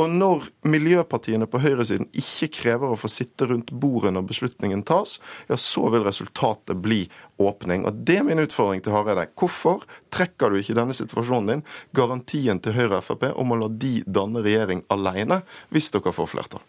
Og 0.00 0.10
når 0.10 0.48
miljøpartiene 0.66 1.46
på 1.50 1.60
høyresiden 1.62 2.08
ikke 2.18 2.48
krever 2.56 2.94
å 2.94 2.98
få 2.98 3.10
sitte 3.12 3.46
rundt 3.46 3.70
bordet 3.70 4.10
når 4.14 4.26
beslutningen 4.26 4.82
tas, 4.86 5.20
ja, 5.46 5.58
så 5.60 5.86
vil 5.94 6.06
resultatet 6.06 6.80
bli 6.82 7.04
åpning. 7.38 7.86
Og 7.86 8.02
Det 8.06 8.18
er 8.18 8.26
min 8.26 8.42
utfordring 8.42 8.82
til 8.82 8.94
Hareide. 8.94 9.28
Hvorfor 9.38 9.86
trekker 10.14 10.50
du 10.50 10.58
ikke 10.58 10.74
i 10.74 10.80
denne 10.80 10.96
situasjonen 10.96 11.52
din 11.52 11.64
garantien 11.94 12.58
til 12.62 12.74
Høyre 12.74 12.98
og 12.98 13.06
Frp 13.06 13.28
om 13.34 13.54
å 13.54 13.60
la 13.62 13.70
de 13.70 14.00
danne 14.06 14.42
regjering 14.42 14.82
alene, 14.90 15.42
hvis 15.70 15.92
dere 15.94 16.14
får 16.14 16.32
flertall? 16.34 16.64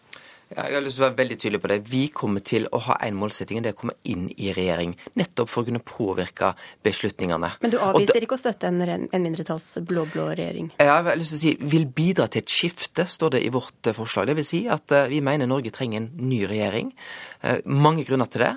Ja, 0.54 0.68
jeg 0.70 0.76
har 0.76 0.84
lyst 0.84 1.00
til 1.00 1.02
å 1.02 1.08
være 1.08 1.18
veldig 1.18 1.36
tydelig 1.42 1.58
på 1.58 1.68
det. 1.72 1.76
Vi 1.90 2.00
kommer 2.14 2.42
til 2.46 2.68
å 2.70 2.78
ha 2.86 2.96
en 3.02 3.16
målsetting, 3.18 3.64
det 3.64 3.72
er 3.72 3.74
å 3.74 3.80
komme 3.80 3.96
inn 4.06 4.28
i 4.38 4.52
regjering. 4.54 4.92
Nettopp 5.18 5.50
for 5.50 5.64
å 5.64 5.66
kunne 5.66 5.80
påvirke 5.82 6.52
beslutningene. 6.86 7.50
Men 7.64 7.72
du 7.72 7.80
avviser 7.82 8.22
ikke 8.22 8.38
å 8.38 8.42
støtte 8.44 8.70
en, 8.70 8.78
en 8.86 9.24
mindretalls 9.24 9.72
blå-blå 9.88 10.28
regjering? 10.38 10.70
Jeg 10.78 10.92
har 10.92 11.18
lyst 11.18 11.34
til 11.34 11.40
å 11.40 11.42
si 11.42 11.70
vil 11.74 11.88
bidra 11.90 12.28
til 12.30 12.44
et 12.44 12.54
skifte, 12.54 13.08
står 13.10 13.34
det 13.34 13.42
i 13.42 13.50
vårt 13.54 13.90
eh, 13.90 13.96
forslag. 13.96 14.30
Det 14.30 14.36
vil 14.38 14.46
si 14.46 14.62
at 14.70 14.94
eh, 14.94 15.08
vi 15.10 15.18
mener 15.24 15.50
Norge 15.50 15.74
trenger 15.74 16.04
en 16.04 16.28
ny 16.30 16.44
regjering. 16.46 16.94
Eh, 17.42 17.58
mange 17.66 18.06
grunner 18.06 18.30
til 18.30 18.46
det. 18.46 18.52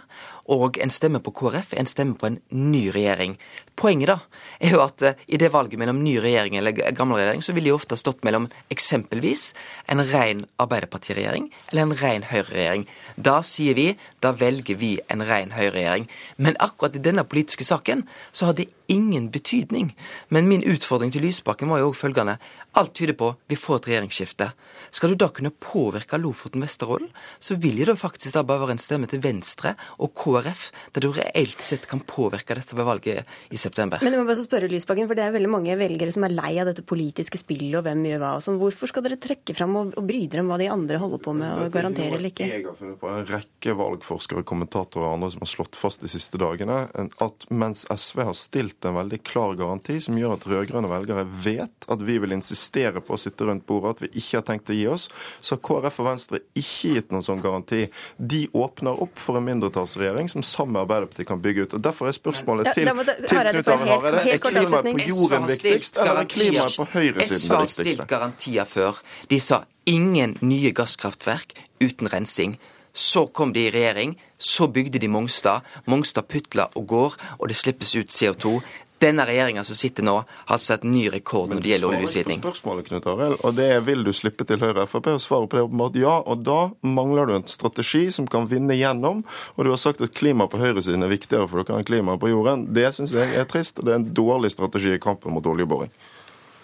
Og 0.49 0.79
en 0.81 0.89
stemme 0.89 1.21
på 1.21 1.33
KrF 1.37 1.75
er 1.75 1.83
en 1.83 1.89
stemme 1.89 2.17
på 2.17 2.29
en 2.29 2.39
ny 2.49 2.87
regjering. 2.93 3.35
Poenget 3.79 4.09
da 4.09 4.17
er 4.59 4.73
jo 4.73 4.81
at 4.83 5.03
i 5.29 5.37
det 5.39 5.51
valget 5.53 5.79
mellom 5.79 6.01
ny 6.03 6.15
regjering 6.19 6.57
eller 6.57 6.73
gammel 6.97 7.19
regjering, 7.19 7.43
så 7.45 7.53
ville 7.53 7.69
de 7.69 7.75
ofte 7.75 7.97
stått 7.99 8.25
mellom 8.27 8.49
eksempelvis 8.73 9.53
en 9.91 10.01
ren 10.09 10.45
Arbeiderpartiregjering 10.59 11.51
eller 11.69 11.85
en 11.85 11.95
ren 12.01 12.25
Høyre-regjering. 12.31 12.87
Da 13.15 13.39
sier 13.45 13.77
vi 13.77 13.87
da 14.23 14.33
velger 14.35 14.79
vi 14.81 14.95
en 15.07 15.23
ren 15.27 15.53
Høyre-regjering. 15.55 16.09
Men 16.37 16.59
akkurat 16.59 16.97
i 16.97 17.03
denne 17.03 17.27
politiske 17.29 17.67
saken 17.67 18.07
så 18.31 18.49
har 18.49 18.57
det 18.57 18.71
ingen 18.89 19.29
betydning. 19.31 19.93
Men 20.29 20.49
min 20.49 20.63
utfordring 20.65 21.13
til 21.13 21.21
Lysbakken 21.21 21.69
var 21.69 21.83
jo 21.83 21.91
òg 21.91 21.97
følgende. 21.99 22.39
Alt 22.77 22.95
tyder 22.97 23.15
på 23.17 23.31
vi 23.49 23.57
får 23.57 23.79
et 23.79 23.89
regjeringsskifte. 23.91 24.49
Skal 24.91 25.13
du 25.13 25.19
da 25.21 25.29
kunne 25.29 25.53
påvirke 25.53 26.17
Lofoten 26.17 26.63
Vesterålen, 26.65 27.09
så 27.39 27.55
vil 27.61 27.83
det 27.85 27.99
faktisk 28.01 28.35
da 28.35 28.43
bare 28.43 28.65
være 28.65 28.77
en 28.77 28.81
stemme 28.81 29.09
til 29.09 29.21
Venstre 29.23 29.75
og 29.99 30.13
KrF, 30.17 30.38
der 30.43 31.03
du 31.03 31.09
reelt 31.15 31.63
sett 31.63 31.87
kan 31.89 32.01
påvirke 32.05 32.57
dette 32.57 32.77
ved 32.77 32.87
valget 32.87 33.53
i 33.53 33.59
september. 33.59 34.01
Men 34.03 34.15
jeg 34.15 34.21
må 34.21 34.27
bare 34.29 34.45
spørre 34.45 34.69
Lysbakken, 34.71 35.09
for 35.09 35.17
det 35.17 35.25
er 35.25 35.35
veldig 35.35 35.51
mange 35.51 35.77
velgere 35.79 36.13
som 36.15 36.25
er 36.27 36.35
lei 36.35 36.51
av 36.61 36.69
dette 36.69 36.85
politiske 36.87 37.39
spillet 37.41 37.79
og 37.79 37.85
hvem 37.87 38.05
gjør 38.09 38.23
hva 38.23 38.33
og 38.37 38.45
sånn. 38.45 38.59
Hvorfor 38.61 38.91
skal 38.91 39.05
dere 39.05 39.19
trekke 39.21 39.55
fram 39.57 39.75
og, 39.79 39.93
og 39.99 40.07
bry 40.07 40.23
dere 40.29 40.43
om 40.45 40.51
hva 40.51 40.59
de 40.61 40.69
andre 40.71 41.01
holder 41.01 41.23
på 41.25 41.35
med 41.37 41.65
og 41.65 41.73
garantere 41.73 42.17
eller 42.17 42.31
ikke? 42.31 42.49
Jeg 42.49 42.65
har 42.67 42.77
funnet 42.79 42.99
på 43.01 43.11
en 43.11 43.27
rekke 43.29 43.75
valgforskere, 43.79 44.45
kommentatorer 44.47 45.09
og 45.09 45.17
andre 45.17 45.31
som 45.35 45.45
har 45.45 45.51
slått 45.53 45.79
fast 45.79 46.03
de 46.05 46.11
siste 46.11 46.39
dagene 46.41 46.81
at 47.23 47.45
mens 47.51 47.85
SV 47.89 48.23
har 48.29 48.37
stilt 48.37 48.85
en 48.87 48.97
veldig 48.97 49.21
klar 49.27 49.55
garanti 49.59 49.99
som 50.03 50.17
gjør 50.19 50.35
at 50.37 50.47
rød-grønne 50.49 50.91
velgere 50.91 51.25
vet 51.43 51.87
at 51.89 52.03
vi 52.05 52.17
vil 52.21 52.35
insistere 52.35 53.03
på 53.03 53.15
å 53.15 53.19
sitte 53.19 53.47
rundt 53.47 53.65
bordet, 53.69 53.97
at 53.97 54.03
vi 54.05 54.11
ikke 54.21 54.39
har 54.39 54.45
tenkt 54.47 54.71
å 54.71 54.77
gi 54.77 54.85
oss, 54.91 55.07
så 55.41 55.55
har 55.55 55.63
KrF 55.65 56.01
og 56.01 56.09
Venstre 56.09 56.41
ikke 56.57 56.93
gitt 56.95 57.13
noen 57.13 57.25
sånn 57.25 57.43
garanti. 57.43 57.85
De 58.17 58.45
åpner 58.57 59.01
opp 59.03 59.19
for 59.19 59.39
en 59.39 59.47
mindretallsregjering 59.47 60.28
som 60.29 60.43
sammen 60.45 60.73
med 60.77 60.81
Arbeiderpartiet 60.85 61.27
kan 61.27 61.41
bygge 61.41 61.65
ut. 61.67 61.75
Og 61.77 61.83
Derfor 61.83 62.07
er 62.07 62.15
spørsmålet 62.17 62.71
til, 62.73 62.85
til 62.85 62.93
Knut 62.93 63.67
Arild 63.73 63.91
Hareide 63.91 64.23
er 64.23 64.41
klimaet 64.43 64.89
på 64.91 65.05
jorden 65.09 65.47
viktigst, 65.49 65.99
eller 65.99 66.23
er 66.23 66.29
klimaet 66.29 66.75
på 66.77 66.87
høyresiden 66.93 67.13
det 67.13 67.21
viktigste? 67.21 67.45
SV 67.45 67.55
har 67.55 67.71
stilt 67.73 68.07
garantier 68.07 68.69
før. 68.69 69.01
De 69.29 69.39
sa 69.43 69.63
ingen 69.89 70.37
nye 70.41 70.73
gasskraftverk 70.75 71.57
uten 71.81 72.11
rensing. 72.13 72.59
Så 72.93 73.27
kom 73.33 73.53
de 73.53 73.67
i 73.67 73.71
regjering, 73.71 74.15
så 74.37 74.67
bygde 74.67 74.99
de 74.99 75.07
Mongstad. 75.07 75.65
Mongstad 75.85 76.27
putler 76.27 76.71
og 76.75 76.87
går, 76.87 77.17
og 77.37 77.49
det 77.49 77.55
slippes 77.55 77.95
ut 77.95 78.09
CO2. 78.09 78.59
Denne 78.99 79.23
regjeringa 79.25 79.63
som 79.63 79.77
sitter 79.79 80.03
nå, 80.03 80.15
har 80.27 80.59
satt 80.59 80.83
ny 80.83 81.05
rekord 81.13 81.53
når 81.53 81.61
det 81.63 81.71
gjelder 81.71 81.93
oljeutvinning. 81.93 82.41
Spørsmålet, 82.43 82.89
Knut 82.89 83.07
Arild, 83.07 83.37
og 83.47 83.55
det 83.55 83.69
er 83.77 83.85
vil 83.87 84.03
du 84.03 84.11
slippe 84.15 84.43
til 84.47 84.59
Høyre 84.59 84.83
og 84.83 84.91
Frp? 84.91 85.07
Og 85.15 85.23
svaret 85.23 85.51
på 85.51 85.55
det 85.55 85.63
er 85.63 85.69
åpenbart 85.69 85.99
ja. 86.01 86.17
Og 86.19 86.43
da 86.43 86.59
mangler 86.83 87.29
du 87.29 87.37
en 87.37 87.47
strategi 87.47 88.09
som 88.11 88.27
kan 88.27 88.49
vinne 88.51 88.75
gjennom. 88.75 89.23
Og 89.55 89.65
du 89.65 89.71
har 89.71 89.79
sagt 89.79 90.03
at 90.03 90.15
klima 90.19 90.49
på 90.51 90.59
høyresiden 90.59 91.07
er 91.07 91.13
viktigere 91.13 91.47
for 91.47 91.63
dere 91.63 91.79
enn 91.79 91.87
klima 91.87 92.17
på 92.19 92.33
jorden. 92.33 92.67
Det 92.75 92.89
syns 92.97 93.15
jeg 93.15 93.39
er 93.39 93.47
trist, 93.49 93.79
og 93.79 93.87
det 93.87 93.95
er 93.95 94.01
en 94.01 94.09
dårlig 94.19 94.51
strategi 94.51 94.97
i 94.97 95.01
kampen 95.01 95.35
mot 95.35 95.47
oljeboring. 95.47 95.93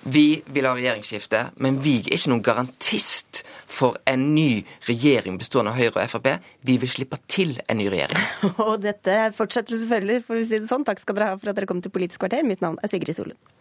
Vi 0.06 0.44
vil 0.54 0.68
ha 0.68 0.76
regjeringsskifte, 0.78 1.40
men 1.66 1.80
vi 1.82 1.96
er 2.04 2.14
ikke 2.14 2.30
noen 2.30 2.44
garantist 2.46 3.42
for 3.66 3.98
en 4.06 4.28
ny 4.36 4.62
regjering 4.86 5.40
bestående 5.42 5.74
av 5.74 5.80
Høyre 5.82 6.04
og 6.04 6.12
Frp. 6.12 6.30
Vi 6.70 6.78
vil 6.82 6.92
slippe 6.94 7.18
til 7.32 7.56
en 7.66 7.82
ny 7.82 7.90
regjering. 7.90 8.22
og 8.68 8.78
dette 8.86 9.18
fortsetter 9.38 9.80
selvfølgelig, 9.82 10.22
for 10.28 10.38
å 10.38 10.46
si 10.46 10.62
det 10.62 10.70
sånn. 10.70 10.86
Takk 10.86 11.02
skal 11.02 11.18
dere 11.18 11.34
ha 11.34 11.42
for 11.42 11.50
at 11.50 11.58
dere 11.58 11.70
kom 11.70 11.82
til 11.82 11.94
Politisk 11.96 12.22
kvarter. 12.22 12.46
Mitt 12.46 12.62
navn 12.62 12.78
er 12.86 12.92
Sigrid 12.92 13.18
Solund. 13.18 13.56